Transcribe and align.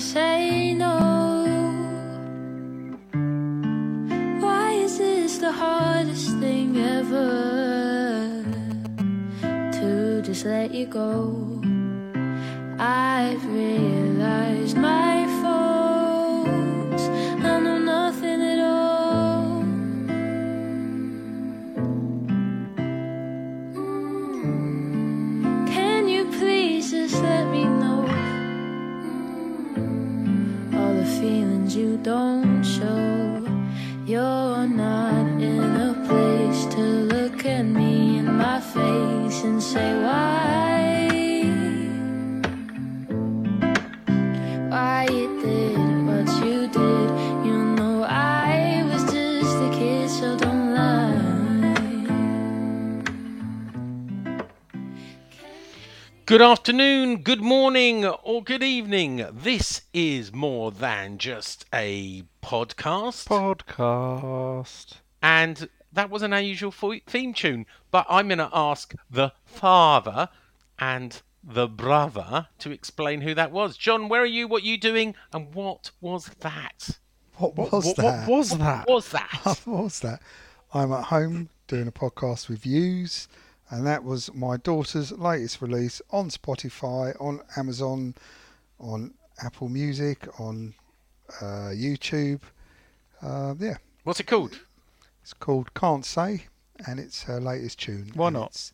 Say 0.00 0.74
no? 0.74 1.72
Why 4.40 4.72
is 4.72 4.98
this 4.98 5.38
the 5.38 5.52
hardest 5.52 6.30
thing 6.38 6.76
ever? 6.76 8.44
To 9.72 10.22
just 10.22 10.44
let 10.44 10.74
you 10.74 10.86
go. 10.86 11.62
I've 12.78 13.44
realized 13.46 14.76
my 14.76 15.15
you 31.76 31.98
don't 31.98 32.64
show? 32.64 33.44
You're 34.06 34.66
not 34.66 35.42
in 35.42 35.76
a 35.76 35.92
place 36.08 36.64
to 36.74 36.80
look 36.80 37.44
at 37.44 37.64
me 37.64 38.18
in 38.18 38.36
my 38.36 38.60
face 38.60 39.42
and 39.44 39.62
say 39.62 39.92
why. 40.02 40.75
Good 56.26 56.42
afternoon, 56.42 57.22
good 57.22 57.40
morning, 57.40 58.04
or 58.04 58.42
good 58.42 58.64
evening. 58.64 59.24
This 59.32 59.82
is 59.94 60.32
more 60.32 60.72
than 60.72 61.18
just 61.18 61.66
a 61.72 62.24
podcast. 62.42 63.28
Podcast. 63.28 64.94
and 65.22 65.68
that 65.92 66.10
was 66.10 66.22
an 66.22 66.32
unusual 66.32 66.72
theme 67.06 67.32
tune. 67.32 67.64
But 67.92 68.06
I'm 68.10 68.26
going 68.26 68.38
to 68.38 68.50
ask 68.52 68.92
the 69.08 69.34
father 69.44 70.28
and 70.80 71.22
the 71.44 71.68
brother 71.68 72.48
to 72.58 72.72
explain 72.72 73.20
who 73.20 73.32
that 73.34 73.52
was. 73.52 73.76
John, 73.76 74.08
where 74.08 74.22
are 74.22 74.26
you? 74.26 74.48
What 74.48 74.64
are 74.64 74.66
you 74.66 74.78
doing? 74.78 75.14
And 75.32 75.54
what 75.54 75.92
was 76.00 76.26
that? 76.40 76.98
What 77.36 77.54
was 77.56 77.86
what, 77.86 77.96
that? 77.98 78.28
What 78.28 78.38
was 78.38 78.50
that? 78.50 78.88
What 78.88 78.94
was 78.94 79.08
that? 79.10 79.60
What 79.64 79.82
was 79.84 80.00
that? 80.00 80.20
I'm 80.74 80.92
at 80.92 81.04
home 81.04 81.50
doing 81.68 81.86
a 81.86 81.92
podcast 81.92 82.48
with 82.48 82.58
views, 82.58 83.28
and 83.70 83.86
that 83.86 84.04
was 84.04 84.32
my 84.34 84.56
daughter's 84.56 85.12
latest 85.12 85.60
release 85.62 86.00
on 86.10 86.30
Spotify, 86.30 87.14
on 87.20 87.40
Amazon, 87.56 88.14
on 88.78 89.12
Apple 89.42 89.68
Music, 89.68 90.26
on 90.40 90.74
uh, 91.40 91.70
YouTube. 91.74 92.40
Uh, 93.22 93.54
yeah, 93.58 93.76
What's 94.04 94.20
it 94.20 94.26
called? 94.26 94.60
it's 95.22 95.32
called 95.32 95.74
Can't 95.74 96.04
Say, 96.04 96.46
and 96.86 97.00
it's 97.00 97.24
her 97.24 97.40
latest 97.40 97.80
tune. 97.80 98.10
Why 98.14 98.28
and 98.28 98.34
not? 98.36 98.70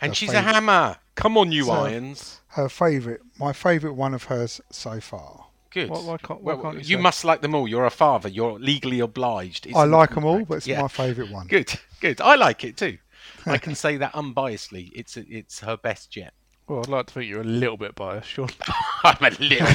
And 0.00 0.10
her 0.10 0.14
she's 0.14 0.32
a 0.32 0.42
hammer. 0.42 0.96
Come 1.14 1.36
on, 1.38 1.50
you 1.52 1.64
So- 1.64 1.72
irons. 1.72 2.40
Her 2.48 2.68
favourite, 2.68 3.20
my 3.38 3.52
favourite 3.52 3.96
one 3.96 4.14
of 4.14 4.24
hers 4.24 4.60
so 4.70 5.00
far. 5.00 5.46
Good. 5.70 5.90
Why- 5.90 5.98
why 5.98 6.16
can't- 6.18 6.40
why 6.42 6.54
Well, 6.54 6.62
can't 6.62 6.74
you 6.76 6.80
you 6.90 6.96
say- 6.96 7.02
must 7.02 7.24
like 7.24 7.40
them 7.42 7.54
all. 7.54 7.66
You're 7.68 7.84
a 7.86 7.90
father. 7.90 8.28
You're 8.28 8.58
legally 8.58 9.00
obliged. 9.00 9.66
It's 9.66 9.76
I 9.76 9.84
like 9.84 10.14
them 10.14 10.24
all, 10.24 10.44
but 10.44 10.54
it's 10.58 10.66
Yeah. 10.66 10.80
my 10.82 10.88
favourite 10.88 11.30
one. 11.30 11.46
Good, 11.48 11.78
good. 12.00 12.20
I 12.20 12.34
like 12.36 12.64
it 12.64 12.76
too. 12.76 12.96
I 13.46 13.58
can 13.58 13.74
say 13.74 13.96
that 13.98 14.12
unbiasedly. 14.12 14.90
It's 14.94 15.16
it's 15.16 15.60
her 15.60 15.76
best 15.76 16.16
yet. 16.16 16.34
Well, 16.68 16.80
I'd 16.80 16.88
like 16.88 17.06
to 17.06 17.14
think 17.14 17.30
you're 17.30 17.42
a 17.42 17.44
little 17.44 17.76
bit 17.76 17.94
biased, 17.94 18.28
Sean. 18.28 18.48
I'm 19.04 19.16
a 19.20 19.30
little. 19.38 19.68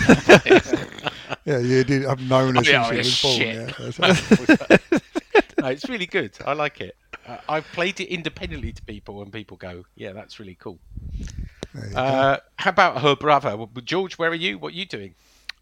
Bit. 0.44 1.14
Yeah, 1.46 1.60
you 1.60 1.86
did. 1.86 2.06
I've 2.06 2.22
known 2.30 2.56
her 2.56 2.64
since 2.66 2.88
she 2.88 2.94
oh, 2.94 2.98
was 2.98 3.22
born. 3.22 3.42
Yeah, 3.42 3.66
that's- 3.98 5.02
no, 5.58 5.68
it's 5.68 5.88
really 5.88 6.06
good. 6.06 6.38
I 6.46 6.52
like 6.52 6.82
it. 6.82 6.98
Uh, 7.26 7.38
I've 7.48 7.66
played 7.72 8.02
it 8.02 8.10
independently 8.10 8.74
to 8.74 8.82
people, 8.82 9.22
and 9.22 9.32
people 9.32 9.56
go, 9.56 9.86
"Yeah, 9.96 10.12
that's 10.12 10.38
really 10.38 10.56
cool." 10.56 10.80
there 11.74 11.88
you 11.88 11.94
go. 11.94 11.98
Uh, 11.98 12.38
how 12.58 12.72
about 12.72 13.02
her 13.02 13.16
brother, 13.16 13.56
Well, 13.56 13.70
George? 13.86 14.18
Where 14.18 14.30
are 14.30 14.36
you? 14.36 14.60
What 14.60 14.74
are 14.74 14.78
you 14.78 14.86
doing? 14.86 15.16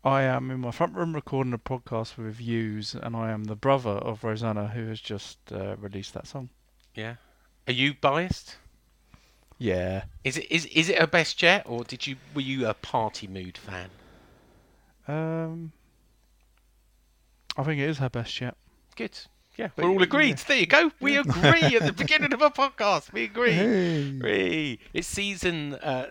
I 0.03 0.23
am 0.23 0.49
in 0.49 0.61
my 0.61 0.71
front 0.71 0.95
room 0.95 1.13
recording 1.13 1.53
a 1.53 1.59
podcast 1.59 2.17
with 2.17 2.33
views, 2.35 2.95
and 2.95 3.15
I 3.15 3.31
am 3.31 3.43
the 3.43 3.55
brother 3.55 3.91
of 3.91 4.23
Rosanna, 4.23 4.69
who 4.69 4.87
has 4.87 4.99
just 4.99 5.37
uh, 5.51 5.75
released 5.77 6.13
that 6.15 6.25
song. 6.25 6.49
Yeah. 6.95 7.15
Are 7.69 7.72
you 7.72 7.94
biased? 7.94 8.57
Yeah. 9.59 10.06
Is 10.24 10.38
it 10.38 10.52
is 10.52 10.66
is 10.66 10.90
it 10.90 10.97
her 10.97 11.06
best 11.06 11.40
yet, 11.44 11.68
or 11.68 11.84
did 11.84 12.07
you 12.07 12.16
were 12.34 12.41
you 12.41 12.66
a 12.66 12.74
party 12.74 13.28
mood 13.28 13.59
fan? 13.59 13.91
Um, 15.07 15.72
I 17.56 17.62
think 17.62 17.80
it 17.80 17.88
is 17.88 18.00
her 18.00 18.09
best 18.09 18.41
yet. 18.41 18.56
Good. 18.96 19.19
Yeah, 19.56 19.68
we're 19.78 19.88
all 19.88 19.97
yeah, 19.97 20.03
agreed. 20.03 20.40
There 20.40 20.57
you 20.57 20.66
go. 20.66 20.91
We 21.00 21.18
agree 21.18 21.75
at 21.75 21.85
the 21.85 21.94
beginning 21.97 22.34
of 22.34 22.41
a 22.41 22.50
podcast. 22.50 23.13
We 23.13 23.25
agree. 23.25 23.53
Hey. 23.53 24.80
It's 24.94 25.07
season 25.07 25.75
uh, 25.75 26.07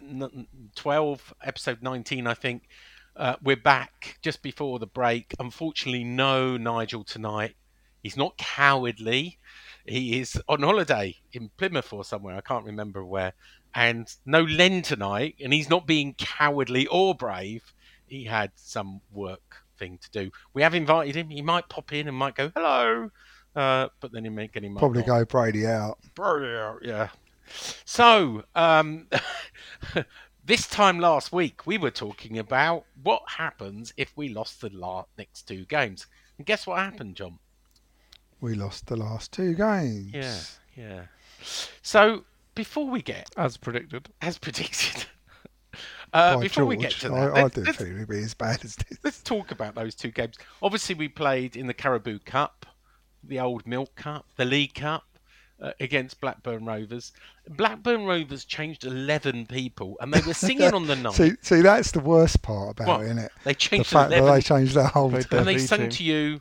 12, 0.77 1.35
episode 1.43 1.83
19, 1.83 2.27
I 2.27 2.35
think. 2.35 2.69
Uh, 3.17 3.37
we're 3.43 3.57
back 3.57 4.19
just 4.21 4.43
before 4.43 4.79
the 4.79 4.87
break. 4.87 5.35
Unfortunately, 5.41 6.05
no 6.05 6.59
Nigel 6.59 7.05
tonight. 7.05 7.55
He's 8.03 8.17
not 8.19 8.37
cowardly. 8.37 9.39
He 9.89 10.21
is 10.21 10.41
on 10.49 10.63
holiday 10.63 11.17
in 11.33 11.51
Plymouth 11.57 11.93
or 11.93 12.05
somewhere. 12.05 12.37
I 12.37 12.41
can't 12.41 12.65
remember 12.67 13.05
where. 13.05 13.33
And 13.75 14.13
no 14.27 14.43
Len 14.43 14.83
tonight. 14.83 15.37
And 15.43 15.53
he's 15.53 15.71
not 15.71 15.87
being 15.87 16.15
cowardly 16.15 16.87
or 16.87 17.15
brave. 17.15 17.73
He 18.07 18.25
had 18.25 18.53
some 18.57 19.01
work 19.13 19.65
thing 19.79 19.99
to 19.99 20.11
do. 20.11 20.31
We 20.55 20.63
have 20.63 20.75
invited 20.75 21.15
him. 21.17 21.31
He 21.31 21.43
might 21.43 21.69
pop 21.69 21.93
in 21.93 22.09
and 22.09 22.17
might 22.17 22.35
go, 22.35 22.51
hello. 22.55 23.11
Uh, 23.57 23.89
but 24.01 24.13
then 24.13 24.25
he 24.25 24.31
may 24.31 24.49
get 24.49 24.65
him 24.65 24.77
Probably 24.77 25.03
go 25.03 25.25
Brady 25.25 25.67
out. 25.67 25.99
Brilliant, 26.15 26.85
yeah. 26.85 27.09
So, 27.85 28.45
um, 28.55 29.09
this 30.45 30.67
time 30.69 31.01
last 31.01 31.33
week, 31.33 31.67
we 31.67 31.79
were 31.79 31.91
talking 31.91 32.39
about 32.39 32.85
what 33.03 33.23
happens 33.27 33.93
if 33.97 34.13
we 34.17 34.29
lost 34.29 34.61
the 34.61 34.71
la- 34.71 35.07
next 35.17 35.49
two 35.49 35.65
games. 35.65 36.07
And 36.37 36.47
guess 36.47 36.67
what 36.67 36.79
happened, 36.79 37.17
John? 37.17 37.39
We 38.41 38.55
lost 38.55 38.87
the 38.87 38.97
last 38.97 39.33
two 39.33 39.55
games. 39.55 40.13
Yeah, 40.13 40.37
yeah. 40.77 41.03
So, 41.83 42.25
before 42.55 42.89
we 42.89 43.03
get, 43.03 43.29
As 43.37 43.57
predicted. 43.57 44.09
as 44.21 44.39
predicted, 44.39 45.07
uh, 46.13 46.37
By 46.37 46.43
before 46.43 46.65
we 46.65 46.77
get 46.77 46.93
to 46.93 47.09
that, 47.09 47.15
I, 47.17 47.41
I 47.41 47.43
let's- 47.43 47.55
think 47.55 47.81
it'd 47.81 48.09
be 48.09 48.19
as 48.19 48.35
bad 48.35 48.65
as 48.65 48.77
this. 48.77 48.99
let's 49.05 49.23
talk 49.23 49.51
about 49.51 49.75
those 49.75 49.95
two 49.95 50.11
games. 50.11 50.37
Obviously, 50.63 50.95
we 50.95 51.09
played 51.09 51.57
in 51.57 51.67
the 51.67 51.75
Carabao 51.75 52.19
Cup, 52.25 52.67
the 53.23 53.41
old 53.41 53.67
Milk 53.67 53.95
Cup, 53.97 54.27
the 54.37 54.45
League 54.45 54.75
Cup 54.75 55.05
uh, 55.61 55.73
against 55.81 56.21
Blackburn 56.21 56.65
Rovers. 56.65 57.13
Blackburn 57.49 58.05
Rovers 58.05 58.45
changed 58.45 58.85
11 58.85 59.47
people 59.47 59.97
and 60.01 60.13
they 60.15 60.21
were 60.27 60.35
singing 60.47 60.73
on 60.73 60.87
the 60.87 60.95
night. 60.97 61.15
See, 61.15 61.33
see, 61.43 61.61
that's 61.63 61.91
the 61.91 62.01
worst 62.01 62.43
part 62.43 62.71
about 62.79 62.87
What? 62.87 63.01
it, 63.01 63.05
isn't 63.07 63.19
it? 63.19 63.33
They 63.45 63.53
The 63.53 63.59
changed 63.59 63.89
fact 63.91 64.11
that 64.11 64.23
they 64.25 64.41
changed 64.41 64.75
their 64.75 64.87
whole 64.87 65.09
They 65.11 65.23
team. 65.23 65.39
and 65.41 65.49
they 65.49 65.55
Me 65.55 65.59
sung 65.61 65.89
to 65.89 66.05
you 66.05 66.41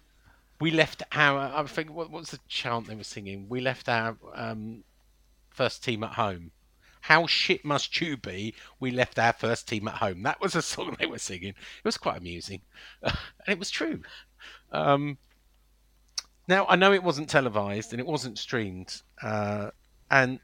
we 0.60 0.72
left 0.72 1.04
our. 1.12 1.40
I 1.40 1.64
think 1.64 1.90
what, 1.90 2.10
what 2.10 2.22
was 2.22 2.32
the 2.32 2.40
chant 2.48 2.88
they 2.88 2.96
were 2.96 3.04
singing? 3.04 3.48
We 3.50 3.62
left 3.62 3.88
our 3.90 4.18
um, 4.34 4.84
first 5.50 5.84
team 5.84 6.04
at 6.04 6.14
home. 6.14 6.52
How 7.02 7.28
shit 7.28 7.64
must 7.64 8.02
you 8.02 8.18
be? 8.18 8.54
We 8.80 8.92
left 8.92 9.20
our 9.20 9.34
first 9.34 9.68
team 9.68 9.88
at 9.88 9.96
home. 9.96 10.24
That 10.24 10.42
was 10.42 10.56
a 10.56 10.62
song 10.62 10.96
they 11.00 11.06
were 11.06 11.20
singing. 11.20 11.50
It 11.50 11.86
was 11.86 11.98
quite 11.98 12.18
amusing, 12.18 12.62
and 13.02 13.16
it 13.48 13.60
was 13.60 13.70
true. 13.70 14.02
Um, 14.72 15.18
now 16.48 16.66
I 16.68 16.76
know 16.76 16.94
it 16.94 17.04
wasn't 17.04 17.30
televised 17.30 17.94
and 17.94 18.00
it 18.00 18.08
wasn't 18.08 18.40
streamed, 18.40 19.02
uh, 19.22 19.72
and 20.10 20.40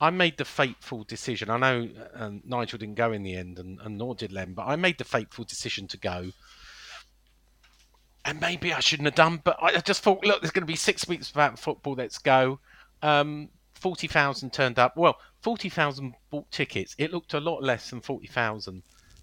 I 0.00 0.10
made 0.10 0.36
the 0.36 0.44
fateful 0.44 1.04
decision. 1.04 1.48
I 1.50 1.56
know 1.56 1.88
um, 2.14 2.42
Nigel 2.44 2.78
didn't 2.78 2.96
go 2.96 3.12
in 3.12 3.22
the 3.22 3.34
end, 3.36 3.58
and, 3.58 3.80
and 3.80 3.96
nor 3.96 4.14
did 4.14 4.32
Len, 4.32 4.52
but 4.52 4.66
I 4.66 4.76
made 4.76 4.98
the 4.98 5.04
fateful 5.04 5.44
decision 5.44 5.88
to 5.88 5.96
go. 5.98 6.32
And 8.28 8.40
maybe 8.40 8.72
I 8.72 8.80
shouldn't 8.80 9.06
have 9.06 9.14
done, 9.14 9.40
but 9.44 9.56
I 9.62 9.78
just 9.80 10.02
thought, 10.02 10.24
look, 10.24 10.40
there's 10.42 10.50
going 10.50 10.62
to 10.62 10.66
be 10.66 10.74
six 10.76 11.06
weeks 11.06 11.32
without 11.32 11.58
football. 11.58 11.94
Let's 11.94 12.18
go. 12.18 12.58
Um, 13.02 13.48
forty 13.74 14.08
thousand 14.08 14.52
turned 14.52 14.78
up. 14.80 14.96
Well, 14.96 15.16
forty 15.40 15.68
thousand 15.68 16.14
bought 16.30 16.50
tickets. 16.50 16.94
It 16.98 17.12
looked 17.12 17.34
a 17.34 17.40
lot 17.40 17.62
less 17.62 17.88
than 17.90 18.00
forty 18.00 18.26
thousand 18.26 18.82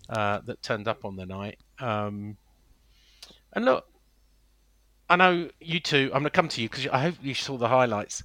uh, 0.10 0.40
that 0.46 0.62
turned 0.64 0.88
up 0.88 1.04
on 1.04 1.18
the 1.18 1.26
night. 1.26 1.58
Um, 1.80 2.38
and 3.52 3.66
look, 3.66 3.86
I 5.10 5.16
know 5.18 5.50
you 5.60 5.80
two. 5.82 6.06
I'm 6.14 6.22
going 6.22 6.24
to 6.26 6.30
come 6.30 6.48
to 6.50 6.62
you 6.62 6.70
because 6.70 6.88
I 6.88 7.00
hope 7.00 7.16
you 7.22 7.34
saw 7.34 7.58
the 7.58 7.68
highlights. 7.68 8.24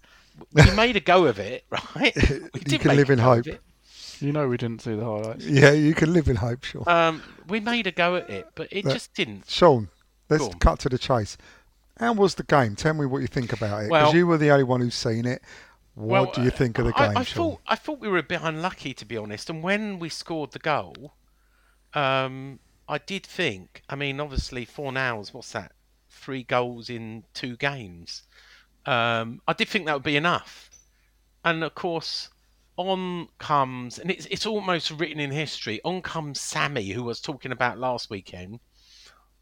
We 0.52 0.70
made 0.76 0.94
a 0.96 1.00
go 1.00 1.26
of 1.26 1.38
it, 1.40 1.64
right? 1.70 2.14
We 2.30 2.30
You 2.30 2.60
did 2.60 2.80
can 2.82 2.88
make 2.88 2.98
live 2.98 3.10
a 3.10 3.12
in 3.14 3.18
go 3.18 3.32
of 3.32 3.36
hope. 3.38 3.46
it. 3.48 3.60
You 4.20 4.32
know 4.32 4.48
we 4.48 4.56
didn't 4.56 4.82
see 4.82 4.94
the 4.94 5.04
highlights. 5.04 5.44
Yeah, 5.44 5.72
you 5.72 5.94
can 5.94 6.12
live 6.12 6.28
in 6.28 6.36
hope, 6.36 6.64
sure. 6.64 6.88
Um, 6.88 7.22
we 7.48 7.58
made 7.60 7.86
a 7.86 7.90
go 7.92 8.16
at 8.16 8.28
it, 8.30 8.46
but 8.54 8.68
it 8.72 8.84
But- 8.84 8.92
just 8.92 9.14
didn't. 9.14 9.48
Sean, 9.48 9.88
let's 10.28 10.48
cut 10.56 10.78
to 10.80 10.88
the 10.88 10.98
chase. 10.98 11.36
How 11.98 12.12
was 12.12 12.36
the 12.36 12.44
game? 12.44 12.76
Tell 12.76 12.94
me 12.94 13.06
what 13.06 13.18
you 13.20 13.26
think 13.26 13.52
about 13.52 13.80
it. 13.82 13.88
Because 13.88 13.90
Well- 13.90 14.14
you 14.14 14.26
were 14.26 14.38
the 14.38 14.50
only 14.50 14.64
one 14.64 14.80
who's 14.80 14.94
seen 14.94 15.26
it. 15.26 15.42
What 15.94 16.08
Well, 16.08 16.32
do 16.32 16.42
you 16.42 16.50
think 16.50 16.78
of 16.78 16.86
the 16.86 16.92
I, 16.96 17.08
game, 17.08 17.16
I 17.16 17.24
Sean? 17.24 17.34
thought 17.52 17.60
I 17.66 17.74
thought 17.74 17.98
we 17.98 18.06
were 18.08 18.18
a 18.18 18.22
bit 18.22 18.40
unlucky 18.40 18.94
to 18.94 19.04
be 19.04 19.16
honest. 19.16 19.50
And 19.50 19.64
when 19.64 19.98
we 19.98 20.08
scored 20.08 20.52
the 20.52 20.60
goal, 20.60 21.14
um, 21.92 22.60
I 22.88 22.98
did 22.98 23.26
think. 23.26 23.82
I 23.88 23.96
mean, 23.96 24.20
obviously, 24.20 24.64
Fornals. 24.64 25.34
What's 25.34 25.50
that? 25.52 25.72
Three 26.08 26.44
goals 26.44 26.88
in 26.88 27.24
two 27.34 27.56
games. 27.56 28.22
Um, 28.86 29.42
I 29.48 29.52
did 29.54 29.68
think 29.68 29.86
that 29.86 29.94
would 29.94 30.02
be 30.04 30.16
enough. 30.16 30.70
And 31.44 31.64
of 31.64 31.74
course, 31.74 32.28
on 32.76 33.28
comes, 33.38 33.98
and 33.98 34.08
it's 34.10 34.26
it's 34.26 34.46
almost 34.46 34.92
written 34.92 35.18
in 35.18 35.32
history. 35.32 35.80
On 35.84 36.00
comes 36.00 36.40
Sammy, 36.40 36.90
who 36.90 37.02
I 37.02 37.06
was 37.06 37.20
talking 37.20 37.50
about 37.50 37.78
last 37.78 38.08
weekend. 38.08 38.60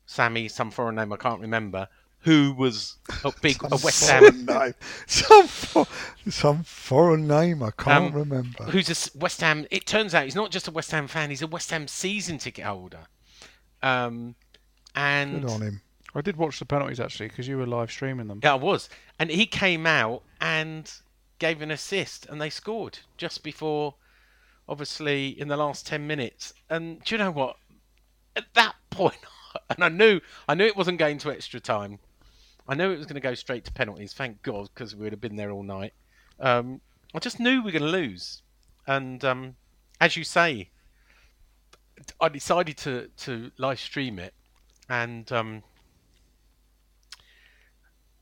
Sammy, 0.07 0.49
some 0.49 0.71
foreign 0.71 0.95
name 0.95 1.13
I 1.13 1.17
can't 1.17 1.41
remember, 1.41 1.89
who 2.21 2.53
was 2.55 2.97
a 3.25 3.33
big 3.43 3.63
a 3.65 3.69
West 3.69 4.09
Ham 4.11 4.23
foreign 4.23 4.47
name. 4.47 4.75
Some, 5.07 5.47
for, 5.47 5.87
some 6.29 6.63
foreign 6.65 7.29
name 7.29 7.63
I 7.63 7.71
can't 7.73 8.07
Um, 8.15 8.21
remember. 8.21 8.65
who's 8.65 8.89
a 8.89 8.93
s- 8.93 9.15
West 9.15 9.41
Ham. 9.43 9.67
It 9.71 9.87
turns 9.87 10.15
out 10.15 10.25
he's 10.25 10.35
not 10.35 10.51
just 10.51 10.67
a 10.69 10.71
West 10.71 10.91
Ham 10.93 11.07
fan; 11.07 11.31
he's 11.31 11.43
a 11.43 11.47
West 11.47 11.71
Ham 11.71 11.87
season 11.89 12.39
ticket 12.39 12.65
holder. 12.65 13.07
Um, 13.83 14.35
and 14.95 15.43
Good 15.43 15.51
on 15.51 15.63
him. 15.63 15.81
I 16.15 16.21
did 16.23 16.37
watch 16.37 16.59
the 16.59 16.65
penalties 16.65 16.99
actually 16.99 17.29
because 17.29 17.47
you 17.47 17.59
were 17.59 17.67
live 17.67 17.91
streaming 17.91 18.27
them. 18.29 18.41
yeah, 18.43 18.53
I 18.53 18.57
was. 18.57 18.89
And 19.19 19.31
he 19.31 19.45
came 19.47 19.87
out 19.87 20.23
and 20.41 20.91
gave 21.39 21.61
an 21.63 21.71
assist, 21.71 22.27
and 22.27 22.41
they 22.41 22.49
scored 22.51 22.99
just 23.19 23.43
before, 23.43 23.95
obviously, 24.69 25.39
in 25.39 25.49
the 25.49 25.57
last 25.57 25.87
ten 25.87 26.07
minutes. 26.07 26.55
And 26.71 27.03
do 27.05 27.15
you 27.15 27.19
know 27.19 27.31
what? 27.31 27.57
At 28.35 28.47
that 28.55 28.75
point, 28.91 29.17
and 29.71 29.85
I 29.85 29.89
knew, 29.89 30.21
I 30.49 30.55
knew 30.55 30.67
it 30.67 30.77
wasn't 30.77 30.99
going 30.99 31.19
to 31.19 31.31
extra 31.31 31.61
time. 31.61 31.99
I 32.69 32.75
knew 32.75 32.91
it 32.91 32.99
was 32.99 33.07
going 33.07 33.15
to 33.15 33.21
go 33.21 33.35
straight 33.35 33.65
to 33.65 33.73
penalties. 33.73 34.13
Thank 34.13 34.43
God, 34.43 34.69
because 34.75 34.95
we 34.95 35.05
would 35.05 35.13
have 35.13 35.21
been 35.21 35.37
there 35.37 35.51
all 35.51 35.63
night. 35.63 35.93
Um, 36.41 36.81
I 37.15 37.19
just 37.19 37.39
knew 37.39 37.63
we 37.63 37.73
were 37.73 37.79
going 37.79 37.91
to 37.91 37.99
lose, 37.99 38.43
and 38.87 39.25
um, 39.25 39.57
as 40.01 40.17
you 40.17 40.25
say, 40.25 40.71
I 42.21 42.29
decided 42.29 42.77
to 42.79 43.09
to 43.19 43.51
live 43.57 43.81
stream 43.81 44.19
it, 44.19 44.35
and 44.89 45.31
um, 45.33 45.63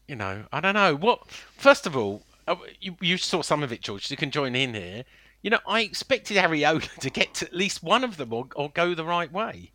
you 0.06 0.17
know, 0.17 0.44
I 0.52 0.61
don't 0.61 0.75
know 0.75 0.94
what. 0.94 1.29
First 1.56 1.87
of 1.87 1.97
all, 1.97 2.23
uh, 2.47 2.56
you 2.81 2.97
you 3.00 3.17
saw 3.17 3.43
some 3.43 3.62
of 3.62 3.73
it, 3.73 3.81
George. 3.81 4.11
You 4.11 4.17
can 4.17 4.31
join 4.31 4.55
in 4.55 4.75
here. 4.75 5.05
You 5.43 5.50
know, 5.50 5.61
I 5.67 5.81
expected 5.81 6.37
Areola 6.37 6.90
to 7.00 7.11
get 7.11 7.35
to 7.35 7.47
at 7.47 7.55
least 7.55 7.82
one 7.82 8.05
of 8.05 8.17
them 8.17 8.32
or, 8.32 8.49
or 8.55 8.70
go 8.70 8.94
the 8.94 9.05
right 9.05 9.31
way. 9.31 9.73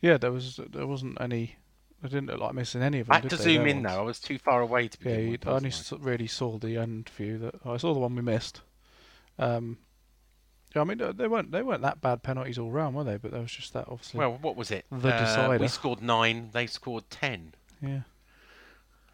Yeah, 0.00 0.16
there 0.18 0.32
was 0.32 0.60
there 0.70 0.86
wasn't 0.86 1.20
any. 1.20 1.56
I 2.02 2.06
didn't 2.06 2.26
look 2.26 2.38
like 2.38 2.54
missing 2.54 2.82
any 2.82 3.00
of 3.00 3.06
them. 3.08 3.12
I 3.12 3.16
had 3.16 3.22
did 3.22 3.30
to 3.30 3.36
they, 3.38 3.54
zoom 3.56 3.66
in 3.66 3.82
ones? 3.82 3.88
though. 3.88 4.00
I 4.00 4.04
was 4.04 4.20
too 4.20 4.38
far 4.38 4.60
away 4.60 4.86
to 4.88 4.98
Yeah, 5.00 5.10
begin 5.16 5.24
you, 5.26 5.30
with. 5.32 5.46
I 5.48 5.50
only 5.50 5.68
wasn't 5.70 6.00
s- 6.00 6.06
really 6.06 6.26
saw 6.28 6.56
the 6.58 6.76
end 6.76 7.08
view. 7.10 7.38
That 7.38 7.54
I 7.64 7.76
saw 7.76 7.92
the 7.92 7.98
one 8.00 8.14
we 8.14 8.22
missed. 8.22 8.60
Um, 9.38 9.78
yeah, 10.76 10.82
I 10.82 10.84
mean 10.84 10.98
they 11.16 11.26
weren't 11.26 11.50
they 11.50 11.62
weren't 11.62 11.82
that 11.82 12.00
bad 12.00 12.22
penalties 12.22 12.58
all 12.58 12.70
round, 12.70 12.94
were 12.94 13.02
they? 13.04 13.16
But 13.16 13.32
there 13.32 13.40
was 13.40 13.50
just 13.50 13.72
that 13.72 13.86
obviously. 13.88 14.18
Well, 14.18 14.38
what 14.40 14.54
was 14.56 14.70
it? 14.70 14.84
The 14.92 15.12
Uh, 15.14 15.18
decider. 15.20 15.58
we 15.58 15.68
scored 15.68 16.00
nine. 16.02 16.50
They 16.52 16.66
scored 16.68 17.10
ten. 17.10 17.54
yeah. 17.82 18.00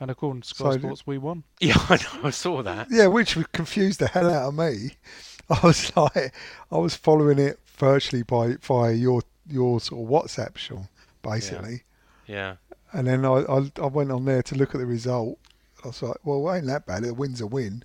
And 0.01 0.11
according 0.11 0.43
to 0.43 0.49
Sky 0.49 0.73
So 0.73 0.79
Sports, 0.79 1.07
we 1.07 1.19
won. 1.19 1.45
Yeah, 1.61 1.77
I 1.89 1.97
know. 1.97 2.25
I 2.25 2.31
saw 2.31 2.63
that. 2.63 2.89
Yeah, 2.91 3.07
which 3.07 3.39
confused 3.53 4.01
the 4.01 4.09
hell 4.09 4.29
out 4.29 4.49
of 4.49 4.55
me. 4.55 4.91
I 5.49 5.61
was 5.63 5.97
like, 5.97 6.35
I 6.71 6.79
was 6.79 6.97
following 6.97 7.39
it 7.39 7.61
virtually 7.77 8.25
by 8.25 8.57
via 8.61 8.93
your 8.93 9.23
your 9.49 9.81
sort 9.81 10.03
of 10.03 10.09
WhatsApp, 10.09 10.57
Sean, 10.57 10.89
basically. 11.23 11.83
Yeah. 12.27 12.57
And 12.93 13.07
then 13.07 13.25
I, 13.25 13.41
I 13.49 13.71
I 13.83 13.87
went 13.87 14.11
on 14.13 14.25
there 14.25 14.43
to 14.43 14.55
look 14.55 14.75
at 14.75 14.79
the 14.81 14.87
result. 14.87 15.39
I 15.85 15.89
was 15.89 16.03
like, 16.03 16.17
well, 16.25 16.49
it 16.51 16.59
ain't 16.59 16.67
that 16.67 16.87
bad. 16.87 17.05
A 17.05 17.13
win's 17.13 17.41
a 17.41 17.47
win. 17.47 17.83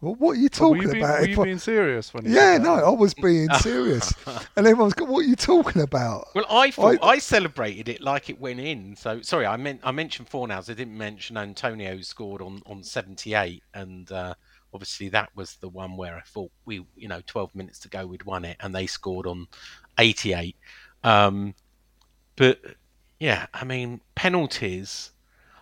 Well, 0.00 0.14
what 0.16 0.32
are 0.32 0.40
you 0.40 0.50
But 0.50 0.60
were 0.60 0.66
talking 0.76 0.82
you, 0.82 0.92
being, 0.92 1.04
about? 1.04 1.20
were 1.20 1.26
you 1.28 1.40
I- 1.40 1.44
being 1.44 1.58
serious 1.58 2.12
when 2.12 2.24
you 2.26 2.32
yeah, 2.32 2.54
said 2.56 2.62
no. 2.64 2.74
I 2.74 2.90
was 2.90 3.14
being 3.14 3.48
serious. 3.60 4.12
and 4.56 4.66
everyone's 4.66 4.92
got, 4.92 5.08
what 5.08 5.20
are 5.20 5.28
you 5.28 5.36
talking 5.36 5.80
about? 5.80 6.28
Well, 6.34 6.44
I 6.50 6.70
thought 6.70 6.98
I- 7.02 7.06
I, 7.06 7.18
celebrated 7.18 7.88
it 7.88 8.00
like 8.02 8.28
it 8.28 8.38
went 8.40 8.60
in. 8.60 8.94
So 8.96 9.22
sorry, 9.22 9.46
I 9.46 9.56
meant 9.56 9.80
I 9.84 9.92
mentioned 9.92 10.28
Fornals. 10.28 10.68
I 10.70 10.74
didn't 10.74 10.96
mention 10.98 11.36
Antonio 11.38 12.00
scored 12.02 12.42
on 12.42 12.60
on 12.66 12.82
seventy 12.82 13.32
eight, 13.34 13.62
and 13.72 14.10
uh, 14.12 14.34
obviously 14.74 15.08
that 15.10 15.30
was 15.34 15.56
the 15.56 15.68
one 15.68 15.96
where 15.96 16.16
I 16.16 16.22
thought 16.22 16.50
we, 16.66 16.84
you 16.96 17.08
know, 17.08 17.22
twelve 17.26 17.54
minutes 17.54 17.78
to 17.80 17.88
go, 17.88 18.06
we'd 18.06 18.24
won 18.24 18.44
it, 18.44 18.56
and 18.60 18.74
they 18.74 18.86
scored 18.86 19.26
on 19.26 19.46
eighty 19.98 20.34
eight. 20.34 20.56
Um, 21.04 21.54
but 22.36 22.60
yeah, 23.18 23.46
I 23.54 23.64
mean 23.64 24.00
penalties. 24.14 25.12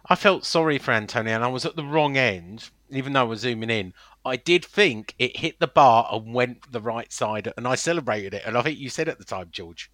I 0.07 0.15
felt 0.17 0.45
sorry 0.45 0.79
for 0.79 0.93
Antonio, 0.93 1.35
and 1.35 1.45
I 1.45 1.49
was 1.49 1.65
at 1.65 1.77
the 1.77 1.85
wrong 1.85 2.17
end, 2.17 2.71
even 2.91 3.13
though 3.15 3.21
I 3.21 3.25
was 3.25 3.41
zooming 3.41 3.71
in. 3.71 3.95
I 4.27 4.37
did 4.37 4.65
think 4.65 5.15
it 5.19 5.39
hit 5.39 5.61
the 5.61 5.67
bar 5.67 6.09
and 6.13 6.33
went 6.35 6.71
the 6.73 6.81
right 6.81 7.13
side, 7.13 7.53
and 7.57 7.67
I 7.67 7.75
celebrated 7.75 8.35
it. 8.35 8.43
And 8.47 8.57
I 8.57 8.63
think 8.63 8.79
you 8.79 8.89
said 8.89 9.09
at 9.09 9.19
the 9.19 9.25
time, 9.25 9.49
George, 9.51 9.91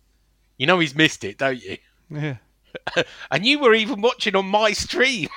you 0.56 0.66
know 0.66 0.78
he's 0.78 0.94
missed 0.94 1.24
it, 1.24 1.38
don't 1.38 1.62
you? 1.62 1.78
Yeah. 2.10 2.36
And 3.32 3.44
you 3.44 3.58
were 3.58 3.74
even 3.74 4.00
watching 4.00 4.36
on 4.36 4.46
my 4.46 4.72
stream, 4.72 5.28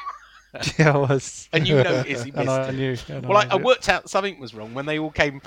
Yeah, 0.77 0.93
I 0.93 0.97
was. 0.97 1.49
and 1.51 1.67
you 1.67 1.75
noticed 1.75 2.25
he 2.25 2.31
missed 2.35 2.47
I, 2.49 2.67
I 2.67 2.71
knew. 2.71 2.95
Well, 3.09 3.37
I, 3.37 3.47
I 3.49 3.55
it. 3.55 3.63
worked 3.63 3.89
out 3.89 4.07
something 4.09 4.39
was 4.39 4.53
wrong 4.53 4.73
when 4.75 4.85
they 4.85 4.99
all 4.99 5.09
came. 5.09 5.41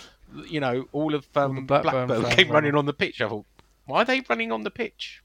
You 0.47 0.59
know, 0.59 0.89
all 0.93 1.15
of 1.15 1.25
um, 1.37 1.65
Blackburn 1.67 2.09
Blackburn, 2.09 2.31
came 2.33 2.51
running 2.51 2.75
on 2.75 2.87
the 2.87 2.93
pitch. 2.93 3.21
I 3.21 3.29
thought, 3.29 3.47
why 3.87 4.03
are 4.03 4.05
they 4.05 4.23
running 4.29 4.53
on 4.53 4.63
the 4.63 4.71
pitch? 4.71 5.23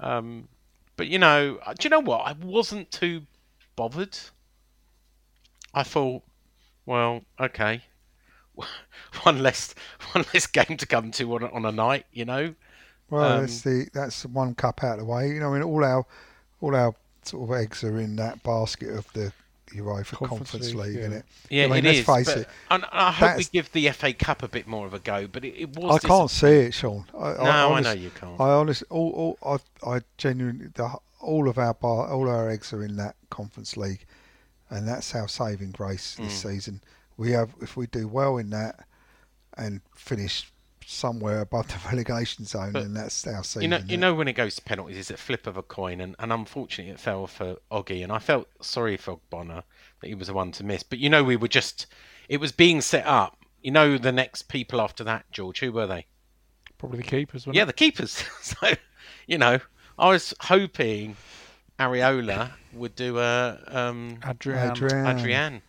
Um, 0.00 0.48
but 0.96 1.06
you 1.06 1.18
know, 1.18 1.58
uh, 1.64 1.74
do 1.74 1.86
you 1.86 1.90
know 1.90 2.00
what? 2.00 2.22
I 2.26 2.32
wasn't 2.32 2.90
too 2.90 3.22
bothered. 3.76 4.18
I 5.74 5.82
thought, 5.82 6.22
well, 6.86 7.22
okay, 7.38 7.82
one 9.22 9.42
less, 9.42 9.74
one 10.12 10.24
less 10.32 10.46
game 10.46 10.76
to 10.78 10.86
come 10.86 11.10
to 11.12 11.34
on 11.34 11.42
a, 11.42 11.46
on 11.50 11.64
a 11.64 11.72
night. 11.72 12.06
You 12.12 12.24
know, 12.24 12.54
Well, 13.10 13.24
Um, 13.32 13.40
that's 13.42 13.62
the 13.62 13.88
that's 13.92 14.24
one 14.26 14.54
cup 14.54 14.82
out 14.82 14.98
of 14.98 14.98
the 15.00 15.04
way. 15.04 15.28
You 15.28 15.40
know, 15.40 15.50
I 15.50 15.58
mean, 15.58 15.62
all 15.62 15.84
our 15.84 16.06
all 16.60 16.74
our 16.74 16.94
sort 17.22 17.50
of 17.50 17.56
eggs 17.56 17.84
are 17.84 17.98
in 17.98 18.16
that 18.16 18.42
basket 18.42 18.90
of 18.90 19.12
the 19.12 19.32
Europa 19.72 20.16
Conference 20.16 20.50
Conference, 20.50 20.74
League, 20.74 20.94
League, 20.94 20.96
yeah. 20.96 21.08
innit? 21.08 21.22
yeah, 21.50 21.64
I 21.64 21.66
mean, 21.68 21.76
it 21.78 21.84
let's 21.84 21.98
is. 21.98 22.06
face 22.06 22.26
but- 22.26 22.38
it, 22.38 22.48
and 22.70 22.84
I 22.92 23.10
hope 23.12 23.36
we 23.38 23.44
give 23.44 23.72
the 23.72 23.90
FA 23.90 24.12
Cup 24.12 24.42
a 24.42 24.48
bit 24.48 24.66
more 24.66 24.86
of 24.86 24.94
a 24.94 24.98
go. 24.98 25.26
But 25.26 25.44
it, 25.44 25.54
it 25.56 25.76
was. 25.76 26.04
I 26.04 26.06
can't 26.06 26.28
dis- 26.28 26.38
see 26.40 26.46
it, 26.66 26.74
Sean. 26.74 27.04
I, 27.14 27.32
No, 27.32 27.42
I, 27.42 27.62
honest- 27.62 27.84
know 27.84 27.92
you 28.02 28.10
can't. 28.10 28.40
I 28.40 28.50
honestly, 28.50 28.86
all, 28.90 29.36
all, 29.42 29.60
I, 29.84 29.90
I 29.96 30.00
genuinely, 30.18 30.68
the, 30.74 30.90
all 31.20 31.48
of 31.48 31.58
our 31.58 31.74
bar, 31.74 32.08
all 32.08 32.28
our 32.28 32.48
eggs 32.50 32.72
are 32.72 32.84
in 32.84 32.96
that 32.96 33.16
Conference 33.30 33.76
League, 33.76 34.06
and 34.70 34.86
that's 34.86 35.14
our 35.14 35.28
saving 35.28 35.72
grace 35.72 36.14
this 36.16 36.42
Mm. 36.44 36.50
season. 36.50 36.80
We 37.16 37.32
have, 37.32 37.54
if 37.60 37.76
we 37.76 37.86
do 37.86 38.06
well 38.08 38.36
in 38.36 38.50
that, 38.50 38.86
and 39.56 39.80
finish 39.94 40.52
somewhere 40.86 41.40
above 41.40 41.68
the 41.68 41.76
relegation 41.90 42.44
zone, 42.44 42.72
But 42.72 42.84
then 42.84 42.94
that's 42.94 43.26
our 43.26 43.42
season. 43.44 43.62
you 43.62 43.68
know, 43.68 43.78
you 43.78 43.94
it? 43.94 44.00
know 44.00 44.14
when 44.14 44.28
it 44.28 44.34
goes 44.34 44.54
to 44.56 44.62
penalties, 44.62 44.96
it's 44.96 45.10
a 45.10 45.16
flip 45.16 45.46
of 45.46 45.56
a 45.56 45.62
coin, 45.62 46.00
and, 46.00 46.14
and 46.18 46.32
unfortunately 46.32 46.92
it 46.92 47.00
fell 47.00 47.26
for 47.26 47.56
Oggy, 47.70 48.02
and 48.02 48.12
I 48.12 48.18
felt 48.18 48.48
sorry 48.60 48.96
for 48.96 49.18
Bonner 49.30 49.64
that 50.00 50.08
he 50.08 50.14
was 50.14 50.28
the 50.28 50.34
one 50.34 50.52
to 50.52 50.64
miss. 50.64 50.82
But 50.82 50.98
you 50.98 51.10
know, 51.10 51.24
we 51.24 51.36
were 51.36 51.48
just, 51.48 51.86
it 52.28 52.38
was 52.38 52.52
being 52.52 52.80
set 52.80 53.06
up. 53.06 53.36
You 53.62 53.72
know, 53.72 53.98
the 53.98 54.12
next 54.12 54.42
people 54.42 54.80
after 54.80 55.02
that, 55.04 55.24
George, 55.32 55.58
who 55.60 55.72
were 55.72 55.86
they? 55.88 56.06
Probably 56.78 56.98
the 56.98 57.04
keepers. 57.04 57.46
Weren't 57.46 57.56
yeah, 57.56 57.64
the 57.64 57.72
keepers. 57.72 58.24
so, 58.40 58.74
you 59.26 59.38
know, 59.38 59.58
I 59.98 60.08
was 60.10 60.34
hoping 60.40 61.16
Areola 61.80 62.50
would 62.72 62.94
do 62.94 63.18
a 63.18 63.58
um, 63.66 64.18
Adrian. 64.24 64.70
Adrian. 64.70 65.06
Adrian. 65.06 65.62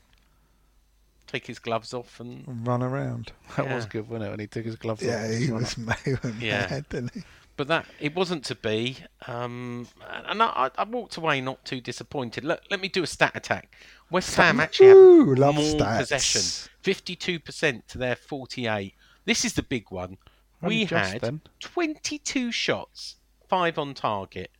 Take 1.28 1.46
his 1.46 1.60
gloves 1.60 1.94
off 1.94 2.20
and 2.20 2.46
Run 2.66 2.82
around. 2.82 3.32
That 3.58 3.70
was 3.70 3.86
good, 3.86 4.08
wasn't 4.10 4.28
it? 4.28 4.32
When 4.32 4.40
he 4.40 4.48
took 4.48 4.66
his 4.66 4.76
gloves 4.78 5.02
off. 5.04 5.10
Yeah, 5.10 5.24
and 5.26 5.44
he 5.44 5.52
run 5.52 5.60
was, 5.62 5.78
up. 5.88 6.00
he 6.06 6.14
went 6.24 6.42
Yeah. 6.42 6.68
mad, 6.70 6.90
didn't 6.90 7.14
he? 7.14 7.24
but 7.58 7.68
that 7.68 7.86
it 8.00 8.16
wasn't 8.16 8.46
to 8.46 8.56
be. 8.56 8.98
Um, 9.26 9.88
and 10.28 10.42
I, 10.44 10.70
I 10.78 10.84
walked 10.84 11.18
away 11.18 11.42
not 11.42 11.66
too 11.66 11.82
disappointed. 11.82 12.44
Let, 12.46 12.62
let 12.72 12.80
me 12.80 12.88
do 12.88 13.04
a 13.04 13.08
stat 13.08 13.32
attack. 13.36 13.76
West 14.12 14.36
Ham 14.36 14.60
actually 14.60 14.90
Ooh, 14.90 15.30
had 15.32 15.40
more 15.40 15.54
stats. 15.54 15.98
possession, 16.00 16.70
fifty-two 16.82 17.40
percent 17.40 17.88
to 17.90 17.98
their 17.98 18.16
forty-eight. 18.16 18.94
This 19.26 19.44
is 19.44 19.54
the 19.54 19.64
big 19.64 19.90
one. 19.92 20.18
Only 20.64 20.78
we 20.78 20.86
just 20.86 21.12
had 21.14 21.22
then. 21.22 21.42
twenty-two 21.60 22.52
shots, 22.54 23.16
five 23.50 23.78
on 23.78 23.94
target. 23.96 24.52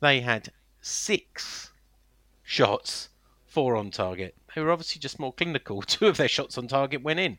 They 0.00 0.20
had 0.20 0.50
six 0.82 1.72
shots, 2.42 3.08
four 3.46 3.74
on 3.74 3.90
target. 3.90 4.34
They 4.54 4.60
are 4.60 4.70
obviously 4.70 5.00
just 5.00 5.18
more 5.18 5.32
clinical. 5.32 5.82
Two 5.86 6.06
of 6.06 6.16
their 6.16 6.28
shots 6.28 6.56
on 6.58 6.68
target 6.68 7.02
went 7.02 7.20
in. 7.20 7.38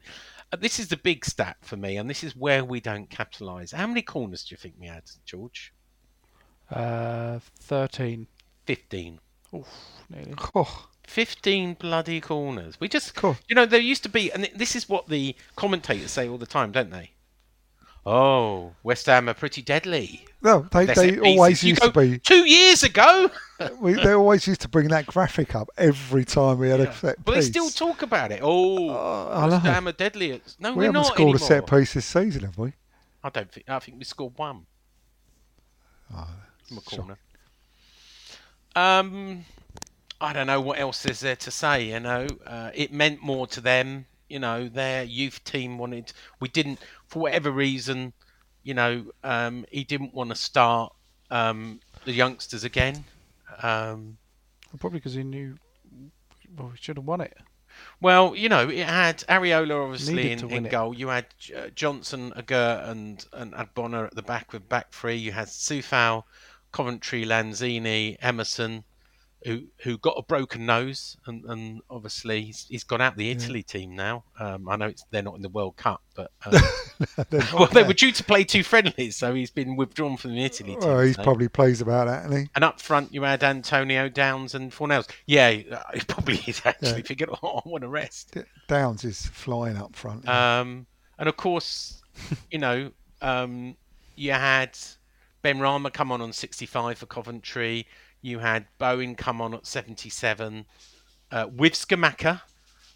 Uh, 0.51 0.57
this 0.57 0.79
is 0.79 0.88
the 0.89 0.98
big 0.98 1.25
stat 1.25 1.57
for 1.62 1.77
me, 1.77 1.98
and 1.98 2.10
this 2.10 2.24
is 2.24 2.36
where 2.36 2.63
we 2.63 2.79
don't 2.79 3.10
capitalise. 3.10 3.72
How 3.72 3.88
many 3.88 4.01
corners 4.01 4.43
do 4.43 4.53
you 4.53 4.57
think 4.57 4.75
we 4.79 4.88
had, 4.88 5.03
George? 5.25 5.74
Uh, 6.69 7.39
13. 7.62 8.27
15. 8.65 9.19
Oof, 9.55 9.67
nearly. 10.10 10.34
Oh, 10.55 10.88
15 11.07 11.75
bloody 11.75 12.19
corners. 12.19 12.79
We 12.79 12.88
just, 12.88 13.15
Cool. 13.15 13.38
you 13.48 13.55
know, 13.55 13.65
there 13.65 13.79
used 13.79 14.03
to 14.03 14.10
be, 14.10 14.31
and 14.31 14.50
this 14.55 14.75
is 14.75 14.89
what 14.89 15.07
the 15.07 15.36
commentators 15.55 16.12
say 16.12 16.27
all 16.27 16.38
the 16.38 16.45
time, 16.48 16.72
don't 16.72 16.89
they? 16.89 17.12
Oh, 18.07 18.74
West 18.84 19.05
Ham 19.07 19.29
are 19.29 19.34
pretty 19.34 19.62
deadly. 19.62 20.25
no, 20.41 20.67
they, 20.72 20.86
They're 20.86 20.95
they 21.12 21.19
always 21.19 21.63
You 21.63 21.69
used 21.69 21.81
to 21.84 21.91
be. 21.91 22.19
Two 22.19 22.48
years 22.48 22.84
ago! 22.84 23.31
We, 23.79 23.93
they 23.93 24.12
always 24.12 24.45
used 24.47 24.62
to 24.62 24.67
bring 24.67 24.89
that 24.89 25.05
graphic 25.05 25.55
up 25.55 25.69
every 25.77 26.25
time 26.25 26.57
we 26.59 26.69
had 26.69 26.81
a 26.81 26.93
set 26.93 27.15
piece. 27.17 27.24
But 27.25 27.35
they 27.35 27.41
still 27.41 27.69
talk 27.69 28.01
about 28.01 28.31
it. 28.33 28.41
Oh, 28.43 28.89
Oh, 28.89 29.29
I 29.31 29.47
West 29.47 29.63
know. 29.63 29.71
Ham 29.71 29.88
are 29.88 29.91
deadly. 29.93 30.31
It's- 30.31 30.57
No, 30.59 30.71
we 30.71 30.75
we're 30.77 30.83
haven't 30.85 30.93
not 30.95 31.05
scored 31.05 31.19
anymore. 31.21 31.35
a 31.35 31.39
set 31.39 31.67
piece 31.67 31.93
this 31.93 32.05
season, 32.05 32.41
have 32.43 32.57
we? 32.57 32.74
I 33.24 33.29
don't 33.29 33.50
think. 33.51 33.69
I 33.69 33.79
think 33.79 33.97
we 33.97 34.03
scored 34.03 34.33
one 34.38 34.65
Oh, 36.13 36.27
from 36.67 36.77
a 36.77 36.81
corner. 36.81 37.17
Um, 38.75 39.45
I 40.19 40.33
don't 40.33 40.47
know 40.47 40.62
what 40.62 40.79
else 40.79 41.05
is 41.05 41.19
there 41.21 41.35
to 41.38 41.51
say. 41.51 41.91
You 41.91 42.00
know, 42.00 42.27
uh, 42.45 42.71
it 42.74 42.91
meant 42.91 43.21
more 43.21 43.47
to 43.47 43.62
them. 43.62 44.05
You 44.29 44.39
know, 44.39 44.67
their 44.67 45.03
youth 45.03 45.43
team 45.43 45.77
wanted. 45.77 46.12
We 46.39 46.47
didn't, 46.50 46.79
for 47.07 47.19
whatever 47.19 47.51
reason. 47.51 48.13
You 48.63 48.74
know, 48.74 49.05
um, 49.24 49.65
he 49.71 49.83
didn't 49.83 50.13
want 50.13 50.31
to 50.31 50.35
start 50.35 50.93
um, 51.31 51.79
the 52.03 52.12
youngsters 52.12 52.63
again. 52.63 53.05
Um, 53.62 54.17
Probably 54.79 55.00
because 55.00 55.13
he 55.13 55.24
knew. 55.24 55.55
Well, 56.57 56.69
he 56.69 56.77
should 56.77 56.97
have 56.97 57.05
won 57.05 57.21
it. 57.21 57.38
Well, 58.01 58.35
you 58.35 58.50
know, 58.50 58.69
it 58.69 58.85
had 58.85 59.19
Areola 59.27 59.83
obviously 59.83 60.31
in, 60.31 60.50
in 60.51 60.63
goal. 60.63 60.93
You 60.93 61.09
had 61.09 61.25
uh, 61.55 61.67
Johnson, 61.75 62.31
Aguerd, 62.35 62.89
and 62.89 63.25
and 63.33 63.53
Ogbonna 63.53 64.05
at 64.07 64.15
the 64.15 64.21
back 64.21 64.53
with 64.53 64.67
back 64.69 64.91
three. 64.91 65.15
You 65.15 65.31
had 65.31 65.47
Coufal, 65.47 66.24
Coventry, 66.71 67.25
Lanzini, 67.25 68.17
Emerson, 68.21 68.83
who 69.46 69.62
who 69.84 69.98
got 70.00 70.16
a 70.18 70.24
broken 70.24 70.66
nose, 70.66 71.18
and, 71.28 71.46
and 71.46 71.82
obviously 71.90 72.42
he's, 72.46 72.66
he's 72.68 72.84
gone 72.84 73.00
out 73.00 73.16
the 73.16 73.30
Italy 73.30 73.62
team 73.62 73.96
now. 73.96 74.24
Um, 74.40 74.68
I 74.68 74.75
know 74.75 74.88
it's, 74.88 75.06
they're 75.12 75.22
not 75.22 75.36
in 75.36 75.44
the 75.44 75.50
World 75.50 75.78
Cup, 75.78 76.02
but 76.16 76.32
um, 76.46 76.54
well, 77.54 77.68
they 77.68 77.84
were 77.84 77.94
due 77.94 78.12
to 78.12 78.24
play 78.24 78.44
two 78.44 78.64
friendlies, 78.64 79.16
so 79.16 79.36
he's 79.36 79.52
been 79.52 79.75
withdrawn 79.75 80.18
from 80.18 80.32
the 80.32 80.44
Italy 80.44 80.72
team. 80.72 80.80
Well, 80.80 81.02
he's 81.02 81.16
so- 81.16 81.24
probably 81.24 81.48
pleased 81.48 81.84
about 81.84 82.08
that, 82.08 82.36
he? 82.36 82.48
and 82.56 82.64
up 82.64 82.82
front, 82.82 83.14
you 83.14 83.22
had 83.22 83.44
Antonio 83.44 84.10
Downes 84.10 84.56
and 84.56 84.72
Fornals. 84.72 85.08
Yeah, 85.28 85.52
he 85.52 85.64
probably 86.08 86.42
is 86.48 86.62
actually 86.66 86.98
Yeah. 86.98 87.02
figured, 87.04 87.30
oh, 87.44 87.62
I 87.64 87.70
want 87.70 87.84
to 87.84 87.88
rest. 87.88 88.36
Downes 88.68 89.04
is 89.04 89.28
flying 89.28 89.78
up 89.78 89.96
front. 89.96 90.28
Um, 90.28 90.88
and 91.20 91.30
of 91.30 91.38
course, 91.38 92.02
you 92.52 92.58
know, 92.58 92.92
um, 93.22 93.78
you 94.16 94.32
had 94.32 94.75
Benrahma 95.44 95.94
come 95.94 96.12
on 96.12 96.22
on 96.22 96.34
65 96.34 96.98
for 96.98 97.06
Coventry. 97.06 97.86
You 98.25 98.39
had 98.39 98.65
Bowen 98.79 99.13
come 99.13 99.39
on 99.39 99.53
at 99.53 99.67
77 99.67 100.65
uh, 101.32 101.48
with 101.55 101.74
Scamacca. 101.74 102.41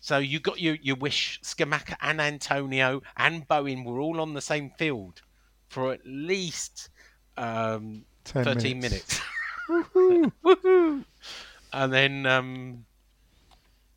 So 0.01 0.17
you 0.17 0.39
got 0.39 0.59
your, 0.59 0.73
your 0.81 0.95
wish. 0.95 1.39
Scamacca 1.43 1.97
and 2.01 2.19
Antonio 2.19 3.03
and 3.15 3.47
Bowen 3.47 3.83
were 3.83 3.99
all 3.99 4.21
on 4.21 4.33
the 4.33 4.41
same 4.41 4.71
field 4.71 5.21
for 5.67 5.93
at 5.93 5.99
least 6.03 6.89
um, 7.37 8.05
13 8.25 8.79
minutes. 8.79 9.21
minutes. 9.69 10.31
Woohoo! 10.43 11.05
And 11.73 11.93
then 11.93 12.25
um, 12.25 12.85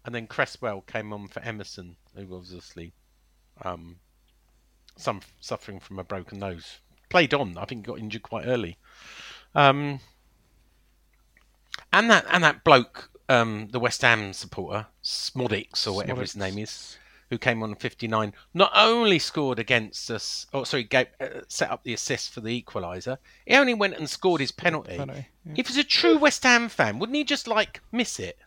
and 0.04 0.14
then 0.14 0.26
Cresswell 0.26 0.82
came 0.82 1.14
on 1.14 1.28
for 1.28 1.40
Emerson, 1.40 1.96
who 2.14 2.26
was 2.26 2.52
obviously 2.52 2.92
um, 3.62 3.96
some 4.98 5.22
suffering 5.40 5.80
from 5.80 5.98
a 5.98 6.04
broken 6.04 6.40
nose. 6.40 6.80
Played 7.08 7.32
on, 7.32 7.56
I 7.56 7.64
think 7.64 7.86
got 7.86 7.98
injured 7.98 8.22
quite 8.22 8.46
early. 8.46 8.76
Um, 9.54 9.98
and 11.92 12.10
that 12.10 12.26
and 12.30 12.42
that 12.44 12.64
bloke, 12.64 13.10
um, 13.28 13.68
the 13.70 13.80
West 13.80 14.02
Ham 14.02 14.32
supporter, 14.32 14.86
Szmodics 15.02 15.86
or 15.86 15.92
whatever 15.92 16.20
his 16.20 16.36
name 16.36 16.58
is, 16.58 16.96
who 17.30 17.38
came 17.38 17.62
on 17.62 17.74
59, 17.74 18.32
not 18.54 18.70
only 18.74 19.18
scored 19.18 19.58
against 19.58 20.10
us, 20.10 20.46
oh 20.52 20.64
sorry, 20.64 20.84
gave, 20.84 21.06
uh, 21.20 21.40
set 21.48 21.70
up 21.70 21.82
the 21.84 21.94
assist 21.94 22.32
for 22.32 22.40
the 22.40 22.62
equaliser. 22.62 23.18
He 23.46 23.54
only 23.56 23.74
went 23.74 23.94
and 23.96 24.08
scored 24.08 24.40
his 24.40 24.52
penalty. 24.52 24.96
penalty, 24.96 25.26
yeah. 25.44 25.54
If 25.56 25.68
he's 25.68 25.78
a 25.78 25.84
true 25.84 26.18
West 26.18 26.42
Ham 26.42 26.68
fan, 26.68 26.98
wouldn't 26.98 27.16
he 27.16 27.24
just 27.24 27.46
like 27.48 27.80
miss 27.90 28.18
it? 28.18 28.38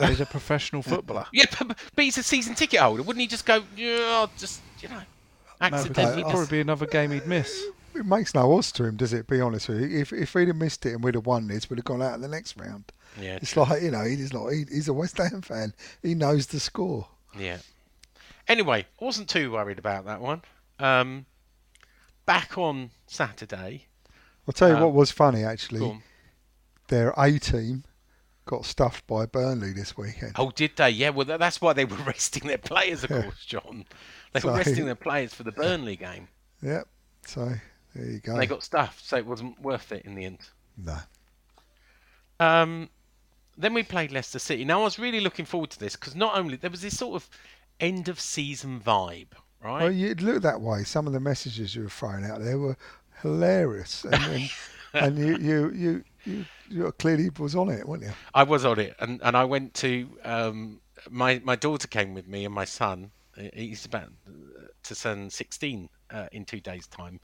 He's 0.00 0.20
a 0.20 0.26
professional 0.26 0.82
footballer. 0.82 1.26
Yeah, 1.32 1.44
but, 1.58 1.78
but 1.94 2.04
he's 2.04 2.18
a 2.18 2.22
season 2.22 2.54
ticket 2.56 2.80
holder. 2.80 3.02
Wouldn't 3.02 3.20
he 3.20 3.28
just 3.28 3.46
go, 3.46 3.62
yeah, 3.76 3.98
I'll 4.18 4.30
just 4.36 4.60
you 4.80 4.88
know, 4.88 4.96
No, 4.96 5.02
accidentally? 5.60 6.20
it'd 6.22 6.30
probably 6.30 6.46
be 6.48 6.60
another 6.60 6.86
game 6.86 7.12
he'd 7.12 7.26
miss. 7.26 7.64
It 7.98 8.06
makes 8.06 8.34
no 8.34 8.52
odds 8.52 8.72
to 8.72 8.84
him, 8.84 8.96
does 8.96 9.12
it? 9.12 9.26
Be 9.26 9.40
honest 9.40 9.68
with 9.68 9.80
you. 9.80 9.98
If 10.00 10.12
if 10.12 10.32
he'd 10.34 10.48
have 10.48 10.56
missed 10.56 10.84
it 10.86 10.92
and 10.94 11.02
we'd 11.04 11.14
have 11.14 11.26
won 11.26 11.48
this, 11.48 11.68
we'd 11.70 11.78
have 11.78 11.84
gone 11.84 12.02
out 12.02 12.14
in 12.14 12.20
the 12.20 12.28
next 12.28 12.56
round. 12.56 12.84
yeah, 13.20 13.38
It's 13.40 13.56
like 13.56 13.82
you 13.82 13.90
know, 13.90 14.04
he's 14.04 14.32
like 14.32 14.52
he, 14.52 14.64
he's 14.70 14.88
a 14.88 14.92
West 14.92 15.16
Ham 15.18 15.42
fan. 15.42 15.72
He 16.02 16.14
knows 16.14 16.46
the 16.48 16.60
score. 16.60 17.08
Yeah. 17.38 17.58
Anyway, 18.48 18.86
I 19.00 19.04
wasn't 19.04 19.28
too 19.28 19.50
worried 19.52 19.78
about 19.78 20.04
that 20.06 20.20
one. 20.20 20.42
Um, 20.78 21.26
back 22.26 22.56
on 22.58 22.90
Saturday. 23.06 23.86
I'll 24.46 24.52
tell 24.52 24.68
you 24.68 24.76
Um, 24.76 24.82
what 24.82 24.92
was 24.92 25.10
funny 25.10 25.42
actually. 25.44 26.00
Their 26.88 27.12
A 27.18 27.38
team 27.38 27.84
got 28.44 28.64
stuffed 28.64 29.06
by 29.08 29.26
Burnley 29.26 29.72
this 29.72 29.96
weekend. 29.96 30.32
Oh, 30.36 30.52
did 30.52 30.76
they? 30.76 30.90
Yeah. 30.90 31.10
Well, 31.10 31.24
that's 31.26 31.60
why 31.60 31.72
they 31.72 31.84
were 31.84 31.96
resting 32.06 32.46
their 32.46 32.58
players, 32.58 33.02
of 33.02 33.10
Yeah. 33.10 33.22
course, 33.22 33.44
John. 33.44 33.84
They 34.32 34.40
So- 34.40 34.52
were 34.52 34.58
resting 34.58 34.84
their 34.84 34.94
players 34.94 35.34
for 35.34 35.42
the 35.42 35.52
Burnley 35.52 35.96
game. 35.96 36.28
Yep. 36.62 36.88
So 37.26 37.52
there 37.96 38.10
you 38.10 38.18
go. 38.20 38.32
And 38.32 38.40
they 38.40 38.46
got 38.46 38.62
stuffed, 38.62 39.06
so 39.06 39.16
it 39.16 39.26
wasn't 39.26 39.60
worth 39.60 39.92
it 39.92 40.04
in 40.04 40.14
the 40.14 40.24
end. 40.24 40.38
no. 40.76 40.96
Um, 42.38 42.90
then 43.56 43.72
we 43.72 43.82
played 43.82 44.12
Leicester 44.12 44.38
City. 44.38 44.64
Now 44.64 44.80
I 44.80 44.84
was 44.84 44.98
really 44.98 45.20
looking 45.20 45.46
forward 45.46 45.70
to 45.70 45.78
this 45.78 45.96
because 45.96 46.14
not 46.14 46.36
only 46.36 46.56
there 46.56 46.70
was 46.70 46.82
this 46.82 46.98
sort 46.98 47.14
of 47.14 47.30
end 47.80 48.08
of 48.08 48.20
season 48.20 48.80
vibe, 48.80 49.28
right? 49.62 49.84
Well, 49.84 49.90
you'd 49.92 50.20
look 50.20 50.42
that 50.42 50.60
way. 50.60 50.84
Some 50.84 51.06
of 51.06 51.14
the 51.14 51.20
messages 51.20 51.74
you 51.74 51.84
were 51.84 51.88
throwing 51.88 52.24
out 52.24 52.42
there 52.42 52.58
were 52.58 52.76
hilarious, 53.22 54.04
and 54.04 54.14
and, 54.14 54.50
and 54.92 55.18
you, 55.18 55.38
you 55.38 55.70
you 55.70 56.04
you 56.24 56.44
you 56.68 56.92
clearly 56.98 57.30
was 57.38 57.56
on 57.56 57.70
it, 57.70 57.88
weren't 57.88 58.02
you? 58.02 58.12
I 58.34 58.42
was 58.42 58.64
on 58.64 58.78
it, 58.78 58.94
and, 59.00 59.20
and 59.22 59.36
I 59.36 59.44
went 59.44 59.72
to 59.74 60.08
um, 60.24 60.80
my 61.10 61.40
my 61.44 61.56
daughter 61.56 61.88
came 61.88 62.14
with 62.14 62.28
me 62.28 62.44
and 62.44 62.54
my 62.54 62.64
son. 62.64 63.10
He's 63.54 63.84
about 63.84 64.08
to 64.84 64.94
turn 64.94 65.30
sixteen 65.30 65.88
uh, 66.10 66.26
in 66.32 66.44
two 66.44 66.60
days' 66.60 66.86
time, 66.86 67.20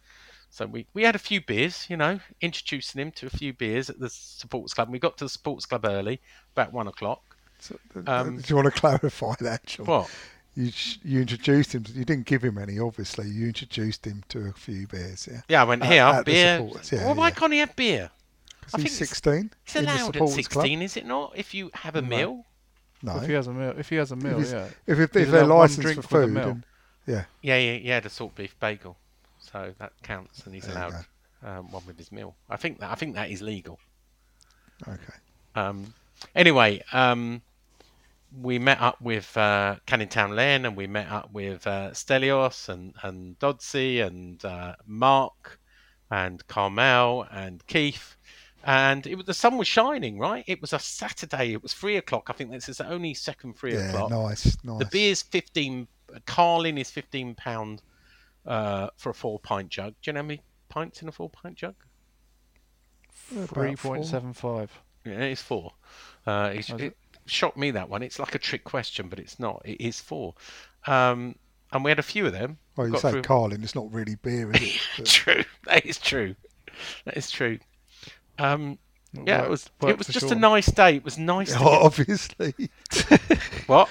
so 0.54 0.66
we, 0.66 0.86
we 0.92 1.02
had 1.02 1.14
a 1.16 1.18
few 1.18 1.40
beers, 1.40 1.86
you 1.88 1.96
know, 1.96 2.20
introducing 2.42 3.00
him 3.00 3.10
to 3.12 3.26
a 3.26 3.30
few 3.30 3.54
beers 3.54 3.88
at 3.88 3.98
the 3.98 4.10
sports 4.10 4.74
club. 4.74 4.90
We 4.90 4.98
got 4.98 5.16
to 5.16 5.24
the 5.24 5.30
sports 5.30 5.64
club 5.64 5.86
early, 5.86 6.20
about 6.54 6.74
one 6.74 6.86
o'clock. 6.88 7.22
So, 7.58 7.78
Um, 8.06 8.36
do 8.36 8.44
you 8.48 8.56
want 8.56 8.66
to 8.74 8.78
clarify 8.78 9.34
that, 9.40 9.64
John? 9.64 9.86
What? 9.86 10.10
You 10.54 10.70
you 11.02 11.20
introduced 11.22 11.74
him. 11.74 11.84
You 11.94 12.04
didn't 12.04 12.26
give 12.26 12.42
him 12.44 12.58
any, 12.58 12.78
obviously. 12.78 13.26
You 13.28 13.46
introduced 13.46 14.06
him 14.06 14.22
to 14.28 14.48
a 14.48 14.52
few 14.52 14.86
beers, 14.86 15.26
yeah. 15.30 15.40
Yeah, 15.48 15.62
I 15.62 15.64
went 15.64 15.82
here 15.82 16.02
at 16.02 16.26
the 16.26 16.32
beer. 16.32 16.58
supporters, 16.58 16.92
yeah, 16.92 17.06
well, 17.06 17.14
why 17.14 17.28
yeah. 17.28 17.34
can't 17.34 17.52
he 17.54 17.58
have 17.60 17.74
beer? 17.74 18.10
'Cause 18.60 18.74
I 18.74 18.80
he's 18.82 18.98
think 18.98 19.08
sixteen. 19.08 19.50
It's 19.64 19.74
in 19.76 19.84
allowed 19.86 20.16
at 20.16 20.28
sixteen, 20.28 20.78
Club. 20.78 20.84
is 20.84 20.96
it 20.98 21.06
not? 21.06 21.32
If 21.34 21.54
you 21.54 21.70
have 21.72 21.96
a 21.96 22.02
meal. 22.02 22.44
No. 23.02 23.16
If 23.16 23.26
he 23.26 23.32
has 23.32 23.46
a 23.46 23.52
meal, 23.52 23.74
if 23.78 23.88
he 23.88 23.96
has 23.96 24.12
a 24.12 24.16
meal, 24.16 24.36
he's- 24.38 24.52
yeah. 24.52 24.66
If, 24.86 24.98
if, 25.00 25.16
if 25.16 25.30
they're 25.30 25.42
allowed 25.42 25.56
licensed 25.56 25.80
drink 25.80 26.02
for 26.02 26.08
for 26.08 26.18
the 26.20 26.26
food, 26.26 26.34
meal. 26.34 26.48
and, 26.50 26.64
yeah, 27.06 27.24
Yeah, 27.40 27.56
yeah, 27.56 27.78
yeah, 27.82 28.00
the 28.00 28.10
salt 28.10 28.34
beef 28.36 28.54
bagel. 28.60 28.96
So 29.42 29.74
that 29.78 29.92
counts, 30.02 30.44
and 30.46 30.54
he's 30.54 30.64
There 30.64 30.76
allowed 30.76 31.04
um, 31.42 31.70
one 31.72 31.82
with 31.86 31.98
his 31.98 32.10
meal. 32.12 32.34
I 32.48 32.56
think 32.56 32.78
that 32.80 32.90
I 32.90 32.94
think 32.94 33.14
that 33.16 33.30
is 33.30 33.42
legal. 33.42 33.78
okay. 34.86 34.96
Um, 35.54 35.92
anyway, 36.34 36.82
um, 36.92 37.42
we 38.40 38.58
met 38.58 38.80
up 38.80 39.00
with 39.02 39.36
uh, 39.36 39.76
Canning 39.86 40.08
Town 40.08 40.34
Lane 40.34 40.64
and 40.64 40.76
we 40.76 40.86
met 40.86 41.08
up 41.10 41.30
with 41.32 41.66
uh, 41.66 41.90
Stelios 41.90 42.68
and, 42.70 42.94
and 43.02 43.38
Dodsey 43.38 44.00
and 44.06 44.42
uh, 44.44 44.74
Mark 44.86 45.58
and 46.10 46.46
Carmel 46.46 47.26
and 47.30 47.66
Keith. 47.66 48.16
and 48.64 49.06
it 49.06 49.16
was 49.16 49.26
the 49.26 49.34
sun 49.34 49.58
was 49.58 49.68
shining. 49.68 50.18
Right, 50.18 50.44
it 50.46 50.60
was 50.62 50.72
a 50.72 50.78
Saturday. 50.78 51.52
It 51.52 51.62
was 51.62 51.74
three 51.74 51.96
o'clock. 51.96 52.28
I 52.30 52.32
think 52.32 52.50
this 52.50 52.68
is 52.68 52.78
the 52.78 52.88
only 52.88 53.12
second 53.12 53.58
three 53.58 53.74
Yeah, 53.74 53.88
o'clock. 53.90 54.10
nice, 54.10 54.56
nice. 54.64 54.78
The 54.78 54.86
beer's 54.86 55.22
fifteen. 55.22 55.88
Carling 56.26 56.76
is 56.78 56.90
fifteen 56.90 57.34
pound 57.34 57.82
uh, 58.46 58.88
for 58.96 59.10
a 59.10 59.14
four 59.14 59.38
pint 59.38 59.68
jug. 59.70 59.94
Do 60.02 60.10
you 60.10 60.12
know 60.14 60.20
how 60.20 60.26
many 60.26 60.42
pints 60.68 61.02
in 61.02 61.08
a 61.08 61.12
four 61.12 61.30
pint 61.30 61.54
jug? 61.56 61.74
About 63.32 63.48
Three 63.50 63.74
four. 63.76 63.94
point 63.96 64.06
seven 64.06 64.32
five. 64.32 64.70
Yeah, 65.04 65.20
it's 65.20 65.42
four. 65.42 65.72
Uh, 66.26 66.52
it's, 66.54 66.70
Was 66.70 66.82
it 66.82 66.96
shocked 67.26 67.56
me 67.56 67.70
that 67.72 67.88
one. 67.88 68.02
It's 68.02 68.18
like 68.18 68.34
a 68.34 68.38
trick 68.38 68.64
question, 68.64 69.08
but 69.08 69.18
it's 69.18 69.38
not. 69.40 69.62
It 69.64 69.80
is 69.84 70.00
four. 70.00 70.34
Um, 70.86 71.36
and 71.72 71.84
we 71.84 71.90
had 71.90 71.98
a 71.98 72.02
few 72.04 72.26
of 72.26 72.32
them. 72.32 72.58
Well, 72.76 72.86
you 72.88 72.92
Got 72.94 73.02
say 73.02 73.10
through- 73.12 73.22
Carling, 73.22 73.62
it's 73.62 73.74
not 73.74 73.92
really 73.92 74.16
beer, 74.16 74.50
is 74.52 74.62
it? 74.62 74.80
But- 74.98 75.06
True. 75.06 75.44
That 75.66 75.86
is 75.86 75.98
true. 75.98 76.34
That 77.04 77.16
is 77.16 77.30
true. 77.30 77.58
Um, 78.38 78.78
yeah, 79.12 79.20
it 79.20 79.40
Worked- 79.40 79.50
was. 79.50 79.70
It 79.88 79.98
was 79.98 80.06
for 80.08 80.12
just 80.12 80.30
a 80.30 80.34
nice 80.34 80.66
day. 80.66 80.96
It 80.96 81.04
was 81.04 81.18
nice. 81.18 81.52
To 81.52 81.58
Oh, 81.60 81.64
get, 81.64 81.82
obviously. 81.82 82.54
what? 83.66 83.88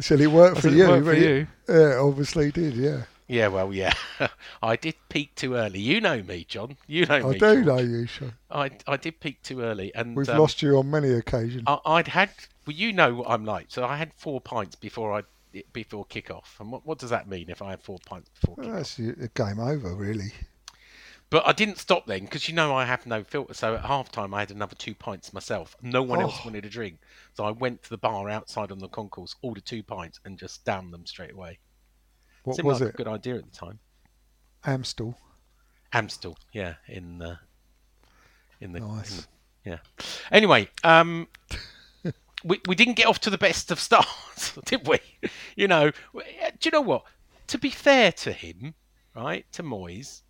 So 0.00 0.14
it 0.14 0.26
worked 0.30 0.56
for 0.56 0.62
said 0.62 0.72
it 0.72 0.76
you. 0.76 0.88
worked 0.88 1.06
for 1.06 1.14
you. 1.14 1.46
Yeah, 1.68 1.98
obviously 2.00 2.50
did, 2.52 2.74
yeah. 2.74 3.02
Yeah, 3.28 3.48
well, 3.48 3.72
yeah. 3.74 3.92
I 4.62 4.76
did 4.76 4.94
peak 5.10 5.34
too 5.34 5.54
early. 5.54 5.78
You 5.80 6.00
know 6.00 6.22
me, 6.22 6.44
John. 6.48 6.76
You 6.86 7.04
know 7.06 7.16
I 7.16 7.20
me. 7.20 7.28
I 7.28 7.32
do 7.32 7.38
George. 7.38 7.66
know 7.66 7.78
you, 7.78 8.06
Sean. 8.06 8.32
I 8.50 8.70
I 8.86 8.96
did 8.96 9.20
peak 9.20 9.42
too 9.42 9.60
early, 9.60 9.94
and 9.94 10.16
We've 10.16 10.28
um, 10.30 10.38
lost 10.38 10.62
you 10.62 10.78
on 10.78 10.90
many 10.90 11.12
occasions. 11.12 11.64
I, 11.66 11.78
I'd 11.84 12.08
had. 12.08 12.30
Well, 12.66 12.74
you 12.76 12.92
know 12.92 13.14
what 13.14 13.30
I'm 13.30 13.44
like. 13.44 13.66
So 13.68 13.84
I 13.84 13.96
had 13.96 14.12
four 14.14 14.40
pints 14.40 14.74
before 14.76 15.12
I 15.12 15.22
before 15.72 16.06
kickoff. 16.06 16.58
And 16.58 16.72
what 16.72 16.86
what 16.86 16.98
does 16.98 17.10
that 17.10 17.28
mean 17.28 17.50
if 17.50 17.60
I 17.62 17.70
had 17.70 17.82
four 17.82 17.98
pints 18.06 18.30
before 18.30 18.56
Well, 18.58 18.72
that's 18.76 18.98
a 18.98 19.28
game 19.34 19.60
over, 19.60 19.94
really. 19.94 20.32
But 21.30 21.46
I 21.46 21.52
didn't 21.52 21.76
stop 21.76 22.06
then 22.06 22.20
because 22.24 22.48
you 22.48 22.54
know 22.54 22.74
I 22.74 22.86
have 22.86 23.04
no 23.04 23.22
filter. 23.22 23.52
So 23.52 23.74
at 23.74 23.84
half 23.84 24.10
time 24.10 24.32
I 24.32 24.40
had 24.40 24.50
another 24.50 24.74
two 24.74 24.94
pints 24.94 25.34
myself. 25.34 25.76
No 25.82 26.02
one 26.02 26.20
else 26.22 26.36
Oh. 26.40 26.44
wanted 26.46 26.64
a 26.64 26.70
drink. 26.70 27.00
So 27.34 27.44
I 27.44 27.50
went 27.50 27.82
to 27.82 27.90
the 27.90 27.98
bar 27.98 28.30
outside 28.30 28.72
on 28.72 28.78
the 28.78 28.88
concourse, 28.88 29.34
ordered 29.42 29.66
two 29.66 29.82
pints, 29.82 30.18
and 30.24 30.38
just 30.38 30.64
downed 30.64 30.92
them 30.94 31.04
straight 31.04 31.32
away. 31.32 31.58
What 32.48 32.56
Seemed 32.56 32.66
was 32.66 32.80
like 32.80 32.88
it? 32.88 32.94
a 32.94 32.96
good 32.96 33.08
idea 33.08 33.36
at 33.36 33.44
the 33.50 33.56
time. 33.56 33.78
Amstel. 34.64 35.18
Amstel, 35.92 36.36
yeah, 36.52 36.74
in 36.88 37.18
the 37.18 37.38
in 38.60 38.72
the, 38.72 38.78
in 38.78 38.96
Nice. 38.96 39.26
the 39.64 39.70
yeah. 39.70 39.78
Anyway, 40.32 40.68
um, 40.84 41.28
we 42.44 42.60
we 42.66 42.74
didn't 42.74 42.94
get 42.94 43.06
off 43.06 43.18
to 43.20 43.30
the 43.30 43.38
best 43.38 43.70
of 43.70 43.78
starts, 43.80 44.52
did 44.64 44.86
we? 44.86 44.98
You 45.56 45.68
know, 45.68 45.90
do 45.90 46.20
you 46.64 46.70
know 46.70 46.80
what? 46.80 47.04
To 47.48 47.58
be 47.58 47.70
fair 47.70 48.12
to 48.12 48.32
him, 48.32 48.74
right, 49.14 49.46
to 49.52 49.62
Moyes, 49.62 50.22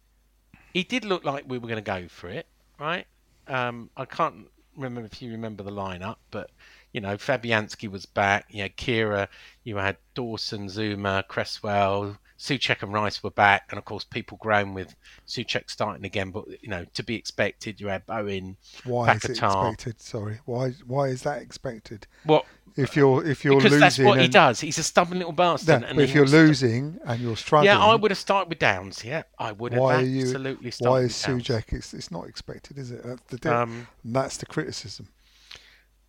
he 0.72 0.84
did 0.84 1.04
look 1.04 1.24
like 1.24 1.44
we 1.48 1.58
were 1.58 1.68
going 1.68 1.82
to 1.82 1.90
go 2.00 2.06
for 2.08 2.28
it, 2.28 2.46
right? 2.78 3.06
Um, 3.48 3.90
I 3.96 4.04
can't 4.04 4.46
remember 4.76 5.08
if 5.10 5.20
you 5.20 5.32
remember 5.32 5.62
the 5.64 5.72
lineup, 5.72 6.16
but 6.30 6.50
you 6.92 7.00
know, 7.00 7.16
Fabianski 7.16 7.90
was 7.90 8.06
back. 8.06 8.46
You 8.50 8.62
had 8.62 8.76
Kehrer, 8.76 9.28
you 9.64 9.76
had 9.76 9.96
Dawson, 10.14 10.68
Zuma, 10.68 11.24
Cresswell, 11.28 12.16
Souček 12.38 12.82
and 12.82 12.92
Rice 12.92 13.22
were 13.22 13.30
back, 13.30 13.66
and 13.70 13.78
of 13.78 13.84
course, 13.84 14.04
people 14.04 14.38
groan 14.40 14.72
with 14.72 14.94
Souček 15.26 15.68
starting 15.68 16.04
again. 16.04 16.30
But 16.30 16.44
you 16.62 16.68
know, 16.68 16.84
to 16.94 17.02
be 17.02 17.16
expected, 17.16 17.80
you 17.80 17.88
had 17.88 18.06
Bowen. 18.06 18.56
Why 18.84 19.14
is 19.14 19.24
it 19.24 19.30
expected? 19.30 20.00
Sorry. 20.00 20.38
Why 20.44 20.70
why 20.86 21.08
is 21.08 21.22
that 21.22 21.42
expected? 21.42 22.06
What? 22.24 22.46
If 22.76 22.94
you're 22.94 23.26
if 23.26 23.44
you're 23.44 23.56
Because 23.56 23.72
losing 23.72 23.80
that's 23.80 23.98
what 23.98 24.20
he 24.20 24.28
does. 24.28 24.60
He's 24.60 24.78
a 24.78 24.84
stubborn 24.84 25.18
little 25.18 25.32
bastard. 25.32 25.82
Yeah, 25.82 25.88
and 25.88 25.96
but 25.96 26.04
if 26.04 26.14
you're 26.14 26.22
wants 26.22 26.32
to- 26.32 26.38
losing 26.38 27.00
and 27.04 27.20
you're 27.20 27.36
struggling, 27.36 27.74
yeah, 27.74 27.84
I 27.84 27.96
would 27.96 28.12
have 28.12 28.18
started 28.18 28.50
with 28.50 28.60
Downes. 28.60 29.04
Yeah, 29.04 29.24
I 29.36 29.50
would 29.50 29.72
have 29.72 29.82
why 29.82 29.96
are 29.96 30.02
you 30.02 30.22
absolutely 30.22 30.72
why 30.78 31.00
is 31.00 31.20
Downes. 31.20 31.50
It's 31.50 31.92
it's 31.92 32.10
not 32.12 32.28
expected, 32.28 32.78
is 32.78 32.92
it? 32.92 33.02
That's 33.04 33.22
the 33.40 33.52
Um, 33.52 33.88
and 34.04 34.14
that's 34.14 34.36
the 34.36 34.46
criticism. 34.46 35.08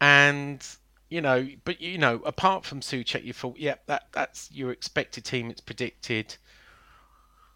And 0.02 0.66
you 1.10 1.22
know, 1.22 1.48
but 1.66 1.82
you 1.82 1.98
know, 1.98 2.16
apart 2.26 2.66
from 2.66 2.82
Souček, 2.82 3.24
you 3.24 3.34
thought, 3.34 3.58
yeah, 3.58 3.76
that 3.88 4.04
that's 4.12 4.50
your 4.52 4.72
expected 4.72 5.26
team. 5.26 5.50
It's 5.50 5.62
predicted. 5.62 6.36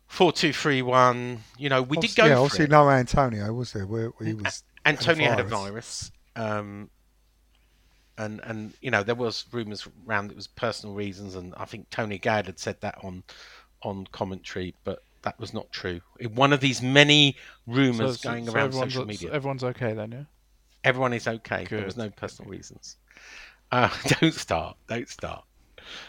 Four 0.07 0.31
two 0.31 0.53
three 0.53 0.81
one. 0.81 1.39
You 1.57 1.69
know, 1.69 1.81
we 1.81 1.97
did 1.97 2.09
Obviously- 2.11 2.21
go 2.21 2.27
yeah, 2.27 2.35
for 2.35 2.41
obviously 2.41 2.65
it. 2.65 2.71
no 2.71 2.89
Antonio 2.89 3.53
was 3.53 3.73
there? 3.73 3.85
Where, 3.87 4.07
where 4.09 4.27
he 4.27 4.33
was. 4.33 4.63
Antonio 4.85 5.29
had 5.29 5.39
a 5.39 5.43
virus. 5.43 6.11
virus. 6.35 6.59
Um, 6.59 6.89
and 8.17 8.41
and 8.43 8.73
you 8.81 8.91
know 8.91 9.01
there 9.03 9.15
was 9.15 9.45
rumours 9.51 9.87
around 10.07 10.29
it 10.31 10.35
was 10.35 10.47
personal 10.47 10.93
reasons, 10.95 11.35
and 11.35 11.53
I 11.57 11.65
think 11.65 11.89
Tony 11.89 12.17
Gadd 12.19 12.45
had 12.47 12.59
said 12.59 12.81
that 12.81 12.97
on 13.03 13.23
on 13.81 14.05
commentary, 14.11 14.75
but 14.83 15.03
that 15.23 15.39
was 15.39 15.53
not 15.53 15.71
true. 15.71 16.01
In 16.19 16.35
one 16.35 16.53
of 16.53 16.59
these 16.59 16.81
many 16.81 17.35
rumours 17.65 17.97
So- 18.21 18.23
so- 18.23 18.29
going 18.29 18.45
so 18.45 18.53
around 18.53 18.65
everyone's, 18.67 18.93
social 18.93 19.05
media, 19.07 19.31
Everyone's 19.31 19.63
okay 19.63 19.93
then, 19.93 20.11
yeah. 20.11 20.23
Everyone 20.83 21.13
is 21.13 21.27
okay. 21.27 21.65
There 21.69 21.85
was 21.85 21.97
no 21.97 22.09
personal 22.09 22.49
reasons. 22.49 22.97
Uh, 23.71 23.89
don't 24.19 24.33
start. 24.33 24.77
Don't 24.87 25.09
start. 25.09 25.43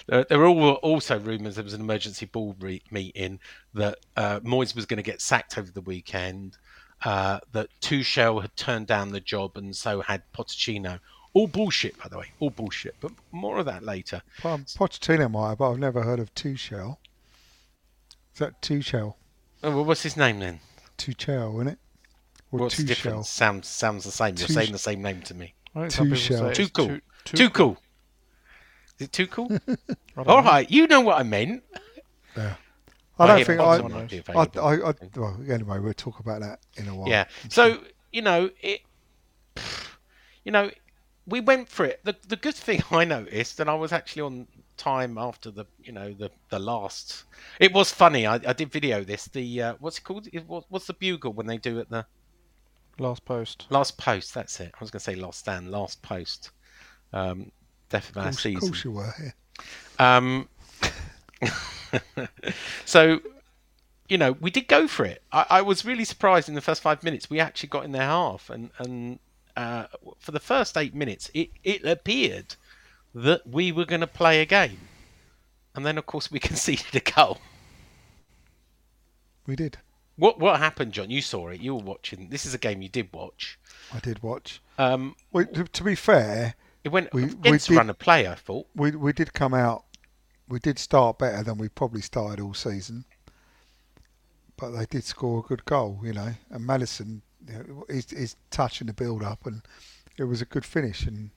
There, 0.06 0.24
there 0.28 0.38
were 0.38 0.74
also 0.74 1.18
rumours 1.18 1.56
there 1.56 1.64
was 1.64 1.74
an 1.74 1.80
emergency 1.80 2.26
board 2.26 2.56
re- 2.62 2.82
meeting 2.90 3.40
that 3.74 3.98
uh, 4.16 4.40
Moyes 4.40 4.74
was 4.74 4.86
going 4.86 4.98
to 4.98 5.02
get 5.02 5.20
sacked 5.20 5.58
over 5.58 5.70
the 5.70 5.80
weekend. 5.80 6.58
Uh, 7.04 7.38
that 7.52 7.68
Tuchel 7.80 8.40
had 8.40 8.54
turned 8.56 8.86
down 8.86 9.10
the 9.10 9.20
job, 9.20 9.56
and 9.56 9.74
so 9.76 10.00
had 10.00 10.22
Pochettino. 10.32 11.00
All 11.34 11.48
bullshit, 11.48 11.98
by 11.98 12.08
the 12.08 12.16
way. 12.16 12.26
All 12.38 12.50
bullshit. 12.50 12.94
But 13.00 13.12
more 13.32 13.58
of 13.58 13.66
that 13.66 13.82
later. 13.82 14.22
Well, 14.42 14.58
Pochettino 14.58 15.30
might 15.30 15.50
have, 15.50 15.58
but 15.58 15.72
I've 15.72 15.78
never 15.78 16.02
heard 16.02 16.20
of 16.20 16.34
Tuchel. 16.34 16.96
Is 18.32 18.38
that 18.38 18.62
Tuchel? 18.62 19.14
Oh, 19.62 19.70
well, 19.70 19.84
what's 19.84 20.02
his 20.02 20.16
name 20.16 20.38
then? 20.38 20.60
Tuchel, 20.96 21.54
isn't 21.56 21.68
it? 21.68 21.78
Or 22.54 22.60
What's 22.60 22.76
the 22.76 22.84
Tuchel? 22.84 22.86
difference? 22.86 23.28
Sounds 23.30 23.66
sounds 23.68 24.04
the 24.04 24.12
same. 24.12 24.36
You're 24.36 24.46
Tuch- 24.46 24.54
saying 24.54 24.72
the 24.72 24.78
same 24.78 25.02
name 25.02 25.22
to 25.22 25.34
me. 25.34 25.54
I 25.74 25.80
think 25.80 25.90
some 25.92 26.06
people 26.06 26.18
Tuchel. 26.18 26.38
say 26.38 26.48
it's 26.48 26.56
Too 26.58 26.68
cool. 26.68 26.86
too- 27.24 27.36
Too 27.36 27.50
cool. 27.50 27.78
Is 28.98 29.06
it 29.06 29.12
too 29.12 29.26
cool? 29.26 29.48
I 29.52 29.58
don't 30.16 30.28
All 30.28 30.40
know. 30.42 30.48
right, 30.50 30.70
you 30.70 30.86
know 30.86 31.00
what 31.00 31.18
I 31.18 31.24
meant. 31.24 31.64
Yeah. 32.36 32.54
I 33.18 33.24
I 33.24 33.26
don't 33.26 33.36
hear 33.38 33.44
think 33.46 33.58
Potter 33.60 34.60
I, 34.60 34.62
I. 34.62 34.74
I, 34.76 34.90
I. 34.90 34.94
Well, 35.16 35.40
anyway, 35.50 35.78
we'll 35.80 35.94
talk 35.94 36.20
about 36.20 36.40
that 36.42 36.60
in 36.76 36.86
a 36.88 36.94
while. 36.94 37.08
Yeah. 37.08 37.24
So 37.48 37.78
you 38.12 38.22
know 38.22 38.50
it. 38.60 38.80
You 40.44 40.52
know, 40.52 40.70
we 41.26 41.40
went 41.40 41.68
for 41.68 41.84
it. 41.84 42.00
The 42.04 42.14
the 42.28 42.36
good 42.36 42.54
thing 42.54 42.82
I 42.90 43.04
noticed, 43.04 43.58
and 43.60 43.68
I 43.70 43.74
was 43.74 43.92
actually 43.92 44.22
on 44.22 44.46
time 44.76 45.16
after 45.18 45.50
the 45.50 45.64
you 45.82 45.92
know 45.92 46.12
the 46.12 46.30
the 46.50 46.58
last. 46.58 47.24
It 47.60 47.72
was 47.72 47.90
funny. 47.92 48.26
I, 48.26 48.34
I 48.34 48.52
did 48.52 48.70
video 48.70 49.02
this. 49.02 49.24
The 49.26 49.62
uh, 49.62 49.74
what's 49.80 49.98
it 49.98 50.04
called? 50.04 50.28
It, 50.32 50.46
what, 50.46 50.64
what's 50.68 50.86
the 50.86 50.94
bugle 50.94 51.32
when 51.32 51.46
they 51.46 51.58
do 51.58 51.78
it 51.78 51.90
the 51.90 52.06
Last 52.98 53.24
post. 53.24 53.66
last 53.70 53.98
post? 53.98 54.34
That's 54.34 54.60
it. 54.60 54.72
I 54.74 54.76
was 54.80 54.90
going 54.90 55.00
to 55.00 55.04
say 55.04 55.14
last 55.16 55.40
stand, 55.40 55.70
last 55.70 56.00
post. 56.02 56.50
Um, 57.12 57.50
death 57.88 58.10
of 58.10 58.16
Of 58.16 58.24
our 58.24 58.30
course, 58.30 58.44
of 58.46 58.60
course 58.60 58.84
you 58.84 58.92
were. 58.92 59.14
Yeah. 59.22 60.16
Um, 60.16 60.48
so, 62.84 63.20
you 64.08 64.18
know, 64.18 64.32
we 64.32 64.50
did 64.50 64.68
go 64.68 64.86
for 64.86 65.04
it. 65.04 65.22
I, 65.32 65.46
I 65.50 65.62
was 65.62 65.84
really 65.84 66.04
surprised 66.04 66.48
in 66.48 66.54
the 66.54 66.60
first 66.60 66.82
five 66.82 67.02
minutes. 67.02 67.30
We 67.30 67.40
actually 67.40 67.68
got 67.68 67.84
in 67.84 67.92
their 67.92 68.02
half, 68.02 68.50
and 68.50 68.70
and 68.78 69.18
uh, 69.56 69.86
for 70.18 70.32
the 70.32 70.40
first 70.40 70.76
eight 70.76 70.94
minutes, 70.94 71.30
it 71.34 71.50
it 71.62 71.84
appeared 71.84 72.56
that 73.14 73.46
we 73.46 73.72
were 73.72 73.84
going 73.84 74.00
to 74.00 74.06
play 74.06 74.40
a 74.40 74.46
game, 74.46 74.88
and 75.74 75.84
then 75.86 75.98
of 75.98 76.06
course 76.06 76.30
we 76.30 76.38
conceded 76.50 76.94
a 76.94 77.00
goal. 77.00 77.38
We 79.46 79.56
did. 79.56 79.78
What 80.16 80.38
what 80.38 80.58
happened, 80.58 80.92
John? 80.92 81.10
You 81.10 81.20
saw 81.20 81.48
it. 81.48 81.60
You 81.60 81.74
were 81.74 81.82
watching. 81.82 82.28
This 82.28 82.46
is 82.46 82.54
a 82.54 82.58
game 82.58 82.82
you 82.82 82.88
did 82.88 83.12
watch. 83.12 83.58
I 83.92 83.98
did 83.98 84.22
watch. 84.22 84.60
Um, 84.78 85.16
Well, 85.32 85.44
to, 85.46 85.64
to 85.64 85.84
be 85.84 85.94
fair, 85.94 86.54
it 86.84 86.90
went 86.90 87.12
We- 87.12 87.24
we 87.26 87.30
against 87.32 87.68
did- 87.68 87.76
run 87.76 87.90
of 87.90 87.98
play. 87.98 88.28
I 88.28 88.34
thought. 88.34 88.66
we 88.74 88.92
we 88.92 89.12
did 89.12 89.32
come 89.32 89.54
out. 89.54 89.84
We 90.48 90.58
did 90.58 90.78
start 90.78 91.18
better 91.18 91.42
than 91.42 91.58
we 91.58 91.68
probably 91.68 92.02
started 92.02 92.40
all 92.42 92.54
season. 92.54 93.04
But 94.56 94.70
they 94.70 94.86
did 94.86 95.04
score 95.04 95.40
a 95.40 95.42
good 95.42 95.64
goal, 95.64 95.98
you 96.04 96.12
know. 96.12 96.34
And 96.50 96.64
Maddison, 96.64 97.22
you 97.48 97.54
know, 97.54 97.84
he's, 97.90 98.08
he's 98.10 98.36
touching 98.50 98.86
the 98.86 98.92
build 98.92 99.22
up, 99.22 99.46
and 99.46 99.62
it 100.16 100.24
was 100.24 100.40
a 100.40 100.44
good 100.44 100.64
finish. 100.64 101.06
And 101.06 101.30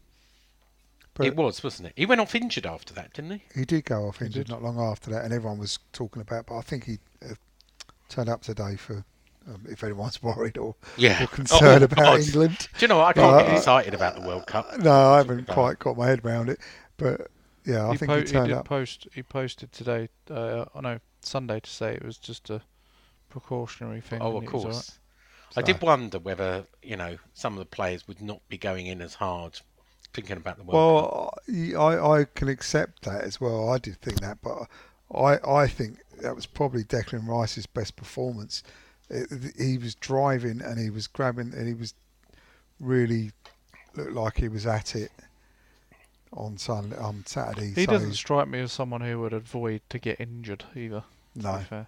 it 1.20 1.36
was, 1.36 1.63
wasn't 1.63 1.88
it? 1.88 1.94
He 1.96 2.06
went 2.06 2.22
off 2.22 2.36
injured 2.36 2.68
after 2.68 2.94
that, 2.94 3.13
didn't 3.13 3.32
he? 3.32 3.44
he 3.56 3.66
did 3.66 3.86
go 3.86 4.08
off 4.08 4.22
injured 4.22 4.50
not 4.50 4.62
long 4.62 4.80
after 4.80 5.10
that, 5.12 5.24
and 5.26 5.34
everyone 5.34 5.58
was 5.58 5.80
talking 5.94 6.22
about. 6.22 6.46
But 6.46 6.58
I 6.60 6.62
think 6.62 6.84
he 6.84 7.00
turned 8.10 8.30
up 8.30 8.41
today 8.41 8.76
for. 8.76 9.04
Um, 9.50 9.63
if 9.70 9.82
anyone's 9.82 10.22
worried 10.24 10.58
or, 10.58 10.76
Yeah. 10.98 11.24
or 11.24 11.28
concerned 11.28 11.82
Oh, 11.82 11.86
about 11.86 11.96
God. 12.04 12.20
England, 12.20 12.67
Do 12.78 12.84
you 12.84 12.89
know 12.89 12.98
what? 12.98 13.06
I 13.17 13.22
can't 13.22 13.48
get 13.48 13.56
excited 13.56 13.93
about 13.93 14.15
the 14.15 14.28
World 14.28 14.46
Cup. 14.46 14.78
no, 14.80 15.13
I 15.13 15.17
haven't 15.20 15.39
about 15.39 15.54
quite 15.54 15.80
got 15.80 15.96
my 15.96 16.08
head 16.08 16.26
around 16.26 16.50
it. 16.50 16.60
But 16.98 17.28
yeah, 17.63 17.88
I 17.88 17.91
he, 17.93 17.98
think 17.98 18.10
po- 18.12 18.17
he 18.20 18.26
turned 18.26 18.48
did 18.50 18.58
up. 18.58 18.65
post. 18.65 19.08
He 19.13 19.24
posted 19.24 19.72
today. 19.72 20.10
Uh, 20.30 20.65
I 20.76 20.82
know 20.82 21.00
Sunday 21.22 21.62
to 21.62 21.70
say 21.70 21.93
it 21.93 22.04
was 22.04 22.17
just 22.17 22.50
a 22.50 22.62
precautionary 23.30 24.02
thing. 24.02 24.22
Oh, 24.22 24.38
of 24.38 24.43
it 24.43 24.52
was 24.52 24.63
all 24.65 24.72
course. 24.72 25.00
right. 25.56 25.60
I 25.60 25.62
did 25.62 25.82
wonder 25.82 26.20
whether 26.20 26.65
you 26.84 26.98
know 26.98 27.17
some 27.34 27.54
of 27.54 27.60
the 27.60 27.65
players 27.65 28.06
would 28.08 28.22
not 28.22 28.41
be 28.50 28.58
going 28.58 28.88
in 28.88 29.02
as 29.02 29.13
hard, 29.13 29.62
thinking 30.13 30.36
about 30.38 30.58
the 30.58 30.63
World 30.63 31.06
Cup. 31.06 31.39
Well, 31.48 31.82
I, 31.88 32.20
I 32.20 32.26
can 32.26 32.50
accept 32.50 33.04
that 33.04 33.22
as 33.22 33.39
well. 33.39 33.70
I 33.70 33.78
did 33.78 33.96
think 34.02 34.20
that, 34.20 34.39
but 34.41 34.67
I, 35.17 35.39
I 35.50 35.67
think 35.67 36.00
that 36.22 36.36
was 36.36 36.46
probably 36.46 36.84
Declan 36.84 37.28
Rice's 37.28 37.66
best 37.66 37.96
performance. 37.96 38.64
It, 39.10 39.54
he 39.58 39.78
was 39.78 39.96
driving 39.96 40.62
and 40.62 40.80
he 40.80 40.90
was 40.90 41.08
grabbing 41.08 41.54
and 41.54 41.68
he 41.68 41.74
was 41.74 41.94
really 42.80 43.32
looked 43.96 44.12
like 44.14 44.38
he 44.38 44.48
was 44.50 44.66
at 44.68 44.96
it 44.96 45.12
on 46.34 46.58
Sunday, 46.58 46.98
on 46.98 47.06
um, 47.06 47.24
Saturday. 47.26 47.72
He 47.74 47.86
so, 47.86 47.92
doesn't 47.92 48.14
strike 48.14 48.48
me 48.48 48.60
as 48.60 48.72
someone 48.72 49.02
who 49.02 49.20
would 49.22 49.34
avoid 49.34 49.82
to 49.90 50.00
get 50.00 50.20
injured 50.20 50.66
either. 50.76 51.04
No. 51.36 51.60
fair. 51.70 51.88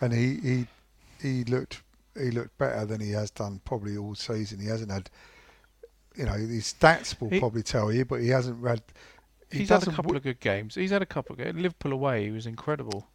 and 0.00 0.12
he, 0.12 0.36
he 0.36 0.66
he 1.20 1.44
looked 1.44 1.82
he 2.18 2.30
looked 2.30 2.56
better 2.58 2.84
than 2.84 3.00
he 3.00 3.10
has 3.10 3.30
done 3.30 3.60
probably 3.64 3.96
all 3.96 4.14
season. 4.14 4.60
He 4.60 4.68
hasn't 4.68 4.90
had, 4.92 5.10
you 6.16 6.24
know, 6.24 6.32
his 6.32 6.72
stats 6.78 7.20
will 7.20 7.30
He- 7.30 7.40
probably 7.40 7.62
tell 7.62 7.92
you, 7.92 8.04
but 8.04 8.20
he 8.20 8.28
hasn't 8.28 8.64
had. 8.64 8.82
He 9.50 9.60
He's 9.60 9.68
had 9.68 9.82
a 9.82 9.86
couple 9.86 10.02
w- 10.04 10.16
of 10.18 10.22
good 10.22 10.40
games. 10.40 10.74
He's 10.74 10.90
had 10.90 11.02
a 11.02 11.06
couple 11.06 11.32
of 11.34 11.38
games. 11.38 11.60
Liverpool 11.60 11.92
away, 11.92 12.24
he 12.24 12.30
was 12.30 12.46
incredible. 12.46 13.06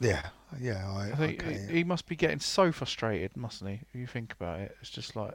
Yeah, 0.00 0.26
yeah. 0.58 0.90
I, 0.90 1.10
I 1.12 1.16
think 1.16 1.42
okay. 1.44 1.66
he, 1.68 1.74
he 1.78 1.84
must 1.84 2.06
be 2.06 2.16
getting 2.16 2.40
so 2.40 2.72
frustrated, 2.72 3.36
mustn't 3.36 3.70
he? 3.70 3.80
If 3.92 3.94
you 3.94 4.06
think 4.06 4.32
about 4.32 4.60
it, 4.60 4.76
it's 4.80 4.90
just 4.90 5.14
like 5.14 5.34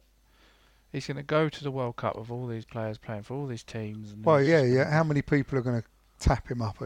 he's 0.92 1.08
going 1.08 1.18
to 1.18 1.24
go 1.24 1.50
to 1.50 1.64
the 1.64 1.72
World 1.72 1.96
Cup 1.98 2.18
with 2.18 2.32
all 2.32 2.48
these 2.48 2.66
players 2.66 2.98
playing 2.98 3.24
for 3.24 3.36
all 3.36 3.48
these 3.48 3.64
teams. 3.64 4.12
And 4.12 4.26
Well, 4.26 4.42
yeah, 4.42 4.62
yeah. 4.62 4.90
How 4.90 5.04
many 5.04 5.22
people 5.22 5.58
are 5.58 5.62
going 5.62 5.82
to 5.82 5.88
tap 6.20 6.50
him 6.50 6.62
up? 6.62 6.78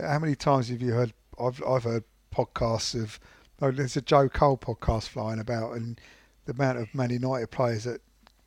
How 0.00 0.18
many 0.18 0.34
times 0.34 0.68
have 0.68 0.80
you 0.80 0.92
heard? 0.92 1.12
I've 1.38 1.62
I've 1.66 1.84
heard 1.84 2.04
podcasts 2.34 3.00
of. 3.00 3.20
Oh, 3.60 3.70
there's 3.70 3.96
a 3.96 4.02
Joe 4.02 4.28
Cole 4.28 4.58
podcast 4.58 5.08
flying 5.08 5.38
about, 5.38 5.72
and 5.76 6.00
the 6.46 6.52
amount 6.52 6.78
of 6.78 6.92
Man 6.94 7.10
United 7.10 7.50
players 7.52 7.84
that 7.84 8.00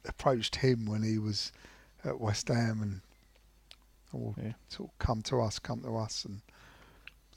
approached 0.06 0.58
him 0.58 0.86
when 0.86 1.04
he 1.04 1.18
was 1.18 1.52
at 2.04 2.20
West 2.20 2.50
Ham 2.50 2.82
and 2.82 3.02
or 4.12 4.34
Yeah. 4.42 4.54
sort 4.70 4.90
of 4.90 5.00
come 5.00 5.22
to 5.24 5.42
us, 5.42 5.60
come 5.60 5.82
to 5.82 5.96
us, 5.98 6.26
and 6.26 6.42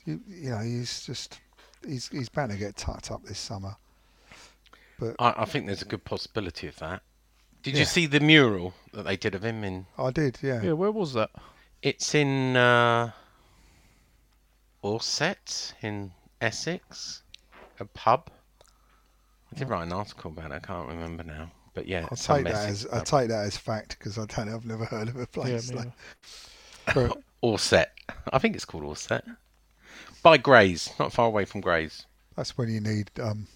you, 0.09 0.19
you 0.27 0.49
know 0.51 0.59
he's 0.59 1.05
just 1.05 1.39
he's 1.87 2.07
he's 2.09 2.29
bound 2.29 2.51
to 2.51 2.57
get 2.57 2.75
tucked 2.75 3.11
up 3.11 3.23
this 3.23 3.39
summer. 3.39 3.75
But 4.99 5.15
I, 5.19 5.33
I 5.43 5.45
think 5.45 5.65
there's 5.65 5.81
a 5.81 5.85
good 5.85 6.03
possibility 6.03 6.67
of 6.67 6.77
that. 6.79 7.01
Did 7.63 7.73
Yeah. 7.73 7.79
you 7.81 7.85
see 7.85 8.05
the 8.05 8.19
mural 8.19 8.73
that 8.93 9.03
they 9.03 9.15
did 9.17 9.35
of 9.35 9.43
him 9.43 9.63
in? 9.63 9.85
I 9.97 10.11
did, 10.11 10.37
yeah. 10.41 10.61
Yeah, 10.61 10.73
where 10.73 10.91
was 10.91 11.13
that? 11.13 11.29
It's 11.81 12.13
in 12.15 12.55
uh, 12.57 13.11
Orsett 14.81 15.73
in 15.81 16.11
Essex, 16.41 17.23
a 17.79 17.85
pub. 17.85 18.29
I 19.53 19.57
did 19.59 19.69
write 19.69 19.83
an 19.83 19.93
article 19.93 20.31
about 20.31 20.51
it. 20.51 20.55
I 20.55 20.59
can't 20.59 20.87
remember 20.87 21.23
now, 21.23 21.51
but 21.73 21.87
yeah, 21.87 22.07
I'll 22.11 22.17
take 22.17 22.45
that 22.45 22.53
Essex 22.53 22.85
as 22.85 22.93
I 22.93 23.03
take 23.03 23.29
that 23.29 23.45
as 23.45 23.57
fact 23.57 23.97
because 23.97 24.17
I 24.17 24.25
don't. 24.25 24.49
I've 24.53 24.65
never 24.65 24.85
heard 24.85 25.09
of 25.09 25.15
a 25.17 25.25
place 25.27 25.69
me 25.69 25.77
like. 25.77 25.85
neither. 25.85 25.93
But 27.11 27.21
Orsett. 27.41 27.89
I 28.33 28.39
think 28.39 28.55
it's 28.55 28.65
called 28.65 28.83
Orsett. 28.83 29.23
By 30.21 30.37
Grays, 30.37 30.91
not 30.99 31.13
far 31.13 31.27
away 31.27 31.45
from 31.45 31.61
Grays. 31.61 32.05
that's 32.35 32.57
when 32.57 32.69
you 32.69 32.81
need 32.81 33.11
um, 33.21 33.47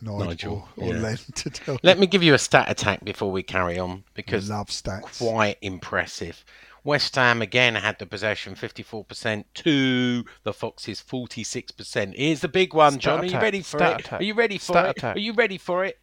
Nigel, 0.00 0.18
Nigel, 0.18 0.68
or, 0.76 0.84
or 0.84 0.94
yeah. 0.94 1.00
Len 1.00 1.18
to 1.34 1.50
tell. 1.50 1.78
Let 1.82 1.98
me 1.98 2.06
give 2.06 2.22
you 2.22 2.34
a 2.34 2.38
stat 2.38 2.70
attack 2.70 3.04
before 3.04 3.30
we 3.30 3.42
carry 3.42 3.78
on 3.78 4.04
because 4.14 4.50
love 4.50 4.68
stats. 4.68 5.18
quite 5.18 5.58
impressive. 5.60 6.44
West 6.82 7.14
Ham 7.16 7.42
again 7.42 7.74
had 7.74 7.98
the 7.98 8.06
possession 8.06 8.54
54% 8.54 9.44
to 9.52 10.24
the 10.44 10.52
Foxes 10.52 11.02
46%. 11.06 12.14
Here's 12.16 12.40
the 12.40 12.48
big 12.48 12.72
one, 12.72 12.92
Stat 12.92 13.02
John. 13.02 13.20
Are 13.20 13.24
you 13.26 13.38
ready 13.38 13.60
for 13.60 13.78
stat 13.78 14.00
it? 14.00 14.06
attack, 14.06 14.20
Are 14.20 14.24
you 14.24 14.34
ready 14.34 14.56
for 14.56 14.64
stat 14.64 14.86
it? 14.86 14.96
attack. 14.96 15.16
Are 15.16 15.20
you 15.20 15.32
ready 15.34 15.58
for 15.58 15.84
it? 15.84 15.98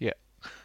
Yeah, 0.00 0.10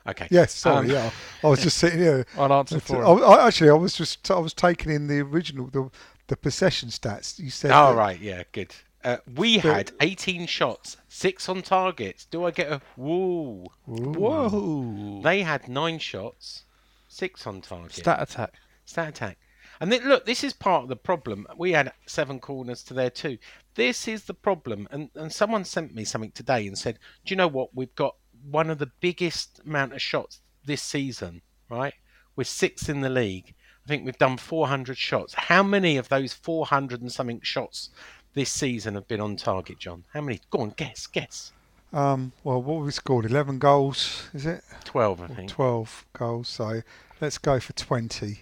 Okay. 0.07 0.27
Yes, 0.31 0.53
sorry. 0.53 0.85
Um, 0.85 0.91
yeah, 0.91 1.11
I 1.43 1.47
was 1.47 1.61
just 1.61 1.77
sitting 1.77 1.99
here. 1.99 2.25
I'll 2.37 2.51
answer 2.53 2.77
I, 2.77 2.79
for 2.79 3.03
him. 3.03 3.23
I, 3.23 3.47
actually, 3.47 3.69
I 3.69 3.73
was 3.73 3.93
just 3.93 4.29
I 4.31 4.39
was 4.39 4.53
taking 4.53 4.91
in 4.91 5.07
the 5.07 5.19
original 5.21 5.67
the 5.67 5.89
the 6.27 6.37
possession 6.37 6.89
stats. 6.89 7.39
You 7.39 7.49
said. 7.49 7.71
All 7.71 7.91
that- 7.93 7.97
right, 7.97 8.19
yeah, 8.19 8.43
good. 8.51 8.73
Uh, 9.03 9.17
we 9.35 9.57
But- 9.57 9.63
had 9.75 9.91
18 10.01 10.47
shots, 10.47 10.97
six 11.07 11.47
on 11.47 11.61
targets. 11.61 12.25
Do 12.25 12.43
I 12.45 12.51
get 12.51 12.71
a 12.71 12.81
woo? 12.97 13.67
Whoa! 13.85 15.21
They 15.23 15.41
had 15.43 15.67
nine 15.67 15.99
shots, 15.99 16.63
six 17.07 17.45
on 17.45 17.61
target. 17.61 17.93
Stat 17.93 18.21
attack. 18.21 18.53
Stat 18.85 19.09
attack. 19.09 19.37
And 19.79 19.91
then, 19.91 20.07
look, 20.07 20.25
this 20.25 20.43
is 20.43 20.53
part 20.53 20.83
of 20.83 20.89
the 20.89 20.95
problem. 20.95 21.45
We 21.57 21.73
had 21.73 21.91
seven 22.07 22.39
corners 22.39 22.81
to 22.83 22.93
their 22.93 23.09
two. 23.09 23.37
This 23.75 24.07
is 24.07 24.23
the 24.23 24.33
problem. 24.33 24.87
And, 24.89 25.09
and 25.15 25.31
someone 25.31 25.65
sent 25.65 25.93
me 25.93 26.05
something 26.05 26.31
today 26.31 26.65
and 26.65 26.77
said, 26.77 26.97
Do 27.25 27.33
you 27.33 27.35
know 27.35 27.47
what? 27.49 27.75
We've 27.75 27.93
got 27.95 28.15
one 28.49 28.69
of 28.69 28.77
the 28.77 28.91
biggest 29.01 29.59
amount 29.65 29.93
of 29.93 30.01
shots 30.01 30.39
this 30.63 30.81
season, 30.81 31.41
right? 31.69 31.93
We're 32.35 32.45
sixth 32.45 32.87
in 32.89 33.01
the 33.01 33.09
league. 33.09 33.53
I 33.85 33.87
think 33.87 34.03
we've 34.05 34.17
done 34.17 34.37
400 34.37 34.97
shots. 34.97 35.33
How 35.35 35.61
many 35.61 35.97
of 35.97 36.09
those 36.09 36.33
400 36.33 37.01
and 37.01 37.11
something 37.11 37.39
shots 37.43 37.89
this 38.33 38.49
season 38.51 38.95
have 38.95 39.07
been 39.07 39.21
on 39.21 39.35
target, 39.35 39.77
John? 39.79 40.03
How 40.13 40.21
many? 40.21 40.41
Go 40.49 40.61
on, 40.61 40.71
guess, 40.71 41.05
guess. 41.07 41.51
Um. 41.93 42.31
Well, 42.43 42.61
what 42.61 42.83
we 42.83 42.91
scored? 42.91 43.25
Eleven 43.25 43.59
goals. 43.59 44.27
Is 44.33 44.45
it? 44.45 44.61
12, 44.85 45.21
I 45.21 45.27
think. 45.27 45.49
Twelve 45.51 46.05
goals. 46.13 46.49
So 46.49 46.81
let's 47.21 47.37
go 47.37 47.59
for 47.59 47.73
twenty. 47.73 48.41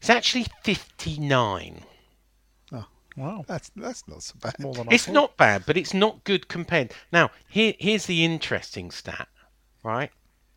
It's 0.00 0.10
actually 0.10 0.46
59. 0.64 1.82
Oh, 2.72 2.84
Wow, 3.16 3.44
That's 3.46 3.70
that's 3.76 4.06
not 4.08 4.22
so 4.22 4.34
bad. 4.40 4.58
more 4.58 4.74
than 4.74 4.88
I 4.88 4.94
It's 4.94 5.06
thought. 5.06 5.12
not 5.12 5.36
bad, 5.36 5.64
but 5.66 5.76
it's 5.76 5.94
not 5.94 6.24
good 6.24 6.48
compared. 6.48 6.92
Now, 7.12 7.30
here, 7.48 7.74
here's 7.78 8.06
the 8.06 8.24
interesting 8.24 8.90
stat, 8.90 9.28
right? 9.82 10.10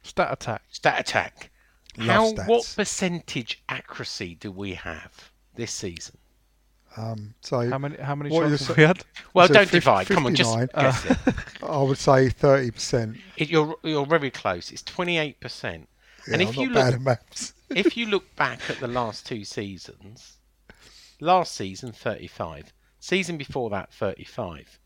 Stat 0.04 0.32
attack. 0.32 0.64
Stat 0.72 1.00
attack. 1.00 1.50
Love 1.98 2.38
How 2.38 2.44
what 2.46 2.74
percentage 2.76 3.62
accuracy 3.70 4.36
do 4.36 4.52
we 4.52 4.74
have 4.76 5.32
this 5.56 5.72
season? 5.72 6.18
Um. 6.98 7.34
So 7.42 7.70
How 7.70 7.78
many? 7.78 7.96
How 7.98 8.16
many 8.16 8.30
What 8.32 8.50
shots 8.50 8.68
have 8.68 8.78
we 8.78 8.84
had? 8.84 9.04
Well, 9.34 9.48
So 9.48 9.54
don't 9.54 9.66
fif- 9.70 9.84
divide. 9.84 10.08
Come 10.08 10.26
on, 10.26 10.36
just 10.36 10.54
59. 10.58 10.84
guess 10.84 11.06
it. 11.28 11.36
I 11.64 11.82
would 11.82 11.98
say 11.98 12.30
thirty 12.30 12.72
percent. 12.72 13.18
You're 13.38 13.76
you're 13.84 14.06
very 14.06 14.32
close. 14.32 14.72
It's 14.72 14.82
twenty 14.84 15.18
eight 15.18 15.40
percent. 15.40 15.88
And 16.32 16.42
if 16.42 16.50
I'm 16.50 16.54
you 16.56 16.70
not 16.70 16.76
look- 16.76 16.84
bad 16.84 16.94
at 16.96 17.02
maths. 17.02 17.54
If 17.74 17.96
you 17.96 18.06
look 18.08 18.36
back 18.36 18.70
at 18.70 18.82
the 18.82 18.88
last 18.90 19.26
two 19.26 19.46
seasons, 19.46 20.34
last 21.22 21.56
season 21.56 21.94
thirty 21.94 22.28
five, 22.28 22.74
season 23.00 23.38
before 23.38 23.70
that 23.70 23.94
thirty 23.94 24.26
five. 24.26 24.78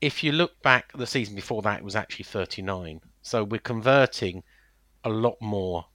If 0.00 0.22
you 0.22 0.30
look 0.30 0.62
back, 0.62 0.92
the 0.96 1.06
season 1.08 1.34
before 1.34 1.62
that 1.62 1.78
it 1.80 1.84
was 1.84 1.96
actually 1.96 2.24
thirty 2.26 2.62
nine. 2.62 3.00
So 3.22 3.42
we're 3.42 3.58
converting 3.58 4.44
a 5.02 5.08
lot 5.08 5.36
more 5.40 5.86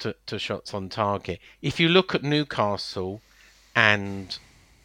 to, 0.00 0.14
to 0.26 0.38
shots 0.38 0.74
on 0.74 0.88
target. 0.88 1.40
If 1.62 1.78
you 1.80 1.88
look 1.88 2.14
at 2.14 2.22
Newcastle 2.22 3.20
and 3.74 4.36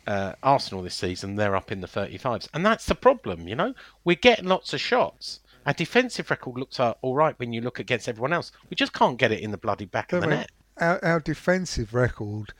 uh, 0.08 0.34
Arsenal 0.44 0.84
this 0.84 0.96
season, 0.96 1.36
they're 1.36 1.56
up 1.56 1.72
in 1.72 1.82
the 1.82 1.88
35s. 1.88 2.48
And 2.54 2.66
that's 2.66 2.86
the 2.86 2.96
problem, 2.96 3.48
you 3.48 3.56
know? 3.56 3.74
We're 4.04 4.16
getting 4.16 4.46
lots 4.46 4.74
of 4.74 4.82
shots. 4.82 5.40
Our 5.66 5.74
defensive 5.74 6.30
record 6.30 6.58
looks 6.58 6.80
uh, 6.80 6.94
all 7.02 7.16
right 7.16 7.38
when 7.40 7.54
you 7.54 7.62
look 7.62 7.80
against 7.80 8.10
everyone 8.10 8.34
else. 8.34 8.52
We 8.70 8.76
just 8.76 8.94
can't 8.94 9.18
get 9.18 9.32
it 9.32 9.40
in 9.40 9.52
the 9.52 9.58
bloody 9.58 9.86
back 9.86 10.12
of 10.12 10.22
the 10.22 10.28
net. 10.28 10.52
our, 10.78 11.04
our 11.04 11.20
defensive 11.20 11.94
record 11.94 12.54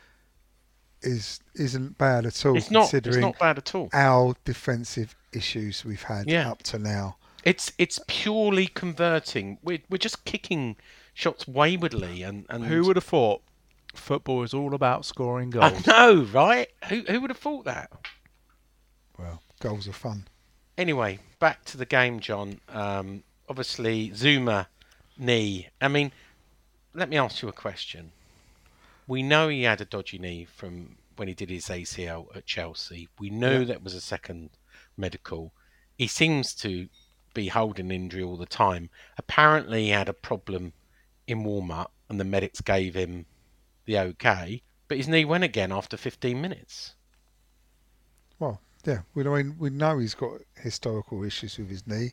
is 1.02 1.42
isn't 1.56 1.98
bad 1.98 2.26
at 2.26 2.46
all. 2.46 2.56
It's 2.56 2.72
not. 2.72 2.94
It's 2.94 3.18
not 3.18 3.38
bad 3.38 3.58
at 3.58 3.76
all. 3.76 3.90
our 3.92 4.36
defensive 4.46 5.16
issues 5.34 5.84
we've 5.84 6.04
had 6.04 6.30
Yeah. 6.30 6.50
up 6.50 6.64
to 6.64 6.80
now. 6.80 7.18
It's 7.44 7.74
it's 7.78 8.00
purely 8.08 8.68
converting. 8.68 9.58
We're 9.62 9.80
we're 9.90 9.98
just 9.98 10.24
kicking 10.24 10.78
shots 11.14 11.48
waywardly, 11.48 12.24
and 12.24 12.46
and 12.50 12.66
Who 12.66 12.84
would 12.86 12.96
have 12.96 13.04
thought 13.06 13.42
football 13.94 14.44
is 14.44 14.54
all 14.54 14.74
about 14.74 15.06
scoring 15.06 15.50
goals? 15.52 15.66
I 15.66 15.70
goals? 15.72 15.88
know, 15.88 16.22
right? 16.34 16.68
Who 16.90 17.02
who 17.08 17.22
would 17.22 17.30
have 17.30 17.38
thought 17.40 17.66
that? 17.66 17.92
Well, 19.18 19.42
goals 19.60 19.88
are 19.88 19.94
fun. 19.94 20.28
Anyway, 20.78 21.20
back 21.40 21.64
to 21.66 21.78
the 21.78 21.86
game, 21.86 22.20
John. 22.20 22.60
Um, 22.70 23.24
obviously, 23.48 24.12
Zuma 24.14 24.68
knee. 25.18 25.70
I 25.80 25.88
mean, 25.88 26.12
let 26.94 27.10
me 27.10 27.18
ask 27.18 27.42
you 27.42 27.48
a 27.50 27.54
question. 27.54 28.12
We 29.08 29.22
know 29.22 29.50
he 29.50 29.64
had 29.64 29.82
a 29.82 29.86
dodgy 29.86 30.18
knee 30.18 30.46
from 30.46 30.96
when 31.16 31.28
he 31.28 31.34
did 31.36 31.50
his 31.52 31.68
ACL 31.68 32.36
at 32.36 32.46
Chelsea. 32.48 33.08
We 33.20 33.30
know 33.30 33.60
Yeah. 33.60 33.66
that 33.66 33.84
was 33.84 33.94
a 33.94 34.02
second 34.02 34.50
medical. 34.98 35.54
He 35.96 36.08
seems 36.08 36.56
to 36.56 36.88
be 37.36 37.50
holding 37.50 37.92
injury 37.92 38.24
all 38.24 38.38
the 38.38 38.46
time. 38.48 38.90
Apparently, 39.18 39.84
he 39.86 39.90
had 39.90 40.10
a 40.10 40.14
problem 40.14 40.74
in 41.28 41.44
warm 41.44 41.72
up, 41.72 41.92
and 42.10 42.20
the 42.20 42.24
medics 42.26 42.62
gave 42.62 42.94
him 42.96 43.26
the 43.86 43.98
okay. 44.00 44.62
But 44.88 44.98
his 44.98 45.08
knee 45.08 45.26
went 45.26 45.44
again 45.44 45.72
after 45.72 45.98
15 45.98 46.40
minutes. 46.40 46.96
Well, 48.40 48.62
yeah, 48.86 49.00
we 49.14 49.26
I 49.28 49.44
mean 49.44 49.56
we 49.58 49.70
know 49.70 49.98
he's 50.00 50.16
got 50.16 50.42
historical 50.56 51.24
issues 51.24 51.58
with 51.58 51.70
his 51.70 51.88
knee, 51.88 52.12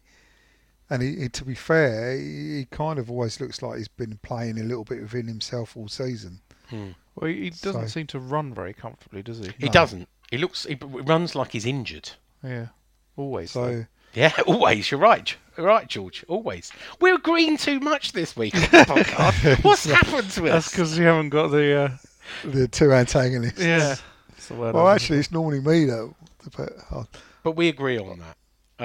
and 0.89 1.03
he, 1.03 1.17
he- 1.17 1.29
to 1.31 1.45
be 1.45 1.55
fair, 1.55 2.17
he, 2.17 2.59
he 2.59 2.65
kind 2.71 2.99
of 2.99 3.11
always 3.11 3.41
looks 3.41 3.63
like 3.63 3.79
he's 3.79 3.89
been 3.89 4.19
playing 4.23 4.59
a 4.59 4.63
little 4.65 4.85
bit 4.85 5.01
within 5.03 5.27
himself 5.27 5.77
all 5.77 5.89
season. 5.89 6.41
Hmm. 6.69 6.91
Well, 7.17 7.31
he 7.31 7.45
he 7.45 7.51
doesn't 7.51 7.83
So- 7.83 7.87
seem 7.89 8.07
to 8.09 8.19
run 8.21 8.55
very 8.55 8.73
comfortably, 8.73 9.23
does 9.23 9.39
he? 9.39 9.51
He 9.59 9.67
No. 9.67 9.73
doesn't. 9.73 10.09
He 10.31 10.39
looks. 10.39 10.65
He 10.65 10.77
runs 10.81 11.35
like 11.35 11.53
he's 11.53 11.67
injured. 11.67 12.11
Yeah, 12.45 12.69
always. 13.17 13.53
though. 13.53 13.81
So 13.83 13.87
Yeah, 14.15 14.33
always. 14.47 14.91
You're 14.91 15.01
right. 15.01 15.35
You're 15.61 15.69
right, 15.69 15.87
George. 15.87 16.25
Always. 16.27 16.73
We're 17.03 17.17
agreeing 17.17 17.59
too 17.59 17.81
much 17.81 18.13
this 18.13 18.35
week. 18.35 18.55
on 18.55 18.63
the 18.63 18.67
podcast. 18.69 19.63
What's 19.65 19.85
happened 19.85 20.31
to 20.31 20.45
us? 20.47 20.51
that's 20.51 20.71
because 20.71 20.99
you 20.99 21.05
haven't 21.05 21.29
got 21.29 21.49
the. 21.49 21.77
Uh, 21.77 22.49
the 22.49 22.67
two 22.67 22.91
antagonists. 22.95 23.61
yeah. 23.61 23.97
That's 24.31 24.49
the 24.49 24.55
word 24.55 24.75
Well, 24.75 24.87
I'm 24.87 24.95
actually, 24.95 25.19
it's 25.19 25.31
normally 25.31 25.61
me 25.61 25.85
though. 25.85 26.15
But, 26.57 26.73
oh, 26.93 27.07
But 27.43 27.57
we 27.57 27.69
agree 27.69 27.99
on 27.99 28.21
that. 28.21 28.37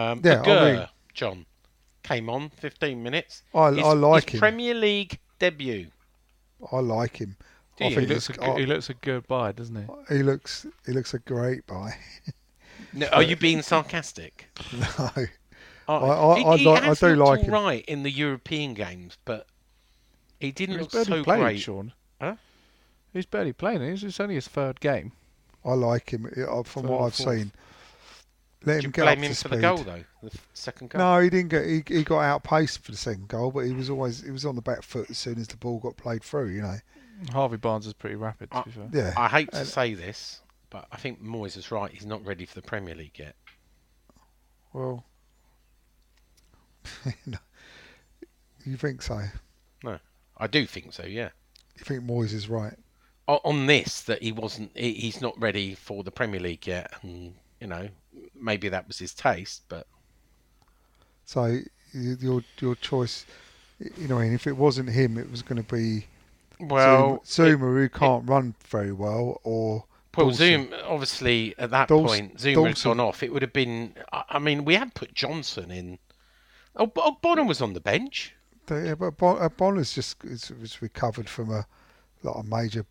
Um, 0.02 0.20
Yeah, 0.22 0.42
the 0.42 0.52
I 0.52 0.74
mean- 0.74 0.88
John. 1.14 1.46
came 2.04 2.30
on 2.30 2.50
15 2.50 3.02
minutes. 3.02 3.44
I, 3.54 3.72
His- 3.72 3.86
I 3.86 3.94
like 3.94 4.26
his 4.26 4.34
him. 4.34 4.40
Premier 4.42 4.74
League 4.74 5.18
debut. 5.40 5.88
I 6.74 6.80
like 6.80 7.16
him. 7.16 7.38
Do 7.78 7.86
I 7.86 7.88
you? 7.88 7.96
think 7.96 8.08
He 8.10 8.14
looks, 8.16 8.30
a 8.30 8.34
good, 8.34 8.44
I- 8.44 8.60
he 8.60 8.66
looks 8.66 8.90
a 8.90 8.94
good 8.96 9.28
buy, 9.28 9.54
doesn't 9.54 9.76
he? 10.10 10.16
he 10.18 10.24
looks 10.24 10.66
he 10.86 10.92
looks 10.92 11.14
a 11.14 11.20
great 11.20 11.66
buy. 11.68 11.96
No, 12.92 13.08
are 13.08 13.24
you 13.24 13.38
being 13.38 13.62
sarcastic? 13.62 14.48
no, 14.78 15.10
I- 15.88 16.36
he, 16.40 16.46
I 16.46 16.58
he 16.58 16.68
I 16.70 16.80
has 16.82 17.00
do 17.00 17.16
like 17.16 17.42
him. 17.42 17.54
right 17.54 17.86
in 17.86 18.04
the 18.04 18.12
European 18.12 18.74
games, 18.74 19.18
but 19.26 19.48
he 20.40 20.52
didn't 20.52 20.80
He's 20.80 20.94
look 20.94 21.06
so 21.06 21.24
played, 21.24 21.40
great. 21.40 21.60
Sean. 21.60 21.94
Huh? 22.20 22.36
He's 23.14 23.26
barely 23.26 23.54
playing. 23.54 23.82
It's, 23.82 24.04
it's 24.04 24.20
only 24.20 24.36
his 24.36 24.48
third 24.48 24.80
game. 24.80 25.12
I 25.64 25.74
like 25.74 26.12
him 26.12 26.26
uh, 26.26 26.64
from 26.64 26.84
Third 26.84 26.92
what 26.92 27.02
I've 27.06 27.16
fourth. 27.16 27.38
seen. 27.38 27.52
Let 28.66 28.74
Do 28.74 28.80
him 28.80 28.84
you 28.86 28.92
get 28.92 29.02
blame 29.04 29.22
to 29.22 29.26
him 29.28 29.34
speed. 29.34 29.50
for 29.50 29.56
the 29.56 29.62
goal 29.62 29.78
though? 29.78 30.04
The 30.24 30.32
second 30.54 30.90
goal. 30.90 31.00
No, 31.00 31.20
he 31.22 31.30
didn't 31.30 31.50
get. 31.50 31.66
He, 31.66 31.84
he 31.88 32.04
got 32.04 32.22
outpaced 32.22 32.80
for 32.84 32.92
the 32.92 32.98
second 32.98 33.28
goal, 33.28 33.52
but 33.52 33.62
he 33.62 33.74
was 33.74 33.90
always 33.90 34.24
he 34.24 34.32
was 34.32 34.46
on 34.46 34.56
the 34.56 34.62
back 34.62 34.82
foot 34.82 35.10
as 35.10 35.18
soon 35.18 35.38
as 35.40 35.48
the 35.48 35.58
ball 35.58 35.80
got 35.80 35.98
played 35.98 36.24
through. 36.24 36.50
You 36.50 36.62
know. 36.64 36.78
Harvey 37.32 37.58
Barnes 37.58 37.88
is 37.88 37.94
pretty 37.94 38.16
rapid, 38.16 38.52
to 38.52 38.58
Uh, 38.58 38.64
be 38.64 38.72
fair. 38.72 38.90
Yeah. 38.92 39.14
I 39.16 39.28
hate 39.30 39.52
to 39.52 39.60
And- 39.60 39.68
say 39.68 39.94
this, 39.94 40.42
but 40.70 40.86
I 40.92 40.98
think 40.98 41.24
Moyes 41.24 41.56
is 41.58 41.72
right. 41.72 41.90
He's 41.92 42.06
not 42.06 42.26
ready 42.26 42.46
for 42.46 42.56
the 42.56 42.62
Premier 42.62 42.94
League 42.96 43.18
yet. 43.18 43.36
Well, 44.74 45.06
you 48.66 48.78
think 48.78 49.02
so? 49.02 49.22
No, 49.84 50.00
I 50.38 50.48
do 50.48 50.66
think 50.66 50.94
so. 50.94 51.04
Yeah. 51.06 51.30
You 51.78 51.84
think 51.84 52.04
Moyes 52.04 52.34
is 52.34 52.50
right? 52.50 52.74
O- 53.28 53.42
On 53.44 53.66
this, 53.66 54.02
that 54.04 54.22
he 54.22 54.32
wasn't. 54.32 54.72
he- 54.76 54.94
He's 54.94 55.22
not 55.22 55.40
ready 55.40 55.76
for 55.76 56.04
the 56.04 56.12
Premier 56.12 56.40
League 56.40 56.66
yet, 56.68 56.92
and 57.02 57.36
you 57.60 57.68
know, 57.68 57.90
maybe 58.40 58.70
that 58.70 58.88
was 58.88 59.00
his 59.00 59.14
taste, 59.14 59.64
but 59.70 59.88
So 61.26 61.60
your 61.94 62.44
your 62.60 62.76
choice, 62.76 63.26
you 63.98 64.08
know, 64.08 64.20
I 64.20 64.24
mean, 64.26 64.34
if 64.34 64.48
it 64.48 64.56
wasn't 64.58 64.90
him, 64.90 65.18
it 65.18 65.30
was 65.30 65.42
going 65.42 65.62
to 65.64 65.76
be 65.76 66.06
well, 66.60 67.22
Zuma, 67.26 67.72
it- 67.72 67.80
who 67.82 67.90
can't 67.90 68.28
run 68.30 68.56
very 68.68 68.92
well, 68.92 69.42
or 69.44 69.86
Well, 70.16 70.28
Dawson. 70.30 70.38
Zoom 70.70 70.74
obviously 70.86 71.56
at 71.58 71.72
that 71.72 71.88
Dawson- 71.90 72.28
point 72.30 72.40
Zoom 72.40 72.66
had 72.66 72.82
gone 72.84 73.00
off. 73.00 73.22
It 73.24 73.34
would 73.34 73.42
have 73.42 73.54
been. 73.54 73.96
I 74.14 74.40
mean, 74.40 74.64
we 74.66 74.76
had 74.76 74.94
put 74.94 75.14
Johnson 75.14 75.72
in. 75.72 76.00
Oh, 76.76 76.88
Bo- 76.88 77.18
Bonham 77.22 77.48
was 77.48 77.62
on 77.62 77.74
the 77.74 77.80
bench. 77.80 78.34
The- 78.68 78.86
yeah, 78.88 78.96
but 78.96 79.18
Bon- 79.18 79.42
uh, 79.42 79.50
Bonner's 79.50 79.94
just 79.94 80.24
is, 80.24 80.52
was 80.60 80.82
recovered 80.82 81.30
from 81.30 81.52
a 81.52 81.66
like 82.24 82.36
a 82.36 82.44
major. 82.44 82.86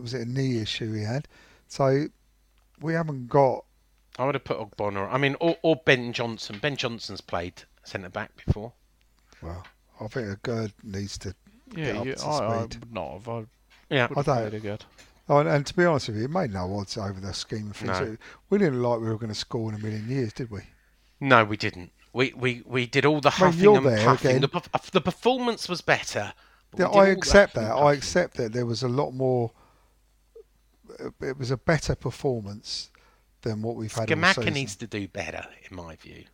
Was 0.00 0.12
it 0.14 0.26
a 0.26 0.30
knee 0.30 0.58
issue 0.58 0.92
he 0.92 1.02
had? 1.04 1.26
So 1.68 2.06
we 2.80 2.92
haven't 2.94 3.28
got. 3.28 3.64
I 4.18 4.24
would 4.26 4.34
have 4.34 4.44
put 4.44 4.58
Ogbonna. 4.58 5.08
I 5.10 5.16
mean, 5.18 5.36
or, 5.40 5.56
or 5.62 5.76
Ben 5.76 6.12
Johnson. 6.12 6.58
Ben 6.60 6.76
Johnson's 6.76 7.20
played 7.20 7.62
centre 7.84 8.08
back 8.10 8.30
before. 8.44 8.72
Well, 9.40 9.64
I 10.00 10.06
think 10.08 10.28
Aguerd 10.28 10.72
needs 10.82 11.16
to. 11.18 11.34
Yeah, 11.74 11.84
Get 11.84 11.96
up 11.96 12.06
yeah 12.06 12.14
to 12.16 12.26
I, 12.26 12.30
I 12.30 12.58
speed. 12.66 12.80
would 12.80 12.92
not 12.92 13.12
have. 13.12 13.28
I 13.28 13.44
Yeah. 13.88 14.08
I 14.10 14.22
don't- 14.22 14.50
played 14.50 14.62
good. 14.62 14.84
Oh, 15.28 15.38
and, 15.38 15.48
and 15.48 15.64
to 15.64 15.74
be 15.76 15.84
honest 15.84 16.08
with 16.08 16.16
you, 16.18 16.24
it 16.24 16.30
made 16.30 16.52
no 16.52 16.76
odds 16.76 16.98
over 16.98 17.20
the 17.20 17.32
scheme 17.32 17.70
of 17.70 17.76
things. 17.76 18.00
No. 18.00 18.16
We 18.50 18.58
didn't 18.58 18.82
like 18.82 18.98
we 18.98 19.06
were 19.06 19.16
going 19.16 19.32
to 19.32 19.38
score 19.38 19.70
in 19.72 19.76
a 19.76 19.82
million 19.82 20.08
years, 20.10 20.32
did 20.32 20.50
we? 20.50 20.62
No, 21.20 21.44
we 21.44 21.56
didn't. 21.56 21.92
We 22.12 22.32
we, 22.36 22.62
we 22.66 22.86
did 22.86 23.04
all 23.06 23.20
the 23.20 23.30
huffing 23.30 23.76
and 23.76 23.86
there 23.86 24.04
puffing. 24.04 24.40
The, 24.40 24.48
perf- 24.48 24.90
the 24.90 25.00
performance 25.00 25.68
was 25.68 25.80
better. 25.80 26.32
Yeah, 26.76 26.86
I 26.88 27.08
accept 27.08 27.54
that. 27.54 27.70
I 27.72 27.92
accept 27.92 28.36
that 28.36 28.52
there 28.52 28.66
was 28.66 28.82
a 28.82 28.88
lot 28.88 29.12
more. 29.12 29.52
uh, 30.98 31.10
It 31.20 31.38
was 31.38 31.50
a 31.50 31.56
better 31.56 31.94
performance 31.94 32.90
than 33.42 33.62
what 33.62 33.76
we've 33.76 33.92
had. 33.92 34.08
Scamacca 34.08 34.52
needs 34.52 34.76
to 34.76 34.86
do 34.86 35.08
better, 35.08 35.46
in 35.68 35.76
my 35.76 35.96
view. 35.96 36.24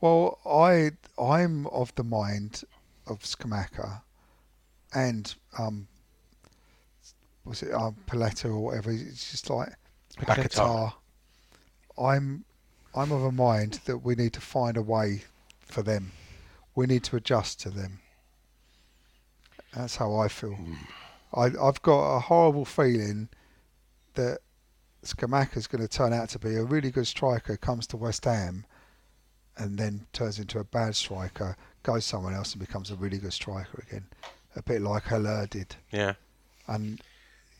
Well, 0.00 0.38
I 0.44 0.92
I'm 1.20 1.66
of 1.68 1.94
the 1.94 2.04
mind 2.04 2.64
of 3.06 3.20
Scamacca 3.20 4.02
and 4.94 5.34
um 5.58 5.86
was 7.44 7.62
it 7.62 7.72
um 7.72 7.96
Paletta 8.06 8.46
or 8.46 8.58
whatever. 8.58 8.90
It's 8.90 9.30
just 9.30 9.48
like 9.48 9.72
Paquetá. 10.18 10.92
I'm 11.98 12.44
I'm 12.94 13.12
of 13.12 13.22
a 13.22 13.32
mind 13.32 13.80
that 13.86 13.98
we 13.98 14.14
need 14.14 14.32
to 14.34 14.40
find 14.40 14.76
a 14.76 14.82
way 14.82 15.22
for 15.60 15.82
them. 15.82 16.12
We 16.74 16.86
need 16.86 17.04
to 17.04 17.16
adjust 17.16 17.60
to 17.60 17.70
them. 17.70 18.00
That's 19.74 19.96
how 19.96 20.16
I 20.16 20.28
feel. 20.28 20.50
Mm. 20.52 20.76
I 21.34 21.66
I've 21.66 21.80
got 21.82 22.16
a 22.16 22.20
horrible 22.20 22.64
feeling 22.64 23.28
that 24.14 24.38
Scamacca's 25.04 25.66
going 25.66 25.82
to 25.82 25.88
turn 25.88 26.12
out 26.12 26.28
to 26.30 26.38
be 26.38 26.54
a 26.56 26.64
really 26.64 26.90
good 26.90 27.06
striker, 27.06 27.56
comes 27.56 27.86
to 27.88 27.96
West 27.96 28.24
Ham, 28.26 28.64
and 29.56 29.78
then 29.78 30.06
turns 30.12 30.38
into 30.38 30.58
a 30.58 30.64
bad 30.64 30.94
striker, 30.94 31.56
goes 31.82 32.04
somewhere 32.04 32.34
else 32.34 32.52
and 32.52 32.60
becomes 32.60 32.90
a 32.90 32.96
really 32.96 33.18
good 33.18 33.32
striker 33.32 33.84
again. 33.88 34.04
A 34.54 34.62
bit 34.62 34.82
like 34.82 35.04
Haller 35.04 35.46
did. 35.46 35.74
Yeah. 35.90 36.14
And, 36.68 37.00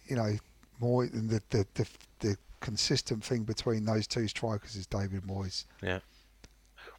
you 0.06 0.16
know, 0.16 0.36
more 0.78 1.06
than 1.06 1.28
the, 1.28 1.42
the, 1.50 1.66
the, 1.74 1.88
the 2.20 2.36
consistent 2.62 3.22
thing 3.24 3.42
between 3.42 3.84
those 3.84 4.06
two 4.06 4.26
strikers 4.28 4.74
is 4.76 4.86
David 4.86 5.22
Moyes. 5.24 5.64
Yeah. 5.82 5.98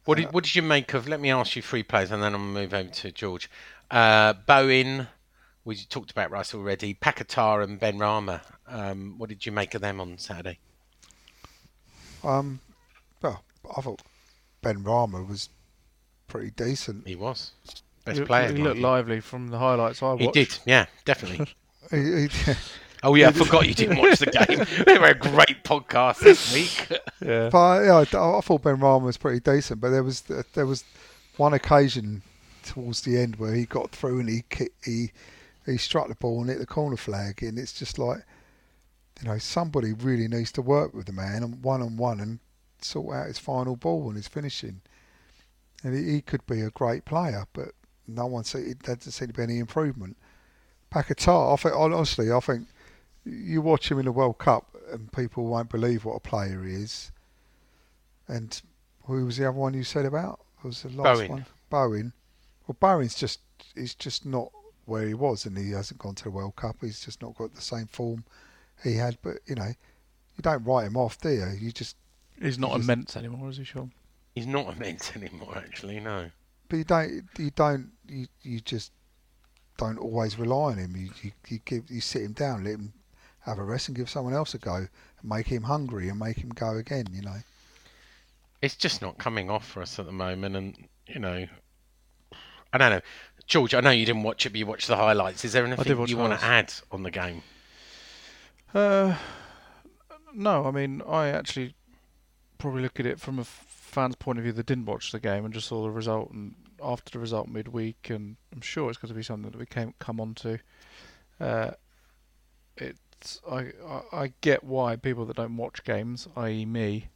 What 0.04 0.18
Uh, 0.18 0.22
did, 0.22 0.32
what 0.32 0.44
did 0.44 0.54
you 0.54 0.62
make 0.62 0.94
of? 0.94 1.08
Let 1.08 1.18
me 1.20 1.30
ask 1.32 1.56
you 1.56 1.62
three 1.62 1.82
players, 1.82 2.10
and 2.12 2.22
then 2.22 2.34
I'm 2.34 2.40
gonna 2.52 2.60
move 2.60 2.74
over 2.74 2.88
to 2.90 3.10
George. 3.10 3.50
Uh, 3.90 4.34
Bowen, 4.34 5.08
we 5.64 5.76
talked 5.76 6.10
about 6.10 6.30
Rice 6.30 6.54
already. 6.54 6.94
Paquetá 6.94 7.64
and 7.64 7.80
Benrahma. 7.80 8.42
Um, 8.68 9.14
what 9.18 9.28
did 9.28 9.44
you 9.46 9.52
make 9.52 9.74
of 9.74 9.80
them 9.80 10.00
on 10.00 10.18
Saturday? 10.18 10.58
Um, 12.22 12.60
well, 13.22 13.42
I 13.76 13.80
thought 13.80 14.02
Benrahma 14.62 15.26
was 15.26 15.48
pretty 16.28 16.50
decent. 16.50 17.06
He 17.06 17.16
was 17.16 17.52
best 18.04 18.18
He, 18.20 18.24
player. 18.24 18.52
he 18.52 18.62
looked 18.62 18.80
lively 18.80 19.20
from 19.20 19.48
the 19.48 19.58
highlights 19.58 20.02
I 20.02 20.12
watched. 20.12 20.22
He 20.22 20.30
did. 20.44 20.58
Yeah, 20.66 20.86
definitely. 21.04 21.46
He, 21.90 21.98
he, 21.98 22.28
Oh 23.04 23.14
yeah, 23.14 23.28
I 23.28 23.32
forgot 23.32 23.68
you 23.68 23.74
didn't 23.74 23.98
watch 23.98 24.18
the 24.18 24.26
game. 24.26 24.66
we 24.86 24.98
were 24.98 25.08
a 25.08 25.14
great 25.14 25.62
podcast 25.62 26.20
this 26.20 26.54
week. 26.54 27.00
Yeah. 27.20 27.50
But 27.50 27.82
yeah, 27.84 27.96
I, 27.96 28.00
I 28.00 28.40
thought 28.40 28.62
Benrahma 28.62 29.02
was 29.02 29.18
pretty 29.18 29.40
decent. 29.40 29.78
But 29.82 29.90
there 29.90 30.02
was 30.02 30.22
there 30.22 30.64
was 30.64 30.84
one 31.36 31.52
occasion 31.52 32.22
towards 32.62 33.02
the 33.02 33.18
end 33.18 33.36
where 33.36 33.52
he 33.52 33.66
got 33.66 33.90
through 33.90 34.20
and 34.20 34.30
he 34.30 34.44
he 34.82 35.12
he 35.66 35.76
struck 35.76 36.08
the 36.08 36.14
ball 36.14 36.40
and 36.40 36.48
hit 36.48 36.60
the 36.60 36.66
corner 36.66 36.96
flag, 36.96 37.42
and 37.42 37.58
it's 37.58 37.74
just 37.74 37.98
like 37.98 38.20
you 39.20 39.28
know 39.28 39.36
somebody 39.36 39.92
really 39.92 40.26
needs 40.26 40.50
to 40.52 40.62
work 40.62 40.94
with 40.94 41.04
the 41.04 41.12
man 41.12 41.42
and 41.42 41.62
one 41.62 41.82
on 41.82 41.98
one 41.98 42.20
and 42.20 42.40
sort 42.80 43.16
out 43.16 43.26
his 43.26 43.38
final 43.38 43.76
ball 43.76 44.08
and 44.08 44.16
his 44.16 44.28
finishing. 44.28 44.80
And 45.82 45.94
he, 45.94 46.14
he 46.14 46.20
could 46.22 46.46
be 46.46 46.62
a 46.62 46.70
great 46.70 47.04
player, 47.04 47.44
but 47.52 47.72
no 48.06 48.24
one 48.24 48.44
see 48.44 48.72
there 48.82 48.96
doesn't 48.96 49.12
seem 49.12 49.28
to 49.28 49.34
be 49.34 49.42
any 49.42 49.58
improvement. 49.58 50.16
Paquetá, 50.90 51.52
I 51.52 51.56
think 51.56 51.74
honestly, 51.74 52.32
I 52.32 52.40
think 52.40 52.68
you 53.24 53.62
watch 53.62 53.90
him 53.90 53.98
in 53.98 54.04
the 54.04 54.12
World 54.12 54.38
Cup 54.38 54.76
and 54.92 55.10
people 55.12 55.46
won't 55.46 55.70
believe 55.70 56.04
what 56.04 56.14
a 56.16 56.20
player 56.20 56.62
he 56.64 56.74
is. 56.74 57.10
And 58.28 58.60
who 59.04 59.26
was 59.26 59.36
the 59.36 59.48
other 59.48 59.58
one 59.58 59.74
you 59.74 59.84
said 59.84 60.04
about? 60.06 60.40
What 60.56 60.64
was 60.66 60.82
the 60.82 60.88
last 60.90 61.18
Bowen. 61.18 61.30
one? 61.30 61.46
Bowen. 61.70 62.12
Well, 62.66 62.76
Bowen's 62.80 63.14
just 63.14 63.40
he's 63.74 63.94
just 63.94 64.24
not 64.24 64.50
where 64.86 65.06
he 65.06 65.14
was, 65.14 65.46
and 65.46 65.56
he 65.56 65.70
hasn't 65.70 65.98
gone 66.00 66.14
to 66.16 66.24
the 66.24 66.30
World 66.30 66.56
Cup. 66.56 66.76
He's 66.80 67.00
just 67.04 67.20
not 67.22 67.34
got 67.36 67.54
the 67.54 67.60
same 67.60 67.86
form 67.86 68.24
he 68.82 68.94
had. 68.96 69.18
But 69.22 69.38
you 69.46 69.54
know, 69.54 69.66
you 70.36 70.42
don't 70.42 70.64
write 70.64 70.86
him 70.86 70.96
off, 70.96 71.18
do 71.20 71.30
you? 71.30 71.46
You 71.58 71.72
just 71.72 71.96
He's 72.40 72.58
not 72.58 72.72
just- 72.76 72.84
immense 72.84 73.16
anymore, 73.16 73.50
is 73.50 73.58
he, 73.58 73.64
Sean? 73.64 73.92
He's 74.34 74.46
not 74.46 74.68
immense 74.76 75.14
anymore, 75.14 75.56
actually. 75.56 76.00
No. 76.00 76.30
but 76.68 76.76
you 76.78 76.84
don't 76.84 77.24
you 77.38 77.50
don't 77.50 77.90
you, 78.08 78.26
you 78.42 78.60
just 78.60 78.92
don't 79.76 79.98
always 79.98 80.38
rely 80.38 80.72
on 80.72 80.78
him. 80.78 80.96
You, 80.96 81.10
you 81.22 81.32
you 81.48 81.58
give 81.64 81.90
you 81.90 82.00
sit 82.00 82.22
him 82.22 82.32
down, 82.32 82.64
let 82.64 82.74
him 82.74 82.92
have 83.44 83.58
a 83.58 83.64
rest, 83.64 83.88
and 83.88 83.96
give 83.96 84.10
someone 84.10 84.34
else 84.34 84.54
a 84.54 84.58
go, 84.58 84.74
and 84.74 84.88
make 85.22 85.46
him 85.46 85.64
hungry, 85.64 86.08
and 86.08 86.18
make 86.18 86.38
him 86.38 86.50
go 86.50 86.76
again. 86.76 87.06
You 87.12 87.22
know. 87.22 87.38
It's 88.62 88.76
just 88.76 89.02
not 89.02 89.18
coming 89.18 89.50
off 89.50 89.66
for 89.66 89.82
us 89.82 89.98
at 89.98 90.06
the 90.06 90.12
moment, 90.12 90.56
and 90.56 90.88
you 91.06 91.20
know, 91.20 91.46
I 92.72 92.78
don't 92.78 92.90
know. 92.90 93.00
George, 93.46 93.74
I 93.74 93.80
know 93.80 93.90
you 93.90 94.06
didn't 94.06 94.22
watch 94.22 94.46
it, 94.46 94.50
but 94.50 94.58
you 94.58 94.66
watched 94.66 94.88
the 94.88 94.96
highlights. 94.96 95.44
Is 95.44 95.52
there 95.52 95.66
anything 95.66 96.08
you 96.08 96.16
want 96.16 96.38
to 96.38 96.44
add 96.44 96.72
on 96.90 97.02
the 97.02 97.10
game? 97.10 97.42
Uh, 98.72 99.16
no, 100.32 100.66
I 100.66 100.70
mean, 100.70 101.02
I 101.06 101.28
actually 101.28 101.74
probably 102.58 102.82
look 102.82 102.98
at 102.98 103.06
it 103.06 103.20
from 103.20 103.38
a 103.38 103.44
fan's 103.44 104.16
point 104.16 104.38
of 104.38 104.44
view 104.44 104.52
that 104.52 104.66
didn't 104.66 104.86
watch 104.86 105.12
the 105.12 105.20
game 105.20 105.44
and 105.44 105.52
just 105.52 105.68
saw 105.68 105.82
the 105.82 105.90
result 105.90 106.30
and 106.32 106.54
after 106.82 107.12
the 107.12 107.18
result 107.18 107.48
midweek, 107.48 108.10
and 108.10 108.36
I'm 108.52 108.60
sure 108.60 108.90
it's 108.90 108.98
going 108.98 109.08
to 109.08 109.14
be 109.14 109.22
something 109.22 109.50
that 109.50 109.58
we 109.58 109.66
can 109.66 109.94
come 109.98 110.20
on 110.20 110.34
to. 110.34 110.58
Uh, 111.40 111.70
it's 113.24 113.40
I, 113.50 113.72
I 113.86 114.02
I 114.12 114.32
get 114.40 114.62
why 114.62 114.96
people 114.96 115.24
that 115.26 115.36
don't 115.36 115.56
watch 115.56 115.82
games, 115.84 116.28
i.e. 116.36 116.64
me, 116.64 117.08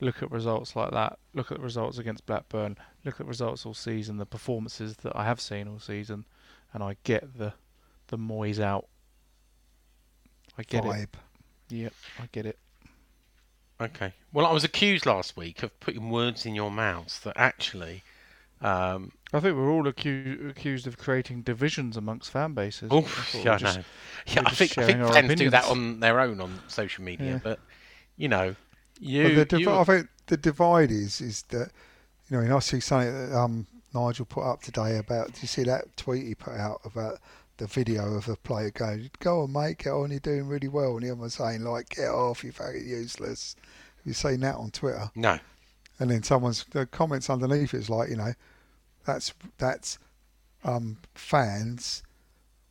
look 0.00 0.22
at 0.22 0.30
results 0.30 0.76
like 0.76 0.90
that. 0.92 1.18
Look 1.32 1.50
at 1.50 1.58
the 1.58 1.64
results 1.64 1.98
against 1.98 2.26
Blackburn. 2.26 2.76
Look 3.04 3.20
at 3.20 3.26
results 3.26 3.64
all 3.64 3.74
season, 3.74 4.18
the 4.18 4.26
performances 4.26 4.96
that 4.98 5.16
I 5.16 5.24
have 5.24 5.40
seen 5.40 5.66
all 5.66 5.78
season, 5.78 6.26
and 6.72 6.82
I 6.82 6.96
get 7.04 7.38
the 7.38 7.54
the 8.08 8.18
Moyes 8.18 8.60
out. 8.60 8.86
I 10.58 10.62
get 10.62 10.84
it. 10.84 10.88
vibe. 10.88 11.14
Yep, 11.70 11.92
I 12.20 12.28
get 12.30 12.46
it. 12.46 12.58
Okay. 13.80 14.12
Well, 14.32 14.46
I 14.46 14.52
was 14.52 14.62
accused 14.62 15.06
last 15.06 15.36
week 15.36 15.62
of 15.62 15.78
putting 15.80 16.10
words 16.10 16.46
in 16.46 16.54
your 16.54 16.70
mouth 16.70 17.22
that 17.24 17.36
actually 17.36 18.02
Um, 18.60 19.12
I 19.32 19.40
think 19.40 19.56
we're 19.56 19.70
all 19.70 19.84
acu- 19.84 20.48
accused 20.48 20.86
of 20.86 20.96
creating 20.96 21.42
divisions 21.42 21.96
amongst 21.96 22.30
fan 22.30 22.54
bases. 22.54 22.88
I 22.90 22.94
oh, 22.94 23.02
thought 23.02 23.44
yeah, 23.44 23.68
I 23.68 23.74
know. 23.74 23.84
Yeah, 24.26 24.32
I 24.32 24.34
think 24.34 24.46
I 24.46 24.50
think 24.50 24.72
sharing 24.72 25.02
our 25.02 25.12
fans 25.12 25.34
do 25.34 25.50
that 25.50 25.64
on 25.66 26.00
their 26.00 26.20
own 26.20 26.40
on 26.40 26.60
social 26.68 27.04
media, 27.04 27.32
Yeah. 27.32 27.40
but 27.42 27.60
you 28.16 28.28
know, 28.28 28.54
you, 29.00 29.24
But 29.24 29.34
the 29.34 29.44
div- 29.44 29.60
you 29.60 29.70
I 29.72 29.84
think 29.84 30.08
the 30.26 30.36
divide 30.36 30.90
is 30.90 31.20
is 31.20 31.42
that 31.48 31.70
you 32.28 32.36
know, 32.36 32.42
and 32.42 32.52
I 32.52 32.58
see 32.60 32.80
something 32.80 33.12
that 33.12 33.36
um, 33.36 33.66
Nigel 33.92 34.24
put 34.24 34.44
up 34.44 34.62
today 34.62 34.96
about. 34.98 35.32
Do 35.32 35.40
you 35.42 35.48
see 35.48 35.64
that 35.64 35.96
tweet 35.96 36.26
he 36.26 36.34
put 36.34 36.54
out 36.54 36.80
about 36.84 37.18
the 37.58 37.66
video 37.66 38.14
of 38.14 38.28
a 38.28 38.36
player 38.36 38.70
going, 38.70 39.10
"Go 39.18 39.42
on, 39.42 39.52
mate, 39.52 39.78
get 39.78 39.92
on, 39.92 40.10
you're 40.10 40.20
doing 40.20 40.46
really 40.46 40.68
well," 40.68 40.94
and 40.96 41.02
the 41.02 41.10
other 41.10 41.20
one 41.20 41.30
saying 41.30 41.62
like, 41.64 41.90
"Get 41.90 42.08
off, 42.08 42.42
you're 42.44 42.52
fucking 42.52 42.86
useless." 42.86 43.56
Have 43.98 44.06
you 44.06 44.12
seen 44.14 44.40
that 44.40 44.56
on 44.56 44.70
Twitter? 44.70 45.10
no, 45.14 45.38
And 46.00 46.10
then 46.10 46.22
someone's 46.22 46.64
the 46.70 46.86
comments 46.86 47.30
underneath 47.30 47.72
is 47.74 47.88
like, 47.88 48.08
you 48.10 48.16
know, 48.16 48.32
that's 49.04 49.32
that's 49.58 49.98
um, 50.64 50.98
fans 51.14 52.02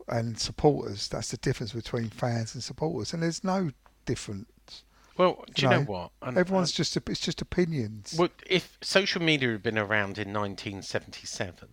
and 0.07 0.37
supporters. 0.37 1.07
That's 1.07 1.31
the 1.31 1.37
difference 1.37 1.71
between 1.73 2.09
fans 2.09 2.53
and 2.53 2.63
supporters, 2.63 3.13
and 3.13 3.23
there's 3.23 3.43
no 3.43 3.71
difference. 4.05 4.83
well, 5.17 5.45
do 5.53 5.61
you 5.61 5.69
know 5.69 5.79
No. 5.79 5.85
what? 5.85 6.11
And- 6.21 6.37
Everyone's 6.37 6.71
just 6.73 6.97
it's 6.97 7.19
just 7.21 7.41
opinions. 7.41 8.15
Well, 8.17 8.29
if 8.47 8.77
social 8.81 9.21
media 9.21 9.51
had 9.51 9.63
been 9.63 9.77
around 9.77 10.17
in 10.17 10.33
1977, 10.33 11.69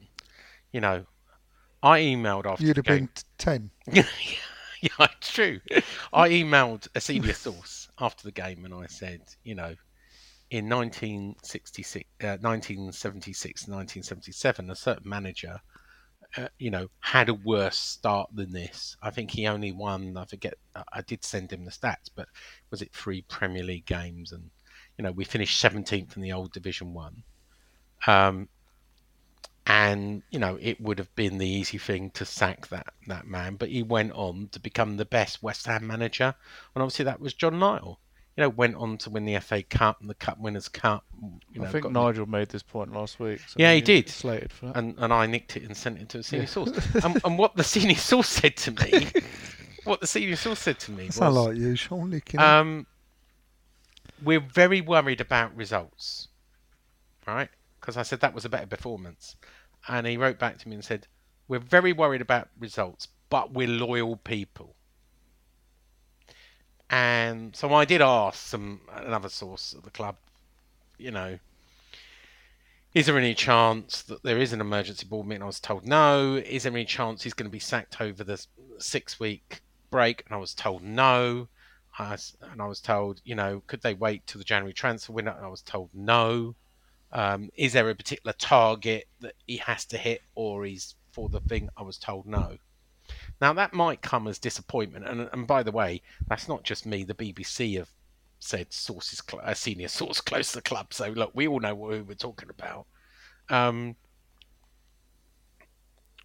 you 0.73 0.81
know, 0.81 1.07
I 1.83 2.01
emailed 2.01 2.47
after 2.47 2.65
You'd 2.65 2.77
have 2.77 2.85
game. 2.87 3.07
been 3.07 3.09
ten. 3.39 3.71
yeah, 3.93 4.05
it's 5.01 5.33
true. 5.33 5.61
I 6.13 6.29
emailed 6.29 6.87
a 6.95 7.01
senior 7.01 7.33
source 7.33 7.89
after 7.99 8.23
the 8.25 8.33
game 8.33 8.65
and 8.65 8.73
I 8.75 8.87
said, 8.87 9.23
you 9.43 9.55
know, 9.55 9.75
in 10.51 10.69
1966, 10.69 12.09
uh, 12.23 12.37
1976, 12.41 13.69
1977, 13.69 14.71
a 14.71 14.75
certain 14.75 15.09
manager, 15.09 15.61
uh, 16.37 16.49
you 16.59 16.71
know, 16.71 16.89
had 17.01 17.29
a 17.29 17.35
worse 17.35 17.79
start 17.79 18.31
than 18.35 18.53
this. 18.53 18.97
I 19.03 19.11
think 19.11 19.31
he 19.31 19.47
only 19.47 19.73
won. 19.73 20.17
I 20.17 20.25
forget. 20.25 20.55
I- 20.75 21.03
did 21.03 21.25
send 21.25 21.53
him 21.53 21.65
the 21.65 21.71
stats, 21.71 22.11
but 22.15 22.29
was 22.71 22.83
it 22.83 22.93
three 22.93 23.23
Premier 23.23 23.63
League 23.63 23.87
games? 23.87 24.33
And 24.33 24.51
you 24.99 25.05
know, 25.05 25.13
we 25.13 25.25
finished 25.25 25.61
17th 25.61 26.17
in 26.17 26.23
the 26.23 26.33
old 26.33 26.53
Division 26.53 26.95
One. 26.95 27.23
Um, 28.07 28.49
and 29.67 30.23
you 30.31 30.39
know 30.39 30.59
it 30.61 30.81
would 30.81 30.99
have 30.99 31.15
been 31.15 31.39
the 31.39 31.49
easy 31.49 31.79
thing 31.79 32.11
to 32.11 32.25
sack 32.25 32.67
that 32.69 32.93
that 33.07 33.27
man, 33.27 33.55
but 33.55 33.69
he 33.69 33.83
went 33.83 34.11
on 34.13 34.49
to 34.49 34.59
become 34.59 34.97
the 34.97 35.05
best 35.05 35.43
West 35.43 35.67
Ham 35.67 35.87
manager, 35.87 36.35
and 36.75 36.83
obviously 36.83 37.05
that 37.05 37.21
was 37.21 37.35
John 37.35 37.61
Lyall. 37.61 37.99
You 38.37 38.43
know, 38.45 38.49
went 38.49 38.77
on 38.77 38.97
to 38.99 39.11
win 39.11 39.25
the 39.25 39.39
FA 39.41 39.63
Cup 39.63 40.01
and 40.01 40.09
the 40.09 40.15
Cup 40.15 40.39
Winners' 40.39 40.69
Cup. 40.69 41.05
You 41.53 41.61
know, 41.61 41.67
I 41.67 41.71
think 41.71 41.83
got- 41.83 41.93
Nigel 41.93 42.27
made 42.27 42.49
this 42.49 42.63
point 42.63 42.93
last 42.93 43.19
week. 43.21 43.41
So 43.41 43.57
Yeah, 43.59 43.73
he 43.73 43.81
he's 43.81 43.85
did. 43.87 44.09
Slated 44.09 44.53
for 44.53 44.67
that. 44.67 44.77
and 44.77 44.95
and 44.99 45.13
I 45.13 45.27
nicked 45.27 45.57
it 45.57 45.65
and 45.65 45.77
sent 45.77 45.99
it 45.99 46.09
to 46.11 46.19
a 46.19 46.23
senior 46.23 46.47
source. 46.47 46.71
and, 47.05 47.21
and 47.25 47.37
what 47.39 47.57
the 47.57 47.65
senior 47.65 47.97
source 47.97 48.29
said 48.29 48.57
to 48.59 48.71
me, 48.71 49.09
what 49.85 50.01
the 50.01 50.07
senior 50.07 50.37
source 50.37 50.61
said 50.61 50.79
to 50.81 50.93
me 50.93 51.07
was, 51.07 51.17
Sound 51.17 51.35
like 51.35 51.57
you, 51.57 51.75
Sean. 51.77 52.11
Licking 52.11 52.41
um, 52.41 52.87
we're 54.23 54.41
very 54.41 54.81
worried 54.81 55.21
about 55.21 55.55
results, 55.57 56.29
right? 57.27 57.49
Because 57.81 57.97
I 57.97 58.03
said 58.03 58.21
that 58.21 58.35
was 58.35 58.45
a 58.45 58.49
better 58.49 58.67
performance, 58.67 59.37
and 59.89 60.07
he 60.07 60.17
wrote 60.17 60.39
back 60.39 60.59
to 60.59 60.69
me 60.69 60.75
and 60.77 60.85
said, 60.85 61.07
"We're 61.49 61.59
very 61.59 61.93
worried 61.93 62.21
about 62.21 62.49
results, 62.59 63.09
but 63.29 63.53
we're 63.53 63.69
loyal 63.69 64.17
people." 64.17 64.77
And 66.91 67.55
so 67.55 67.73
I 67.73 67.85
did 67.85 68.03
ask 68.03 68.39
some 68.49 68.81
another 68.93 69.29
source 69.29 69.75
at 69.77 69.85
the 69.85 69.91
club, 69.91 70.17
you 70.99 71.13
know, 71.13 71.39
is 72.93 73.07
there 73.07 73.17
any 73.17 73.35
chance 73.35 74.03
that 74.03 74.25
there 74.25 74.39
is 74.39 74.53
an 74.53 74.61
emergency 74.61 75.07
board 75.07 75.29
meeting? 75.29 75.45
I 75.45 75.47
was 75.47 75.61
told 75.61 75.87
no. 75.87 76.35
Is 76.35 76.65
there 76.65 76.73
any 76.73 76.85
chance 76.85 77.23
he's 77.23 77.35
going 77.35 77.49
to 77.49 77.53
be 77.53 77.61
sacked 77.61 78.01
over 78.01 78.25
the 78.25 78.45
six 78.79 79.21
week 79.21 79.61
break? 79.91 80.25
And 80.27 80.35
I 80.35 80.39
was 80.39 80.55
told 80.55 80.83
no. 80.83 81.49
I 81.97 82.17
and 82.43 82.61
I 82.61 82.67
was 82.67 82.81
told, 82.81 83.21
you 83.25 83.37
know, 83.37 83.63
could 83.69 83.83
they 83.83 83.95
wait 83.95 84.27
till 84.27 84.41
the 84.41 84.45
January 84.45 84.73
transfer 84.73 85.13
window? 85.13 85.35
And 85.37 85.47
I 85.47 85.49
was 85.49 85.63
told 85.63 85.91
no. 85.95 86.57
Um, 87.13 87.51
is 87.57 87.73
there 87.73 87.89
a 87.89 87.95
particular 87.95 88.35
target 88.39 89.07
that 89.21 89.35
he 89.47 89.59
has 89.59 89.85
to 89.87 89.99
hit, 89.99 90.23
or 90.35 90.65
he's 90.65 90.97
for 91.13 91.29
the 91.29 91.41
thing? 91.41 91.69
I 91.77 91.83
was 91.83 91.99
told 91.99 92.27
no. 92.27 92.59
Now 93.41 93.53
that 93.55 93.73
might 93.73 94.03
come 94.03 94.27
as 94.29 94.39
disappointment, 94.39 95.07
and, 95.07 95.29
and 95.33 95.47
by 95.47 95.63
the 95.63 95.73
way, 95.73 96.03
that's 96.29 96.49
not 96.49 96.63
just 96.65 96.87
me. 96.87 97.05
The 97.05 97.15
BBC 97.15 97.79
have 97.79 97.91
said 98.39 98.73
sources, 98.73 99.23
cl- 99.29 99.43
a 99.45 99.55
senior 99.55 99.89
source 100.01 100.21
close 100.21 100.51
to 100.53 100.59
the 100.59 100.63
club. 100.63 100.93
So 100.93 101.09
look, 101.11 101.33
we 101.35 101.49
all 101.49 101.61
know 101.61 101.75
who 101.77 102.05
we're 102.05 102.15
talking 102.15 102.51
about. 102.51 102.87
Um, 103.49 103.97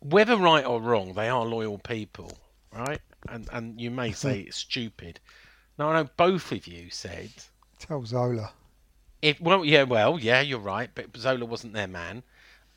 whether 0.01 0.37
right 0.37 0.65
or 0.65 0.81
wrong, 0.81 1.13
they 1.13 1.29
are 1.29 1.45
loyal 1.45 1.79
people, 1.79 2.37
right? 2.71 3.01
And 3.27 3.47
and 3.51 3.79
you 3.81 3.91
may 3.91 4.11
say 4.13 4.41
it's 4.41 4.57
stupid. 4.57 5.19
Now 5.77 5.89
I 5.91 6.01
know 6.03 6.09
both 6.17 6.51
of 6.51 6.67
you 6.67 6.89
said 6.89 7.31
Tell 7.79 8.05
Zola. 8.05 8.53
if 9.21 9.39
well, 9.41 9.65
yeah, 9.65 9.83
well, 9.83 10.19
yeah, 10.19 10.41
you're 10.41 10.59
right, 10.59 10.89
but 10.95 11.15
Zola 11.17 11.45
wasn't 11.45 11.73
their 11.73 11.87
man. 11.87 12.23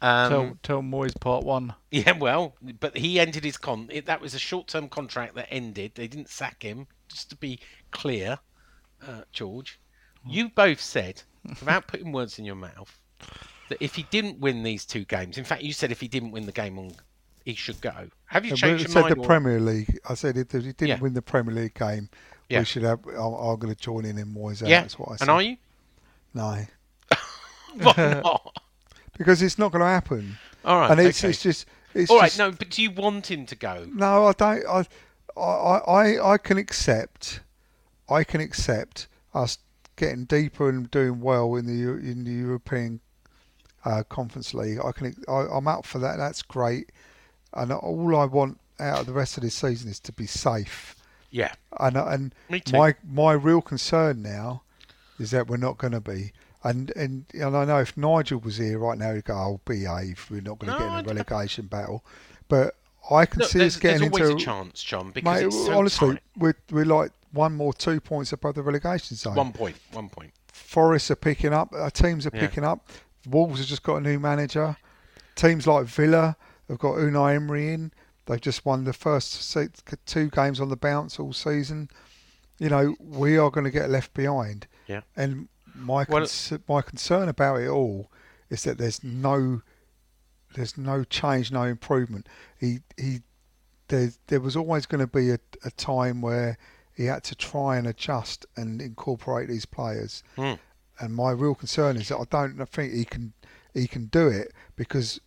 Um, 0.01 0.31
tell 0.31 0.59
tell 0.63 0.83
Moyes 0.83 1.19
part 1.19 1.45
one. 1.45 1.75
yeah, 1.91 2.13
well, 2.13 2.55
but 2.81 2.97
he 2.97 3.19
ended 3.19 3.45
his 3.45 3.57
con. 3.57 3.89
It, 3.91 4.07
that 4.07 4.21
was 4.21 4.35
a 4.35 4.39
short-term 4.39 4.89
contract 4.89 5.35
that 5.35 5.49
ended. 5.53 5.93
They 5.95 6.07
didn't 6.07 6.29
sack 6.29 6.63
him. 6.63 6.87
Just 7.09 7.31
to 7.31 7.37
be 7.37 7.59
clear, 7.91 8.39
uh, 9.07 9.23
George, 9.33 9.81
you 10.27 10.51
both 10.51 10.81
said, 10.81 11.23
without 11.49 11.87
putting 11.89 12.13
words 12.13 12.39
in 12.39 12.45
your 12.45 12.55
mouth, 12.55 12.97
that 13.71 13.79
if 13.81 13.95
he 13.95 14.05
didn't 14.11 14.39
win 14.39 14.63
these 14.63 14.85
two 14.85 15.05
games, 15.07 15.37
in 15.39 15.45
fact, 15.45 15.63
you 15.63 15.73
said 15.73 15.91
if 15.91 16.01
he 16.01 16.07
didn't 16.09 16.31
win 16.33 16.47
the 16.47 16.53
game 16.53 16.79
on, 16.79 16.93
he 17.45 17.55
should 17.55 17.81
go. 17.81 18.09
Have 18.27 18.45
you 18.45 18.53
I 18.53 18.57
changed 18.57 18.83
your 18.85 18.91
said 18.93 19.01
mind? 19.03 19.15
the 19.17 19.21
or- 19.21 19.27
Premier 19.27 19.59
League. 19.59 19.99
I 20.09 20.15
said 20.15 20.37
if 20.37 20.53
he 20.53 20.59
didn't 20.59 20.87
Yeah. 20.89 21.01
win 21.01 21.15
the 21.15 21.23
Premier 21.23 21.55
League 21.55 21.75
game, 21.75 22.09
Yeah. 22.51 22.61
we 22.61 22.65
should 22.67 22.83
have. 22.83 23.01
I'm, 23.07 23.17
I'm 23.35 23.59
going 23.59 23.75
to 23.75 23.81
join 23.81 24.05
in 24.05 24.19
in 24.19 24.27
Moyes 24.33 24.61
yeah, 24.69 24.83
That's 24.83 24.99
what 24.99 25.09
I 25.13 25.17
said. 25.17 25.23
and 25.23 25.31
are 25.31 25.43
you? 25.43 25.57
No, 26.35 26.65
Why 27.79 27.95
not? 28.23 28.55
Because 29.19 29.43
it's 29.43 29.59
not 29.59 29.73
going 29.73 29.81
to 29.81 29.87
happen. 29.87 30.39
All 30.65 30.81
right, 30.81 30.91
and 30.91 31.01
it's, 31.01 31.23
okay. 31.23 31.31
it's 31.31 31.43
just. 31.43 31.67
It's 31.95 32.11
All 32.11 32.19
right, 32.19 32.27
just, 32.27 32.39
no, 32.39 32.53
but 32.53 32.71
do 32.71 32.83
you 32.83 32.91
want 32.91 33.31
him 33.31 33.47
to 33.47 33.57
go? 33.57 33.87
No, 33.93 34.27
I 34.27 34.33
don't. 34.33 34.67
I, 34.67 34.85
I, 35.41 35.79
I, 35.79 36.33
I 36.33 36.39
can 36.39 36.59
accept. 36.59 37.41
I 38.09 38.25
can 38.25 38.41
accept 38.41 39.09
us 39.35 39.59
getting 39.97 40.25
deeper 40.25 40.69
and 40.69 40.91
doing 40.91 41.21
well 41.21 41.57
in 41.57 41.67
the 41.67 41.91
in 41.99 42.25
the 42.25 42.31
European 42.31 43.01
uh, 43.85 44.03
Conference 44.09 44.55
League. 44.55 44.79
I 44.85 44.93
can. 44.93 45.15
I, 45.29 45.47
I'm 45.51 45.67
up 45.67 45.85
for 45.85 45.99
that. 45.99 46.17
That's 46.19 46.43
great. 46.43 46.91
And 47.55 47.73
all 47.73 48.17
I 48.17 48.27
want 48.27 48.61
out 48.79 49.01
of 49.01 49.07
the 49.07 49.13
rest 49.13 49.37
of 49.37 49.43
this 49.43 49.55
season 49.55 49.91
is 49.91 50.01
to 50.01 50.13
be 50.13 50.27
safe. 50.27 50.95
Yeah, 51.31 51.53
And 51.79 51.97
and 51.97 52.35
Me 52.49 52.61
too. 52.61 52.77
my 52.77 52.95
my 53.07 53.33
real 53.33 53.61
concern 53.61 54.23
now 54.23 54.63
is 55.19 55.31
that 55.33 55.47
we're 55.47 55.57
not 55.57 55.79
going 55.79 55.93
to 55.93 56.01
be. 56.01 56.33
And, 56.69 56.91
and 56.97 57.25
and 57.35 57.57
I 57.57 57.65
know 57.65 57.79
if 57.79 57.97
Nigel 57.97 58.41
was 58.41 58.57
here 58.59 58.79
right 58.79 58.99
now, 58.99 59.15
he'd 59.15 59.25
go, 59.25 59.35
"Oh, 59.35 59.61
behave. 59.65 60.27
We're 60.31 60.41
not 60.41 60.59
going 60.59 60.73
to 60.73 60.79
No, 60.79 60.89
get 60.91 60.99
in 60.99 61.05
a 61.05 61.09
relegation 61.09 61.67
battle." 61.67 62.05
But 62.49 62.75
I 63.11 63.27
can 63.27 63.41
Look, 63.41 63.51
see 63.51 63.59
us 63.59 63.77
there's 63.77 63.77
getting 63.77 64.07
into 64.07 64.35
a 64.35 64.39
chance, 64.39 64.83
John, 64.83 65.11
because 65.11 65.41
Mate, 65.41 65.47
it's 65.47 65.67
so 65.67 65.79
honestly, 65.79 66.09
tight. 66.15 66.23
we're 66.37 66.55
we're 66.71 66.85
like 66.85 67.13
one 67.33 67.55
more 67.55 67.73
two 67.73 68.01
points 68.01 68.33
above 68.33 68.55
the 68.55 68.63
relegation 68.63 69.17
zone. 69.17 69.35
One 69.35 69.53
point, 69.53 69.77
one 69.93 70.05
point. 70.05 70.05
One 70.05 70.09
point. 70.09 70.33
Forests 70.53 71.11
are 71.11 71.17
picking 71.17 71.53
up. 71.53 71.73
Our 71.73 71.91
teams 71.91 72.27
are 72.27 72.31
Yeah. 72.35 72.41
picking 72.41 72.65
up. 72.65 72.89
Wolves 73.29 73.61
have 73.61 73.69
just 73.69 73.83
got 73.83 73.97
a 73.97 74.01
new 74.01 74.19
manager. 74.19 74.77
Teams 75.37 75.67
like 75.67 75.87
Villa 75.87 76.37
have 76.69 76.79
got 76.79 76.97
Unai 76.97 77.37
Emery 77.37 77.73
in. 77.73 77.93
They've 78.27 78.41
just 78.41 78.67
won 78.67 78.85
the 78.85 78.93
first 78.93 79.57
two 80.07 80.31
games 80.31 80.61
on 80.61 80.69
the 80.69 80.77
bounce 80.77 81.19
all 81.19 81.33
season. 81.33 81.89
You 82.59 82.69
know, 82.69 82.97
we 82.99 83.39
are 83.39 83.51
going 83.51 83.65
to 83.65 83.71
get 83.71 83.89
left 83.89 84.13
behind. 84.15 84.67
Yeah. 84.87 85.03
And 85.17 85.49
my 85.79 86.05
Well- 86.09 86.21
cons- 86.21 86.53
my 86.69 86.83
concern 86.83 87.29
about 87.29 87.61
it 87.61 87.69
all 87.69 88.11
is 88.51 88.65
that 88.65 88.79
there's 88.79 89.03
no 89.05 89.63
there's 90.55 90.79
no 90.79 91.05
change, 91.05 91.53
no 91.53 91.65
improvement. 91.65 92.27
He 92.59 92.81
he 92.97 93.21
there 93.89 94.13
there 94.29 94.41
was 94.41 94.57
always 94.57 94.87
going 94.87 95.01
to 95.01 95.07
be 95.07 95.31
a, 95.31 95.39
a 95.65 95.71
time 95.73 96.21
where 96.21 96.59
he 96.95 97.05
had 97.05 97.23
to 97.25 97.35
try 97.35 97.77
and 97.77 97.87
adjust 97.87 98.47
and 98.57 98.81
incorporate 98.83 99.49
these 99.49 99.67
players. 99.67 100.23
Hmm. 100.37 100.55
And 101.01 101.15
my 101.15 101.31
real 101.31 101.55
concern 101.55 101.97
is 101.97 102.09
that 102.09 102.19
I 102.19 102.25
don't 102.25 102.69
think 102.69 102.93
he 102.93 103.05
can 103.05 103.33
he 103.75 103.87
can 103.87 104.07
do 104.07 104.27
it 104.29 104.53
because 104.77 105.21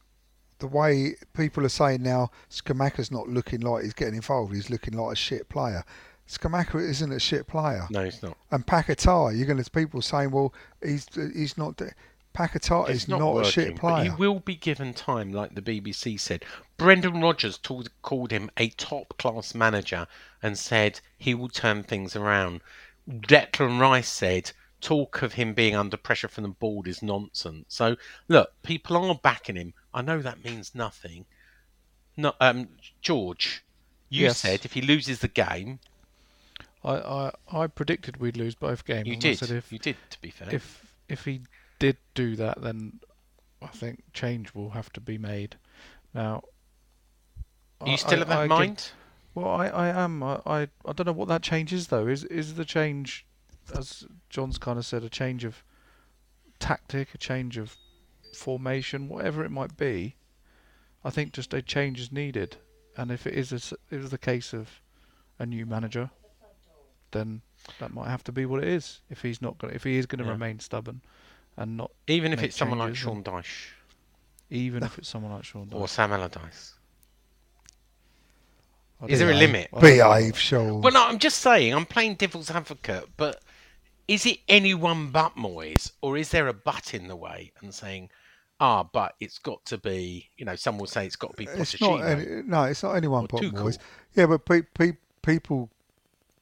the 0.60 0.68
way 0.68 1.16
people 1.34 1.66
are 1.66 1.70
saying 1.70 2.04
now, 2.04 2.30
Scamacca's 2.49 3.10
not 3.12 3.28
looking 3.28 3.62
like 3.62 3.84
he's 3.84 3.93
getting 3.93 4.16
involved. 4.16 4.54
He's 4.54 4.70
looking 4.70 4.93
like 4.93 5.14
a 5.14 5.16
shit 5.16 5.49
player. 5.49 5.84
Scamacca 6.32 6.82
isn't 6.82 7.11
a 7.11 7.19
shit 7.19 7.45
player. 7.47 7.88
No, 7.89 8.01
it's 8.01 8.23
not. 8.23 8.38
And 8.51 8.65
Paquetá, 8.65 9.38
you're 9.38 9.47
going 9.47 9.61
to 9.61 9.69
people 9.71 10.01
saying, 10.01 10.32
well, 10.32 10.53
he's 10.82 11.05
he's 11.13 11.57
not. 11.57 11.82
Paquetá 12.34 12.88
It's 12.88 13.03
is 13.03 13.07
not, 13.09 13.19
not, 13.19 13.34
working, 13.34 13.47
a 13.47 13.51
shit 13.51 13.82
but 13.82 14.03
he 14.03 14.09
will 14.11 14.39
be 14.39 14.55
given 14.55 14.93
time, 14.93 15.34
like 15.34 15.53
the 15.53 15.61
BBC 15.61 16.17
said. 16.17 16.45
Brendan 16.77 17.19
Rodgers 17.19 17.57
told, 17.57 17.89
called 18.01 18.32
him 18.32 18.49
a 18.55 18.69
top-class 18.69 19.53
manager 19.53 20.07
and 20.41 20.57
said 20.57 21.01
he 21.17 21.34
will 21.34 21.49
turn 21.49 21.84
things 21.84 22.15
around. 22.15 22.61
Declan 23.09 23.82
Rice 23.82 24.07
said 24.07 24.53
talk 24.79 25.21
of 25.21 25.34
him 25.34 25.53
being 25.53 25.75
under 25.75 25.97
pressure 25.97 26.29
from 26.29 26.43
the 26.43 26.49
board 26.49 26.88
is 26.88 27.03
nonsense. 27.03 27.65
So 27.67 27.97
look, 28.29 28.53
people 28.63 28.95
are 28.95 29.15
backing 29.15 29.57
him. 29.57 29.73
I 29.93 30.01
know 30.01 30.21
that 30.21 30.43
means 30.45 30.73
nothing. 30.73 31.25
No, 32.15 32.34
um, 32.39 32.69
George, 33.01 33.63
you 34.07 34.23
Yes. 34.27 34.39
said 34.39 34.63
if 34.63 34.71
he 34.73 34.82
loses 34.82 35.19
the 35.19 35.27
game, 35.27 35.79
I, 36.84 36.95
I, 36.95 37.32
I 37.51 37.67
predicted 37.67 38.17
we'd 38.17 38.38
lose 38.38 38.55
both 38.55 38.86
games. 38.86 39.07
you 39.07 39.15
did. 39.17 39.41
if, 39.41 39.71
you 39.71 39.79
did. 39.79 39.97
To 40.09 40.21
be 40.21 40.29
fair, 40.29 40.53
if 40.53 40.95
if 41.07 41.25
he 41.25 41.41
did 41.79 41.97
do 42.15 42.36
that, 42.38 42.61
then 42.61 42.99
I 43.61 43.67
think 43.67 44.03
change 44.13 44.53
will 44.55 44.71
have 44.71 44.91
to 44.93 45.01
be 45.01 45.17
made. 45.17 45.57
Now, 46.13 46.43
are 47.79 47.88
you 47.88 47.93
I- 47.93 47.97
still 47.97 48.21
of 48.21 48.27
that 48.29 48.38
I 48.38 48.47
mind? 48.47 48.91
Well, 49.34 49.47
I, 49.47 49.67
I 49.67 49.88
am. 49.89 50.23
I, 50.23 50.41
I 50.45 50.61
I 50.86 50.93
don't 50.93 51.05
know 51.05 51.13
what 51.13 51.29
that 51.29 51.41
change 51.41 51.71
is 51.71 51.88
though. 51.88 52.07
Is 52.07 52.23
is 52.25 52.55
the 52.55 52.65
change, 52.65 53.25
as 53.73 54.05
John's 54.29 54.57
kind 54.57 54.77
of 54.77 54.86
said, 54.86 55.03
a 55.03 55.09
change 55.09 55.45
of 55.45 55.63
tactic, 56.59 57.13
a 57.13 57.17
change 57.17 57.57
of 57.57 57.77
formation, 58.36 59.07
whatever 59.07 59.45
it 59.45 59.51
might 59.51 59.77
be. 59.77 60.15
I 61.03 61.09
think 61.09 61.34
just 61.34 61.53
a 61.53 61.61
change 61.61 61.99
is 61.99 62.11
needed, 62.11 62.57
and 62.97 63.09
if 63.11 63.25
it 63.25 63.34
is 63.34 63.51
a 63.51 63.75
it 63.93 64.01
is 64.01 64.09
the 64.09 64.17
case 64.17 64.53
of 64.53 64.82
a 65.39 65.45
new 65.45 65.65
manager, 65.65 66.11
then 67.12 67.41
that 67.80 67.93
might 67.93 68.09
have 68.09 68.24
to 68.26 68.32
be 68.32 68.45
what 68.45 68.64
it 68.64 68.70
is. 68.70 68.99
If 69.09 69.22
he's 69.22 69.41
not 69.41 69.57
going, 69.57 69.74
if 69.74 69.84
he 69.84 69.97
is 69.97 70.05
going 70.05 70.20
to 70.20 70.26
Yeah. 70.26 70.32
remain 70.32 70.59
stubborn, 70.59 71.01
and 71.57 71.78
not 71.78 71.91
Even 72.07 72.34
if 72.34 72.39
make 72.39 72.47
it's 72.47 72.57
someone 72.57 72.80
like 72.80 72.88
changes 72.95 73.03
Sean 73.03 73.24
Dyche 73.24 73.68
even 74.49 74.84
if 74.84 74.97
it's 74.97 75.07
someone 75.07 75.32
like 75.32 75.45
Sean. 75.45 75.66
Dyche 75.70 75.76
or 75.76 75.88
Sam 75.88 76.12
Allardyce. 76.12 76.74
I 79.01 79.05
Is 79.05 79.20
don't 79.20 79.20
there 79.20 79.30
a 79.30 79.34
know. 79.34 79.39
limit? 79.39 79.70
I 79.74 79.80
don't 79.80 79.97
know. 79.97 80.14
Behave, 80.14 80.38
Sean. 80.38 80.82
Well, 80.82 80.93
no, 80.93 81.05
I'm 81.07 81.20
just 81.20 81.39
saying. 81.39 81.74
I'm 81.74 81.86
playing 81.86 82.16
devil's 82.16 82.51
advocate, 82.51 83.05
but 83.18 83.41
is 84.07 84.26
it 84.26 84.39
anyone 84.47 85.09
but 85.12 85.36
Moyes, 85.36 85.91
or 86.01 86.18
is 86.18 86.30
there 86.30 86.47
a 86.47 86.53
but 86.53 86.93
in 86.93 87.07
the 87.07 87.16
way 87.16 87.51
and 87.62 87.74
saying, 87.74 88.09
ah, 88.59 88.84
but 88.84 89.16
it's 89.20 89.39
got 89.39 89.64
to 89.66 89.78
be, 89.78 90.30
you 90.38 90.45
know, 90.45 90.55
some 90.55 90.78
will 90.78 90.86
say 90.86 91.05
it's 91.05 91.16
got 91.16 91.32
to 91.32 91.38
be 91.38 91.45
it's 91.45 91.80
not 91.82 91.99
Pochettino. 92.01 92.03
any, 92.03 92.43
no, 92.47 92.64
it's 92.64 92.84
not 92.84 92.93
anyone 92.93 93.24
Or 93.24 93.28
but 93.28 93.41
Tuchel. 93.41 93.53
Moyes. 93.53 93.78
Yeah, 94.14 94.26
but 94.28 94.45
pe- 94.45 94.62
pe- 94.62 94.97
people 95.24 95.70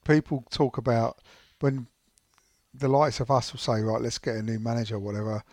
people 0.10 0.44
talk 0.50 0.78
about 0.78 1.20
when 1.60 1.88
the 2.74 2.88
likes 2.88 3.20
of 3.20 3.30
us 3.32 3.52
will 3.54 3.60
say, 3.60 3.82
right, 3.82 4.02
let's 4.02 4.18
get 4.18 4.36
a 4.36 4.42
new 4.42 4.60
manager, 4.60 4.96
or 4.96 5.00
whatever. 5.00 5.44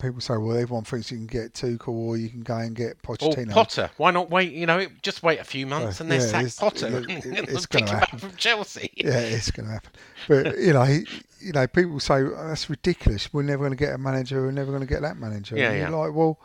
People 0.00 0.20
say, 0.20 0.36
well, 0.36 0.56
everyone 0.56 0.84
thinks 0.84 1.10
you 1.10 1.16
can 1.16 1.26
get 1.26 1.54
Tuchel 1.54 1.88
or 1.88 2.16
you 2.16 2.28
can 2.28 2.42
go 2.42 2.56
and 2.56 2.76
get 2.76 2.98
Or 3.08 3.16
Potter. 3.16 3.90
Why 3.96 4.12
not 4.12 4.30
wait? 4.30 4.52
You 4.52 4.64
know, 4.64 4.86
just 5.02 5.24
wait 5.24 5.40
a 5.40 5.44
few 5.44 5.66
months 5.66 6.00
Uh, 6.00 6.04
and 6.04 6.12
then 6.12 6.20
yeah, 6.20 6.46
sack 6.46 6.56
Potter 6.60 6.86
it- 6.86 7.10
and, 7.26 7.36
it- 7.36 7.48
it's 7.48 7.66
pick 7.66 7.80
gonna 7.80 7.90
him 7.90 7.96
up 7.96 8.04
happen. 8.04 8.18
from 8.20 8.36
Chelsea. 8.36 8.92
yeah, 8.94 9.18
it's 9.18 9.50
going 9.50 9.66
to 9.66 9.72
happen. 9.72 9.90
But 10.28 10.56
you 10.66 10.72
know, 10.72 10.84
he, 10.84 11.04
you 11.40 11.52
know, 11.52 11.66
people 11.66 11.98
say 11.98 12.22
"Oh, 12.22 12.46
that's 12.48 12.70
ridiculous. 12.70 13.32
We're 13.34 13.42
never 13.42 13.64
going 13.64 13.76
to 13.76 13.84
get 13.84 13.92
a 13.92 13.98
manager. 13.98 14.42
We're 14.42 14.52
never 14.52 14.70
going 14.70 14.86
to 14.86 14.92
get 14.94 15.02
that 15.02 15.16
manager. 15.16 15.56
Yeah, 15.56 15.70
and 15.70 15.78
you're 15.80 15.90
yeah. 15.90 15.96
like, 15.96 16.14
well, 16.14 16.38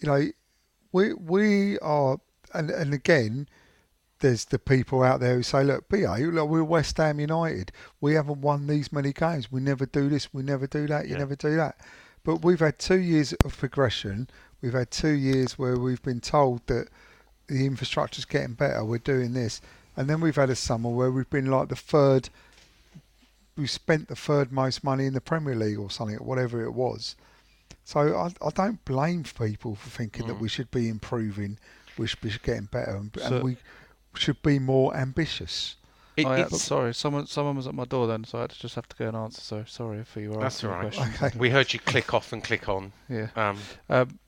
you 0.00 0.08
know, 0.08 0.26
we 0.92 1.14
we 1.14 1.78
are, 1.78 2.18
and 2.52 2.70
and 2.70 2.92
again, 2.92 3.48
there's 4.20 4.46
the 4.46 4.58
people 4.58 5.02
out 5.02 5.20
there 5.20 5.34
who 5.36 5.42
say, 5.42 5.62
look, 5.64 5.88
BA, 5.88 6.18
look, 6.20 6.48
we're 6.48 6.64
West 6.64 6.96
Ham 6.96 7.20
United. 7.20 7.70
We 8.00 8.14
haven't 8.14 8.40
won 8.40 8.66
these 8.66 8.92
many 8.92 9.12
games. 9.12 9.50
We 9.52 9.60
never 9.60 9.86
do 9.86 10.08
this. 10.08 10.32
We 10.34 10.42
never 10.42 10.66
do 10.66 10.86
that. 10.88 11.06
You 11.06 11.12
Yeah. 11.12 11.18
never 11.18 11.36
do 11.36 11.54
that. 11.56 11.78
But 12.24 12.44
we've 12.44 12.60
had 12.60 12.78
two 12.78 12.98
years 12.98 13.32
of 13.44 13.56
progression. 13.56 14.28
We've 14.60 14.72
had 14.72 14.90
two 14.90 15.12
years 15.12 15.58
where 15.58 15.76
we've 15.76 16.02
been 16.02 16.20
told 16.20 16.66
that 16.66 16.88
the 17.46 17.64
infrastructure's 17.64 18.24
getting 18.24 18.54
better. 18.54 18.84
We're 18.84 18.98
doing 18.98 19.32
this, 19.32 19.60
and 19.96 20.10
then 20.10 20.20
we've 20.20 20.36
had 20.36 20.50
a 20.50 20.56
summer 20.56 20.90
where 20.90 21.10
we've 21.10 21.30
been 21.30 21.46
like 21.50 21.68
the 21.68 21.76
third. 21.76 22.28
We've 23.56 23.70
spent 23.70 24.08
the 24.08 24.16
third 24.16 24.52
most 24.52 24.84
money 24.84 25.06
in 25.06 25.14
the 25.14 25.20
Premier 25.20 25.54
League 25.54 25.78
or 25.78 25.90
something, 25.90 26.16
or 26.18 26.24
whatever 26.26 26.62
it 26.64 26.72
was. 26.72 27.16
So 27.84 28.00
I, 28.16 28.30
I 28.46 28.50
don't 28.50 28.84
blame 28.84 29.24
people 29.24 29.74
for 29.76 29.88
thinking 29.90 30.26
that 30.26 30.36
Mm. 30.36 30.40
we 30.40 30.48
should 30.48 30.70
be 30.70 30.88
improving, 30.88 31.58
we 31.96 32.06
should 32.06 32.20
be 32.20 32.30
getting 32.42 32.66
better, 32.66 32.96
and, 32.96 33.10
So- 33.16 33.22
and 33.36 33.44
we 33.44 33.56
should 34.14 34.42
be 34.42 34.58
more 34.58 34.94
ambitious. 34.96 35.76
It- 36.16 36.26
I, 36.26 36.42
uh, 36.42 36.46
it's- 36.46 36.62
sorry, 36.62 36.92
someone 36.94 37.26
someone 37.26 37.56
was 37.56 37.66
at 37.66 37.74
my 37.74 37.84
door 37.84 38.06
then, 38.06 38.24
so 38.24 38.38
I 38.38 38.40
had 38.42 38.50
to 38.50 38.58
just 38.58 38.74
have 38.74 38.88
to 38.88 38.96
go 38.96 39.06
and 39.08 39.16
answer. 39.16 39.40
So 39.40 39.64
sorry 39.64 40.02
for 40.04 40.20
you. 40.20 40.32
That's 40.32 40.56
asking 40.64 40.70
right. 40.70 40.80
question. 40.92 41.24
Okay. 41.26 41.38
we 41.38 41.50
heard 41.50 41.72
you 41.72 41.78
click 41.78 42.12
off 42.14 42.32
and 42.32 42.42
click 42.42 42.68
on. 42.68 42.92
Yeah. 43.08 43.28
Um, 43.36 43.58
Um, 43.88 44.18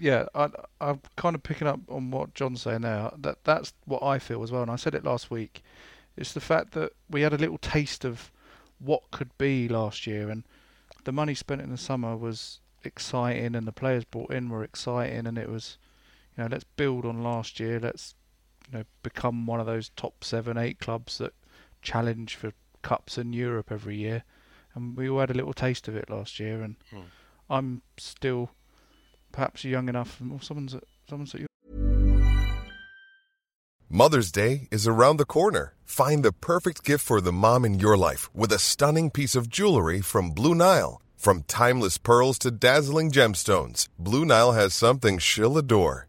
yeah, 0.00 0.26
I, 0.34 0.48
I'm 0.80 1.00
kind 1.16 1.34
of 1.36 1.42
picking 1.42 1.66
up 1.68 1.80
on 1.88 2.10
what 2.10 2.34
John's 2.34 2.62
saying 2.62 2.82
now. 2.82 3.14
That 3.18 3.44
that's 3.44 3.72
what 3.84 4.02
I 4.02 4.18
feel 4.18 4.42
as 4.42 4.50
well, 4.50 4.62
and 4.62 4.70
I 4.70 4.76
said 4.76 4.94
it 4.94 5.04
last 5.04 5.30
week. 5.30 5.62
It's 6.16 6.32
the 6.32 6.40
fact 6.40 6.72
that 6.72 6.92
we 7.10 7.20
had 7.20 7.32
a 7.32 7.38
little 7.38 7.58
taste 7.58 8.04
of 8.04 8.30
what 8.78 9.10
could 9.10 9.36
be 9.38 9.68
last 9.68 10.06
year, 10.06 10.28
and 10.30 10.44
the 11.04 11.12
money 11.12 11.34
spent 11.34 11.60
in 11.60 11.70
the 11.70 11.76
summer 11.76 12.16
was 12.16 12.60
exciting, 12.82 13.54
and 13.54 13.66
the 13.66 13.72
players 13.72 14.04
brought 14.04 14.32
in 14.32 14.48
were 14.48 14.64
exciting, 14.64 15.26
and 15.26 15.38
it 15.38 15.48
was, 15.48 15.78
you 16.36 16.42
know, 16.42 16.48
let's 16.50 16.64
build 16.64 17.04
on 17.04 17.22
last 17.22 17.60
year. 17.60 17.78
Let's, 17.78 18.14
you 18.66 18.78
know, 18.78 18.84
become 19.02 19.46
one 19.46 19.60
of 19.60 19.66
those 19.66 19.90
top 19.90 20.24
seven, 20.24 20.56
eight 20.56 20.78
clubs 20.78 21.18
that 21.18 21.34
challenge 21.82 22.34
for 22.34 22.52
cups 22.82 23.18
in 23.18 23.32
Europe 23.32 23.70
every 23.70 23.96
year, 23.96 24.24
and 24.74 24.96
we 24.96 25.08
all 25.08 25.20
had 25.20 25.30
a 25.30 25.34
little 25.34 25.52
taste 25.52 25.88
of 25.88 25.96
it 25.96 26.10
last 26.10 26.38
year, 26.40 26.62
and 26.62 26.76
Hmm. 26.90 27.02
I'm 27.48 27.82
still 27.96 28.50
perhaps 29.32 29.64
young 29.64 29.88
enough. 29.88 30.20
Or 30.20 30.40
someone's 30.40 30.74
at, 30.74 30.84
someone's 31.08 31.34
at 31.34 31.40
your 31.40 31.48
Mother's 33.88 34.32
Day 34.32 34.66
is 34.72 34.88
around 34.88 35.18
the 35.18 35.24
corner. 35.24 35.74
Find 35.84 36.24
the 36.24 36.32
perfect 36.32 36.82
gift 36.84 37.04
for 37.04 37.20
the 37.20 37.32
mom 37.32 37.64
in 37.64 37.78
your 37.78 37.96
life 37.96 38.28
with 38.34 38.50
a 38.52 38.58
stunning 38.58 39.10
piece 39.10 39.36
of 39.36 39.48
jewelry 39.48 40.00
from 40.00 40.32
Blue 40.32 40.54
Nile. 40.56 41.00
From 41.16 41.44
timeless 41.44 41.96
pearls 41.96 42.38
to 42.40 42.50
dazzling 42.50 43.10
gemstones, 43.12 43.86
Blue 43.98 44.24
Nile 44.24 44.52
has 44.52 44.74
something 44.74 45.18
she'll 45.18 45.56
adore. 45.56 46.08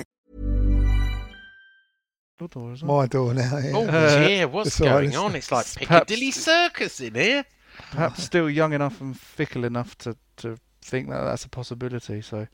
Your 2.41 2.47
door 2.49 2.73
as 2.73 2.83
well. 2.83 2.97
My 2.97 3.05
door 3.07 3.33
now. 3.33 3.57
Yeah. 3.57 3.71
oh, 3.75 3.87
Uh, 3.87 4.25
yeah, 4.29 4.45
what's 4.45 4.67
it's 4.69 4.81
all 4.81 4.87
right, 4.87 5.11
going 5.11 5.15
on? 5.15 5.35
It's 5.35 5.51
like 5.51 5.61
it's 5.65 5.75
Piccadilly 5.77 6.31
perhaps- 6.31 6.43
Circus 6.43 6.99
in 6.99 7.15
here. 7.15 7.45
Perhaps 7.91 8.23
still 8.23 8.49
young 8.49 8.73
enough 8.73 8.99
and 8.99 9.17
fickle 9.17 9.63
enough 9.63 9.97
to, 9.99 10.15
to 10.37 10.57
think 10.81 11.09
that 11.09 11.21
that's 11.23 11.45
a 11.45 11.49
possibility. 11.49 12.21
So 12.21 12.47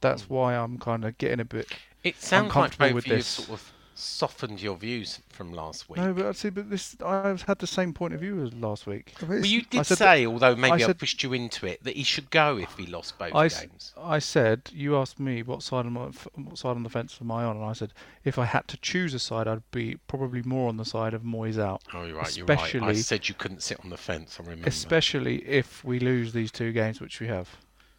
that's 0.00 0.22
Hmm. 0.22 0.34
why 0.34 0.54
I'm 0.56 0.78
kind 0.78 1.04
of 1.04 1.16
getting 1.18 1.40
a 1.40 1.44
bit. 1.44 1.68
It 2.02 2.20
sounds 2.20 2.46
like 2.46 2.52
comfortable 2.52 2.86
both 2.88 2.94
with 2.94 3.06
you 3.06 3.16
this. 3.16 3.26
sort 3.26 3.50
of 3.50 3.72
softened 3.98 4.62
your 4.62 4.76
views 4.76 5.20
from 5.28 5.52
last 5.52 5.88
week. 5.90 5.98
No, 5.98 6.12
but 6.12 6.26
I 6.26 6.32
see, 6.32 6.50
but 6.50 6.70
this 6.70 6.96
I've 7.04 7.42
had 7.42 7.58
the 7.58 7.66
same 7.66 7.92
point 7.92 8.14
of 8.14 8.20
view 8.20 8.40
as 8.44 8.54
last 8.54 8.86
week. 8.86 9.12
Well, 9.26 9.44
you 9.44 9.62
did 9.62 9.84
said 9.86 9.98
say, 9.98 10.26
although 10.26 10.54
maybe 10.54 10.72
I, 10.84 10.86
said- 10.86 10.98
pushed 10.98 11.22
you 11.22 11.32
into 11.32 11.66
it, 11.66 11.82
that 11.82 11.96
he 11.96 12.04
should 12.04 12.30
go 12.30 12.56
if 12.58 12.76
he 12.76 12.86
lost 12.86 13.18
both 13.18 13.34
I, 13.34 13.46
s- 13.46 13.60
games. 13.60 13.92
I 14.00 14.20
said 14.20 14.70
you 14.72 14.96
asked 14.96 15.18
me 15.18 15.42
what 15.42 15.62
side 15.62 15.84
on 15.86 15.92
my, 15.94 16.10
what 16.36 16.56
side 16.58 16.70
on 16.76 16.84
the 16.84 16.88
fence 16.88 17.18
am 17.20 17.30
I 17.32 17.44
on, 17.44 17.56
and 17.56 17.64
I 17.64 17.72
said 17.72 17.92
if 18.24 18.38
I 18.38 18.44
had 18.44 18.68
to 18.68 18.76
choose 18.76 19.14
a 19.14 19.18
side, 19.18 19.48
I'd 19.48 19.68
be 19.72 19.96
probably 20.06 20.42
more 20.42 20.68
on 20.68 20.76
the 20.76 20.84
side 20.84 21.12
of 21.12 21.22
Moyes 21.22 21.58
out. 21.58 21.82
Oh, 21.92 22.04
you're 22.04 22.16
right. 22.16 22.36
You're 22.36 22.46
right. 22.46 22.58
I 22.60 22.64
especially- 22.66 22.94
said 23.02 23.28
you 23.28 23.34
couldn't 23.34 23.62
sit 23.62 23.80
on 23.82 23.90
the 23.90 23.96
fence. 23.96 24.38
I 24.38 24.44
remember. 24.44 24.68
Especially 24.68 25.38
if 25.48 25.84
we 25.84 25.98
lose 25.98 26.32
these 26.32 26.52
two 26.52 26.70
games, 26.72 27.00
which 27.00 27.18
we 27.20 27.26
have. 27.26 27.48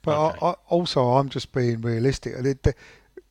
But 0.02 0.18
Okay. 0.18 0.38
I, 0.42 0.50
I, 0.52 0.56
also, 0.70 1.06
I'm 1.10 1.28
just 1.28 1.52
being 1.52 1.82
realistic. 1.82 2.34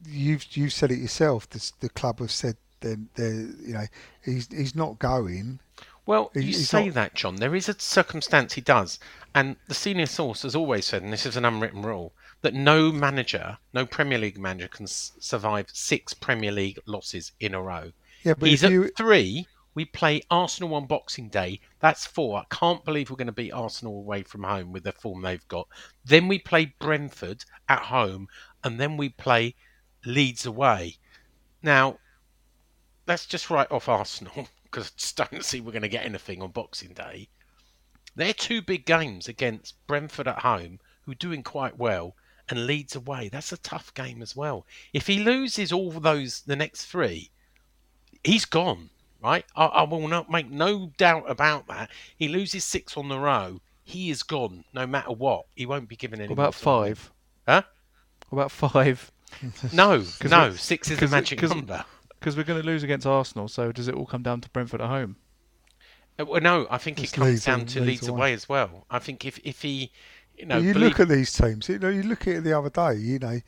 And 0.05 0.09
it- 0.09 0.13
the- 0.13 0.19
You've 0.19 0.57
you've 0.57 0.73
said 0.73 0.91
it 0.91 0.99
yourself. 0.99 1.49
The, 1.51 1.73
the 1.81 1.89
club 1.89 2.21
have 2.21 2.31
said 2.31 2.57
they're, 2.81 2.99
they're, 3.15 3.33
you 3.35 3.75
know 3.75 3.87
he's 4.25 4.49
he's 4.53 4.75
not 4.75 4.99
going. 4.99 5.61
Well, 6.07 6.31
you 6.35 6.41
he's 6.43 6.69
say 6.71 6.87
not- 6.87 6.95
that, 6.95 7.15
John. 7.15 7.37
There 7.37 7.55
is 7.55 7.69
a 7.69 7.79
circumstance 7.79 8.55
he 8.55 8.61
does. 8.63 8.99
And 9.35 9.57
the 9.67 9.75
senior 9.75 10.07
source 10.07 10.43
has 10.43 10.55
always 10.57 10.87
said, 10.87 11.03
and 11.03 11.13
this 11.13 11.27
is 11.27 11.37
an 11.37 11.45
unwritten 11.45 11.83
rule, 11.83 12.13
that 12.41 12.55
no 12.55 12.91
manager, 12.91 13.59
no 13.75 13.85
Premier 13.85 14.17
League 14.19 14.39
manager 14.39 14.69
can 14.69 14.85
s- 14.85 15.13
survive 15.19 15.67
six 15.71 16.15
Premier 16.15 16.51
League 16.51 16.79
losses 16.87 17.33
in 17.41 17.55
a 17.55 17.61
row. 17.61 17.93
Yeah, 18.23 18.35
but 18.39 18.49
He's 18.49 18.65
at 18.65 18.71
you 18.71 18.89
three 18.97 19.47
We 19.75 19.85
play 19.85 20.23
Arsenal 20.31 20.75
on 20.77 20.87
Boxing 20.87 21.29
Day. 21.29 21.61
That's 21.81 22.07
four. 22.07 22.39
I 22.41 22.45
can't 22.55 22.85
believe 22.87 23.11
we're 23.11 23.17
going 23.17 23.27
to 23.27 23.33
beat 23.33 23.53
Arsenal 23.53 23.99
away 23.99 24.23
from 24.23 24.45
home 24.45 24.73
with 24.73 24.85
the 24.85 24.93
form 24.93 25.21
they've 25.23 25.47
got. 25.49 25.69
Then 26.07 26.27
we 26.27 26.39
play 26.39 26.73
Brentford 26.81 27.45
at 27.69 27.83
home, 27.83 28.29
and 28.65 28.81
then 28.81 28.97
we 28.97 29.11
play 29.11 29.55
Leeds 30.05 30.47
away. 30.47 30.97
Now, 31.63 31.99
let's 33.07 33.27
just 33.27 33.51
write 33.51 33.71
off 33.71 33.89
Arsenal 33.89 34.49
because 34.65 34.89
I 34.89 34.99
just 34.99 35.17
don't 35.17 35.45
see 35.45 35.61
we're 35.61 35.73
going 35.73 35.83
to 35.83 35.89
get 35.89 36.05
anything 36.05 36.43
on 36.43 36.51
Boxing 36.51 36.93
Day. 36.93 37.29
They're 38.15 38.33
two 38.33 38.63
big 38.63 38.85
games 38.85 39.29
against 39.29 39.75
Brentford 39.87 40.29
at 40.29 40.41
home, 40.41 40.81
who 41.03 41.13
are 41.13 41.17
doing 41.17 41.43
quite 41.43 41.79
well, 41.79 42.17
and 42.49 42.67
Leeds 42.67 42.97
away. 42.97 43.29
That's 43.29 43.53
a 43.53 43.59
tough 43.59 43.95
game 43.95 44.23
as 44.23 44.35
well. 44.35 44.67
If 44.93 45.07
he 45.07 45.21
loses 45.21 45.73
all 45.73 45.91
those, 45.93 46.41
the 46.41 46.57
next 46.57 46.87
three, 46.87 47.31
he's 48.25 48.45
gone, 48.45 48.91
right? 49.23 49.45
I, 49.55 49.67
I 49.67 49.83
will 49.85 50.09
not 50.09 50.31
make 50.31 50.51
no 50.51 50.93
doubt 50.97 51.31
about 51.31 51.69
that. 51.69 51.91
He 52.17 52.29
loses 52.29 52.65
six 52.65 52.97
on 52.97 53.09
the 53.09 53.19
row, 53.19 53.61
he 53.89 54.11
is 54.11 54.23
gone, 54.23 54.65
no 54.75 54.87
matter 54.87 55.13
what. 55.13 55.47
He 55.55 55.65
won't 55.65 55.89
be 55.89 55.97
given 55.97 56.21
any. 56.21 56.29
What 56.29 56.35
about 56.35 56.55
five? 56.55 57.11
Huh? 57.47 57.63
What 58.29 58.39
about 58.39 58.51
five? 58.51 59.11
No, 59.73 59.99
'Cause 60.19 60.31
no. 60.31 60.53
Six 60.55 60.91
is 60.91 60.97
the 60.99 61.03
'cause- 61.07 61.11
magic 61.11 61.39
'cause- 61.39 61.51
number. 61.51 61.85
Because 62.19 62.37
we're 62.37 62.43
going 62.43 62.61
to 62.61 62.67
lose 62.67 62.83
against 62.83 63.07
Arsenal, 63.07 63.47
so 63.47 63.71
does 63.71 63.87
it 63.87 63.95
all 63.95 64.05
come 64.05 64.25
down 64.25 64.41
to 64.41 64.51
Brentford 64.51 64.81
at 64.81 64.89
home? 64.89 65.15
Uh, 66.19 66.25
Well, 66.27 66.41
no, 66.41 66.67
I 66.69 66.77
think 66.79 67.01
It's 67.01 67.13
it 67.13 67.15
comes 67.17 67.29
Leeds 67.31 67.45
down 67.45 67.61
to 67.67 67.79
Leeds 67.81 68.03
Leeds 68.03 68.09
away. 68.09 68.19
away 68.19 68.33
as 68.33 68.49
well. 68.49 68.87
I 68.91 68.99
think 68.99 69.25
if 69.25 69.39
if 69.45 69.63
he, 69.63 69.93
you 70.37 70.45
know, 70.47 70.59
you 70.59 70.73
believe- 70.73 70.89
look 70.91 71.01
at 71.01 71.09
these 71.09 71.33
teams. 71.33 71.69
You 71.69 71.79
know, 71.79 71.89
you 71.91 72.03
look 72.03 72.23
at 72.27 72.35
it 72.39 72.41
the 72.45 72.59
other 72.59 72.71
day. 72.71 72.95
You 72.99 73.21
know, 73.21 73.41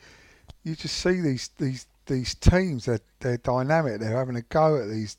you 0.63 0.75
just 0.77 0.95
see 0.99 1.19
these 1.19 1.49
these 1.57 1.85
these 2.05 2.33
teams. 2.35 2.85
They're 2.85 3.01
they're 3.19 3.37
dynamic. 3.37 3.99
They're 3.99 4.15
having 4.15 4.37
a 4.37 4.41
go 4.43 4.81
at 4.81 4.89
these. 4.89 5.17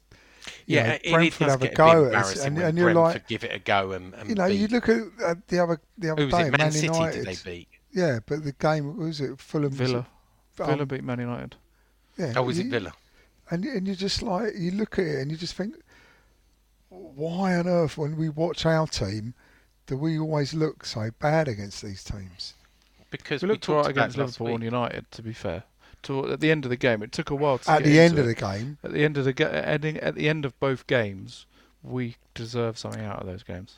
Yeah, 0.67 0.85
know, 0.87 0.93
it, 0.95 1.01
it 1.05 1.13
Brentford 1.13 1.39
does 1.41 1.51
have 1.53 1.61
a 1.63 1.65
get 1.67 1.73
a 1.75 1.77
go 1.77 2.07
at 2.07 2.15
us, 2.15 2.45
and, 2.45 2.59
and 2.59 2.79
you're 2.79 2.93
Brentford 2.95 3.15
like, 3.23 3.29
give 3.29 3.45
it 3.45 3.53
a 3.55 3.59
go 3.59 3.93
and, 3.93 4.13
and 4.15 4.29
you 4.31 4.35
know, 4.35 4.47
you 4.47 4.67
look 4.69 4.89
at 4.89 5.03
uh, 5.23 5.35
the 5.49 5.59
other 5.63 5.79
the 5.99 6.11
other 6.11 6.23
who 6.23 6.27
was 6.29 6.35
day, 6.35 6.49
it? 6.49 6.51
Man, 6.53 6.59
Man 6.59 6.73
City 6.73 6.87
United. 6.87 7.25
did 7.25 7.37
they 7.37 7.51
beat? 7.59 7.69
Yeah, 7.93 8.19
but 8.27 8.43
the 8.45 8.53
game 8.53 8.87
what 8.89 8.97
was 8.97 9.21
it 9.21 9.39
Fulham 9.39 9.69
was 9.71 9.79
Villa. 9.79 10.07
It, 10.59 10.65
Villa 10.67 10.83
um, 10.83 10.89
beat 10.89 11.05
Man 11.05 11.19
United. 11.21 11.57
yeah, 12.19 12.33
Oh, 12.37 12.43
was 12.43 12.59
you- 12.59 12.65
it 12.67 12.71
Villa? 12.71 12.93
And 13.51 13.65
and 13.65 13.87
you 13.87 13.95
just 13.95 14.23
like 14.23 14.53
you 14.57 14.71
look 14.71 14.99
at 14.99 15.05
it 15.07 15.21
and 15.21 15.31
you 15.31 15.37
just 15.37 15.55
think, 15.55 15.75
why 16.89 17.55
on 17.57 17.67
earth 17.67 17.97
when 17.99 18.17
we 18.17 18.29
watch 18.29 18.65
our 18.67 18.87
team, 18.87 19.35
do 19.87 19.97
we 19.97 20.19
always 20.19 20.55
look 20.55 20.85
so 20.85 21.11
bad 21.19 21.49
against 21.49 21.83
these 21.83 22.05
teams? 22.05 22.55
Because 23.11 23.43
We 23.43 23.49
we 23.49 23.53
looked 23.55 23.65
talked 23.65 23.87
right 23.87 23.91
against 23.91 24.17
it 24.17 24.21
last 24.21 24.41
Liverpool 24.41 24.55
and. 24.57 24.65
United, 24.65 25.11
to 25.11 25.23
be 25.23 25.33
fair. 25.33 25.65
To, 26.05 26.33
at 26.33 26.41
the 26.41 26.51
end 26.51 26.65
of 26.65 26.71
the 26.71 26.77
game, 26.77 27.03
it 27.03 27.13
took 27.13 27.31
a 27.31 27.35
while 27.35 27.59
to 27.59 27.71
At 27.71 27.79
get 27.83 27.85
the 27.91 28.01
end 28.01 28.11
into 28.19 28.21
of 28.23 28.27
the 28.27 28.33
it. 28.33 28.39
game, 28.39 28.79
At 28.83 28.93
the 28.93 29.05
end 29.05 29.17
of 29.19 29.25
the 29.25 29.33
ga- 29.33 29.51
ending, 29.51 29.97
at 29.99 30.15
the 30.17 30.29
end 30.29 30.45
of 30.45 30.59
both 30.59 30.87
games, 30.87 31.47
we 31.83 32.17
deserve 32.35 32.77
something 32.79 33.03
out 33.05 33.21
of 33.21 33.27
those 33.27 33.43
games. 33.45 33.77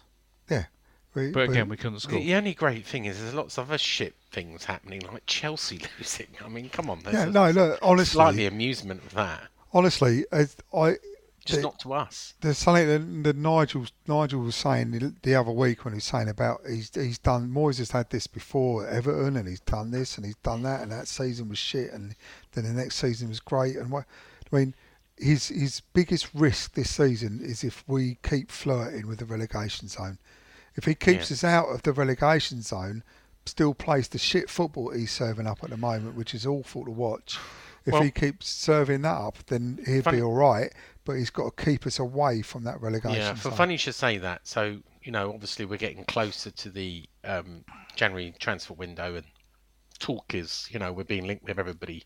We, 1.15 1.31
But 1.31 1.51
again, 1.51 1.69
we 1.69 1.77
couldn't 1.77 2.01
score. 2.01 2.19
The, 2.19 2.25
the 2.25 2.35
only 2.35 2.55
great 2.55 2.85
thing 2.87 3.05
is 3.05 3.21
there's 3.21 3.35
lots 3.35 3.59
of 3.59 3.69
other 3.69 3.79
shit 3.79 4.15
things 4.33 4.65
happening, 4.65 5.03
like 5.13 5.25
Chelsea 5.27 5.81
losing. 5.99 6.29
I 6.45 6.49
mean, 6.49 6.69
come 6.69 6.91
on, 6.91 7.01
there's 7.03 7.15
yeah, 7.15 7.25
a 7.25 7.31
no, 7.31 7.51
look, 7.51 7.79
honestly, 7.83 8.15
slightly 8.15 8.47
amusement 8.47 9.05
of 9.05 9.15
that, 9.15 9.43
honestly, 9.73 10.25
as 10.33 10.57
I 10.73 10.97
just 11.45 11.61
the- 11.61 11.63
not 11.63 11.79
to 11.81 11.93
us. 11.93 12.35
There's 12.41 12.59
something 12.59 12.87
that, 12.87 13.25
that 13.25 13.37
Nigel 13.37 13.87
Nigel 14.07 14.41
was 14.41 14.57
saying 14.57 14.91
the, 14.93 15.15
the 15.23 15.35
other 15.35 15.51
week 15.51 15.85
when 15.85 15.93
he 15.95 15.97
was 15.97 16.05
saying 16.05 16.29
about 16.29 16.61
he's 16.69 16.91
he's 16.95 17.19
done 17.19 17.51
Moyes 17.51 17.79
has 17.79 17.91
had 17.91 18.11
this 18.11 18.27
before 18.27 18.87
at 18.87 18.95
Everton 18.95 19.37
and 19.37 19.49
he's 19.49 19.61
done 19.61 19.91
this 19.91 20.17
and 20.17 20.25
he's 20.25 20.37
done 20.37 20.63
that 20.63 20.81
and 20.81 20.91
that 20.91 21.07
season 21.07 21.49
was 21.49 21.59
shit 21.59 21.93
and 21.93 22.15
then 22.53 22.65
the 22.65 22.73
next 22.73 22.97
season 22.97 23.29
was 23.29 23.41
great 23.41 23.77
and 23.77 23.91
what 23.91 24.05
I 24.53 24.57
mean 24.57 24.75
his 25.19 25.49
his 25.49 25.81
biggest 25.93 26.29
risk 26.35 26.75
this 26.75 26.91
season 26.91 27.41
is 27.43 27.63
if 27.63 27.85
we 27.87 28.19
keep 28.23 28.51
flirting 28.51 29.07
with 29.07 29.19
the 29.19 29.25
relegation 29.25 29.89
zone. 29.89 30.19
If 30.77 30.85
he 30.85 30.95
keeps 30.95 31.31
Yeah. 31.31 31.35
us 31.35 31.45
out 31.45 31.67
of 31.69 31.83
the 31.83 31.93
relegation 31.93 32.63
zone, 32.63 33.03
still 33.47 33.75
plays 33.75 34.09
the 34.09 34.19
shit 34.19 34.49
football 34.51 34.91
he's 34.91 35.11
serving 35.13 35.47
up 35.47 35.63
at 35.63 35.71
the 35.71 35.77
moment, 35.77 36.15
which 36.17 36.35
is 36.35 36.47
awful 36.47 36.85
to 36.85 36.91
watch. 36.91 37.39
If 37.87 37.93
Well- 37.93 38.03
he 38.03 38.11
keeps 38.11 38.49
serving 38.49 39.03
that 39.03 39.15
up, 39.17 39.39
then 39.47 39.79
he'd 39.87 40.05
Funny- 40.05 40.19
be 40.19 40.23
all 40.23 40.33
right. 40.33 40.73
But 41.05 41.15
he's 41.15 41.29
got 41.31 41.55
to 41.57 41.65
keep 41.65 41.87
us 41.87 41.99
away 41.99 42.41
from 42.41 42.65
that 42.65 42.81
relegation 42.81 43.21
Yeah, 43.21 43.35
for 43.35 43.51
zone. 43.51 43.57
funny 43.59 43.75
you 43.75 43.79
should 43.79 43.95
say 43.95 44.17
that. 44.19 44.47
So 44.49 44.81
you 45.03 45.13
know, 45.13 45.35
obviously 45.35 45.67
we're 45.67 45.77
getting 45.77 46.03
closer 46.07 46.51
to 46.51 46.71
the 46.71 47.07
um, 47.25 47.63
January 47.95 48.33
transfer 48.39 48.73
window, 48.73 49.17
and 49.17 49.27
talk 49.99 50.33
is, 50.35 50.67
you 50.71 50.79
know, 50.79 50.95
we're 50.95 51.05
being 51.05 51.27
linked 51.27 51.45
with 51.47 51.59
everybody. 51.59 52.05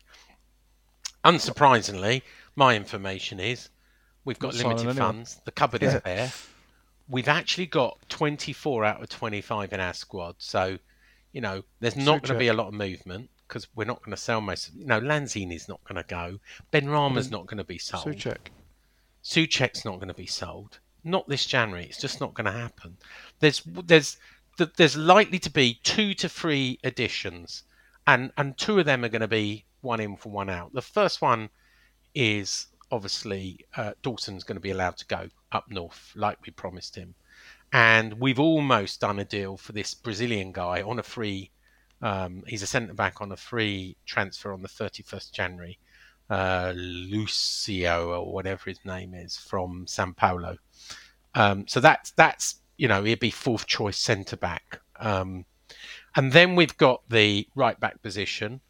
Unsurprisingly, 1.23 2.21
my 2.55 2.75
information 2.75 3.39
is 3.39 3.69
we've 4.25 4.39
got 4.39 4.47
Not 4.47 4.55
signing 4.55 4.69
limited 4.77 4.89
anyone. 4.91 5.15
funds. 5.15 5.37
The 5.45 5.51
cupboard 5.51 5.83
is 5.83 5.95
bare. 6.01 6.31
We've 7.09 7.27
actually 7.27 7.65
got 7.65 7.97
24 8.09 8.85
out 8.85 9.01
of 9.01 9.09
25 9.09 9.73
in 9.73 9.79
our 9.79 9.93
squad, 9.93 10.35
so 10.37 10.77
you 11.31 11.41
know 11.41 11.63
there's 11.79 11.95
not 11.95 12.23
going 12.23 12.35
to 12.35 12.39
be 12.39 12.47
a 12.47 12.53
lot 12.53 12.67
of 12.67 12.73
movement 12.73 13.29
because 13.47 13.67
we're 13.75 13.85
not 13.85 14.01
going 14.03 14.15
to 14.15 14.21
sell 14.21 14.41
most. 14.41 14.69
Of, 14.69 14.75
you 14.75 14.85
know, 14.85 15.01
Lanzini's 15.01 15.67
not 15.67 15.83
going 15.83 16.01
to 16.01 16.07
go. 16.07 16.39
Benrahma's 16.71 17.29
mm. 17.29 17.31
not 17.31 17.47
going 17.47 17.57
to 17.57 17.63
be 17.63 17.79
sold. 17.79 18.05
Souček. 18.05 18.49
Souček's 19.23 19.83
not 19.83 19.95
going 19.95 20.07
to 20.07 20.13
be 20.13 20.27
sold. 20.27 20.79
Not 21.03 21.27
this 21.27 21.45
January. 21.45 21.85
It's 21.85 21.99
just 21.99 22.21
not 22.21 22.33
going 22.33 22.45
to 22.45 22.51
happen. 22.51 22.97
There's 23.39 23.61
there's 23.65 24.17
there's 24.57 24.97
likely 24.97 25.39
to 25.39 25.49
be 25.49 25.79
two 25.83 26.13
to 26.15 26.29
three 26.29 26.79
additions, 26.83 27.63
and 28.05 28.31
and 28.37 28.57
two 28.57 28.79
of 28.79 28.85
them 28.85 29.03
are 29.03 29.09
going 29.09 29.21
to 29.21 29.27
be 29.27 29.65
one 29.81 29.99
in 29.99 30.15
for 30.15 30.29
one 30.29 30.49
out. 30.49 30.73
The 30.73 30.81
first 30.81 31.21
one 31.21 31.49
is 32.13 32.67
obviously 32.91 33.65
uh, 33.75 33.93
Dawson's 34.01 34.43
going 34.43 34.57
to 34.57 34.61
be 34.61 34.71
allowed 34.71 34.97
to 34.97 35.05
go 35.05 35.27
up 35.51 35.65
north, 35.69 36.11
like 36.15 36.39
we 36.45 36.51
promised 36.51 36.95
him, 36.95 37.15
and 37.71 38.19
we've 38.19 38.39
almost 38.39 39.01
done 39.01 39.19
a 39.19 39.25
deal 39.25 39.57
for 39.57 39.73
this 39.73 39.93
Brazilian 39.93 40.51
guy 40.51 40.81
on 40.81 40.99
a 40.99 41.03
free. 41.03 41.51
Um, 42.01 42.43
he's 42.47 42.63
a 42.63 42.67
centre 42.67 42.93
back 42.93 43.21
on 43.21 43.31
a 43.31 43.37
free 43.37 43.97
transfer 44.05 44.53
on 44.53 44.61
the 44.61 44.69
31st 44.69 45.31
January 45.33 45.79
uh, 46.29 46.73
Lucio 46.75 48.09
or 48.09 48.31
whatever 48.31 48.63
his 48.65 48.79
name 48.85 49.13
is 49.13 49.37
from 49.37 49.87
Sao 49.87 50.11
Paulo. 50.15 50.57
Um, 51.35 51.67
so 51.67 51.79
that's 51.79 52.11
that's 52.11 52.61
you 52.77 52.87
know 52.87 53.03
he'd 53.03 53.19
be 53.19 53.31
fourth 53.31 53.65
choice 53.65 53.97
centre 53.97 54.37
back. 54.37 54.79
Um, 54.99 55.45
and 56.15 56.31
then 56.31 56.55
we've 56.55 56.75
got 56.77 57.01
the 57.09 57.47
right 57.55 57.79
back 57.79 58.01
position. 58.01 58.61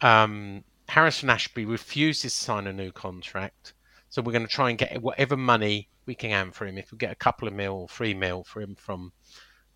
Um, 0.00 0.64
Harrison 0.88 1.30
Ashby 1.30 1.64
refuses 1.64 2.32
to 2.34 2.44
sign 2.44 2.66
a 2.66 2.72
new 2.72 2.92
contract, 2.92 3.74
so 4.08 4.20
we're 4.22 4.32
going 4.32 4.46
to 4.46 4.52
try 4.52 4.70
and 4.70 4.78
get 4.78 5.00
whatever 5.02 5.36
money 5.36 5.88
we 6.06 6.14
can 6.14 6.30
hand 6.30 6.54
for 6.54 6.66
him. 6.66 6.78
If 6.78 6.92
we 6.92 6.98
get 6.98 7.12
a 7.12 7.16
couple 7.16 7.48
of 7.48 7.54
mil, 7.54 7.88
three 7.88 8.14
mil 8.14 8.44
for 8.44 8.60
him 8.60 8.74
from 8.74 9.12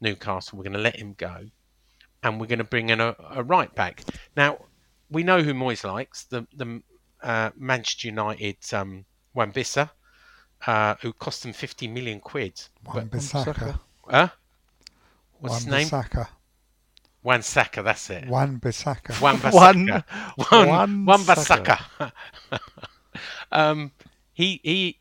Newcastle, 0.00 0.58
we're 0.58 0.64
going 0.64 0.72
to 0.74 0.78
let 0.78 0.96
him 0.96 1.14
go, 1.16 1.46
and 2.22 2.40
we're 2.40 2.46
going 2.46 2.58
to 2.58 2.64
bring 2.64 2.90
in 2.90 3.00
a, 3.00 3.16
a 3.30 3.42
right 3.42 3.74
back. 3.74 4.02
Now 4.36 4.58
we 5.10 5.22
know 5.22 5.42
who 5.42 5.54
Moyes 5.54 5.84
likes 5.84 6.24
the 6.24 6.46
the 6.54 6.82
uh, 7.22 7.50
Manchester 7.56 8.08
United 8.08 8.56
um, 8.72 9.04
Wan-Bissaka, 9.34 9.90
uh, 10.66 10.94
who 11.00 11.12
cost 11.12 11.42
them 11.42 11.52
50 11.52 11.88
million 11.88 12.20
quid. 12.20 12.60
Wan 12.84 13.08
Huh? 14.08 14.28
What's 15.40 15.64
Wan 15.66 15.80
his 15.80 15.90
name? 15.90 16.26
Bissaka. 17.26 17.32
Wan-Saka, 17.32 17.82
that's 17.82 18.10
it. 18.10 18.26
Wan 18.28 18.60
Bissaka. 18.60 19.20
Wan-Bissaka. 19.20 20.04
Wan, 20.52 20.68
Wan- 20.68 21.04
Wan-Bissaka. 21.06 22.12
um, 23.52 23.90
he, 24.32 24.60
he, 24.62 24.98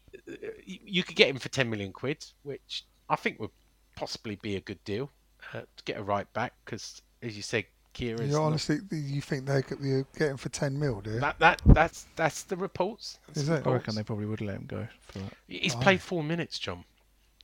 you 0.66 1.04
could 1.04 1.16
get 1.16 1.30
him 1.30 1.38
for 1.38 1.50
10 1.50 1.70
million 1.70 1.92
quid, 1.92 2.26
which 2.44 2.86
I 3.10 3.16
think 3.16 3.40
would 3.40 3.52
possibly 3.96 4.36
be 4.36 4.56
a 4.56 4.62
good 4.62 4.84
deal 4.84 5.12
uh, 5.54 5.62
to 5.62 5.84
get 5.86 5.98
a 5.98 6.04
right 6.04 6.32
back, 6.34 6.54
because 6.66 7.02
as 7.22 7.36
you 7.36 7.44
said, 7.44 7.66
Kehrer 7.94 8.20
is 8.22 8.32
You 8.32 8.38
not- 8.38 8.44
honestly, 8.44 8.80
you 8.92 9.22
think 9.22 9.46
they 9.46 9.62
could 9.62 9.82
be 9.82 10.04
getting 10.18 10.38
for 10.38 10.50
ten 10.50 10.78
mil, 10.78 11.00
do 11.02 11.12
you? 11.12 11.20
that, 11.20 11.40
that, 11.40 11.62
that's, 11.68 12.08
that's 12.16 12.44
the 12.44 12.58
reports. 12.58 13.20
That's 13.28 13.40
Is 13.42 13.48
the 13.48 13.56
it? 13.56 13.68
I 13.68 13.72
reckon 13.72 13.96
they 13.96 14.04
probably 14.04 14.26
would 14.26 14.42
let 14.42 14.56
him 14.58 14.66
go 14.68 14.86
for 15.00 15.20
that. 15.20 15.34
He's 15.48 15.76
played 15.76 16.02
four 16.02 16.22
minutes, 16.24 16.60
John. 16.60 16.84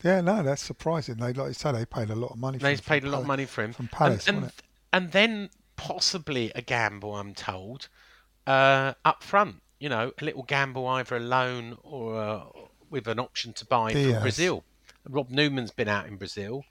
Yeah, 0.03 0.19
no, 0.21 0.41
that's 0.43 0.61
surprising. 0.63 1.15
They, 1.17 1.31
like 1.31 1.47
you 1.49 1.53
say, 1.53 1.71
they 1.71 1.85
paid 1.85 2.09
a 2.09 2.15
lot 2.15 2.31
of 2.31 2.37
money. 2.37 2.57
for 2.57 2.63
They 2.63 2.73
him 2.73 2.79
paid 2.79 3.03
a 3.03 3.09
lot 3.09 3.21
of 3.21 3.27
money 3.27 3.45
for 3.45 3.63
him. 3.63 3.71
from 3.71 3.87
Palace, 3.87 4.27
and, 4.27 4.37
and, 4.37 4.45
wasn't 4.45 4.59
it? 4.59 4.65
And 4.93 5.11
then 5.11 5.49
possibly 5.75 6.51
a 6.53 6.61
gamble, 6.61 7.15
I'm 7.15 7.33
told, 7.33 7.87
uh, 8.45 8.93
up 9.05 9.23
front. 9.23 9.61
You 9.79 9.89
know, 9.89 10.11
a 10.21 10.23
little 10.23 10.43
gamble, 10.43 10.85
either 10.87 11.15
a 11.15 11.19
loan 11.19 11.77
or 11.81 12.19
uh, 12.21 12.43
with 12.89 13.07
an 13.07 13.19
option 13.19 13.53
to 13.53 13.65
buy 13.65 13.93
Diaz. 13.93 14.13
from 14.13 14.21
Brazil. 14.21 14.63
Rob 15.09 15.31
Newman's 15.31 15.71
been 15.71 15.87
out 15.87 16.05
in 16.05 16.17
Brazil, 16.17 16.63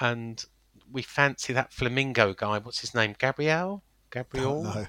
and 0.00 0.42
we 0.90 1.02
fancy 1.02 1.52
that 1.52 1.70
Flamengo 1.70 2.34
guy. 2.34 2.58
What's 2.58 2.80
his 2.80 2.94
name? 2.94 3.14
Gabriel. 3.18 3.82
Gabriel. 4.10 4.86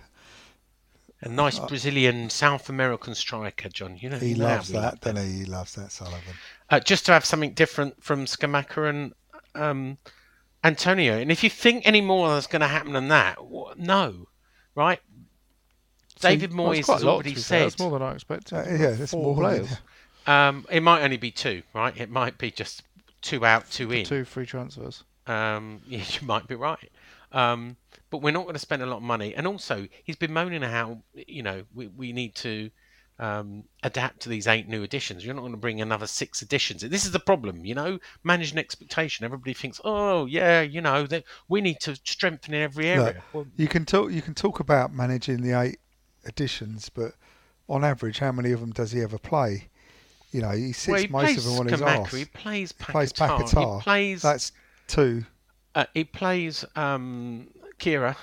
A 1.24 1.30
nice 1.30 1.60
Brazilian 1.60 2.32
South 2.32 2.70
American 2.70 3.14
striker, 3.14 3.70
John. 3.70 3.96
You 3.98 4.10
know 4.10 4.18
he 4.18 4.30
you 4.30 4.38
know 4.38 4.48
how 4.48 4.56
loves 4.56 4.70
that, 4.70 5.02
doesn't 5.02 5.24
he? 5.24 5.40
He 5.40 5.46
loves 5.46 5.76
that 5.76 5.92
Sullivan. 5.92 6.34
uh, 6.70 6.80
just 6.80 7.06
to 7.08 7.12
have 7.12 7.26
something 7.26 7.54
different 7.54 8.04
from 8.04 8.26
Scamacca 8.26 8.90
and 8.90 9.14
um, 9.54 9.98
Antonio. 10.64 11.18
And 11.18 11.32
if 11.32 11.44
you 11.44 11.50
think 11.50 11.88
any 11.88 12.02
more 12.02 12.38
is 12.38 12.48
going 12.48 12.62
to 12.62 12.68
happen 12.68 12.94
than 12.94 13.08
that, 13.10 13.38
wh- 13.40 13.78
no, 13.78 14.28
right? 14.76 15.00
David 16.20 16.56
Well, 16.56 16.70
Moyes 16.70 16.80
it's 16.80 16.88
has 16.90 17.04
already 17.04 17.32
to 17.32 17.36
fair. 17.36 17.44
said. 17.44 17.62
That's 17.66 17.80
more 17.80 17.92
than 17.92 18.02
I 18.04 18.14
expected. 18.14 18.56
Uh, 18.58 18.62
It's 18.68 18.80
yeah, 18.82 18.92
that's 18.92 19.14
more. 19.14 19.34
Than, 19.36 19.44
players. 19.44 19.78
Um, 20.28 20.66
it 20.70 20.82
might 20.84 21.02
only 21.02 21.18
be 21.18 21.32
two, 21.32 21.64
right? 21.74 21.96
It 21.98 22.10
might 22.10 22.38
be 22.38 22.52
just 22.52 22.84
two 23.22 23.44
out, 23.44 23.70
two 23.72 23.92
in. 23.92 24.06
Two 24.06 24.24
free 24.24 24.46
transfers. 24.46 25.04
Um, 25.26 25.82
yeah, 25.88 26.04
you 26.08 26.28
might 26.28 26.48
be 26.48 26.56
right. 26.56 26.92
Um, 27.32 27.78
but 28.12 28.20
we're 28.22 28.32
not 28.34 28.44
going 28.44 28.54
to 28.54 28.60
spend 28.60 28.82
a 28.82 28.86
lot 28.86 28.98
of 28.98 29.04
money. 29.04 29.34
And 29.34 29.48
also, 29.48 29.88
he's 30.04 30.16
been 30.18 30.34
moaning 30.34 30.62
how 30.62 31.02
you 31.16 31.42
know 31.42 31.64
we 31.74 31.88
we 31.88 32.12
need 32.14 32.36
to 32.36 32.70
um, 33.22 33.64
adapt 33.84 34.22
to 34.22 34.30
these 34.30 34.48
eight 34.48 34.68
new 34.68 34.84
additions. 34.84 35.24
You're 35.24 35.36
not 35.36 35.42
going 35.42 35.54
to 35.54 35.58
bring 35.58 35.80
another 35.80 36.08
six 36.08 36.42
additions. 36.42 36.82
This 36.82 37.06
is 37.06 37.12
the 37.12 37.20
problem, 37.20 37.64
you 37.64 37.76
know, 37.76 38.00
managing 38.24 38.58
expectation. 38.58 39.24
Everybody 39.24 39.54
thinks, 39.54 39.80
oh 39.86 40.26
yeah, 40.26 40.62
you 40.62 40.82
know, 40.82 41.06
that 41.08 41.24
we 41.48 41.62
need 41.62 41.80
to 41.82 41.96
strengthen 42.04 42.54
in 42.54 42.62
every 42.62 42.96
Look, 42.96 43.08
area. 43.08 43.24
Well, 43.32 43.46
you 43.56 43.68
can 43.68 43.86
talk. 43.86 44.12
You 44.12 44.22
can 44.22 44.34
talk 44.34 44.60
about 44.60 44.94
managing 44.94 45.42
the 45.42 45.60
eight 45.60 45.78
additions, 46.26 46.90
but 46.90 47.14
on 47.70 47.86
average, 47.86 48.20
how 48.20 48.32
many 48.32 48.52
of 48.52 48.60
them 48.60 48.72
does 48.72 48.92
he 48.92 49.02
ever 49.02 49.18
play? 49.18 49.70
You 50.32 50.42
know, 50.42 50.52
he 50.52 50.72
sits 50.72 50.88
well, 50.88 51.02
he 51.02 51.08
most 51.08 51.38
of 51.38 51.44
them 51.46 51.60
on 51.60 51.68
his 51.68 51.82
arse. 51.82 52.12
He 52.12 52.26
plays 52.26 52.74
He 52.78 52.84
plays. 52.84 53.12
He 53.12 53.82
plays. 53.82 54.22
That's 54.22 54.52
two. 54.88 55.26
Uh, 55.76 55.86
he 55.94 56.04
plays 56.04 56.66
um, 56.76 57.48
Kira. 57.80 58.16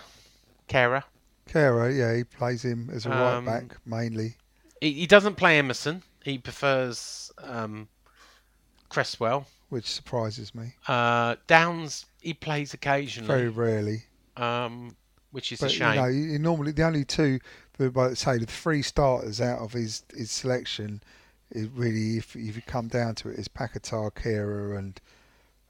Kara. 0.66 1.04
Kehrer, 1.48 1.96
yeah, 1.96 2.14
he 2.14 2.24
plays 2.24 2.62
him 2.62 2.90
as 2.92 3.06
a 3.06 3.10
Um, 3.10 3.46
right 3.46 3.68
back 3.68 3.78
mainly. 3.86 4.36
He, 4.80 4.92
he 4.92 5.06
doesn't 5.06 5.34
play 5.36 5.58
Emerson. 5.58 6.02
He 6.24 6.38
prefers 6.38 7.30
um, 7.42 7.88
Cresswell. 8.88 9.46
which 9.68 9.86
surprises 9.86 10.54
me. 10.54 10.74
Uh, 10.86 11.36
Downes 11.46 12.06
he 12.20 12.34
plays 12.34 12.74
occasionally, 12.74 13.28
Very 13.28 13.48
rarely. 13.48 14.02
um, 14.36 14.96
which 15.30 15.52
is 15.52 15.60
But 15.60 15.70
a 15.70 15.74
shame. 15.74 15.94
you 15.94 16.00
know, 16.00 16.08
he, 16.32 16.38
normally 16.38 16.72
the 16.72 16.82
only 16.82 17.04
two, 17.04 17.38
the, 17.76 17.90
like, 17.90 18.16
say 18.16 18.38
the 18.38 18.46
three 18.46 18.82
starters 18.82 19.40
out 19.40 19.60
of 19.60 19.72
his 19.72 20.02
his 20.14 20.30
selection, 20.30 21.02
is 21.50 21.68
really 21.68 22.16
if 22.18 22.34
if 22.36 22.56
you 22.56 22.62
come 22.66 22.88
down 22.88 23.14
to 23.16 23.28
it, 23.28 23.38
is 23.38 23.48
Paquetá, 23.48 24.10
Kehrer, 24.12 24.76
and 24.78 25.00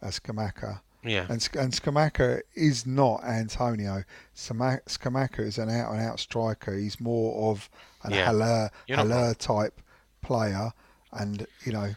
uh, 0.03 0.07
Scamacca. 0.09 0.81
yeah, 1.05 1.27
And 1.29 1.47
and 1.59 1.73
Scamacca 1.73 2.41
is 2.55 2.87
not 2.87 3.23
Antonio. 3.25 4.05
Skama- 4.35 4.83
Scamacca 4.87 5.41
is 5.41 5.59
an 5.59 5.69
out 5.71 5.93
and 5.93 6.01
out 6.01 6.19
striker. 6.21 6.75
He's 6.75 6.99
more 7.01 7.51
of 7.53 7.69
an 8.03 8.13
Yeah. 8.13 8.27
Haller 8.27 8.71
You're 8.87 8.99
Haller 8.99 9.35
type 9.35 9.81
player, 10.23 10.73
and 11.13 11.47
you 11.65 11.73
know, 11.73 11.95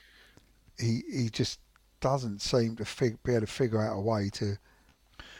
he 0.80 1.04
he 1.12 1.30
just 1.30 1.60
doesn't 2.00 2.42
seem 2.42 2.76
to 2.78 2.86
fig- 2.86 3.22
be 3.24 3.34
able 3.34 3.42
to 3.42 3.48
figure 3.52 3.82
out 3.82 3.96
a 3.96 4.00
way 4.02 4.30
to 4.34 4.58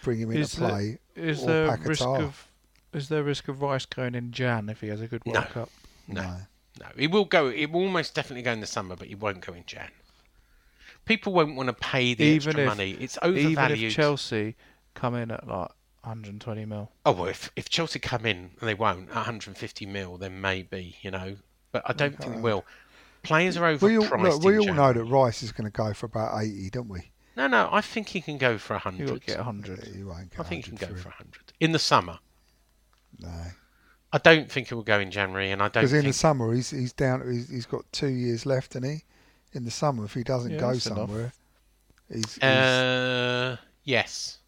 bring 0.04 0.20
him 0.20 0.30
into 0.32 0.42
Is 0.42 0.56
play. 0.56 1.00
Is 1.16 1.44
or 1.44 1.48
there 1.48 1.68
Paquetá. 1.70 1.88
risk 1.88 2.06
of 2.06 2.48
is 2.94 3.10
there 3.10 3.22
a 3.22 3.24
risk 3.24 3.48
of 3.48 3.62
Rice 3.62 3.86
going 3.86 4.16
in 4.16 4.32
Jan 4.32 4.70
if 4.70 4.82
he 4.82 4.88
has 4.90 5.02
a 5.02 5.08
good 5.08 5.24
World 5.26 5.36
No. 5.36 5.42
Cup? 5.44 5.70
no, 6.08 6.22
No. 6.22 6.38
no, 6.82 6.86
he 6.98 7.08
will 7.08 7.26
go. 7.26 7.50
He 7.50 7.66
will 7.66 7.82
almost 7.82 8.14
definitely 8.14 8.44
go 8.44 8.52
in 8.52 8.60
the 8.60 8.68
summer, 8.68 8.96
but 8.96 9.08
he 9.08 9.16
won't 9.16 9.42
go 9.42 9.54
in 9.54 9.66
Jan. 9.66 9.90
People 11.06 11.34
won't 11.34 11.56
want 11.56 11.68
to 11.68 11.74
pay 11.74 12.14
the 12.14 12.24
Even 12.26 12.50
extra 12.50 12.62
if- 12.64 12.68
money. 12.68 12.92
It's 12.92 13.18
Even 13.24 13.38
overvalued. 13.56 13.88
if 13.92 13.96
Chelsea 13.96 14.56
come 14.94 15.16
in 15.16 15.32
at 15.32 15.48
like 15.48 15.72
120 16.04 16.66
mil. 16.66 16.92
Oh 17.06 17.12
well, 17.12 17.28
if 17.28 17.52
if 17.56 17.70
Chelsea 17.70 18.00
come 18.00 18.26
in 18.26 18.52
and 18.60 18.70
they 18.70 18.74
won't 18.74 19.10
at 19.10 19.16
150 19.16 19.86
mil, 19.86 20.18
then 20.18 20.42
maybe 20.42 20.96
you 21.02 21.12
know. 21.12 21.38
But 21.72 21.84
I 21.86 21.94
don't 21.94 22.18
think 22.18 22.36
they 22.36 22.42
will. 22.42 22.66
Players 23.24 23.56
are 23.56 23.76
We 23.78 23.98
all, 23.98 24.06
look, 24.18 24.44
we 24.44 24.56
in 24.56 24.70
all 24.70 24.74
know 24.74 24.94
that 24.94 25.04
Rice 25.04 25.44
is 25.44 25.52
going 25.52 25.66
to 25.72 25.78
go 25.78 25.94
for 25.94 26.08
about 26.08 26.42
eighty, 26.42 26.70
don't 26.70 26.90
we? 26.90 27.12
No, 27.38 27.48
no, 27.48 27.70
I 27.72 27.80
think 27.82 28.10
he 28.10 28.20
can 28.20 28.38
go 28.38 28.58
for 28.58 28.78
He 28.80 29.04
will 29.04 29.12
100. 29.14 29.26
get 29.26 29.38
100. 29.38 29.84
He 29.96 30.04
won't 30.04 30.32
get 30.32 30.40
I 30.40 30.44
think 30.44 30.66
he 30.66 30.76
can 30.76 30.78
go 30.78 30.88
for 30.96 31.02
for 31.04 31.10
100 31.10 31.54
in 31.60 31.72
the 31.72 31.80
summer. 31.80 32.20
No, 33.20 33.30
I 34.12 34.18
don't 34.18 34.52
think 34.52 34.68
he 34.70 34.74
will 34.74 34.84
go 34.84 35.00
in 35.00 35.12
January, 35.12 35.52
and 35.52 35.62
I 35.62 35.66
don't 35.70 35.84
because 35.84 35.94
in 35.94 36.02
think 36.02 36.14
the 36.16 36.18
summer 36.18 36.54
he's 36.54 36.72
he's 36.72 36.94
down. 36.94 37.22
He's, 37.32 37.48
he's 37.50 37.66
got 37.66 37.86
two 37.94 38.08
years 38.08 38.46
left, 38.46 38.76
and 38.76 38.84
he 38.84 39.04
in 39.54 39.64
the 39.66 39.72
summer 39.72 40.04
if 40.06 40.14
he 40.14 40.24
doesn't 40.24 40.52
Yeah, 40.52 40.58
go 40.60 40.68
that's 40.74 40.86
enough. 40.88 40.98
somewhere, 41.10 41.34
he's, 42.12 42.34
he's 42.34 42.44
Uh, 42.44 43.58
yes, 43.84 44.40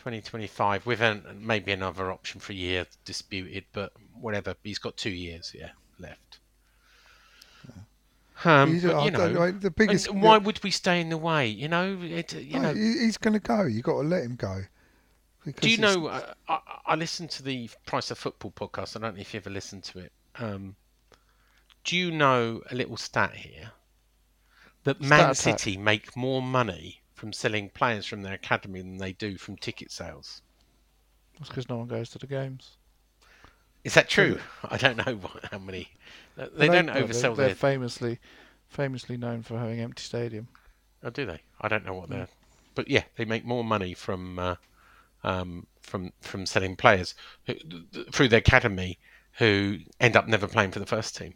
2025 0.00 0.86
with 0.86 1.02
an, 1.02 1.22
maybe 1.42 1.72
another 1.72 2.10
option 2.10 2.40
for 2.40 2.52
a 2.52 2.56
year 2.56 2.86
disputed, 3.04 3.64
but 3.72 3.92
whatever. 4.18 4.54
He's 4.64 4.78
got 4.78 4.96
two 4.96 5.10
years, 5.10 5.54
yeah, 5.56 5.70
left. 5.98 6.38
Um, 8.42 8.80
but, 8.80 9.04
you 9.04 9.10
know, 9.10 9.28
know, 9.28 9.50
the 9.50 9.70
biggest. 9.70 10.08
and 10.08 10.22
why 10.22 10.38
would 10.38 10.62
we 10.64 10.70
stay 10.70 11.02
in 11.02 11.10
the 11.10 11.18
way? 11.18 11.46
You 11.46 11.68
know, 11.68 11.98
it, 12.00 12.32
you 12.32 12.58
No, 12.58 12.72
know. 12.72 12.74
he's 12.74 13.18
going 13.18 13.34
to 13.34 13.38
go. 13.38 13.64
You 13.64 13.82
got 13.82 14.00
to 14.00 14.08
let 14.08 14.24
him 14.24 14.36
go. 14.36 14.62
Do 15.60 15.68
you 15.68 15.76
know? 15.76 16.06
Uh, 16.06 16.32
I, 16.48 16.58
I 16.86 16.94
listened 16.94 17.30
to 17.32 17.42
the 17.42 17.68
Price 17.84 18.10
of 18.10 18.16
Football 18.16 18.52
podcast. 18.52 18.96
I 18.96 19.00
don't 19.00 19.16
know 19.16 19.20
if 19.20 19.34
you 19.34 19.40
ever 19.40 19.50
listened 19.50 19.84
to 19.84 19.98
it. 19.98 20.12
Um, 20.36 20.76
do 21.84 21.98
you 21.98 22.10
know 22.10 22.62
a 22.70 22.74
little 22.74 22.96
stat 22.96 23.34
here 23.34 23.72
that 24.84 24.96
Stat 24.96 25.08
Man 25.08 25.20
attack. 25.20 25.36
City 25.36 25.76
make 25.76 26.16
more 26.16 26.40
money 26.40 26.99
from 27.20 27.34
selling 27.34 27.68
players 27.68 28.06
from 28.06 28.22
their 28.22 28.32
academy 28.32 28.80
than 28.80 28.96
they 28.96 29.12
do 29.12 29.36
from 29.36 29.54
ticket 29.56 29.92
sales? 29.92 30.40
That's 31.38 31.50
because 31.50 31.68
no 31.68 31.76
one 31.76 31.86
goes 31.86 32.08
to 32.10 32.18
the 32.18 32.26
games. 32.26 32.78
Is 33.84 33.92
that 33.92 34.08
true? 34.08 34.38
I 34.64 34.78
don't 34.78 34.96
know 34.96 35.16
what, 35.16 35.44
how 35.52 35.58
many. 35.58 35.90
They 36.36 36.68
Well, 36.68 36.82
don't 36.82 36.86
no, 36.86 36.94
oversell 36.94 37.36
They're, 37.36 37.48
they're 37.48 37.54
famously, 37.54 38.20
famously 38.68 39.18
known 39.18 39.42
for 39.42 39.58
having 39.58 39.80
empty 39.80 40.02
stadium. 40.02 40.48
Oh, 41.02 41.10
do 41.10 41.26
they? 41.26 41.42
I 41.60 41.68
don't 41.68 41.84
know 41.84 41.92
what 41.92 42.08
they're. 42.08 42.28
But 42.74 42.88
yeah, 42.88 43.04
they 43.16 43.26
make 43.26 43.44
more 43.44 43.64
money 43.64 43.92
from 43.92 44.38
uh, 44.38 44.54
um, 45.22 45.66
from 45.82 46.12
from 46.22 46.46
selling 46.46 46.74
players 46.74 47.14
who, 47.46 47.54
through 48.12 48.28
their 48.28 48.38
academy 48.38 48.98
who 49.34 49.80
end 50.00 50.16
up 50.16 50.26
never 50.26 50.46
playing 50.46 50.70
for 50.70 50.78
the 50.78 50.86
first 50.86 51.16
team. 51.16 51.34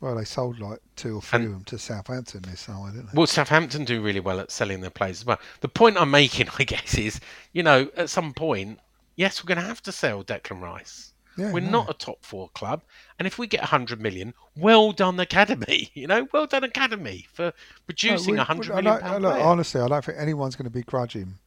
Well, 0.00 0.14
they 0.16 0.24
sold 0.24 0.58
like 0.60 0.80
two 0.94 1.16
or 1.16 1.22
three 1.22 1.38
And- 1.38 1.46
of 1.46 1.52
them 1.52 1.64
to 1.64 1.78
Southampton 1.78 2.42
this 2.42 2.60
summer, 2.60 2.90
didn't 2.90 3.06
they? 3.06 3.12
Well, 3.16 3.26
Southampton 3.26 3.84
do 3.84 4.02
really 4.02 4.20
well 4.20 4.40
at 4.40 4.50
selling 4.50 4.80
their 4.82 4.90
players 4.90 5.20
as 5.22 5.26
well. 5.26 5.38
The 5.60 5.68
point 5.68 5.96
I'm 5.98 6.10
making, 6.10 6.48
I 6.58 6.64
guess, 6.64 6.94
is 6.98 7.20
you 7.52 7.62
know 7.62 7.90
at 7.96 8.10
some 8.10 8.34
point, 8.34 8.78
yes, 9.16 9.42
we're 9.42 9.48
going 9.48 9.60
to 9.62 9.66
have 9.66 9.82
to 9.84 9.92
sell 9.92 10.22
Declan 10.22 10.60
Rice. 10.60 11.12
Yeah, 11.38 11.52
we're 11.52 11.60
no. 11.60 11.70
not 11.70 11.90
a 11.90 11.92
top 11.94 12.24
four 12.24 12.48
club, 12.54 12.82
and 13.18 13.26
if 13.26 13.38
we 13.38 13.46
get 13.46 13.60
100 13.60 14.00
million, 14.00 14.32
well 14.56 14.92
done 14.92 15.18
Academy. 15.20 15.90
You 15.94 16.06
know, 16.06 16.26
well 16.32 16.46
done 16.46 16.64
Academy 16.64 17.26
for 17.32 17.52
producing 17.86 18.34
we- 18.34 18.40
a 18.40 18.44
100 18.44 18.70
I 18.72 18.74
uh, 18.78 18.80
million 18.82 18.84
don't- 18.84 19.02
uh, 19.02 19.08
pound 19.12 19.22
look, 19.22 19.32
player. 19.34 19.44
honestly, 19.44 19.80
I 19.82 19.88
don't 19.88 20.04
think 20.04 20.18
anyone's 20.18 20.56
going 20.56 20.64
to 20.64 20.70
begrudge 20.70 21.12
him 21.14 21.38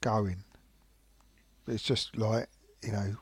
going. 0.00 0.44
It's 1.66 1.82
just 1.82 2.16
like 2.16 2.48
you 2.82 2.92
know, 2.92 3.16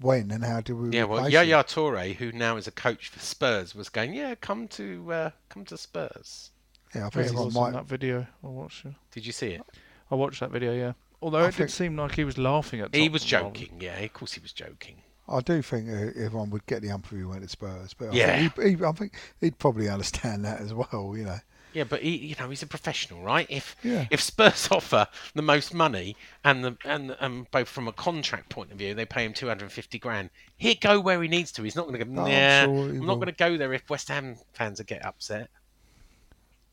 when 0.00 0.30
and 0.30 0.44
how 0.44 0.60
do 0.60 0.76
we? 0.76 0.90
Yeah, 0.90 1.04
well, 1.04 1.18
replace 1.20 1.34
him? 1.34 1.48
Yaya 1.48 1.64
Toure, 1.64 2.14
who 2.14 2.32
now 2.32 2.56
is 2.56 2.66
a 2.66 2.70
coach 2.72 3.08
for 3.08 3.18
Spurs, 3.20 3.74
was 3.74 3.88
going, 3.88 4.14
yeah, 4.14 4.34
come 4.34 4.68
to 4.68 5.12
uh, 5.12 5.30
come 5.48 5.64
to 5.66 5.76
Spurs. 5.76 6.50
Yeah, 6.94 7.06
I 7.06 7.10
think 7.10 7.14
He 7.14 7.20
everyone 7.30 7.44
was 7.46 7.56
in 7.56 7.62
might. 7.62 7.72
that 7.72 7.86
video. 7.86 8.26
I 8.44 8.46
watched 8.48 8.84
it. 8.84 8.94
Did 9.12 9.24
you 9.26 9.32
see 9.32 9.48
it? 9.52 9.62
I 10.10 10.14
watched 10.14 10.40
that 10.40 10.50
video. 10.50 10.72
Yeah. 10.74 10.92
Although 11.22 11.38
I 11.38 11.48
it 11.48 11.54
think- 11.54 11.70
did 11.70 11.74
seem 11.74 11.96
like 11.96 12.14
he 12.16 12.24
was 12.24 12.36
laughing 12.38 12.80
at. 12.80 12.94
He 12.94 13.08
was 13.08 13.22
Tottenham 13.22 13.44
rather- 13.52 13.58
joking. 13.60 13.80
Yeah, 13.80 13.98
of 14.00 14.12
course 14.12 14.32
he 14.34 14.40
was 14.40 14.52
joking. 14.52 14.96
I 15.28 15.40
do 15.40 15.62
think 15.62 15.88
uh, 15.88 16.20
everyone 16.20 16.50
would 16.50 16.66
get 16.66 16.82
the 16.82 16.90
ump 16.90 17.06
if 17.06 17.16
he 17.16 17.24
went 17.24 17.42
to 17.42 17.48
Spurs, 17.48 17.94
but 17.94 18.08
I 18.10 18.12
Yeah. 18.12 18.48
think 18.48 18.60
he, 18.60 18.76
he, 18.76 18.84
I 18.84 18.92
think 18.92 19.14
he'd 19.40 19.56
probably 19.58 19.88
understand 19.88 20.44
that 20.44 20.60
as 20.60 20.74
well. 20.74 21.14
You 21.16 21.24
know, 21.24 21.38
Yeah, 21.72 21.84
but 21.84 22.02
he, 22.02 22.16
you 22.16 22.34
know, 22.38 22.50
he's 22.50 22.62
a 22.62 22.66
professional, 22.66 23.22
right? 23.22 23.46
If 23.48 23.76
Yeah. 23.82 24.06
if 24.10 24.20
Spurs 24.20 24.68
offer 24.70 25.06
the 25.34 25.42
most 25.42 25.72
money 25.74 26.16
and 26.44 26.64
the 26.64 26.76
and 26.84 27.16
um, 27.20 27.46
both 27.50 27.68
from 27.68 27.88
a 27.88 27.92
contract 27.92 28.48
point 28.50 28.72
of 28.72 28.78
view, 28.78 28.94
they 28.94 29.06
pay 29.06 29.24
him 29.24 29.32
two 29.32 29.48
hundred 29.48 29.64
and 29.64 29.72
fifty 29.72 29.98
grand. 29.98 30.30
He'd 30.56 30.80
go 30.80 31.00
where 31.00 31.22
he 31.22 31.28
needs 31.28 31.52
to. 31.52 31.62
He's 31.62 31.76
not 31.76 31.86
going 31.88 31.98
to 31.98 32.04
go. 32.04 32.10
No, 32.10 32.46
sure 32.48 32.88
I'm 32.90 33.06
not 33.06 33.16
going 33.16 33.26
to 33.26 33.32
go 33.32 33.56
there 33.56 33.72
if 33.72 33.88
West 33.90 34.08
Ham 34.08 34.36
fans 34.52 34.80
are 34.80 34.84
get 34.84 35.04
upset. 35.04 35.48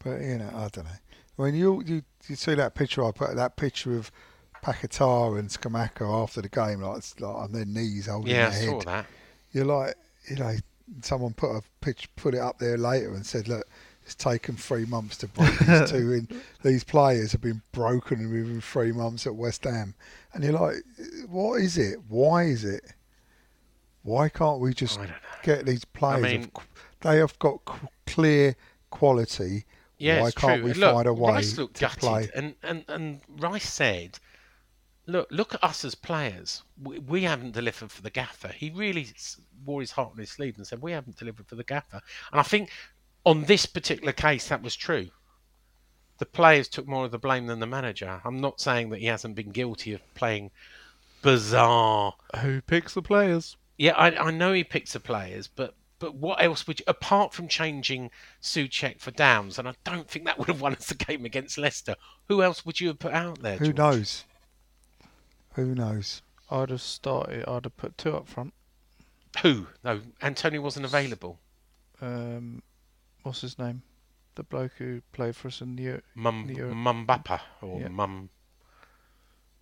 but 0.04 0.22
you 0.22 0.38
know, 0.38 0.50
I 0.54 0.70
don't 0.70 0.86
know. 0.86 0.92
When 1.36 1.56
you 1.56 1.84
you, 1.86 2.02
you 2.28 2.36
see 2.36 2.56
that 2.56 2.76
picture 2.76 3.04
I 3.04 3.12
put, 3.12 3.36
that 3.36 3.56
picture 3.56 3.98
of 3.98 4.12
Paquetá 4.64 5.40
and 5.40 5.50
Scamacca 5.50 6.02
after 6.24 6.42
the 6.42 6.50
game, 6.50 6.82
like, 6.82 7.04
like 7.20 7.36
on 7.36 7.52
their 7.52 7.66
knees 7.66 8.08
holding 8.08 8.32
Yeah, 8.32 8.48
I 8.48 8.50
their 8.50 8.52
saw 8.52 8.78
head. 8.80 8.86
that. 8.86 9.06
You're 9.52 9.66
like, 9.66 9.96
you 10.30 10.36
know, 10.38 10.56
someone 11.02 11.34
put 11.34 11.52
a 11.56 11.62
pitch, 11.82 12.10
put 12.16 12.34
it 12.36 12.40
up 12.40 12.60
there 12.60 12.78
later 12.78 13.14
and 13.14 13.26
said, 13.26 13.48
look, 13.48 13.68
it's 14.10 14.16
taken 14.16 14.56
three 14.56 14.86
months 14.86 15.18
to 15.18 15.28
break 15.28 15.56
these 15.60 15.92
two 15.92 16.12
in. 16.14 16.28
These 16.64 16.84
players 16.84 17.32
have 17.32 17.42
been 17.42 17.62
broken 17.72 18.32
within 18.32 18.60
three 18.60 18.92
months 18.92 19.28
at 19.28 19.36
West 19.36 19.66
Ham, 19.66 19.94
and 20.34 20.44
you're 20.44 20.54
like, 20.54 20.78
what 21.28 21.62
is 21.62 21.78
it? 21.78 22.00
Why 22.08 22.46
is 22.46 22.66
it? 22.66 22.82
Why 24.02 24.28
can't 24.28 24.60
we 24.62 24.74
just 24.74 25.00
I 25.00 25.14
get 25.44 25.68
these 25.68 25.86
players? 25.86 26.24
mean- 26.24 26.52
of, 26.56 26.68
they 27.02 27.18
have 27.18 27.38
got 27.38 27.60
clear 28.08 28.56
quality. 28.90 29.66
Yeah, 30.00 30.22
Why 30.22 30.32
can't 30.32 30.62
true. 30.62 30.72
we 30.72 30.74
Look, 30.74 30.94
find 30.96 31.08
a 31.08 31.14
way 31.14 31.34
Rice 31.34 31.58
looked 31.58 31.76
to 31.76 31.82
gutted, 31.82 32.00
play? 32.00 32.30
and, 32.34 32.56
and 32.64 32.86
and 32.88 33.20
Rice 33.38 33.72
said, 33.72 34.18
"Look, 35.06 35.28
look 35.30 35.54
at 35.54 35.64
us 35.64 35.86
as 35.86 35.94
players. 35.94 36.64
We, 36.82 36.98
we 37.00 37.24
haven't 37.24 37.52
delivered 37.52 37.92
for 37.92 38.02
the 38.02 38.10
gaffer." 38.10 38.48
He 38.48 38.72
really 38.72 39.08
wore 39.66 39.82
his 39.82 39.92
heart 39.92 40.12
on 40.14 40.18
his 40.18 40.32
sleeve 40.32 40.58
and 40.58 40.66
said, 40.66 40.82
"We 40.82 40.94
haven't 40.94 41.18
delivered 41.18 41.48
for 41.48 41.56
the 41.56 41.66
gaffer." 41.66 42.02
And 42.32 42.40
I 42.40 42.44
think 42.44 42.72
on 43.26 43.44
this 43.44 43.66
particular 43.66 44.14
case, 44.14 44.48
that 44.48 44.62
was 44.62 44.76
true. 44.76 45.10
The 46.18 46.26
players 46.26 46.68
took 46.68 46.88
more 46.88 47.06
of 47.06 47.12
the 47.12 47.20
blame 47.20 47.48
than 47.48 47.60
the 47.60 47.68
manager. 47.68 48.22
I'm 48.26 48.42
not 48.42 48.60
saying 48.60 48.90
that 48.90 49.00
he 49.00 49.06
hasn't 49.06 49.36
been 49.36 49.52
guilty 49.52 49.94
of 49.94 50.02
playing 50.16 50.52
bizarre. 51.22 52.16
Who 52.42 52.62
picks 52.62 52.94
the 52.94 53.02
players? 53.02 53.56
Yeah, 53.78 53.94
I, 53.94 54.28
I 54.28 54.32
know 54.32 54.52
he 54.52 54.64
picks 54.64 54.94
the 54.94 55.00
players, 55.00 55.48
but 55.48 55.76
but 56.00 56.16
what 56.16 56.42
else 56.42 56.66
would 56.66 56.80
you, 56.80 56.86
apart 56.88 57.34
from 57.34 57.50
changing 57.50 58.10
Souček 58.42 59.00
for 59.00 59.12
Downes, 59.12 59.60
and 59.60 59.68
I 59.68 59.74
don't 59.84 60.10
think 60.10 60.26
that 60.26 60.38
would 60.40 60.48
have 60.48 60.62
won 60.62 60.76
us 60.76 60.88
the 60.88 60.96
game 60.96 61.26
against 61.26 61.58
Leicester. 61.58 61.96
Who 62.28 62.42
else 62.42 62.66
would 62.66 62.80
you 62.80 62.88
have 62.88 63.00
put 63.00 63.14
out 63.14 63.42
there? 63.42 63.58
Who 63.58 63.66
George? 63.66 63.78
knows? 63.78 64.24
Who 65.56 65.76
knows? 65.76 66.22
I'd 66.50 66.70
have 66.70 66.82
started. 66.82 67.46
I'd 67.48 67.66
have 67.66 67.78
put 67.78 67.98
two 67.98 68.16
up 68.16 68.28
front. 68.28 68.54
Who? 69.42 69.68
No, 69.84 70.02
Antonio 70.22 70.62
wasn't 70.62 70.86
available. 70.86 71.40
Um, 72.02 72.64
what's 73.30 73.42
his 73.42 73.58
name? 73.60 73.82
The 74.36 74.44
bloke 74.44 74.74
who 74.78 75.02
played 75.14 75.36
for 75.36 75.48
us 75.50 75.62
in 75.62 75.76
the 75.76 75.84
Eu- 75.84 76.02
Mum, 76.16 76.48
The 76.48 76.56
Euro- 76.56 76.74
Mumbapa 76.74 77.40
or 77.62 77.82
Yeah. 77.82 77.88
Mum, 77.90 78.30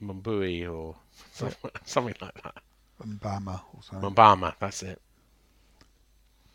Mumbui 0.01 0.69
or 0.71 0.95
Yeah. 1.41 1.51
something 1.85 2.15
like 2.21 2.41
that. 2.43 2.55
Mbama 3.03 3.61
or 3.73 3.83
something. 3.83 4.09
Mumbama, 4.09 4.55
that's 4.59 4.83
it. 4.83 5.01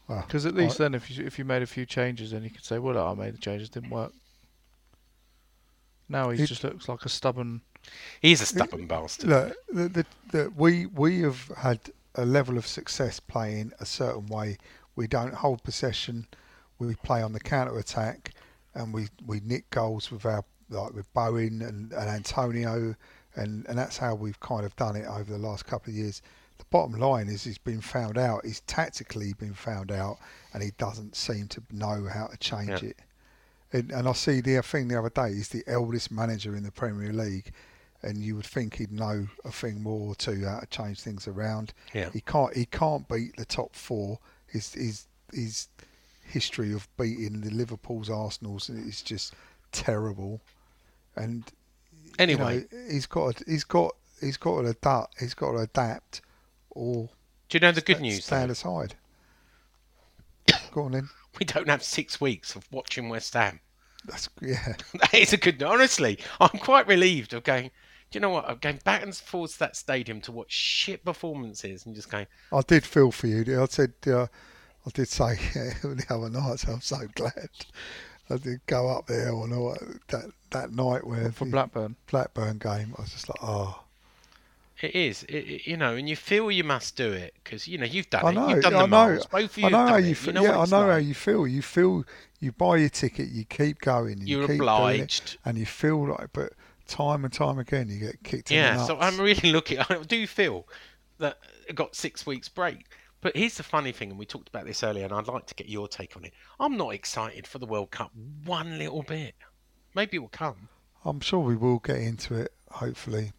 Well, 0.09 0.23
Because 0.27 0.47
at 0.47 0.55
I- 0.55 0.59
least 0.59 0.79
then, 0.79 0.95
if 0.95 1.11
you 1.11 1.25
if 1.25 1.39
you 1.39 1.45
made 1.45 1.63
a 1.63 1.67
few 1.67 1.87
changes, 1.87 2.31
then 2.33 2.43
you 2.43 2.51
could 2.51 2.65
say, 2.65 2.79
"Well, 2.79 2.99
I 2.99 3.15
made 3.15 3.35
the 3.35 3.39
changes, 3.39 3.69
didn't 3.71 3.91
work." 3.91 4.13
Now 6.09 6.31
he 6.31 6.39
He- 6.39 6.47
just 6.47 6.65
looks 6.65 6.89
like 6.89 7.05
a 7.05 7.09
stubborn. 7.09 7.63
He's 8.21 8.41
a 8.41 8.47
stubborn 8.47 8.87
bastard. 8.87 9.29
Look, 9.31 9.57
the, 9.73 9.89
the, 9.89 10.07
the, 10.31 10.51
we 10.57 10.87
we 10.87 11.21
have 11.21 11.49
had 11.59 11.81
a 12.15 12.25
level 12.25 12.57
of 12.59 12.67
success 12.67 13.19
playing 13.21 13.73
a 13.81 13.87
certain 13.87 14.27
way. 14.27 14.59
We 14.95 15.07
don't 15.07 15.35
hold 15.35 15.63
possession. 15.63 16.27
We 16.79 16.95
play 16.97 17.23
on 17.23 17.33
the 17.33 17.41
counter 17.41 17.79
attack, 17.79 18.33
and 18.75 18.93
we, 18.93 19.09
we 19.27 19.41
nick 19.45 19.71
goals 19.71 20.11
with 20.11 20.25
our 20.27 20.45
like 20.71 20.95
with 20.95 21.13
Bowen 21.13 21.61
and, 21.63 21.93
and 21.93 22.09
Antonio, 22.09 22.95
and, 23.35 23.67
and 23.67 23.79
that's 23.79 23.99
how 23.99 24.15
we've 24.15 24.41
kind 24.41 24.65
of 24.65 24.75
done 24.77 24.97
it 24.97 25.07
over 25.07 25.31
the 25.31 25.39
last 25.39 25.67
couple 25.67 25.91
of 25.91 25.97
years. 25.97 26.23
The 26.59 26.65
bottom 26.71 26.99
line 26.99 27.29
is 27.29 27.45
he's 27.45 27.59
been 27.59 27.81
found 27.81 28.17
out. 28.17 28.45
He's 28.45 28.61
tactically 28.63 29.35
been 29.35 29.53
found 29.55 29.93
out, 29.93 30.19
and 30.55 30.63
he 30.63 30.71
doesn't 30.79 31.15
seem 31.17 31.49
to 31.49 31.63
know 31.71 32.09
how 32.13 32.27
to 32.29 32.37
change 32.39 32.83
Yeah. 32.83 32.91
it. 32.91 32.97
And, 33.75 33.91
and 33.91 34.09
I 34.09 34.13
see 34.13 34.41
the 34.41 34.61
thing 34.63 34.89
the 34.89 34.99
other 34.99 35.11
day. 35.11 35.35
He's 35.35 35.49
the 35.49 35.65
eldest 35.67 36.11
manager 36.11 36.55
in 36.57 36.63
the 36.63 36.71
Premier 36.73 37.13
League, 37.13 37.53
and 38.03 38.19
you 38.19 38.37
would 38.37 38.47
think 38.47 38.77
he'd 38.77 38.93
know 38.93 39.29
a 39.45 39.51
thing 39.53 39.83
more 39.83 40.09
or 40.09 40.15
two 40.15 40.45
how 40.45 40.57
to 40.59 40.63
uh, 40.63 40.65
change 40.71 41.01
things 41.01 41.27
around. 41.29 41.73
Yeah. 41.95 42.11
He 42.13 42.21
can't. 42.21 42.55
He 42.57 42.65
can't 42.67 43.07
beat 43.09 43.37
the 43.37 43.45
top 43.45 43.75
four. 43.75 44.19
His 44.47 44.73
his 44.75 45.07
his 45.33 45.69
history 46.33 46.73
of 46.73 46.89
beating 46.97 47.41
the 47.41 47.51
Liverpool's, 47.51 48.11
Arsenal's 48.11 48.71
is 48.71 49.03
just 49.03 49.35
terrible. 49.73 50.41
And 51.17 51.45
you 52.03 52.13
Anyway, 52.19 52.67
know, 52.73 52.79
he's 52.91 53.07
got 53.07 53.37
to, 53.37 53.45
he's 53.47 53.65
got 53.65 53.95
he's 54.21 54.37
got 54.37 54.63
to 54.63 54.69
adapt. 54.69 55.21
He's 55.21 55.35
got 55.35 55.53
to 55.53 55.59
adapt, 55.59 56.23
or 56.71 57.09
do 57.49 57.57
you 57.57 57.61
know 57.61 57.73
the 57.73 57.81
good 57.81 57.97
sta- 57.99 58.03
news? 58.03 58.27
though? 58.29 58.37
stand 58.37 58.51
aside. 58.51 58.95
Go 60.71 60.83
on 60.85 60.93
then. 60.93 61.09
We 61.41 61.47
don't 61.47 61.69
have 61.71 61.83
six 61.83 62.21
weeks 62.21 62.55
of 62.57 62.71
watching 62.71 63.09
West 63.09 63.33
Ham. 63.33 63.61
That's 64.05 64.29
yeah. 64.43 64.75
That 65.01 65.15
is 65.15 65.33
a 65.33 65.39
good. 65.39 65.63
Honestly, 65.63 66.19
I'm 66.41 66.59
quite 66.59 66.87
relieved 66.87 67.33
of 67.33 67.43
going. 67.45 67.71
Do 68.11 68.17
you 68.19 68.21
know 68.21 68.29
what? 68.29 68.47
I'm 68.49 68.59
going 68.59 68.81
back 68.85 69.03
and 69.03 69.15
forwards 69.17 69.55
to 69.55 69.59
that 69.61 69.77
stadium 69.77 70.21
to 70.23 70.33
watch 70.33 70.53
shit 70.53 71.03
performances 71.05 71.87
and 71.87 71.95
just 71.95 72.11
going. 72.11 72.27
I 72.53 72.61
did 72.61 72.85
feel 72.85 73.11
for 73.11 73.29
you. 73.29 73.63
I 73.63 73.65
said, 73.65 73.95
uh, 74.07 74.27
I 74.87 74.91
did 74.91 75.09
say 75.09 75.39
yeah, 75.57 75.73
the 75.83 76.07
other 76.11 76.31
night. 76.31 76.61
So 76.61 76.73
I'm 76.73 76.81
so 76.81 76.99
glad 77.15 77.51
I 78.31 78.37
did 78.39 78.67
go 78.67 78.89
up 78.91 79.07
there 79.07 79.33
on 79.35 79.53
all 79.53 79.77
that 80.09 80.33
that 80.51 80.73
night 80.73 81.07
where 81.07 81.33
For 81.33 81.47
Blackburn, 81.47 81.97
Blackburn 82.07 82.59
game. 82.59 82.95
I 82.99 83.03
was 83.03 83.13
just 83.13 83.29
like, 83.29 83.39
oh, 83.43 83.85
It 84.83 84.95
is, 84.95 85.23
it, 85.31 85.35
it- 85.49 85.67
you 85.67 85.79
know, 85.79 85.95
and 85.97 86.07
you 86.11 86.15
feel 86.17 86.51
you 86.51 86.63
must 86.63 86.95
do 86.95 87.11
it 87.11 87.33
because 87.43 87.67
you 87.67 87.79
know 87.79 87.87
you've 87.87 88.11
done 88.11 88.29
I 88.29 88.31
it. 88.31 88.35
know, 88.35 88.43
You've 88.45 88.61
done 88.61 88.77
the 88.77 88.85
I 88.85 88.87
know, 88.87 89.15
miles. 89.15 89.25
Both 89.27 89.53
of 89.53 89.59
you 89.59 89.65
I 89.65 89.69
know 89.69 89.87
how 89.89 89.97
you 89.97 90.15
it. 90.15 90.17
feel. 90.17 90.35
know 90.35 90.43
yeah, 90.43 90.59
I 90.59 90.67
know 90.67 90.89
how 90.91 90.97
you 90.97 91.15
feel. 91.15 91.47
You 91.47 91.63
feel 91.63 92.05
you 92.41 92.53
buy 92.53 92.77
your 92.79 92.89
ticket, 92.89 93.29
you 93.29 93.45
keep 93.45 93.81
going, 93.81 94.21
and 94.21 94.29
you 94.29 94.37
You're 94.37 94.45
keep 94.47 94.75
doing 94.75 95.01
it, 95.01 95.11
obliged. 95.15 95.39
and 95.45 95.59
you 95.59 95.67
feel 95.67 96.09
like, 96.09 96.33
but 96.33 96.53
time 96.87 97.25
and 97.25 97.33
time 97.33 97.59
again, 97.59 97.89
you 97.89 97.99
get 97.99 98.23
kicked 98.23 98.51
Yeah, 98.51 98.77
so 98.77 98.99
I'm 98.99 99.19
really 99.21 99.53
looking. 99.53 99.79
I 99.79 100.03
do 100.07 100.27
feel 100.27 100.67
that 101.19 101.39
I 101.69 101.73
got 101.73 101.95
six 101.97 102.27
weeks 102.27 102.49
break. 102.49 102.87
But 103.23 103.37
here's 103.37 103.57
the 103.57 103.63
funny 103.63 103.93
thing, 103.93 104.11
and 104.11 104.19
we 104.19 104.27
talked 104.27 104.49
about 104.49 104.67
this 104.67 104.83
earlier, 104.83 105.05
and 105.05 105.15
I'd 105.15 105.29
like 105.29 105.47
to 105.47 105.55
get 105.55 105.69
your 105.69 105.89
take 105.89 106.17
on 106.17 106.25
it. 106.25 106.35
I'm 106.61 106.77
not 106.77 106.91
excited 106.93 107.47
for 107.47 107.59
the 107.59 107.67
World 107.67 107.91
Cup 107.93 108.11
one 108.45 108.79
little 108.79 109.03
bit. 109.05 109.35
Maybe 109.95 110.17
it 110.17 110.21
will 110.21 110.29
come. 110.29 110.69
I'm 111.05 111.21
sure 111.21 111.39
we 111.41 111.57
will 111.57 111.79
get 111.79 111.99
into 111.99 112.35
it. 112.35 112.53
Hopefully, 112.71 113.33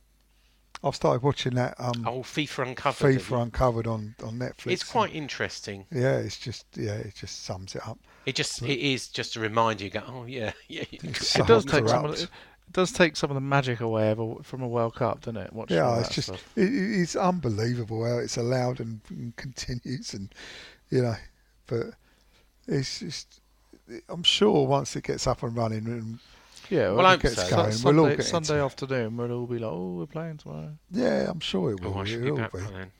I've 0.83 0.95
started 0.95 1.21
watching 1.21 1.55
that 1.55 1.75
um, 1.79 2.05
Oh, 2.07 2.19
FIFA 2.21 2.67
Uncovered. 2.69 3.19
FIFA 3.21 3.43
Uncovered 3.43 3.87
on 3.87 4.15
on 4.23 4.39
Netflix. 4.39 4.71
It's 4.71 4.83
quite 4.83 5.13
interesting. 5.13 5.85
Yeah, 5.91 6.17
it's 6.17 6.37
just 6.37 6.65
yeah, 6.75 6.93
it 6.95 7.15
just 7.15 7.43
sums 7.43 7.75
it 7.75 7.85
up. 7.87 7.99
It 8.25 8.35
just 8.35 8.61
it 8.61 8.79
is 8.79 9.09
just 9.09 9.35
a 9.35 9.39
reminder. 9.41 9.83
You 9.83 9.89
go, 9.89 10.03
oh 10.07 10.25
yeah, 10.25 10.53
yeah. 10.69 10.83
you 10.91 10.99
It's 11.03 11.17
could- 11.19 11.27
so 11.27 11.41
it 11.43 11.47
does 11.47 11.65
take 11.65 11.87
some. 11.89 12.03
The, 12.11 12.29
it 12.67 12.73
does 12.73 12.91
take 12.91 13.15
some 13.15 13.29
of 13.29 13.35
the 13.35 13.41
magic 13.41 13.79
away 13.81 14.09
of 14.11 14.19
a, 14.19 14.35
from 14.43 14.61
a 14.61 14.67
World 14.67 14.95
Cup, 14.95 15.21
doesn't 15.21 15.37
it? 15.37 15.53
Watching 15.53 15.79
all 15.79 15.95
Yeah, 15.95 15.99
it's 16.01 16.13
just 16.15 16.27
stuff. 16.29 16.43
it, 16.55 16.63
it- 16.73 17.01
it's 17.01 17.15
unbelievable 17.15 18.05
how 18.05 18.17
it's 18.19 18.37
allowed 18.37 18.79
and, 18.79 19.01
and 19.09 19.35
continues, 19.35 20.13
and 20.13 20.33
you 20.89 21.01
know, 21.03 21.15
but 21.67 21.87
it's 22.67 22.99
just. 22.99 23.39
I'm 24.07 24.23
sure 24.23 24.65
once 24.65 24.95
it 24.95 25.03
gets 25.03 25.27
up 25.27 25.43
and 25.43 25.55
running, 25.57 25.85
and 25.85 26.19
Yeah, 26.69 26.87
Well, 26.87 26.97
when 26.97 27.05
I 27.05 27.13
it 27.15 27.19
gets 27.21 27.35
so. 27.35 27.41
Sun- 27.43 27.49
Going, 27.49 27.65
we'll 27.95 28.05
all 28.05 28.05
Sunday, 28.05 28.09
get 28.09 28.11
into 28.11 28.23
Sunday 28.47 28.61
it. 28.61 28.65
afternoon, 28.65 29.17
we'll 29.17 29.31
all 29.31 29.45
be 29.45 29.59
like, 29.59 29.71
"Oh, 29.71 29.93
we're 29.95 30.05
playing 30.05 30.37
tomorrow." 30.37 30.71
yeah, 30.89 31.29
I'm 31.29 31.41
sure 31.41 31.71
it 31.71 31.81
will. 31.81 31.93
Oh, 31.95 31.99
I 31.99 32.01
it 32.03 32.07
should 32.07 32.23
be 32.23 32.31
will 32.31 32.37
back 32.37 32.53
be. 32.53 32.59
then. 32.59 32.91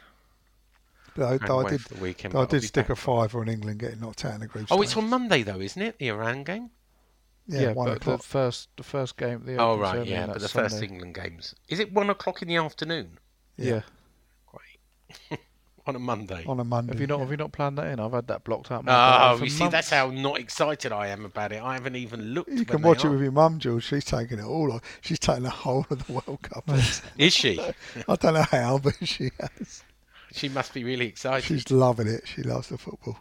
Though, 1.16 1.38
though 1.38 1.60
I 1.66 1.70
did, 1.70 1.82
for 1.82 1.94
the 1.94 2.02
weekend. 2.02 2.34
though 2.34 2.40
I 2.40 2.42
but 2.42 2.48
I'll 2.56 2.60
did 2.60 2.62
be 2.62 2.68
stick 2.68 2.86
a 2.88 2.96
back. 2.96 2.98
fiver 2.98 3.40
on 3.40 3.48
England 3.48 3.80
getting 3.80 4.00
knocked 4.02 4.26
out 4.26 4.34
in 4.34 4.40
the 4.42 4.48
group. 4.48 4.68
Oh, 4.72 4.82
it's 4.82 4.98
on 4.98 5.10
Monday 5.10 5.44
though, 5.44 5.60
isn't 5.62 5.82
it? 5.82 5.98
The 6.00 6.08
Iran 6.10 6.44
game. 6.44 6.72
Yeah, 7.48 7.74
one 7.74 7.88
but 7.88 7.98
o'clock. 7.98 8.22
the 8.22 8.28
first, 8.28 8.70
the 8.78 8.84
first 8.84 9.18
game. 9.18 9.44
The 9.46 9.58
Oh 9.58 9.78
right, 9.78 10.06
yeah. 10.06 10.28
But 10.28 10.40
that's 10.40 10.54
the 10.54 10.60
first 10.60 10.82
England 10.82 11.16
games 11.16 11.56
is 11.68 11.80
it 11.80 11.92
one 11.92 12.10
o'clock 12.10 12.42
in 12.42 12.48
the 12.48 12.56
afternoon? 12.56 13.20
Yeah. 13.58 13.82
Great. 14.48 15.40
on 15.86 15.96
a 15.96 16.00
Monday. 16.00 16.44
on 16.48 16.60
a 16.60 16.64
Monday. 16.64 16.94
Have 16.94 17.02
you 17.02 17.08
not? 17.08 17.20
Have 17.20 17.32
you 17.32 17.38
not 17.38 17.52
planned 17.52 17.78
that 17.78 17.88
in? 17.88 18.00
I've 18.00 18.14
had 18.14 18.28
that 18.28 18.44
blocked 18.44 18.72
out. 18.72 18.82
in 18.82 18.86
my 18.86 18.92
diary 18.92 19.40
Oh, 19.40 19.44
you 19.44 19.50
see, 19.50 19.68
that's 19.68 19.90
how 19.90 20.10
not 20.10 20.40
excited 20.40 20.92
I 20.92 21.08
am 21.08 21.26
about 21.26 21.52
it. 21.52 21.62
I 21.62 21.74
haven't 21.74 21.96
even 21.96 22.34
looked. 22.34 22.50
You 22.50 22.58
when 22.58 22.66
can 22.66 22.82
they 22.82 22.88
watch 22.88 23.04
it 23.04 23.08
are. 23.08 23.12
with 23.12 23.22
your 23.22 23.32
mum, 23.32 23.60
George. 23.60 23.84
She's 23.84 24.06
taking 24.06 24.40
it 24.40 24.46
all. 24.46 24.72
on. 24.72 24.82
She's 25.02 25.20
taking 25.20 25.44
the 25.44 25.50
whole 25.50 25.86
of 25.90 26.06
the 26.06 26.14
World 26.14 26.42
Cup. 26.42 26.64
Is 27.18 27.34
she? 27.34 27.60
I 28.08 28.16
don't 28.16 28.34
know 28.36 28.46
how, 28.50 28.78
but 28.78 28.96
she 29.06 29.32
has. 29.40 29.84
She 30.32 30.50
must 30.50 30.74
be 30.74 30.84
really 30.84 31.08
excited. 31.08 31.46
She's 31.46 31.70
loving 31.70 32.08
it. 32.08 32.24
She 32.28 32.42
loves 32.42 32.70
the 32.70 32.78
football. 32.78 33.20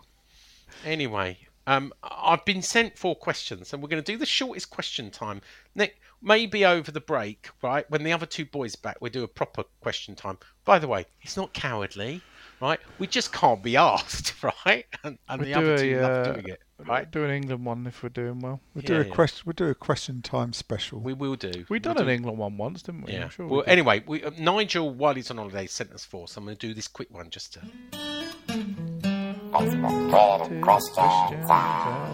Anyway, 0.84 1.38
um, 1.66 1.92
I've 2.02 2.44
been 2.44 2.62
sent 2.62 2.98
four 2.98 3.14
questions, 3.16 3.72
and 3.72 3.82
we're 3.82 3.88
going 3.88 4.02
to 4.02 4.12
do 4.12 4.18
the 4.18 4.26
shortest 4.26 4.70
question 4.70 5.10
time. 5.10 5.40
Nick, 5.74 6.00
maybe 6.20 6.64
over 6.64 6.90
the 6.90 7.00
break, 7.00 7.48
right? 7.62 7.88
When 7.90 8.02
the 8.02 8.12
other 8.12 8.26
two 8.26 8.44
boys 8.44 8.74
are 8.74 8.80
back, 8.82 8.96
we'll 9.00 9.12
do 9.12 9.22
a 9.24 9.28
proper 9.28 9.64
question 9.80 10.14
time. 10.14 10.38
By 10.64 10.78
the 10.78 10.88
way, 10.88 11.06
it's 11.22 11.36
not 11.36 11.52
cowardly, 11.52 12.20
right? 12.60 12.80
We 12.98 13.06
just 13.06 13.32
can't 13.32 13.62
be 13.62 13.76
asked, 13.76 14.34
right? 14.66 14.86
And, 15.04 15.18
and 15.28 15.40
We'll 15.40 15.46
the 15.50 15.54
other 15.54 15.74
a, 15.74 15.78
two 15.78 16.00
love 16.00 16.10
uh, 16.26 16.32
doing 16.32 16.48
it, 16.48 16.60
right? 16.86 17.10
Do 17.10 17.24
an 17.24 17.30
England 17.30 17.64
one 17.64 17.86
if 17.86 18.02
we're 18.02 18.08
doing 18.10 18.40
well. 18.40 18.60
We'll 18.74 18.82
Yeah, 18.82 18.88
do 18.88 19.00
a 19.00 19.04
yeah. 19.06 19.14
question. 19.14 19.42
We'll 19.46 19.54
do 19.54 19.66
a 19.68 19.74
question 19.74 20.22
time 20.22 20.52
special. 20.52 21.00
We 21.00 21.12
will 21.14 21.36
do. 21.36 21.64
We 21.68 21.78
done 21.78 21.94
We'll 21.94 22.02
an 22.02 22.08
do- 22.08 22.12
England 22.14 22.38
one 22.38 22.56
once, 22.56 22.82
didn't 22.82 23.02
we? 23.06 23.12
Yeah. 23.12 23.28
Sure 23.28 23.46
well, 23.46 23.60
did. 23.62 23.70
anyway, 23.70 24.02
we, 24.06 24.22
uh, 24.24 24.30
Nigel, 24.38 24.90
while 24.94 25.14
he's 25.14 25.30
on 25.30 25.38
holiday, 25.38 25.66
sent 25.66 25.92
us 25.92 26.04
four, 26.04 26.28
so 26.28 26.38
I'm 26.40 26.44
going 26.44 26.56
to 26.56 26.66
do 26.66 26.74
this 26.74 26.88
quick 26.88 27.08
one 27.12 27.30
just 27.30 27.54
to. 27.54 29.01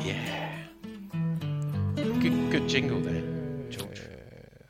Yeah. 0.04 0.54
Good, 2.20 2.50
good 2.50 2.68
jingle 2.68 3.00
there, 3.00 3.22
George. 3.70 4.00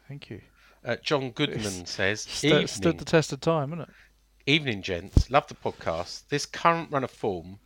Thank 0.06 0.28
you. 0.28 0.42
Uh, 0.84 0.96
John 1.02 1.30
Goodman 1.30 1.86
says, 1.86 2.20
Stu- 2.22 2.48
evening, 2.48 2.66
stood 2.66 2.98
the 2.98 3.04
test 3.04 3.32
of 3.32 3.40
time, 3.40 3.72
isn't 3.72 3.82
it? 3.82 3.88
evening, 4.44 4.82
gents. 4.82 5.30
Love 5.30 5.46
the 5.48 5.54
podcast. 5.54 6.28
This 6.28 6.46
current 6.46 6.90
run 6.90 7.04
of 7.04 7.10
form 7.10 7.58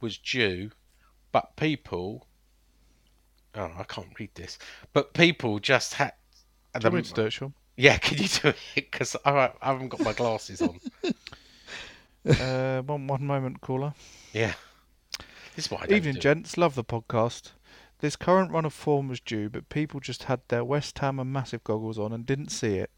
was 0.00 0.18
due, 0.18 0.70
but 1.32 1.56
people. 1.56 2.26
Oh, 3.54 3.70
I 3.78 3.84
can't 3.84 4.18
read 4.18 4.30
this. 4.34 4.58
But 4.92 5.14
people 5.14 5.58
just 5.58 5.94
had. 5.94 6.12
Do 6.74 6.80
you 6.86 6.90
want 6.90 6.94
me 6.96 7.02
to 7.02 7.14
do 7.14 7.26
it, 7.26 7.32
Sean? 7.32 7.54
Yeah, 7.76 7.96
can 7.98 8.18
you 8.18 8.28
do 8.28 8.48
it? 8.48 8.56
Because 8.74 9.16
I, 9.24 9.50
I 9.60 9.72
haven't 9.72 9.88
got 9.88 10.00
my 10.00 10.12
glasses 10.12 10.62
on. 10.62 10.78
uh, 12.40 12.82
one, 12.82 13.06
one 13.06 13.26
moment, 13.26 13.60
caller. 13.60 13.94
Yeah. 14.32 14.54
This 15.56 15.66
is 15.66 15.70
what 15.70 15.90
I 15.90 15.94
Evening, 15.94 16.14
do. 16.14 16.20
gents. 16.20 16.56
Love 16.56 16.74
the 16.74 16.84
podcast. 16.84 17.52
This 18.00 18.14
current 18.14 18.52
run 18.52 18.64
of 18.64 18.72
form 18.72 19.08
was 19.08 19.18
due, 19.20 19.48
but 19.48 19.68
people 19.68 19.98
just 19.98 20.24
had 20.24 20.40
their 20.48 20.64
West 20.64 20.98
Ham 21.00 21.18
and 21.18 21.32
massive 21.32 21.64
goggles 21.64 21.98
on 21.98 22.12
and 22.12 22.24
didn't 22.24 22.50
see 22.50 22.76
it. 22.76 22.90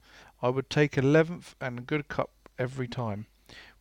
I 0.43 0.51
would 0.51 0.69
take 0.69 0.93
11th 0.93 1.55
and 1.61 1.79
a 1.79 1.83
good 1.83 2.09
cup 2.09 2.31
every 2.59 2.87
time. 2.87 3.27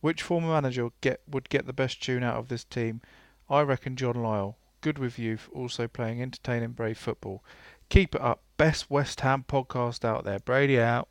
Which 0.00 0.22
former 0.22 0.48
manager 0.48 0.84
would 0.84 1.00
get 1.00 1.20
would 1.28 1.48
get 1.50 1.66
the 1.66 1.72
best 1.72 2.02
tune 2.02 2.22
out 2.22 2.36
of 2.36 2.48
this 2.48 2.64
team? 2.64 3.02
I 3.48 3.60
reckon 3.60 3.96
John 3.96 4.14
Lyall. 4.14 4.54
Good 4.80 4.98
with 4.98 5.18
youth, 5.18 5.48
also 5.52 5.86
playing 5.86 6.22
entertaining, 6.22 6.70
brave 6.70 6.96
football. 6.96 7.44
Keep 7.90 8.14
it 8.14 8.20
up. 8.20 8.42
Best 8.56 8.90
West 8.90 9.20
Ham 9.20 9.44
podcast 9.46 10.04
out 10.04 10.24
there. 10.24 10.38
Brady 10.38 10.80
out. 10.80 11.08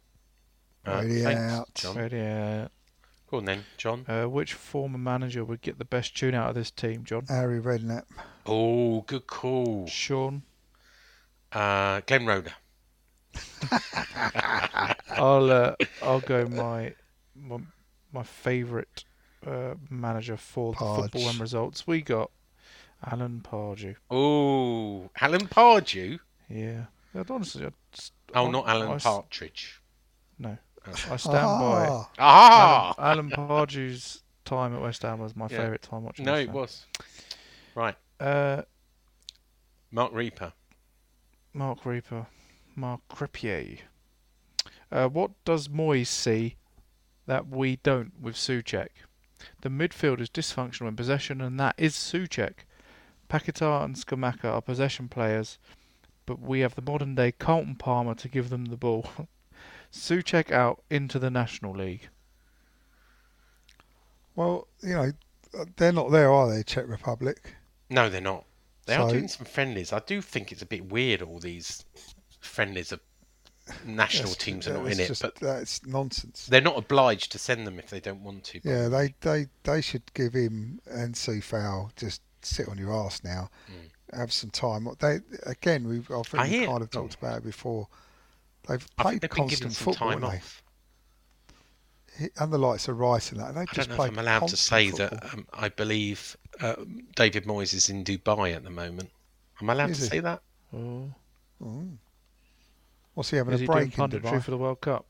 Uh, 0.86 1.02
Brady 1.02 1.22
thanks, 1.22 1.54
out. 1.54 1.74
John. 1.76 1.94
Brady 1.94 2.22
out. 2.22 2.72
Go 3.30 3.38
on 3.38 3.46
then, 3.46 3.66
John. 3.78 4.06
Uh, 4.08 4.26
which 4.26 4.54
former 4.54 4.98
manager 4.98 5.46
would 5.46 5.62
get 5.62 5.78
the 5.78 5.86
best 5.86 6.16
tune 6.18 6.34
out 6.34 6.50
of 6.50 6.56
this 6.56 6.72
team, 6.72 7.04
John? 7.04 7.26
Harry 7.28 7.62
Redknapp. 7.62 8.06
Oh, 8.46 9.02
good 9.02 9.28
call. 9.28 9.86
Sean. 9.88 10.42
Uh, 11.52 12.02
Glenn 12.08 12.26
Roeder. 12.26 12.54
I'll 15.12 15.52
uh, 15.52 15.76
I'll 16.02 16.20
go 16.22 16.48
my 16.48 16.94
my, 17.36 17.60
my 18.12 18.24
favourite 18.24 19.04
uh, 19.46 19.76
manager 19.90 20.38
for 20.38 20.74
the 20.74 20.80
football 20.80 21.30
and 21.30 21.40
results. 21.40 21.86
We 21.86 22.02
got 22.02 22.32
Alan 23.06 23.42
Pardew. 23.44 23.96
Oh, 24.10 25.10
Alan 25.22 25.48
Pardew. 25.48 26.20
Yeah, 26.50 26.86
Yeah, 27.14 27.24
honestly, 27.30 27.66
I 27.66 27.70
just, 27.92 28.14
Oh, 28.34 28.48
I- 28.48 28.52
not 28.52 28.68
I 28.68 28.72
Alan 28.72 29.00
Partridge. 29.00 29.82
No, 30.40 30.58
I 31.10 31.16
stand 31.18 31.60
by 31.60 31.88
Ah, 31.90 32.10
Ah, 32.18 32.94
Alan, 32.98 33.32
Alan 33.32 33.48
Pardew's 33.48 34.24
time 34.46 34.74
at 34.76 34.82
West 34.82 35.02
Ham 35.04 35.20
was 35.20 35.36
my 35.36 35.46
Yeah. 35.46 35.58
favourite 35.58 35.82
time 35.82 36.04
watching. 36.04 36.26
no, 36.26 36.34
West 36.34 36.44
it 36.44 36.52
was. 36.52 36.86
Right, 37.76 37.96
Uh, 38.20 38.64
Mark 39.92 40.12
Reaper. 40.14 40.54
Mark 41.54 41.86
Reaper, 41.86 42.28
Mark 42.76 43.02
Crepier. 43.10 43.80
Uh, 44.92 45.08
what 45.08 45.32
does 45.46 45.68
Moyes 45.68 46.08
see 46.08 46.56
that 47.26 47.48
we 47.48 47.78
don't 47.78 48.20
with 48.20 48.36
Souček? 48.36 48.90
The 49.62 49.70
midfield 49.70 50.20
is 50.20 50.30
dysfunctional 50.30 50.88
in 50.88 50.96
possession, 50.96 51.42
and 51.42 51.60
that 51.60 51.76
is 51.78 51.96
Souček. 51.96 52.66
Paquetá 53.30 53.84
and 53.86 53.96
Scamacca 53.96 54.46
are 54.46 54.62
possession 54.62 55.08
players, 55.08 55.60
but 56.26 56.40
we 56.40 56.60
have 56.62 56.76
the 56.76 56.82
modern 56.82 57.16
day 57.16 57.32
Carlton 57.32 57.76
Palmer 57.76 58.16
to 58.16 58.28
give 58.28 58.50
them 58.50 58.66
the 58.66 58.78
ball. 58.78 59.06
Souček 59.92 60.52
out 60.52 60.84
into 60.90 61.20
the 61.20 61.30
National 61.30 61.74
League. 61.74 62.10
well, 64.36 64.68
you 64.82 64.94
know, 64.94 65.12
they're 65.78 65.92
not 65.92 66.12
there, 66.12 66.32
are 66.32 66.50
they, 66.50 66.64
Czech 66.64 66.88
Republic? 66.88 67.56
No, 67.90 68.10
they're 68.10 68.22
not. 68.22 68.46
They 68.86 68.96
are 68.96 69.10
doing 69.10 69.28
some 69.28 69.46
friendlies. 69.46 69.94
I 69.94 70.00
do 70.00 70.22
think 70.22 70.52
it's 70.52 70.62
a 70.64 70.66
bit 70.66 70.90
weird. 70.90 71.22
All 71.22 71.40
these 71.40 71.86
friendlies 72.40 72.92
of 72.92 73.00
national 73.86 74.34
teams 74.34 74.68
are 74.68 74.74
not 74.74 74.86
that's 74.86 74.98
in 74.98 75.06
it, 75.06 75.20
but 75.22 75.36
that's 75.36 75.86
nonsense. 75.86 76.48
they're 76.48 76.62
not 76.62 76.78
obliged 76.78 77.32
to 77.34 77.38
send 77.38 77.68
them 77.68 77.78
if 77.78 77.90
they 77.90 78.00
don't 78.00 78.24
want 78.24 78.44
to. 78.46 78.60
Yeah, 78.64 78.88
they, 78.88 79.14
they, 79.22 79.48
they 79.64 79.82
should 79.82 80.12
give 80.14 80.34
him 80.34 80.80
and 80.90 81.14
Coufal 81.14 81.96
just 81.96 82.22
sit 82.42 82.68
on 82.68 82.78
your 82.78 82.94
ass 82.94 83.24
now, 83.24 83.50
have 84.14 84.34
some 84.34 84.50
time. 84.50 84.88
They 85.00 85.20
again, 85.46 85.88
we've 85.88 86.10
I 86.10 86.22
think 86.24 86.44
Mm. 86.44 86.60
We 86.62 86.66
kind 86.66 86.82
of 86.82 86.90
talked 86.90 87.16
about 87.16 87.38
it 87.40 87.44
before. 87.44 87.88
They've 88.68 88.88
played 88.98 89.22
they've 89.22 89.30
been 89.30 89.48
given 89.48 89.70
constant 89.70 89.74
some 89.74 89.86
football, 89.86 90.10
time 90.12 90.22
haven't 90.22 90.38
off. 90.38 90.64
they? 92.20 92.30
And 92.38 92.52
the 92.52 92.58
lights 92.58 92.90
are 92.90 92.94
right 92.94 93.32
and 93.32 93.40
that. 93.40 93.56
They 93.56 93.62
I 93.62 93.66
just 93.66 93.90
don't 93.90 93.98
know 93.98 94.04
if 94.04 94.12
I'm 94.12 94.20
allowed 94.20 94.48
to 94.50 94.58
say 94.58 94.90
football. 94.92 95.20
that. 95.22 95.34
Um, 95.34 95.48
I 95.54 95.70
believe 95.70 96.36
uh, 96.60 96.76
David 97.16 97.46
Moyes 97.46 97.74
is 97.74 97.90
in 97.90 98.04
Dubai 98.04 98.54
at 98.56 98.64
the 98.64 98.70
moment. 98.70 99.10
Am 99.62 99.70
I 99.70 99.74
allowed 99.74 99.92
Is 99.92 99.98
to 100.00 100.04
he? 100.04 100.10
say 100.10 100.20
that? 100.20 100.42
Oh. 100.76 101.10
What's 103.14 103.30
he 103.32 103.38
having 103.38 103.54
Is 103.54 103.62
a 103.62 103.64
he 103.64 103.68
doing 103.68 103.78
break 103.90 103.98
in 103.98 104.04
punditry 104.10 104.22
Dubai? 104.22 104.44
for 104.44 104.52
the 104.52 104.58
World 104.58 104.82
Cup? 104.82 105.06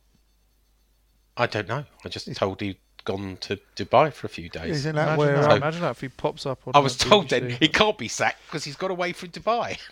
I 1.37 1.47
don't 1.47 1.67
know. 1.67 1.85
I 2.05 2.09
just 2.09 2.33
told 2.35 2.61
he'd 2.61 2.77
gone 3.05 3.37
to 3.41 3.59
Dubai 3.75 4.11
for 4.13 4.27
a 4.27 4.29
few 4.29 4.49
days. 4.49 4.77
Isn't 4.77 4.95
that 4.95 5.13
Imagine 5.13 5.17
where? 5.19 5.41
that, 5.41 5.51
um, 5.51 5.57
imagine 5.57 5.81
that 5.81 5.91
if 5.91 6.01
he 6.01 6.09
pops 6.09 6.45
up 6.45 6.59
on 6.67 6.73
I 6.75 6.79
was 6.79 6.97
the 6.97 7.05
told 7.05 7.29
then 7.29 7.49
he 7.49 7.67
can't 7.67 7.97
be 7.97 8.07
sacked 8.07 8.41
because 8.47 8.63
he's 8.65 8.75
got 8.75 8.91
away 8.91 9.13
from 9.13 9.29
Dubai. 9.29 9.79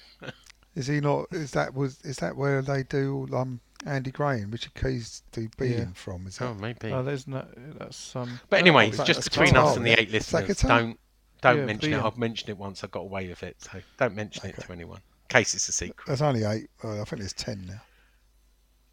Is 0.78 0.86
he 0.86 1.00
not? 1.00 1.26
Is 1.32 1.52
that 1.52 1.74
was? 1.74 2.00
Is 2.04 2.18
that 2.18 2.38
where 2.38 2.62
they 2.62 2.84
do 2.84 3.28
um 3.34 3.60
Andy 3.88 4.12
Gray 4.12 4.42
and 4.42 4.54
Richard 4.54 4.76
Keys 4.76 5.24
do 5.32 5.50
beating 5.58 5.78
Yeah. 5.80 5.86
from? 5.96 6.28
Is 6.28 6.38
that? 6.38 6.46
Oh, 6.46 6.54
maybe. 6.54 6.92
Oh, 6.92 7.02
there's 7.02 7.28
no. 7.28 7.46
That's 7.80 8.16
um. 8.16 8.40
But 8.52 8.60
anyway, 8.60 8.90
it's 8.90 9.04
just 9.04 9.24
between 9.24 9.54
Qatar, 9.56 9.66
us 9.66 9.78
and 9.78 9.86
the 9.86 10.00
eight 10.00 10.12
listeners, 10.12 10.58
don't 10.62 11.00
don't 11.42 11.58
Yeah, 11.58 11.66
mention 11.66 11.94
it. 11.94 12.04
I've 12.04 12.20
mentioned 12.20 12.50
it 12.52 12.60
once. 12.60 12.84
I 12.84 12.88
got 12.88 13.00
away 13.00 13.28
with 13.28 13.42
it, 13.42 13.56
so 13.60 13.80
don't 13.98 14.14
mention 14.14 14.46
it 14.50 14.60
to 14.60 14.72
anyone. 14.72 14.98
In 14.98 15.30
case 15.30 15.56
it's 15.56 15.68
a 15.68 15.72
secret. 15.72 16.06
There's 16.06 16.22
only 16.22 16.44
eight. 16.44 16.70
Well, 16.84 17.02
I 17.02 17.06
think 17.06 17.22
there's 17.22 17.34
ten 17.34 17.66
now. 17.66 17.82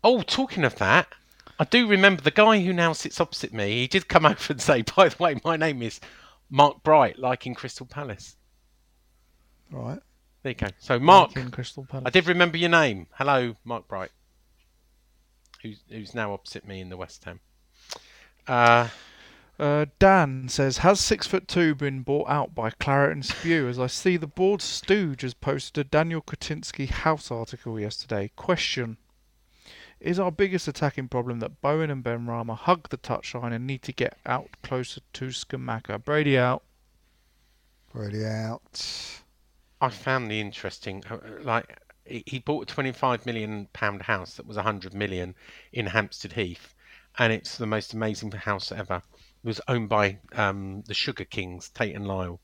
Oh, 0.03 0.22
talking 0.22 0.64
of 0.64 0.76
that, 0.76 1.09
I 1.59 1.64
do 1.64 1.87
remember 1.87 2.22
the 2.22 2.30
guy 2.30 2.61
who 2.61 2.72
now 2.72 2.95
sits 2.95 3.20
opposite 3.20 3.53
me. 3.53 3.72
He 3.82 3.89
did 3.89 4.09
come 4.09 4.24
over 4.32 4.53
and 4.55 4.61
say, 4.62 4.80
"By 4.97 5.11
the 5.11 5.22
way, 5.22 5.39
my 5.45 5.57
name 5.59 5.82
is 5.82 6.01
Mark 6.49 6.82
Bright, 6.82 7.18
like 7.18 7.47
in 7.47 7.55
Crystal 7.55 7.85
Palace." 7.85 8.37
Right. 9.70 10.01
There 10.45 10.51
you 10.51 10.57
go. 10.57 10.68
So, 10.78 10.99
Mark, 10.99 11.36
in 11.36 11.51
Crystal 11.51 11.86
Palace. 11.88 12.05
I 12.07 12.11
did 12.11 12.26
remember 12.26 12.59
your 12.59 12.68
name. 12.68 13.07
Hello, 13.14 13.57
Mark 13.64 13.88
Bright, 13.88 14.11
who's 15.62 15.80
who's 15.88 16.14
now 16.14 16.34
opposite 16.34 16.68
me 16.68 16.82
in 16.82 16.90
the 16.90 16.99
West 16.99 17.24
Ham. 17.24 17.40
Uh, 18.47 18.88
Uh, 19.59 19.86
Dan 20.01 20.49
says, 20.49 20.78
"Has 20.78 21.01
six 21.01 21.26
foot 21.26 21.47
two 21.49 21.74
been 21.74 22.03
bought 22.03 22.28
out 22.28 22.55
by 22.55 22.70
Claret 22.70 23.12
and 23.12 23.24
Spew?" 23.24 23.68
As 23.68 23.78
I 23.78 23.86
see, 23.86 24.16
the 24.18 24.26
board 24.26 24.61
stooge 24.61 25.22
has 25.22 25.32
posted 25.32 25.78
a 25.86 25.88
Daniel 25.88 26.20
Kretinsky 26.20 26.88
house 26.88 27.30
article 27.30 27.80
yesterday. 27.80 28.30
Question: 28.36 28.99
Is 30.01 30.18
our 30.18 30.32
biggest 30.32 30.68
attacking 30.68 31.09
problem 31.09 31.38
that 31.38 31.62
Bowen 31.62 31.88
and 31.88 32.05
Benrahma 32.05 32.57
hug 32.57 32.90
the 32.90 32.99
touchline 32.99 33.55
and 33.55 33.66
need 33.66 33.82
to 33.84 33.92
get 33.92 34.18
out 34.26 34.51
closer 34.62 35.01
to 35.14 35.26
Scamacca? 35.28 36.05
Brady 36.05 36.36
out. 36.36 36.64
Brady 37.92 38.26
out. 38.26 39.22
I 39.85 39.91
found 39.91 40.30
the 40.30 40.41
interesting, 40.41 41.05
uh, 41.11 41.18
like 41.43 41.78
he 42.07 42.39
bought 42.39 42.62
a 42.62 42.74
25 42.74 43.26
million 43.26 43.68
pound 43.74 44.01
house 44.01 44.37
that 44.37 44.47
was 44.47 44.57
100 44.57 44.95
million 44.95 45.35
in 45.74 45.85
Hampstead 45.85 46.32
Heath, 46.32 46.74
and 47.18 47.30
it's 47.30 47.59
the 47.59 47.66
most 47.66 47.93
amazing 47.93 48.32
house 48.32 48.72
ever. 48.72 49.03
It 49.43 49.47
was 49.47 49.61
owned 49.68 49.91
by 49.91 50.20
um, 50.32 50.85
the 50.87 50.95
Sugar 50.95 51.26
Kings, 51.26 51.68
Tate 51.68 51.95
and 51.95 52.09
Lyle. 52.09 52.41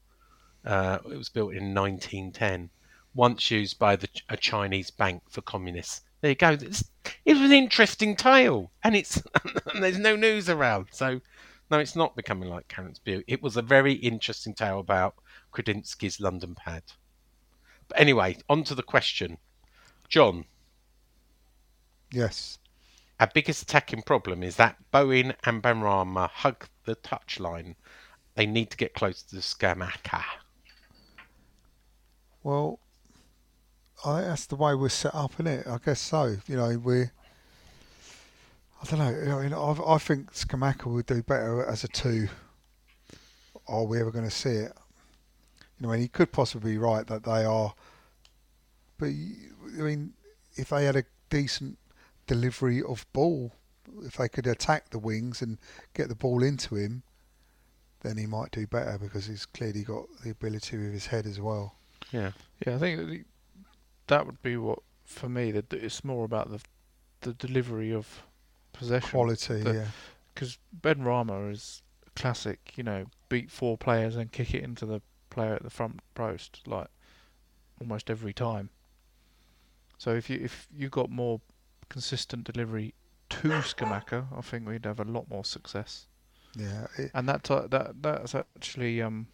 Uh, 0.66 0.98
it 1.10 1.16
was 1.16 1.30
built 1.30 1.54
in 1.54 1.74
1910, 1.74 2.68
once 3.14 3.50
used 3.50 3.78
by 3.78 3.96
the, 3.96 4.08
a 4.28 4.36
Chinese 4.36 4.90
bank 4.90 5.22
for 5.30 5.40
communists. 5.40 6.02
There 6.20 6.32
you 6.32 6.34
go. 6.34 6.50
It's, 6.50 6.90
it 7.24 7.32
was 7.32 7.50
an 7.50 7.52
interesting 7.52 8.16
tale, 8.16 8.70
and 8.84 8.94
it's 8.94 9.16
and 9.72 9.82
there's 9.82 9.98
no 9.98 10.14
news 10.14 10.50
around. 10.50 10.88
So, 10.90 11.22
no, 11.70 11.78
it's 11.78 11.96
not 11.96 12.16
becoming 12.16 12.50
like 12.50 12.68
Karen's 12.68 12.98
View. 12.98 13.24
It 13.26 13.42
was 13.42 13.56
a 13.56 13.62
very 13.62 13.94
interesting 13.94 14.52
tale 14.52 14.78
about 14.78 15.14
Kretinsky's 15.54 16.20
London 16.20 16.54
pad. 16.54 16.82
Anyway, 17.96 18.38
on 18.48 18.64
to 18.64 18.74
the 18.74 18.82
question. 18.82 19.38
John, 20.08 20.44
Yes. 22.12 22.58
our 23.20 23.28
biggest 23.32 23.62
attacking 23.62 24.02
problem 24.02 24.42
is 24.42 24.56
that 24.56 24.76
Bowen 24.90 25.34
and 25.44 25.62
Benrahma 25.62 26.28
hug 26.28 26.66
the 26.84 26.96
touchline. 26.96 27.76
They 28.34 28.46
need 28.46 28.70
to 28.70 28.76
get 28.76 28.94
close 28.94 29.22
to 29.22 29.36
the 29.36 29.40
Scamacca. 29.42 30.22
Well, 32.42 32.80
I 34.04 34.22
that's 34.22 34.46
the 34.46 34.56
way 34.56 34.74
we're 34.74 34.88
set 34.88 35.14
up, 35.14 35.38
in 35.38 35.46
it. 35.46 35.66
I 35.66 35.78
guess 35.84 36.00
so. 36.00 36.36
You 36.46 36.56
know, 36.56 36.78
we're. 36.78 37.12
I 38.82 38.86
don't 38.86 38.98
know. 38.98 39.36
I 39.36 39.42
mean, 39.42 39.52
I, 39.52 39.94
I 39.94 39.98
think 39.98 40.32
Scamacca 40.32 40.86
would 40.86 41.04
do 41.06 41.22
better 41.22 41.64
as 41.66 41.84
a 41.84 41.88
two. 41.88 42.28
Are 43.68 43.84
we 43.84 44.00
ever 44.00 44.10
going 44.10 44.24
to 44.24 44.30
see 44.30 44.50
it? 44.50 44.72
You 45.80 45.86
know, 45.86 45.92
and 45.92 46.02
he 46.02 46.08
could 46.08 46.30
possibly 46.30 46.72
be 46.72 46.78
right 46.78 47.06
that 47.06 47.24
they 47.24 47.44
are. 47.44 47.74
But 48.98 49.06
I 49.08 49.82
mean, 49.82 50.12
if 50.56 50.68
they 50.68 50.84
had 50.84 50.96
a 50.96 51.04
decent 51.30 51.78
delivery 52.26 52.82
of 52.82 53.06
ball, 53.12 53.52
if 54.02 54.16
they 54.18 54.28
could 54.28 54.46
attack 54.46 54.90
the 54.90 54.98
wings 54.98 55.40
and 55.40 55.58
get 55.94 56.08
the 56.08 56.14
ball 56.14 56.42
into 56.42 56.74
him, 56.76 57.02
then 58.02 58.18
he 58.18 58.26
might 58.26 58.50
do 58.50 58.66
better 58.66 58.98
because 58.98 59.26
he's 59.26 59.46
clearly 59.46 59.82
got 59.82 60.04
the 60.22 60.30
ability 60.30 60.76
with 60.76 60.92
his 60.92 61.06
head 61.06 61.26
as 61.26 61.40
well. 61.40 61.74
Yeah. 62.12 62.32
Yeah, 62.66 62.74
I 62.76 62.78
think 62.78 62.98
that 62.98 63.24
that 64.08 64.26
would 64.26 64.42
be 64.42 64.56
what 64.58 64.80
for 65.04 65.28
me. 65.28 65.50
That 65.50 65.72
it's 65.72 66.04
more 66.04 66.24
about 66.24 66.50
the 66.50 66.60
the 67.22 67.32
delivery 67.34 67.92
of 67.92 68.22
possession. 68.72 69.10
Quality, 69.10 69.62
The- 69.62 69.74
yeah. 69.74 69.86
because 70.34 70.58
Benrahma 70.78 71.50
is 71.52 71.82
classic, 72.16 72.72
you 72.76 72.82
know, 72.82 73.06
beat 73.30 73.50
four 73.50 73.78
players 73.78 74.16
and 74.16 74.30
kick 74.32 74.54
it 74.54 74.62
into 74.64 74.84
the 74.86 75.00
player 75.30 75.54
at 75.54 75.62
the 75.62 75.70
front 75.70 76.00
post, 76.14 76.60
like 76.66 76.88
almost 77.80 78.10
every 78.10 78.32
time. 78.32 78.70
So 79.98 80.14
if 80.14 80.30
you 80.30 80.40
if 80.42 80.66
you 80.74 80.88
got 80.88 81.10
more 81.10 81.40
consistent 81.88 82.44
delivery 82.44 82.94
to 83.30 83.48
Scamacca, 83.48 84.26
I 84.36 84.40
think 84.40 84.66
we'd 84.66 84.86
have 84.86 85.00
a 85.00 85.04
lot 85.04 85.28
more 85.28 85.44
success. 85.44 86.06
Yeah, 86.56 86.86
it, 86.98 87.10
And 87.14 87.28
that 87.28 87.44
ti 87.44 87.58
that 87.70 88.02
that's 88.02 88.34
actually 88.34 89.02
um 89.02 89.28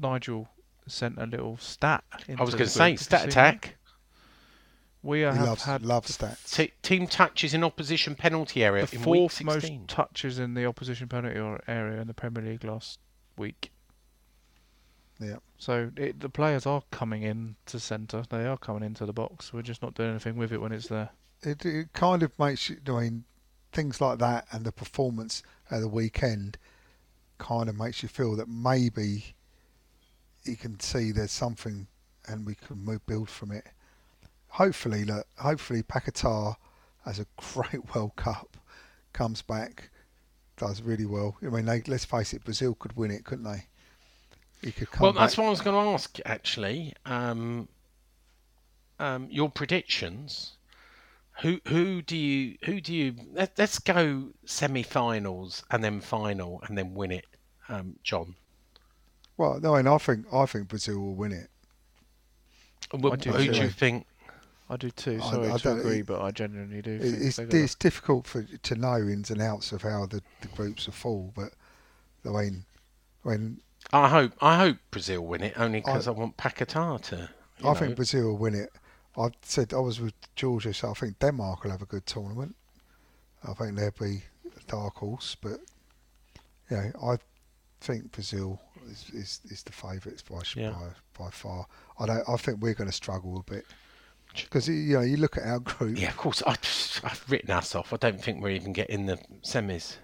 Nigel 0.00 0.48
sent 0.86 1.18
a 1.18 1.26
little 1.26 1.56
stat. 1.58 2.04
I 2.12 2.42
was 2.42 2.54
going 2.54 2.64
to 2.64 2.68
say, 2.68 2.90
group. 2.90 2.98
Did 2.98 3.00
you 3.00 3.04
stat 3.04 3.26
attack. 3.26 3.76
We 5.02 5.24
uh, 5.24 5.32
he 5.32 5.38
have 5.38 5.48
loves 5.48 5.64
had 5.64 5.82
loves 5.82 6.16
stats. 6.16 6.54
T- 6.54 6.72
team 6.82 7.08
touches 7.08 7.54
in 7.54 7.64
opposition 7.64 8.14
penalty 8.14 8.64
area 8.64 8.86
the 8.86 8.94
in 8.94 9.02
week 9.02 9.32
fourth 9.32 9.42
most 9.44 9.72
touches 9.88 10.38
in 10.38 10.54
the 10.54 10.64
opposition 10.64 11.08
penalty 11.08 11.38
area 11.66 12.00
in 12.00 12.06
the 12.06 12.14
Premier 12.14 12.44
League 12.44 12.62
last 12.62 13.00
week. 13.36 13.71
Yeah. 15.22 15.36
So 15.58 15.90
it, 15.96 16.20
the 16.20 16.28
players 16.28 16.66
are 16.66 16.82
coming 16.90 17.22
in 17.22 17.56
to 17.66 17.78
centre. 17.78 18.24
They 18.28 18.46
are 18.46 18.58
coming 18.58 18.82
into 18.82 19.06
the 19.06 19.12
box. 19.12 19.52
We're 19.52 19.62
just 19.62 19.82
not 19.82 19.94
doing 19.94 20.10
anything 20.10 20.36
with 20.36 20.52
it 20.52 20.60
when 20.60 20.72
it's 20.72 20.88
there. 20.88 21.10
It, 21.42 21.64
it 21.64 21.92
kind 21.92 22.22
of 22.22 22.36
makes 22.38 22.68
you. 22.68 22.78
I 22.86 22.90
mean, 22.90 23.24
things 23.72 24.00
like 24.00 24.18
that 24.18 24.46
and 24.52 24.64
the 24.64 24.72
performance 24.72 25.42
at 25.70 25.80
the 25.80 25.88
weekend 25.88 26.58
kind 27.38 27.68
of 27.68 27.76
makes 27.76 28.02
you 28.02 28.08
feel 28.08 28.36
that 28.36 28.48
maybe 28.48 29.34
you 30.44 30.56
can 30.56 30.78
see 30.80 31.12
there's 31.12 31.32
something 31.32 31.86
and 32.28 32.46
we 32.46 32.54
can 32.54 32.84
move, 32.84 33.04
build 33.06 33.28
from 33.28 33.50
it. 33.52 33.66
Hopefully, 34.48 35.04
look, 35.04 35.26
hopefully 35.38 35.82
Paquetá 35.82 36.56
has 37.04 37.18
a 37.18 37.26
great 37.36 37.94
World 37.94 38.14
Cup, 38.16 38.56
comes 39.12 39.42
back, 39.42 39.90
does 40.56 40.82
really 40.82 41.06
well. 41.06 41.36
I 41.42 41.46
mean, 41.46 41.64
they, 41.64 41.82
let's 41.86 42.04
face 42.04 42.32
it, 42.32 42.44
Brazil 42.44 42.74
could 42.74 42.96
win 42.96 43.10
it, 43.10 43.24
couldn't 43.24 43.44
they? 43.44 43.66
He 44.62 44.70
could 44.72 44.90
come 44.90 45.02
Well, 45.04 45.12
that's 45.12 45.34
back. 45.34 45.42
what 45.42 45.46
I 45.48 45.50
was 45.50 45.60
going 45.60 45.84
to 45.84 45.90
ask 45.92 46.18
actually. 46.24 46.94
Um, 47.04 47.68
um, 48.98 49.26
your 49.30 49.50
predictions. 49.50 50.52
Who 51.40 51.60
who 51.66 52.02
do 52.02 52.16
you 52.16 52.58
who 52.64 52.80
do 52.80 52.94
you 52.94 53.14
let, 53.32 53.58
let's 53.58 53.78
go 53.78 54.28
semi-finals 54.44 55.64
and 55.70 55.82
then 55.82 56.00
final 56.00 56.62
and 56.68 56.76
then 56.76 56.94
win 56.94 57.10
it, 57.10 57.26
um, 57.70 57.96
John. 58.04 58.34
Well, 59.38 59.58
no, 59.60 59.74
and 59.76 59.88
I 59.88 59.96
think 59.98 60.26
I 60.32 60.44
think 60.46 60.68
Brazil 60.68 60.98
will 61.00 61.14
win 61.14 61.32
it. 61.32 61.48
Who, 62.92 62.98
do 63.16 63.30
who 63.32 63.50
do 63.50 63.60
you 63.62 63.70
think? 63.70 64.06
I 64.68 64.76
do 64.76 64.90
too. 64.90 65.18
I- 65.22 65.30
Sorry 65.30 65.50
I 65.50 65.56
to 65.56 65.62
don't- 65.64 65.80
agree, 65.80 66.00
it- 66.00 66.06
but 66.06 66.20
I 66.20 66.30
genuinely 66.30 66.82
do. 66.82 66.92
It- 66.96 67.00
think 67.00 67.22
It's 67.22 67.38
it's 67.38 67.74
difficult 67.74 68.26
for 68.26 68.42
to 68.42 68.74
know 68.74 68.98
ins 68.98 69.30
and 69.30 69.40
outs 69.40 69.72
of 69.72 69.82
how 69.82 70.04
the, 70.06 70.22
the 70.42 70.48
groups 70.48 70.86
are 70.86 70.92
full, 70.92 71.32
but 71.34 71.54
I 72.26 72.28
mean, 72.28 72.64
when 73.22 73.60
I 73.92 74.08
hope 74.08 74.32
I 74.40 74.56
hope 74.56 74.76
Brazil 74.90 75.22
win 75.22 75.42
it 75.42 75.54
only 75.56 75.80
because 75.80 76.08
I, 76.08 76.12
I- 76.12 76.14
want 76.14 76.36
Paquetá 76.36 77.00
to. 77.02 77.28
I 77.60 77.62
know. 77.64 77.74
think 77.74 77.96
Brazil 77.96 78.28
will 78.28 78.38
win 78.38 78.54
it. 78.54 78.70
I 79.16 79.28
said 79.42 79.72
I 79.74 79.78
was 79.78 80.00
with 80.00 80.14
Georgia, 80.36 80.72
so 80.74 80.90
I 80.90 80.94
think 80.94 81.18
Denmark 81.18 81.62
will 81.64 81.70
have 81.70 81.82
a 81.82 81.86
good 81.86 82.06
tournament. 82.06 82.56
I 83.46 83.52
think 83.54 83.76
they'll 83.76 83.90
be 84.00 84.22
a 84.56 84.60
dark 84.66 84.96
horse, 84.96 85.36
but 85.40 85.60
yeah, 86.70 86.90
I 87.02 87.16
think 87.80 88.10
Brazil 88.12 88.60
is 88.90 89.10
is, 89.12 89.40
is 89.50 89.62
the 89.62 89.72
favourites 89.72 90.22
by, 90.22 90.40
Yeah. 90.56 90.70
by 90.70 91.24
by 91.24 91.30
far. 91.30 91.66
I 91.98 92.06
don't. 92.06 92.28
I 92.28 92.36
think 92.36 92.60
we're 92.62 92.74
going 92.74 92.88
to 92.90 92.96
struggle 92.96 93.36
a 93.46 93.50
bit 93.50 93.66
because 94.34 94.66
you 94.68 94.94
know 94.94 95.02
you 95.02 95.18
look 95.18 95.36
at 95.36 95.44
our 95.44 95.60
group. 95.60 95.98
Yeah, 95.98 96.08
of 96.08 96.16
course. 96.16 96.42
I, 96.46 96.52
I've 97.04 97.24
written 97.28 97.50
us 97.50 97.74
off. 97.74 97.92
I 97.92 97.96
don't 97.98 98.20
think 98.22 98.42
we're 98.42 98.50
even 98.56 98.72
getting 98.72 99.06
the 99.06 99.18
semis. 99.42 99.96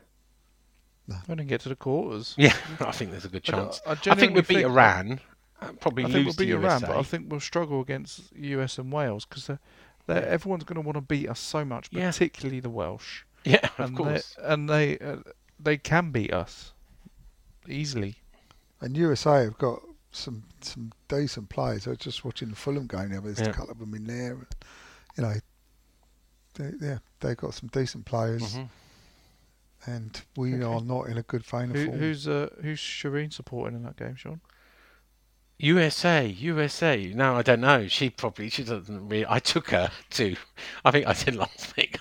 We 1.09 1.35
didn't 1.35 1.49
get 1.49 1.63
to 1.63 1.69
the 1.71 1.77
quarters. 1.77 2.35
Yeah, 2.37 2.55
I 2.81 2.93
think 2.93 3.11
there's 3.13 3.25
a 3.25 3.29
good 3.31 3.49
uh, 3.49 3.53
chance. 3.53 3.81
I 3.87 3.93
I, 3.93 3.95
think 3.95 4.03
genuinely 4.05 4.35
we'll 4.35 4.43
beat 4.43 4.55
think- 4.57 4.67
Iran. 4.67 5.21
Probably 5.81 6.05
I 6.05 6.07
lose 6.07 6.15
think 6.15 6.25
we'll 6.27 6.33
to 6.35 6.39
beat 6.39 6.51
Iran, 6.51 6.63
USA. 6.81 6.87
but 6.87 6.97
I 6.99 7.03
think 7.03 7.31
we'll 7.31 7.41
struggle 7.41 7.81
against 7.81 8.33
US 8.37 8.79
and 8.79 8.93
Wales 8.93 9.25
because 9.25 9.49
they're, 9.49 9.59
they're, 10.07 10.23
Yeah. 10.23 10.29
everyone's 10.29 10.63
going 10.65 10.77
to 10.77 10.83
want 10.83 10.95
to 10.97 11.01
beat 11.01 11.29
us 11.29 11.41
so 11.41 11.65
much, 11.65 11.89
Yeah. 11.91 12.11
particularly 12.13 12.61
the 12.61 12.71
Welsh. 12.71 13.23
yeah, 13.45 13.69
of 13.79 13.87
and 13.89 13.97
course. 13.97 14.37
They, 14.37 14.45
and 14.45 14.69
they 14.71 14.99
uh, 14.99 15.17
they 15.59 15.77
can 15.79 16.11
beat 16.13 16.33
us 16.33 16.73
easily. 17.69 18.17
And 18.81 18.97
USA 18.97 19.45
have 19.45 19.59
got 19.59 19.83
some 20.13 20.45
some 20.61 20.93
decent 21.09 21.49
players. 21.49 21.87
I 21.87 21.91
was 21.91 21.99
just 21.99 22.25
watching 22.25 22.51
the 22.51 22.57
Fulham 22.57 22.87
game 22.87 23.11
there. 23.11 23.21
There's 23.21 23.41
Yeah. 23.41 23.47
a 23.49 23.53
couple 23.53 23.73
of 23.73 23.79
them 23.81 23.95
in 23.95 24.05
there. 24.05 24.37
You 25.17 25.23
know, 25.25 25.35
they, 26.55 26.73
yeah, 26.81 26.99
they've 27.21 27.37
got 27.37 27.55
some 27.55 27.69
decent 27.73 28.05
players, 28.05 28.55
Mhm. 28.55 28.69
And 29.87 30.21
we 30.37 30.55
Okay. 30.55 30.65
are 30.65 30.81
not 30.81 31.09
in 31.09 31.17
a 31.19 31.23
good 31.23 31.45
vein 31.45 31.71
of 31.71 31.77
Who, 31.77 31.87
form. 31.87 31.99
who's 31.99 32.27
uh, 32.29 32.49
who's 32.63 32.81
Shireen 32.81 33.33
supporting 33.33 33.77
in 33.77 33.85
that 33.85 33.97
game, 33.97 34.17
Sean? 34.17 34.41
USA, 35.61 36.25
USA. 36.25 37.13
No, 37.15 37.35
I 37.35 37.43
don't 37.43 37.61
know. 37.61 37.89
She 37.89 38.11
probably 38.11 38.49
she 38.49 38.63
doesn't 38.63 39.09
really. 39.09 39.27
I 39.29 39.41
took 39.41 39.71
her 39.71 39.91
to. 40.11 40.37
I 40.85 40.91
think 40.93 41.07
I 41.09 41.13
did 41.15 41.35
last 41.35 41.77
week. 41.77 41.99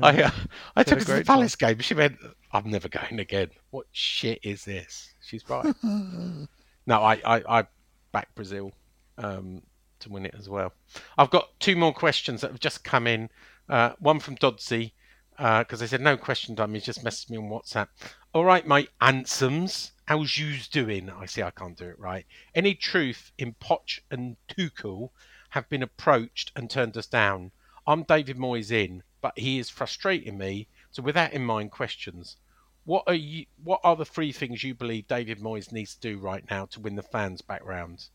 I 0.00 0.22
uh, 0.22 0.30
I 0.76 0.84
took 0.84 0.98
her 0.98 1.00
to 1.00 1.06
the 1.06 1.12
great 1.12 1.26
time. 1.26 1.36
Palace 1.38 1.56
game. 1.56 1.80
She 1.80 1.94
went. 1.94 2.18
I'm 2.52 2.70
never 2.70 2.88
going 2.88 3.18
again. 3.18 3.48
What 3.70 3.86
shit 3.90 4.38
is 4.44 4.64
this? 4.64 5.12
She's 5.22 5.48
right. 5.48 5.74
no, 5.82 6.48
I 6.88 7.20
I, 7.24 7.42
I 7.60 7.64
back 8.12 8.32
Brazil 8.36 8.70
um, 9.18 9.62
to 10.00 10.08
win 10.08 10.24
it 10.26 10.34
as 10.38 10.48
well. 10.48 10.72
I've 11.18 11.30
got 11.30 11.48
two 11.58 11.74
more 11.74 11.92
questions 11.92 12.42
that 12.42 12.52
have 12.52 12.60
just 12.60 12.84
come 12.84 13.08
in. 13.08 13.28
Uh, 13.68 13.92
one 13.98 14.20
from 14.20 14.36
Dodsey 14.36 14.92
Uh, 15.40 15.60
because 15.60 15.80
they 15.80 15.86
said 15.86 16.02
no 16.02 16.18
question 16.18 16.54
time. 16.54 16.74
He 16.74 16.80
just 16.82 17.02
messaged 17.02 17.30
me 17.30 17.38
on 17.38 17.48
WhatsApp. 17.48 17.88
All 18.34 18.44
right, 18.44 18.66
my 18.66 18.86
ansoms. 19.00 19.92
How's 20.04 20.36
yous 20.36 20.68
doing? 20.68 21.08
I 21.08 21.24
see 21.24 21.42
I 21.42 21.50
can't 21.50 21.78
do 21.78 21.86
it 21.86 21.98
right. 21.98 22.26
Any 22.54 22.74
truth 22.74 23.32
in 23.38 23.54
Poch 23.54 24.00
and 24.10 24.36
Tuchel 24.48 25.12
have 25.48 25.66
been 25.70 25.82
approached 25.82 26.52
and 26.54 26.68
turned 26.68 26.94
us 26.98 27.06
down? 27.06 27.52
I'm 27.86 28.02
David 28.02 28.36
Moyes 28.36 28.70
in, 28.70 29.02
but 29.22 29.38
he 29.38 29.58
is 29.58 29.70
frustrating 29.70 30.36
me. 30.36 30.68
So 30.90 31.02
with 31.02 31.14
that 31.14 31.32
in 31.32 31.46
mind, 31.46 31.70
questions. 31.70 32.36
What 32.84 33.04
are 33.06 33.14
you? 33.14 33.46
What 33.64 33.80
are 33.82 33.96
the 33.96 34.04
three 34.04 34.32
things 34.32 34.62
you 34.62 34.74
believe 34.74 35.08
David 35.08 35.40
Moyes 35.40 35.72
needs 35.72 35.94
to 35.94 36.00
do 36.00 36.18
right 36.18 36.44
now 36.50 36.66
to 36.66 36.80
win 36.80 36.96
the 36.96 37.02
fans 37.02 37.40
back 37.40 37.64
round? 37.64 38.08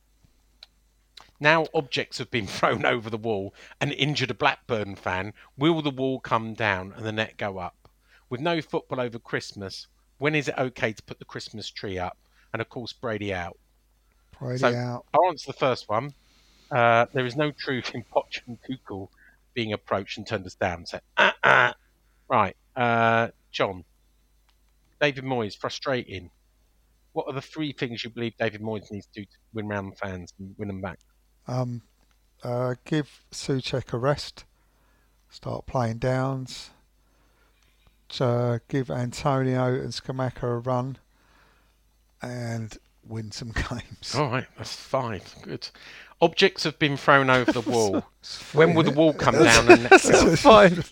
Now 1.39 1.67
objects 1.73 2.17
have 2.17 2.31
been 2.31 2.47
thrown 2.57 2.85
over 2.85 3.09
the 3.09 3.17
wall 3.17 3.53
and 3.81 3.91
injured 3.91 4.31
a 4.31 4.35
Blackburn 4.35 4.95
fan. 4.95 5.33
Will 5.57 5.81
the 5.81 5.89
wall 5.89 6.19
come 6.19 6.53
down 6.53 6.93
and 6.95 7.05
the 7.05 7.11
net 7.11 7.37
go 7.37 7.57
up? 7.57 7.89
With 8.29 8.41
no 8.41 8.61
football 8.61 8.99
over 8.99 9.19
Christmas, 9.19 9.87
when 10.17 10.35
is 10.35 10.47
it 10.47 10.57
okay 10.57 10.93
to 10.93 11.03
put 11.03 11.19
the 11.19 11.25
Christmas 11.25 11.69
tree 11.69 11.97
up? 11.97 12.17
And 12.53 12.61
of 12.61 12.69
course, 12.69 12.93
Brady 12.93 13.33
out. 13.33 13.57
Brady 14.39 14.59
So- 14.59 14.73
out. 14.75 15.05
I'll 15.13 15.27
answer 15.29 15.47
the 15.51 15.57
first 15.57 15.87
one. 15.89 16.13
Uh, 16.71 17.05
there 17.13 17.25
is 17.25 17.35
no 17.35 17.51
truth 17.51 17.93
in 17.93 18.03
Poch 18.15 18.41
and 18.47 18.57
Tuchel 18.63 19.09
being 19.53 19.71
approached 19.73 20.17
and 20.17 20.25
turned 20.27 20.45
us 20.45 20.55
down. 20.55 20.85
So, 20.85 20.99
uh-uh. 21.17 21.73
right, 22.27 22.57
uh, 22.75 23.29
John, 23.51 23.85
David 24.99 25.23
Moyes, 25.23 25.55
frustrating. 25.55 26.31
What 27.15 27.27
are 27.27 27.33
the 27.33 27.41
three 27.41 27.71
things 27.71 28.03
you 28.03 28.09
believe 28.09 28.35
David 28.37 28.61
Moyes 28.61 28.91
needs 28.91 29.05
to 29.13 29.21
do 29.21 29.23
to 29.23 29.37
win 29.53 29.69
round 29.69 29.97
fans 29.97 30.33
and 30.37 30.53
win 30.57 30.67
them 30.67 30.81
back? 30.81 30.99
Um, 31.47 31.81
uh, 32.43 32.75
give 32.83 33.23
Souček 33.31 33.93
a 33.93 33.97
rest. 33.97 34.43
Start 35.29 35.65
playing 35.65 35.99
Downes. 35.99 36.71
Uh, 38.19 38.59
give 38.67 38.91
Antonio 38.91 39.75
and 39.75 39.93
Scamacca 39.93 40.43
a 40.43 40.57
run, 40.57 40.97
and 42.21 42.77
win 43.07 43.31
some 43.31 43.51
games. 43.69 44.13
All 44.13 44.29
right, 44.29 44.47
that's 44.57 44.75
five. 44.75 45.23
Good. 45.41 45.69
Objects 46.21 46.63
have 46.63 46.79
been 46.79 46.95
thrown 46.97 47.29
over 47.29 47.51
the 47.51 47.61
wall. 47.69 48.03
when 48.53 48.73
will 48.73 48.83
the 48.83 48.91
wall 48.91 49.13
come 49.13 49.35
down 49.35 49.69
and 49.69 49.83
net 49.83 50.01
go? 50.01 50.35
Fine. 50.35 50.83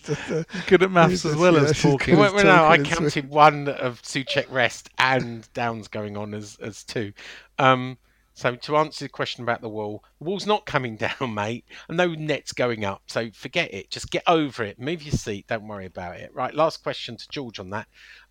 Good 0.66 0.82
at 0.82 0.90
maths 0.90 1.24
as 1.24 1.34
well 1.34 1.54
Yeah, 1.54 1.62
as 1.62 1.80
talking. 1.80 2.18
Well, 2.18 2.34
well, 2.34 2.44
no, 2.44 2.64
I 2.64 2.78
counted 2.78 3.30
one 3.30 3.68
of 3.68 4.02
Souček 4.02 4.50
rest 4.50 4.90
and 4.98 5.48
Downes 5.54 5.88
going 5.88 6.16
on 6.16 6.34
as 6.34 6.56
as 6.60 6.84
two. 6.84 7.12
Um, 7.58 7.96
so 8.34 8.56
to 8.56 8.76
answer 8.76 9.04
the 9.04 9.08
question 9.08 9.44
about 9.44 9.60
the 9.60 9.68
wall, 9.68 10.04
the 10.18 10.24
wall's 10.24 10.46
not 10.46 10.66
coming 10.66 10.96
down, 11.20 11.32
mate, 11.34 11.64
and 11.88 11.96
no 11.96 12.08
net's 12.08 12.52
going 12.52 12.84
up. 12.84 13.02
So 13.06 13.30
forget 13.32 13.72
it. 13.72 13.90
Just 13.90 14.10
get 14.10 14.24
over 14.26 14.62
it. 14.64 14.78
Move 14.78 15.02
your 15.02 15.12
seat. 15.12 15.46
Don't 15.46 15.68
worry 15.68 15.86
about 15.86 16.16
it. 16.16 16.34
Right. 16.34 16.52
Last 16.54 16.82
question 16.82 17.16
to 17.16 17.28
George 17.30 17.58
on 17.58 17.70
that. 17.70 17.86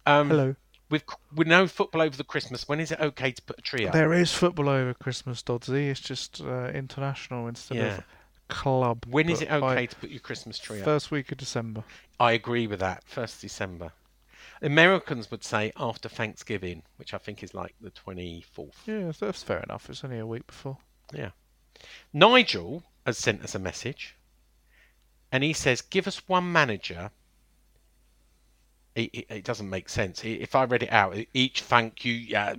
Um, 0.06 0.30
Hello. 0.30 0.56
With 0.94 1.06
with 1.34 1.48
no 1.48 1.66
football 1.66 2.04
over 2.04 2.16
the 2.16 2.24
Christmas, 2.24 2.68
when 2.68 2.80
is 2.80 2.92
it 2.92 3.00
okay 3.00 3.32
to 3.32 3.42
put 3.42 3.58
a 3.58 3.64
tree 3.64 3.88
up? 3.88 3.94
There 3.94 4.14
is 4.14 4.32
football 4.32 4.70
over 4.70 4.94
Christmas, 4.94 5.42
Dodsy. 5.42 5.90
It's 5.90 6.00
just 6.00 6.40
uh, 6.40 6.68
international 6.68 7.48
instead 7.48 7.78
Yeah. 7.78 7.98
of 7.98 8.04
club. 8.48 9.04
When 9.10 9.28
is 9.28 9.42
it 9.42 9.50
okay 9.52 9.88
to 9.88 9.96
put 9.96 10.12
your 10.12 10.20
Christmas 10.20 10.60
tree 10.60 10.82
up? 10.82 10.86
First 10.86 11.10
week 11.10 11.32
of 11.32 11.40
December. 11.40 11.84
I 12.20 12.34
agree 12.34 12.68
with 12.68 12.80
that. 12.82 13.04
First 13.06 13.42
December. 13.42 13.92
Americans 14.62 15.32
would 15.32 15.44
say 15.44 15.72
after 15.78 16.08
Thanksgiving, 16.10 16.84
which 16.98 17.16
I 17.16 17.18
think 17.18 17.42
is 17.42 17.56
like 17.56 17.74
the 17.82 17.90
twenty 17.90 18.42
fourth. 18.52 18.84
Yeah, 18.86 19.12
that's 19.20 19.42
fair 19.42 19.62
enough. 19.62 19.90
It's 19.90 20.04
only 20.04 20.20
a 20.20 20.28
week 20.28 20.46
before. 20.46 20.78
Yeah. 21.12 21.32
Nigel 22.14 22.84
has 23.04 23.18
sent 23.18 23.44
us 23.44 23.56
a 23.56 23.60
message, 23.60 24.16
and 25.32 25.44
he 25.44 25.54
says, 25.54 25.82
"Give 25.82 26.06
us 26.08 26.28
one 26.28 26.52
manager." 26.52 27.10
It, 28.96 29.10
it, 29.14 29.26
it 29.30 29.44
doesn't 29.44 29.70
make 29.70 29.90
sense. 29.90 30.24
If 30.24 30.54
I 30.56 30.66
read 30.66 30.84
it 30.84 30.92
out, 30.92 31.16
each 31.34 31.62
thank 31.62 32.06
you. 32.06 32.14
Yeah. 32.14 32.54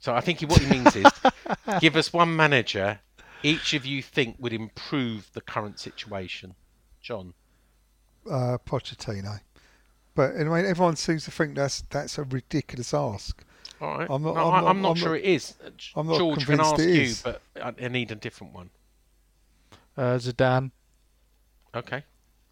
So 0.00 0.14
I 0.14 0.20
think 0.20 0.40
what 0.42 0.60
he 0.60 0.68
means 0.70 0.96
is, 0.96 1.06
give 1.80 1.94
us 1.96 2.12
one 2.12 2.34
manager 2.34 2.98
each 3.42 3.72
of 3.74 3.86
you 3.86 4.02
think 4.02 4.36
would 4.38 4.52
improve 4.52 5.30
the 5.32 5.40
current 5.40 5.78
situation. 5.78 6.54
John. 7.00 7.32
Uh, 8.30 8.58
Pochettino. 8.66 9.40
But 10.14 10.36
anyway, 10.36 10.66
everyone 10.66 10.96
seems 10.96 11.24
to 11.24 11.30
think 11.30 11.54
that's 11.54 11.82
that's 11.88 12.18
a 12.18 12.24
ridiculous 12.24 12.92
ask. 12.92 13.42
All 13.80 13.96
right. 13.98 14.08
I'm 14.10 14.22
not- 14.22 14.34
No, 14.34 14.40
I'm 14.50 14.54
I- 14.54 14.60
not- 14.60 14.70
I'm 14.70 14.82
not 14.82 14.90
I'm 14.90 14.96
sure 14.96 15.08
not- 15.10 15.18
it 15.20 15.24
is. 15.24 15.54
G- 15.78 15.92
I'm 15.96 16.06
not 16.06 16.18
George 16.18 16.44
can 16.46 16.60
ask 16.60 16.78
you, 16.80 17.14
but 17.24 17.40
I, 17.62 17.72
I 17.84 17.88
need 17.88 18.10
a 18.10 18.14
different 18.16 18.52
one. 18.52 18.70
Uh, 19.96 20.18
Zidane. 20.18 20.70
Okay. 21.74 22.04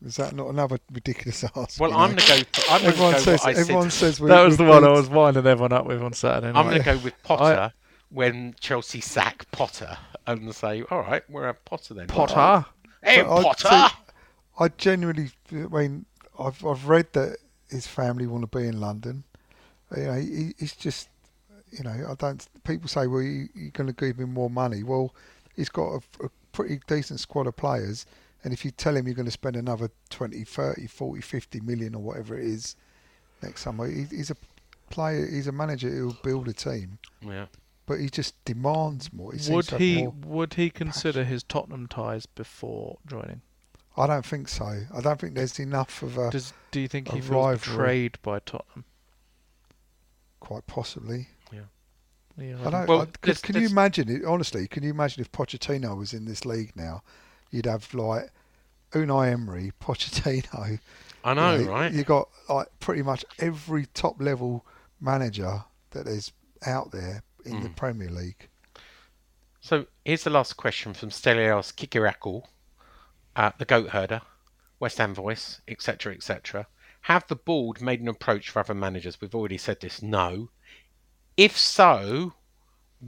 Is 0.04 0.16
that 0.16 0.34
not 0.34 0.48
another 0.48 0.78
ridiculous 0.92 1.44
ask? 1.56 1.80
Well, 1.80 1.92
I'm 1.92 2.10
going 2.10 2.18
to 2.20 2.28
go. 2.28 2.60
For, 2.60 2.70
I'm 2.72 2.84
Everyone 2.84 3.12
go 3.14 3.18
says. 3.18 3.40
what 3.40 3.56
I 3.56 3.60
Everyone 3.60 3.90
said. 3.90 3.98
says 3.98 4.20
we, 4.20 4.28
That 4.28 4.42
was 4.44 4.58
we 4.58 4.64
the 4.64 4.70
one 4.70 4.84
I 4.84 4.90
was 4.90 5.08
winding 5.08 5.46
everyone 5.46 5.72
up 5.72 5.86
with 5.86 6.02
on 6.02 6.12
Saturday 6.12 6.52
night. 6.52 6.58
I'm 6.60 6.66
going 6.66 6.78
to 6.78 6.84
go 6.84 6.98
with 6.98 7.14
Potter 7.24 7.72
when 8.10 8.54
Chelsea 8.60 9.00
sack 9.00 9.50
Potter 9.50 9.96
and 10.26 10.54
say, 10.54 10.82
all 10.90 11.00
right, 11.00 11.22
we're 11.28 11.46
have 11.46 11.64
Potter 11.64 11.94
then. 11.94 12.06
Potter. 12.06 12.66
Hey, 13.02 13.22
But 13.22 13.32
I'd 13.36 13.42
Potter! 13.42 13.96
I 14.60 14.68
genuinely, 14.76 15.30
I 15.52 15.54
mean, 15.66 16.04
I've 16.38 16.64
I've 16.64 16.88
read 16.88 17.12
that 17.12 17.36
his 17.70 17.86
family 17.86 18.26
want 18.26 18.50
to 18.50 18.58
be 18.58 18.66
in 18.66 18.80
London. 18.80 19.24
You 19.96 20.02
know, 20.04 20.14
he, 20.14 20.52
he's 20.58 20.74
just, 20.74 21.08
you 21.70 21.82
know, 21.84 22.06
I 22.10 22.14
don't. 22.14 22.46
People 22.64 22.88
say, 22.88 23.06
well, 23.06 23.22
you, 23.22 23.48
you're 23.54 23.70
going 23.70 23.86
to 23.86 23.92
give 23.92 24.18
him 24.18 24.32
more 24.34 24.50
money. 24.50 24.82
Well, 24.82 25.14
he's 25.56 25.68
got 25.68 26.02
a, 26.20 26.26
a 26.26 26.30
pretty 26.52 26.80
decent 26.86 27.20
squad 27.20 27.46
of 27.46 27.56
players, 27.56 28.04
and 28.44 28.52
if 28.52 28.64
you 28.64 28.70
tell 28.70 28.96
him 28.96 29.06
you're 29.06 29.14
going 29.14 29.26
to 29.26 29.32
spend 29.32 29.56
another 29.56 29.90
20, 30.10 30.44
30, 30.44 30.86
40, 30.86 31.20
50 31.20 31.60
million 31.60 31.94
or 31.94 32.02
whatever 32.02 32.38
it 32.38 32.44
is 32.44 32.76
next 33.42 33.62
summer, 33.62 33.86
he, 33.88 34.04
he's 34.04 34.30
a 34.30 34.36
player. 34.90 35.26
He's 35.26 35.46
a 35.46 35.52
manager 35.52 35.88
who'll 35.90 36.16
build 36.22 36.48
a 36.48 36.52
team, 36.52 36.98
Yeah. 37.20 37.46
but 37.86 38.00
he 38.00 38.08
just 38.08 38.34
demands 38.44 39.12
more. 39.12 39.32
He 39.32 39.52
Would 39.52 39.70
he 39.72 40.02
more- 40.04 40.14
would 40.24 40.54
he 40.54 40.70
consider 40.70 41.24
his 41.24 41.42
Tottenham 41.42 41.86
ties 41.88 42.26
before 42.26 42.98
joining? 43.06 43.42
I 43.96 44.06
don't 44.06 44.24
think 44.24 44.48
so. 44.48 44.82
I 44.94 45.00
don't 45.00 45.20
think 45.20 45.34
there's 45.34 45.58
enough 45.58 46.02
of 46.04 46.16
a. 46.18 46.30
Does 46.30 46.52
do 46.70 46.80
you 46.80 46.86
think 46.86 47.08
a 47.08 47.16
he 47.16 47.20
feels 47.20 47.30
rivalry. 47.32 47.56
betrayed 47.58 48.18
by 48.22 48.38
Tottenham? 48.38 48.84
Quite 50.40 50.66
possibly. 50.66 51.28
Yeah, 52.40 52.54
I 52.64 52.70
don't. 52.70 52.86
Well, 52.88 53.00
I- 53.00 53.06
could, 53.06 53.18
there's- 53.22 53.40
can 53.40 53.60
you 53.60 53.66
imagine 53.68 54.08
it? 54.08 54.24
Honestly, 54.24 54.68
can 54.68 54.84
you 54.84 54.90
imagine 54.90 55.20
if 55.20 55.32
Pochettino 55.32 55.96
was 55.96 56.12
in 56.14 56.24
this 56.24 56.44
league 56.46 56.70
now? 56.76 57.02
You'd 57.50 57.66
have 57.66 57.92
like 57.94 58.30
Unai 58.92 59.32
Emery, 59.32 59.72
Pochettino. 59.80 60.78
I 61.24 61.34
know, 61.34 61.56
you 61.56 61.68
right? 61.68 61.92
You 61.92 62.04
got 62.04 62.28
like 62.48 62.68
pretty 62.80 63.02
much 63.02 63.24
every 63.38 63.86
top 63.94 64.20
level 64.20 64.64
manager 65.00 65.64
that 65.90 66.06
is 66.06 66.32
out 66.66 66.90
there 66.92 67.22
in 67.44 67.54
Mm. 67.56 67.62
the 67.62 67.68
Premier 67.70 68.10
League. 68.10 68.48
So 69.60 69.86
here's 70.04 70.24
the 70.24 70.30
last 70.30 70.56
question 70.56 70.94
from 70.94 71.10
Stelios 71.10 71.72
Kikirakou, 71.74 72.42
uh, 73.36 73.50
the 73.58 73.64
goat 73.64 73.90
herder, 73.90 74.22
West 74.80 74.98
Ham 74.98 75.14
voice, 75.14 75.60
etc., 75.68 76.14
etc. 76.14 76.66
Have 77.02 77.26
the 77.28 77.36
board 77.36 77.80
made 77.80 78.00
an 78.00 78.08
approach 78.08 78.50
for 78.50 78.60
other 78.60 78.74
managers? 78.74 79.20
We've 79.20 79.34
already 79.34 79.58
said 79.58 79.80
this. 79.80 80.02
No. 80.02 80.50
If 81.36 81.56
so, 81.56 82.34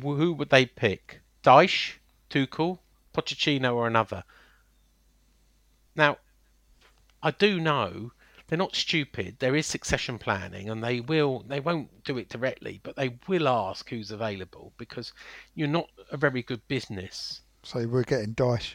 who 0.00 0.32
would 0.32 0.50
they 0.50 0.66
pick? 0.66 1.20
Dyche, 1.42 1.94
Tuchel, 2.30 2.78
Pochettino, 3.12 3.74
or 3.74 3.86
another? 3.86 4.24
Now, 5.94 6.18
I 7.22 7.30
do 7.30 7.60
know 7.60 8.12
they're 8.50 8.58
not 8.58 8.74
stupid. 8.74 9.36
There 9.38 9.54
is 9.54 9.66
succession 9.66 10.18
planning, 10.18 10.68
and 10.68 10.82
they 10.82 10.98
will. 10.98 11.44
They 11.46 11.60
won't 11.60 12.02
do 12.02 12.18
it 12.18 12.28
directly, 12.28 12.80
but 12.82 12.96
they 12.96 13.16
will 13.28 13.46
ask 13.46 13.88
who's 13.88 14.10
available 14.10 14.72
because 14.76 15.12
you're 15.54 15.68
not 15.68 15.88
a 16.10 16.16
very 16.16 16.42
good 16.42 16.66
business. 16.66 17.42
So 17.62 17.86
we're 17.86 18.02
getting 18.02 18.34
Dyche. 18.34 18.74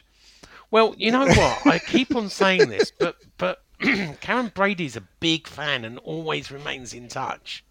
Well, 0.70 0.94
you 0.96 1.10
know 1.12 1.26
what? 1.26 1.66
I 1.66 1.78
keep 1.78 2.16
on 2.16 2.30
saying 2.30 2.70
this, 2.70 2.90
but 2.90 3.16
but 3.36 3.62
Karren 3.80 4.54
Brady's 4.54 4.96
a 4.96 5.08
big 5.20 5.46
fan 5.46 5.84
and 5.84 5.98
always 5.98 6.50
remains 6.50 6.94
in 6.94 7.08
touch. 7.08 7.62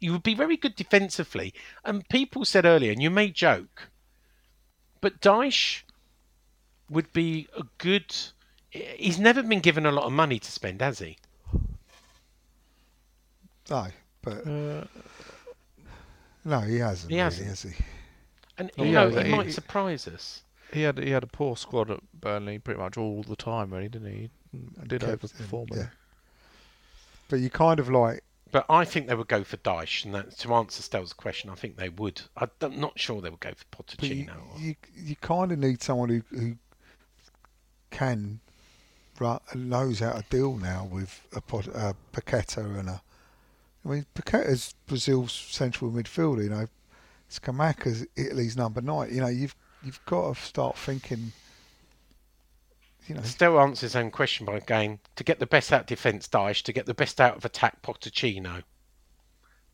He 0.00 0.10
would 0.10 0.24
be 0.24 0.34
very 0.34 0.56
good 0.56 0.74
defensively, 0.74 1.54
and 1.84 2.08
people 2.08 2.44
said 2.44 2.64
earlier, 2.64 2.90
and 2.90 3.00
you 3.02 3.10
may 3.10 3.30
joke, 3.30 3.90
but 5.00 5.20
Dyche 5.20 5.82
would 6.90 7.12
be 7.12 7.48
a 7.56 7.62
good. 7.78 8.14
He's 8.70 9.18
never 9.18 9.42
been 9.42 9.60
given 9.60 9.86
a 9.86 9.92
lot 9.92 10.04
of 10.04 10.12
money 10.12 10.38
to 10.38 10.50
spend, 10.50 10.80
has 10.82 10.98
he? 10.98 11.16
No, 13.70 13.86
but 14.22 14.46
Uh, 14.46 14.84
no, 16.44 16.60
he 16.60 16.76
hasn't. 16.78 17.10
He 17.10 17.16
really, 17.16 17.24
hasn't. 17.24 17.48
has 17.48 17.62
he? 17.62 17.84
And 18.58 18.70
you 18.76 18.84
yeah, 18.86 18.90
know, 18.92 19.08
he- 19.10 19.16
it 19.18 19.28
might 19.30 19.46
he- 19.46 19.52
surprise 19.52 20.06
us. 20.06 20.42
he 20.72 20.82
had 20.82 20.98
he 20.98 21.10
had 21.10 21.22
a 21.22 21.26
poor 21.28 21.56
squad 21.56 21.90
at 21.90 22.00
Burnley 22.12 22.58
pretty 22.58 22.80
much 22.80 22.96
all 22.96 23.22
the 23.22 23.36
time, 23.36 23.72
really, 23.72 23.88
didn't 23.88 24.12
he? 24.12 24.30
He 24.52 24.86
did 24.86 25.00
Kept- 25.00 25.22
overperform. 25.22 25.70
yeah. 25.70 25.76
Yeah. 25.78 25.88
But 27.28 27.40
you 27.40 27.50
kind 27.50 27.80
of 27.80 27.88
like 27.88 28.22
But 28.52 28.66
I 28.68 28.84
think 28.84 29.08
they 29.08 29.14
would 29.16 29.26
go 29.28 29.42
for 29.42 29.56
Dyche, 29.56 30.04
and 30.04 30.14
that, 30.14 30.38
to 30.38 30.54
answer 30.54 30.80
Stell's 30.82 31.12
question, 31.12 31.50
I 31.50 31.56
think 31.56 31.76
they 31.76 31.88
would. 31.88 32.22
I- 32.36 32.48
I'm 32.60 32.78
not 32.78 33.00
sure 33.00 33.20
they 33.20 33.30
would 33.30 33.40
go 33.40 33.52
for 33.54 33.64
But 33.78 34.02
you, 34.02 34.28
or- 34.30 34.60
you, 34.60 34.76
you 34.94 35.16
kind 35.16 35.50
of 35.50 35.58
need 35.58 35.82
someone 35.82 36.08
who, 36.10 36.22
who 36.30 36.56
can 37.94 38.40
knows 39.54 40.00
how 40.00 40.12
to 40.12 40.24
deal 40.28 40.56
now 40.56 40.88
with 40.90 41.26
a, 41.34 41.40
Pot- 41.40 41.68
a 41.68 41.94
Paqueta 42.12 42.78
and 42.78 42.88
a. 42.88 43.02
I 43.84 43.88
mean, 43.88 44.06
Paqueta's 44.14 44.74
Brazil's 44.86 45.32
central 45.32 45.90
midfielder. 45.90 46.42
You 46.42 46.50
know, 46.50 46.66
Scamacca's 47.30 48.06
Italy's 48.16 48.56
number 48.56 48.80
nine. 48.80 49.14
You 49.14 49.20
know, 49.20 49.28
you've 49.28 49.54
you've 49.82 50.04
got 50.06 50.34
to 50.34 50.42
start 50.42 50.76
thinking. 50.76 51.32
You 53.06 53.14
know, 53.14 53.22
Still 53.22 53.60
answers 53.60 53.80
his 53.92 53.96
own 53.96 54.10
question 54.10 54.46
by 54.46 54.60
going 54.60 54.98
to 55.16 55.24
get 55.24 55.38
the 55.38 55.46
best 55.46 55.72
out 55.72 55.82
of 55.82 55.86
defence, 55.86 56.26
Dyche, 56.26 56.62
to 56.62 56.72
get 56.72 56.86
the 56.86 56.94
best 56.94 57.20
out 57.20 57.36
of 57.36 57.44
attack, 57.44 57.82
Pochettino. 57.82 58.62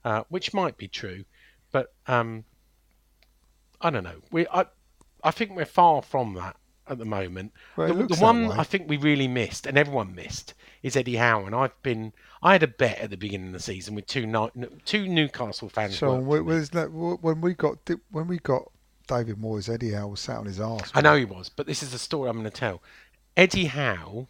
Uh, 0.04 0.24
which 0.30 0.52
might 0.52 0.76
be 0.76 0.88
true, 0.88 1.24
but 1.70 1.92
um, 2.06 2.44
I 3.80 3.90
don't 3.90 4.02
know. 4.02 4.22
We, 4.32 4.46
I, 4.48 4.64
I 5.22 5.30
think 5.30 5.54
we're 5.54 5.66
far 5.66 6.00
from 6.00 6.34
that 6.34 6.56
at 6.90 6.98
the 6.98 7.04
moment. 7.04 7.52
Well, 7.76 7.94
the 7.94 8.06
the 8.06 8.16
one 8.16 8.48
way. 8.48 8.56
I 8.58 8.64
think 8.64 8.88
we 8.88 8.96
really 8.96 9.28
missed, 9.28 9.66
and 9.66 9.78
everyone 9.78 10.14
missed, 10.14 10.54
is 10.82 10.96
Eddie 10.96 11.16
Howe. 11.16 11.44
And 11.46 11.54
I've 11.54 11.80
been, 11.82 12.12
I 12.42 12.52
had 12.52 12.62
a 12.62 12.68
bet 12.68 12.98
at 12.98 13.10
the 13.10 13.16
beginning 13.16 13.48
of 13.48 13.52
the 13.54 13.60
season 13.60 13.94
with 13.94 14.06
two 14.06 14.26
two 14.84 15.08
Newcastle 15.08 15.68
fans. 15.68 15.98
so 15.98 16.16
worked 16.16 16.26
we- 16.26 16.38
for 16.38 16.44
me. 16.44 16.54
was 16.56 16.70
that 16.70 16.92
when 16.92 17.40
we 17.40 17.54
got 17.54 17.78
when 18.10 18.26
we 18.26 18.38
got 18.38 18.70
David 19.06 19.38
Moyes, 19.38 19.72
Eddie 19.72 19.92
Howe 19.92 20.08
was 20.08 20.20
sat 20.20 20.38
on 20.38 20.46
his 20.46 20.60
arse. 20.60 20.90
I 20.94 21.00
know 21.00 21.16
he 21.16 21.24
was, 21.24 21.48
but 21.48 21.66
this 21.66 21.82
is 21.82 21.92
the 21.92 21.98
story 21.98 22.28
I'm 22.28 22.36
going 22.36 22.44
to 22.44 22.50
tell. 22.50 22.82
Eddie 23.36 23.66
Howe, 23.66 24.26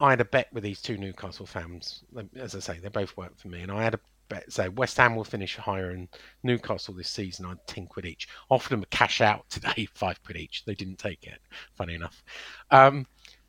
I 0.00 0.10
had 0.10 0.20
a 0.20 0.24
bet 0.24 0.52
with 0.52 0.64
these 0.64 0.82
two 0.82 0.96
Newcastle 0.96 1.46
fans. 1.46 2.02
As 2.36 2.54
I 2.54 2.58
say, 2.58 2.78
they 2.78 2.88
both 2.88 3.16
work 3.16 3.38
for 3.38 3.48
me, 3.48 3.60
and 3.60 3.70
I 3.70 3.82
had 3.82 3.94
a 3.94 4.00
bet. 4.28 4.52
So 4.52 4.70
West 4.70 4.96
Ham 4.96 5.16
will 5.16 5.24
finish 5.24 5.56
higher 5.56 5.90
in 5.90 6.08
Newcastle 6.42 6.94
this 6.94 7.10
season. 7.10 7.46
I'd 7.46 7.64
ten 7.66 7.86
quid 7.86 8.06
each. 8.06 8.28
Offered 8.50 8.70
them 8.70 8.82
a 8.82 8.86
cash 8.86 9.20
out 9.20 9.48
today, 9.50 9.86
five 9.94 10.22
quid 10.24 10.36
each. 10.36 10.64
They 10.64 10.74
didn't 10.74 10.98
take 10.98 11.24
it. 11.24 11.38
Funny 11.74 11.94
enough. 11.94 12.22
Um, 12.70 13.06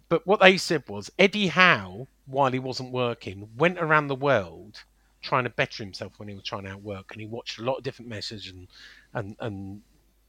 but 0.10 0.26
what 0.28 0.40
they 0.42 0.58
said 0.58 0.84
was 0.88 1.12
Eddie 1.18 1.48
Howe, 1.48 2.08
while 2.26 2.52
he 2.52 2.60
wasn't 2.60 2.92
working, 2.92 3.50
went 3.58 3.80
around 3.80 4.08
the 4.08 4.16
world 4.16 4.84
trying 5.22 5.46
to 5.46 5.50
better 5.50 5.82
himself 5.84 6.20
when 6.20 6.28
he 6.28 6.36
was 6.36 6.44
trying 6.44 6.64
to 6.66 6.72
outwork, 6.72 7.12
and 7.14 7.22
he 7.22 7.28
watched 7.28 7.58
a 7.58 7.64
lot 7.64 7.78
of 7.78 7.84
different 7.84 8.10
messages 8.10 8.52
and 8.52 8.68
and 9.14 9.36
and 9.40 9.82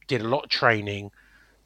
did 0.07 0.20
a 0.20 0.28
lot 0.28 0.45
of 0.45 0.51
training 0.51 1.11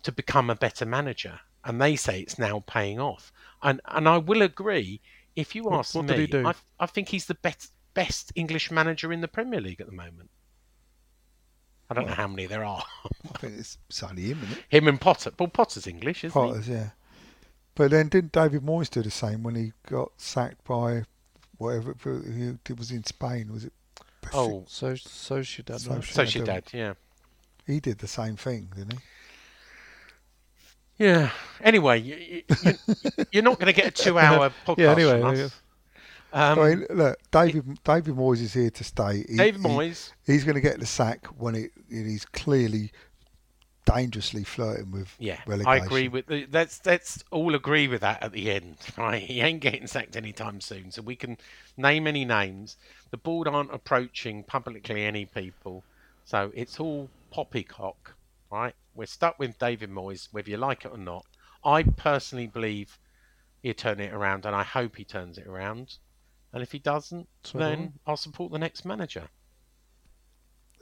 to 0.03 0.12
become 0.12 0.49
a 0.51 0.55
better 0.55 0.87
manager. 0.87 1.39
And 1.64 1.81
they 1.81 1.97
say 1.97 2.20
it's 2.20 2.39
now 2.39 2.64
paying 2.66 2.99
off. 2.99 3.33
And 3.62 3.81
and 3.87 4.09
I 4.09 4.18
will 4.18 4.43
agree. 4.43 5.01
If 5.37 5.55
you 5.55 5.64
What- 5.64 5.81
ask 5.81 5.95
what 5.95 6.07
me, 6.07 6.09
did 6.14 6.20
he 6.20 6.26
do? 6.26 6.47
I, 6.47 6.55
I 6.81 6.87
think 6.87 7.09
he's 7.09 7.26
the 7.26 7.35
best 7.35 7.72
best 7.99 8.32
English 8.36 8.70
manager 8.70 9.12
in 9.12 9.20
the 9.22 9.28
Premier 9.28 9.61
League 9.61 9.80
at 9.80 9.86
the 9.88 9.92
moment. 9.92 10.30
I 11.90 11.94
don't 11.94 12.07
know 12.07 12.14
how 12.14 12.28
many 12.28 12.46
there 12.46 12.64
are. 12.64 12.84
I 13.34 13.38
think 13.38 13.59
it's, 13.59 13.76
it's 13.88 14.03
only 14.05 14.22
him, 14.22 14.40
isn't 14.44 14.59
it? 14.59 14.64
Him 14.68 14.86
and 14.88 15.01
Potter. 15.01 15.32
Well, 15.38 15.49
Potter's 15.49 15.86
English, 15.89 16.23
isn't 16.23 16.31
he? 16.40 16.48
Potters, 16.48 16.68
yeah. 16.68 16.90
But 17.74 17.90
then 17.90 18.09
didn't 18.09 18.31
David 18.32 18.62
Moyes 18.62 18.89
do 18.90 19.02
the 19.02 19.10
same 19.10 19.43
when 19.43 19.55
he 19.56 19.73
got 19.89 20.12
sacked 20.16 20.62
by 20.64 21.05
whatever 21.56 21.93
it- 21.93 22.59
he 22.66 22.73
was 22.74 22.90
in 22.93 23.02
Spain? 23.05 23.51
Was 23.52 23.64
it? 23.64 23.73
Oh, 24.32 24.64
So 24.68 24.94
so 24.94 25.43
she 25.43 25.62
did. 25.62 25.81
So- 25.81 26.01
so 26.01 26.24
she 26.24 26.43
I. 26.43 26.73
Yeah. 26.73 26.94
He 27.66 27.81
did 27.81 27.98
the 27.98 28.06
same 28.09 28.36
thing, 28.36 28.68
didn't 28.77 28.93
he? 28.93 28.98
Yeah. 31.05 31.31
Anyway, 31.62 32.01
you, 32.01 32.43
you, 32.64 32.73
you're 33.32 33.43
not 33.43 33.59
going 33.59 33.73
to 33.73 33.81
get 33.81 33.86
a 33.86 33.90
two-hour 33.90 34.52
podcast 34.66 34.78
Yeah, 34.78 34.93
anyway, 34.93 35.20
from 35.20 35.31
us. 35.31 35.60
Um, 36.32 36.59
I 36.59 36.68
mean, 36.74 36.86
look, 36.90 37.18
David 37.30 37.82
David 37.84 38.14
Moyes 38.14 38.42
is 38.42 38.52
here 38.52 38.70
to 38.70 38.84
stay. 38.84 39.24
He- 39.28 39.36
David 39.36 39.60
he- 39.62 39.66
Moyes. 39.68 40.12
he's 40.26 40.44
going 40.44 40.56
to 40.56 40.60
get 40.60 40.78
the 40.78 40.86
sack 40.86 41.26
when 41.26 41.55
it, 41.55 41.70
he's 41.88 42.24
clearly 42.26 42.92
dangerously 43.86 44.44
flirting 44.44 44.90
with 44.90 45.14
Yeah, 45.18 45.38
relegation. 45.46 45.82
I 45.82 45.84
agree 45.84 46.09
with 46.09 46.26
the, 46.26 46.46
let's 46.52 46.84
let's 46.84 47.24
all 47.30 47.55
agree 47.55 47.88
with 47.88 48.02
that 48.02 48.22
at 48.22 48.32
the 48.32 48.50
end, 48.50 48.76
right? 48.98 49.22
He 49.22 49.40
ain't 49.40 49.60
getting 49.60 49.86
sacked 49.86 50.16
anytime 50.16 50.60
soon, 50.60 50.90
so 50.90 51.00
we 51.00 51.16
can 51.16 51.38
name 51.76 52.06
any 52.06 52.24
names. 52.24 52.76
The 53.10 53.16
board 53.16 53.48
aren't 53.48 53.72
approaching 53.72 54.44
publicly 54.44 55.05
any 55.05 55.24
people, 55.24 55.82
so 56.24 56.52
it's 56.55 56.78
all 56.78 57.09
poppycock, 57.30 58.14
right? 58.50 58.74
We're 58.94 59.06
stuck 59.06 59.38
with 59.38 59.59
David 59.59 59.90
Moyes, 59.90 60.28
whether 60.32 60.50
you 60.50 60.59
like 60.59 60.84
it 60.84 60.92
or 60.92 60.98
not. 60.98 61.24
I 61.64 61.82
personally 61.84 62.46
believe 62.46 62.98
he'll 63.62 63.72
turn 63.74 64.00
it 64.00 64.12
around, 64.12 64.44
and 64.44 64.55
I 64.55 64.64
hope 64.64 64.96
he 64.96 65.05
turns 65.05 65.38
it 65.38 65.46
around. 65.46 65.96
And 66.53 66.62
if 66.62 66.73
he 66.73 66.79
doesn't, 66.79 67.29
So 67.45 67.59
then 67.59 67.95
I'll 68.07 68.16
support 68.16 68.53
the 68.53 68.59
next 68.59 68.85
manager. 68.85 69.29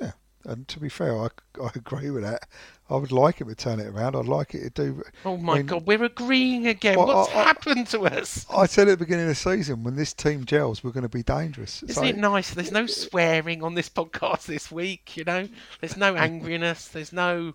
Yeah, 0.01 0.13
and 0.45 0.67
to 0.69 0.79
be 0.79 0.89
fair, 0.89 1.17
I, 1.19 1.29
I 1.61 1.71
agree 1.75 2.11
with 2.11 2.23
that. 2.23 2.47
I 2.89 2.95
would 2.97 3.11
like 3.11 3.41
him 3.41 3.49
to 3.49 3.55
turn 3.57 3.81
it 3.81 3.89
around. 3.89 4.15
I'd 4.15 4.27
like 4.27 4.55
it 4.55 4.75
to 4.77 4.85
do. 4.93 5.03
Oh 5.25 5.37
my 5.37 5.55
I 5.55 5.57
mean, 5.59 5.67
God, 5.67 5.87
we're 5.87 6.05
agreeing 6.05 6.69
again. 6.69 6.97
Well, 6.99 7.09
What's 7.09 7.31
I- 7.35 7.43
happened 7.43 7.89
to 7.89 8.03
us? 8.07 8.47
I 8.49 8.67
said 8.67 8.87
at 8.87 8.99
the 8.99 9.05
beginning 9.05 9.25
of 9.25 9.31
the 9.31 9.35
season 9.35 9.83
when 9.83 9.97
this 9.97 10.13
team 10.13 10.45
gels, 10.45 10.85
we're 10.85 10.93
going 10.93 11.03
to 11.03 11.09
be 11.09 11.25
dangerous. 11.25 11.83
Isn't 11.83 11.95
So- 11.95 12.05
it 12.05 12.17
nice? 12.17 12.55
There's 12.55 12.71
no 12.73 12.87
swearing 12.87 13.65
on 13.65 13.75
this 13.75 13.89
podcast 13.91 14.45
this 14.47 14.71
week, 14.71 15.17
you 15.17 15.25
know? 15.25 15.49
There's 15.81 15.97
no 15.97 16.15
angriness. 16.27 16.93
There's 16.93 17.13
no 17.13 17.55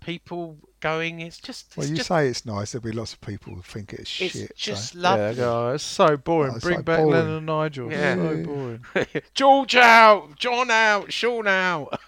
people 0.00 0.56
going. 0.82 1.20
It's 1.20 1.38
just, 1.38 1.74
Well, 1.76 1.86
you 1.86 1.96
just, 1.96 2.08
say 2.08 2.28
it's 2.28 2.44
nice. 2.44 2.72
There'll 2.72 2.84
be 2.84 2.92
lots 2.92 3.14
of 3.14 3.22
people 3.22 3.54
who 3.54 3.62
think 3.62 3.94
it's, 3.94 4.20
it's 4.20 4.38
shit. 4.38 4.56
just 4.56 4.92
so. 4.92 4.98
Yeah, 4.98 5.10
lovely. 5.10 5.34
go, 5.36 5.70
it's 5.70 5.84
so 5.84 6.16
boring. 6.18 6.52
Oh, 6.52 6.56
it's 6.56 6.64
Bring 6.64 6.78
so 6.78 6.82
back 6.82 6.98
boring. 6.98 7.12
Lennon 7.12 7.36
and 7.36 7.46
Nigel. 7.46 7.90
Yeah. 7.90 8.14
So 8.16 8.44
boring. 8.44 8.84
George 9.34 9.76
out, 9.76 10.36
John 10.36 10.70
out, 10.70 11.10
Sean 11.12 11.46
out. 11.46 11.98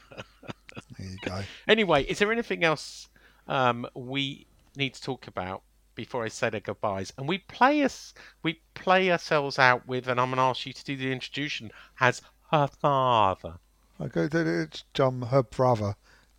There 0.99 1.09
you 1.09 1.17
go. 1.25 1.41
Anyway, 1.69 2.05
is 2.05 2.19
there 2.19 2.31
anything 2.33 2.65
else 2.65 3.09
um, 3.49 3.87
we 3.95 4.47
need 4.77 4.93
to 4.95 5.03
talk 5.03 5.27
about 5.29 5.63
before 5.95 6.25
I 6.25 6.29
say 6.29 6.51
their 6.51 6.61
goodbyes? 6.61 7.13
And 7.17 7.27
we 7.27 7.39
play 7.39 7.83
us, 7.83 8.13
we 8.43 8.61
play 8.75 9.11
ourselves 9.11 9.59
out 9.59 9.87
with, 9.87 10.09
and 10.09 10.21
I'm 10.21 10.29
going 10.29 10.37
to 10.37 10.43
ask 10.43 10.67
you 10.67 10.73
to 10.73 10.85
do 10.85 10.97
the 10.97 11.13
introduction 11.13 11.71
as 12.01 12.21
her 12.51 12.67
father. 12.67 13.55
Okay, 14.01 14.29
it's 14.33 14.85
John, 14.93 15.23
her 15.23 15.45
brother, 15.45 15.95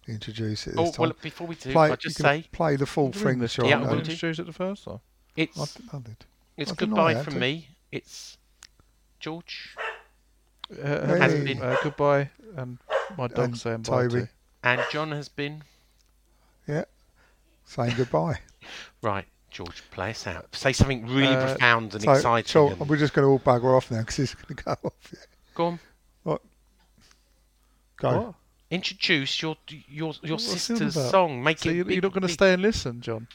introduce 0.07 0.67
it 0.67 0.71
this 0.75 0.79
Oh 0.79 0.91
time. 0.91 0.95
well, 0.99 1.13
before 1.21 1.47
we 1.47 1.55
do, 1.55 1.71
play, 1.71 1.89
I'll 1.89 1.95
just 1.97 2.19
you 2.19 2.23
can 2.25 2.41
say 2.43 2.47
play 2.51 2.75
the 2.75 2.85
full 2.85 3.11
thing, 3.11 3.33
English, 3.33 3.55
John. 3.55 3.65
Yeah, 3.67 3.79
I 3.79 3.83
I 3.83 3.87
will 3.87 4.01
do. 4.01 4.11
introduced 4.11 4.39
it 4.39 4.45
the 4.45 4.53
first 4.53 4.83
time. 4.85 4.99
it's 5.35 5.57
I, 5.59 5.97
I 5.97 5.99
did. 5.99 6.17
it's 6.57 6.71
I 6.71 6.75
didn't 6.75 6.93
know 6.95 7.01
I 7.01 7.13
goodbye 7.13 7.13
had 7.15 7.23
from 7.25 7.33
to. 7.35 7.39
me. 7.39 7.67
It's 7.91 8.37
George 9.19 9.75
Uh, 10.71 10.85
Has 11.17 11.33
uh, 11.33 11.43
been- 11.43 11.61
uh, 11.61 11.75
goodbye, 11.83 12.29
and 12.57 12.77
my 13.17 13.27
dog 13.27 13.39
And 13.45 13.57
saying 13.57 13.81
bye 13.83 14.03
Toby. 14.07 14.21
too. 14.21 14.27
and 14.63 14.81
John 14.91 15.11
has 15.11 15.29
been 15.29 15.63
Yeah, 16.67 16.85
saying 17.65 17.93
goodbye. 17.97 18.39
right. 19.01 19.25
George, 19.51 19.83
play 19.91 20.09
us 20.09 20.27
out. 20.27 20.53
Say 20.53 20.73
something 20.73 21.05
really 21.07 21.33
Uh, 21.33 21.45
profound 21.51 21.93
and 21.93 22.03
so, 22.03 22.11
exciting. 22.11 22.49
so 22.49 22.67
and- 22.71 22.89
we're 22.89 22.97
just 22.97 23.13
going 23.13 23.25
to 23.25 23.29
all 23.29 23.39
bugger 23.39 23.77
off 23.77 23.89
now 23.89 23.99
because 23.99 24.19
it's 24.19 24.33
going 24.35 24.53
to 24.55 24.63
go 24.63 24.71
off. 24.83 24.93
Yeah. 25.13 25.19
Go 25.53 25.65
on, 25.67 25.79
Go. 27.97 28.09
What? 28.21 28.35
Introduce 28.71 29.41
your 29.41 29.55
your 29.67 30.13
your 30.21 30.33
What's 30.33 30.45
sister's 30.45 30.95
about? 30.95 31.11
song. 31.11 31.43
Make 31.43 31.59
So 31.59 31.69
it. 31.69 31.75
you, 31.75 31.85
you're 31.85 32.01
not 32.01 32.13
going 32.13 32.21
to 32.21 32.27
big. 32.27 32.33
stay 32.33 32.53
and 32.53 32.61
listen, 32.61 33.01
John? 33.01 33.27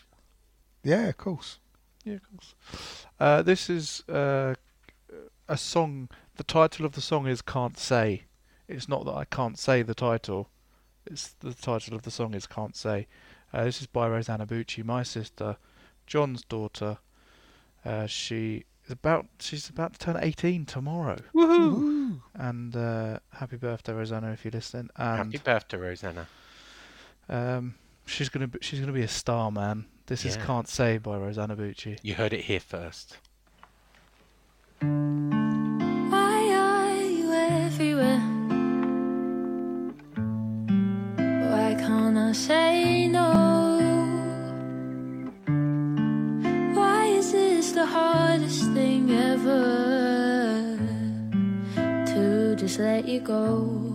Yeah, 0.82 1.08
of 1.08 1.16
course. 1.16 1.58
Yeah, 2.04 2.14
of 2.14 2.22
course. 2.30 2.54
Uh, 3.18 3.42
this 3.42 3.68
is 3.70 4.02
uh, 4.08 4.54
a 5.48 5.56
song. 5.56 6.08
The 6.36 6.44
title 6.44 6.86
of 6.86 6.92
the 6.92 7.00
song 7.00 7.26
is 7.26 7.42
"Can't 7.42 7.78
Say." 7.78 8.24
It's 8.68 8.88
not 8.88 9.04
that 9.04 9.12
I 9.14 9.24
can't 9.24 9.58
say 9.58 9.82
the 9.82 9.94
title. 9.94 10.48
It's 11.06 11.34
the 11.40 11.52
title 11.54 11.94
of 11.94 12.02
the 12.02 12.10
song 12.10 12.34
is 12.34 12.46
"Can't 12.46 12.76
Say." 12.76 13.06
Uh, 13.52 13.64
this 13.64 13.80
is 13.80 13.86
by 13.88 14.08
Rosanna 14.08 14.46
Bucci, 14.46 14.84
my 14.84 15.02
sister, 15.02 15.56
John's 16.06 16.44
daughter. 16.44 16.98
Uh, 17.84 18.06
she 18.06 18.64
about 18.90 19.26
she's 19.38 19.68
about 19.68 19.92
to 19.94 19.98
turn 19.98 20.16
18 20.20 20.66
tomorrow. 20.66 21.18
Woohoo! 21.34 22.20
And 22.34 22.74
uh, 22.76 23.18
happy 23.32 23.56
birthday, 23.56 23.92
Rosanna, 23.92 24.32
if 24.32 24.44
you're 24.44 24.52
listening. 24.52 24.90
And 24.96 25.32
Happy 25.32 25.38
birthday, 25.44 25.76
Rosanna. 25.76 26.26
um, 27.28 27.74
she's 28.06 28.28
gonna 28.28 28.48
be, 28.48 28.58
she's 28.62 28.80
gonna 28.80 28.92
be 28.92 29.02
a 29.02 29.08
star, 29.08 29.50
man. 29.50 29.86
This 30.06 30.24
is 30.24 30.36
"Can't 30.36 30.66
Say" 30.68 30.98
by 30.98 31.16
Rosanna 31.16 31.56
Bucci. 31.56 31.98
You 32.02 32.14
heard 32.14 32.32
it 32.32 32.42
here 32.46 32.58
first. 32.60 33.16
Why 34.80 36.52
are 36.54 36.96
you 36.96 37.32
everywhere? 37.32 38.18
Why 41.50 41.74
can't 41.78 42.16
I 42.18 42.32
say 42.32 43.06
no? 43.08 43.30
Why 46.74 47.06
is 47.06 47.32
this 47.32 47.72
the 47.72 47.86
hardest 47.86 48.62
thing 48.64 48.69
ever? 49.12 50.78
To 52.06 52.56
just 52.56 52.78
let 52.78 53.06
you 53.06 53.20
go. 53.20 53.89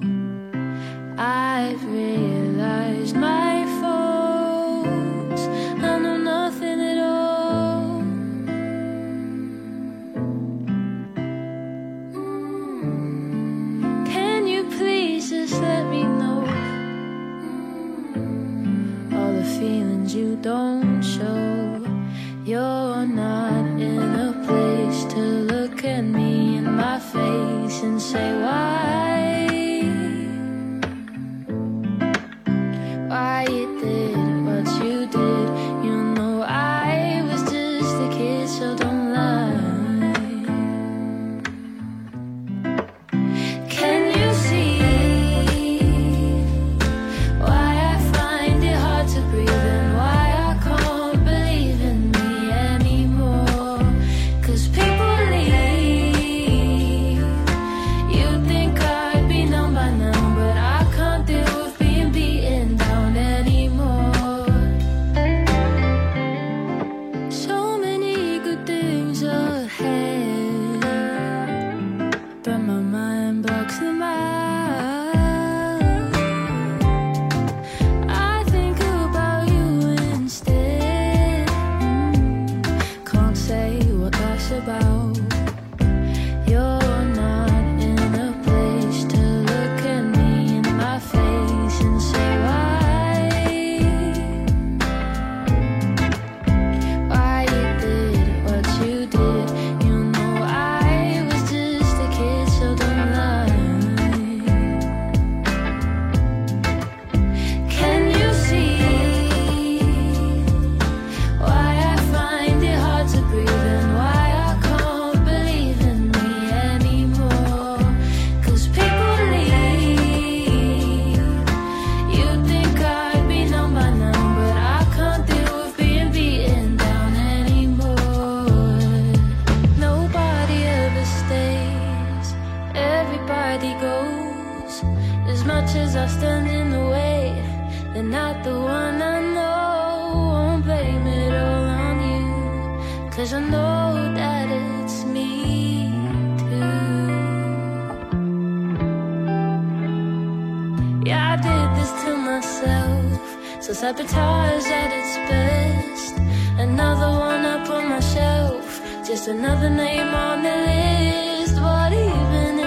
Sabotage 153.85 154.65
at 154.81 154.91
its 154.99 155.15
best. 155.29 156.17
Another 156.57 157.11
one 157.19 157.45
up 157.45 157.69
on 157.69 157.87
my 157.87 157.99
shelf. 157.99 158.81
Just 159.05 159.27
another 159.27 159.69
name 159.69 160.11
on 160.27 160.41
the 160.41 160.55
list. 160.69 161.61
What 161.61 161.93
even 161.93 162.64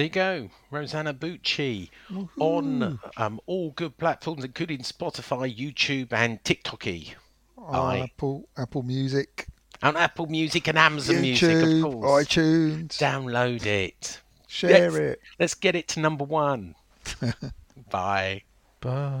There 0.00 0.06
you 0.06 0.10
go, 0.48 0.50
Rosanna 0.70 1.12
Bucci 1.12 1.90
on 2.38 2.98
um, 3.18 3.38
all 3.44 3.72
good 3.72 3.98
platforms, 3.98 4.44
including 4.44 4.78
Spotify, 4.78 5.54
YouTube, 5.54 6.14
and 6.14 6.42
TikToky. 6.42 7.12
on 7.58 7.96
Aye. 7.96 7.98
Apple 8.04 8.48
Apple 8.56 8.82
Music, 8.82 9.46
On 9.82 9.98
Apple 9.98 10.24
Music 10.24 10.68
and 10.68 10.78
Amazon 10.78 11.20
Music, 11.20 11.84
of 11.84 11.92
course. 11.92 12.26
iTunes. 12.28 12.88
Download 12.96 13.66
it. 13.66 14.22
Share 14.48 14.90
Let's- 14.90 14.94
it. 14.96 15.20
Let's 15.38 15.54
get 15.54 15.76
it 15.76 15.86
to 15.88 16.00
number 16.00 16.24
one. 16.24 16.76
Bye. 17.90 18.44
Bye. 18.80 19.20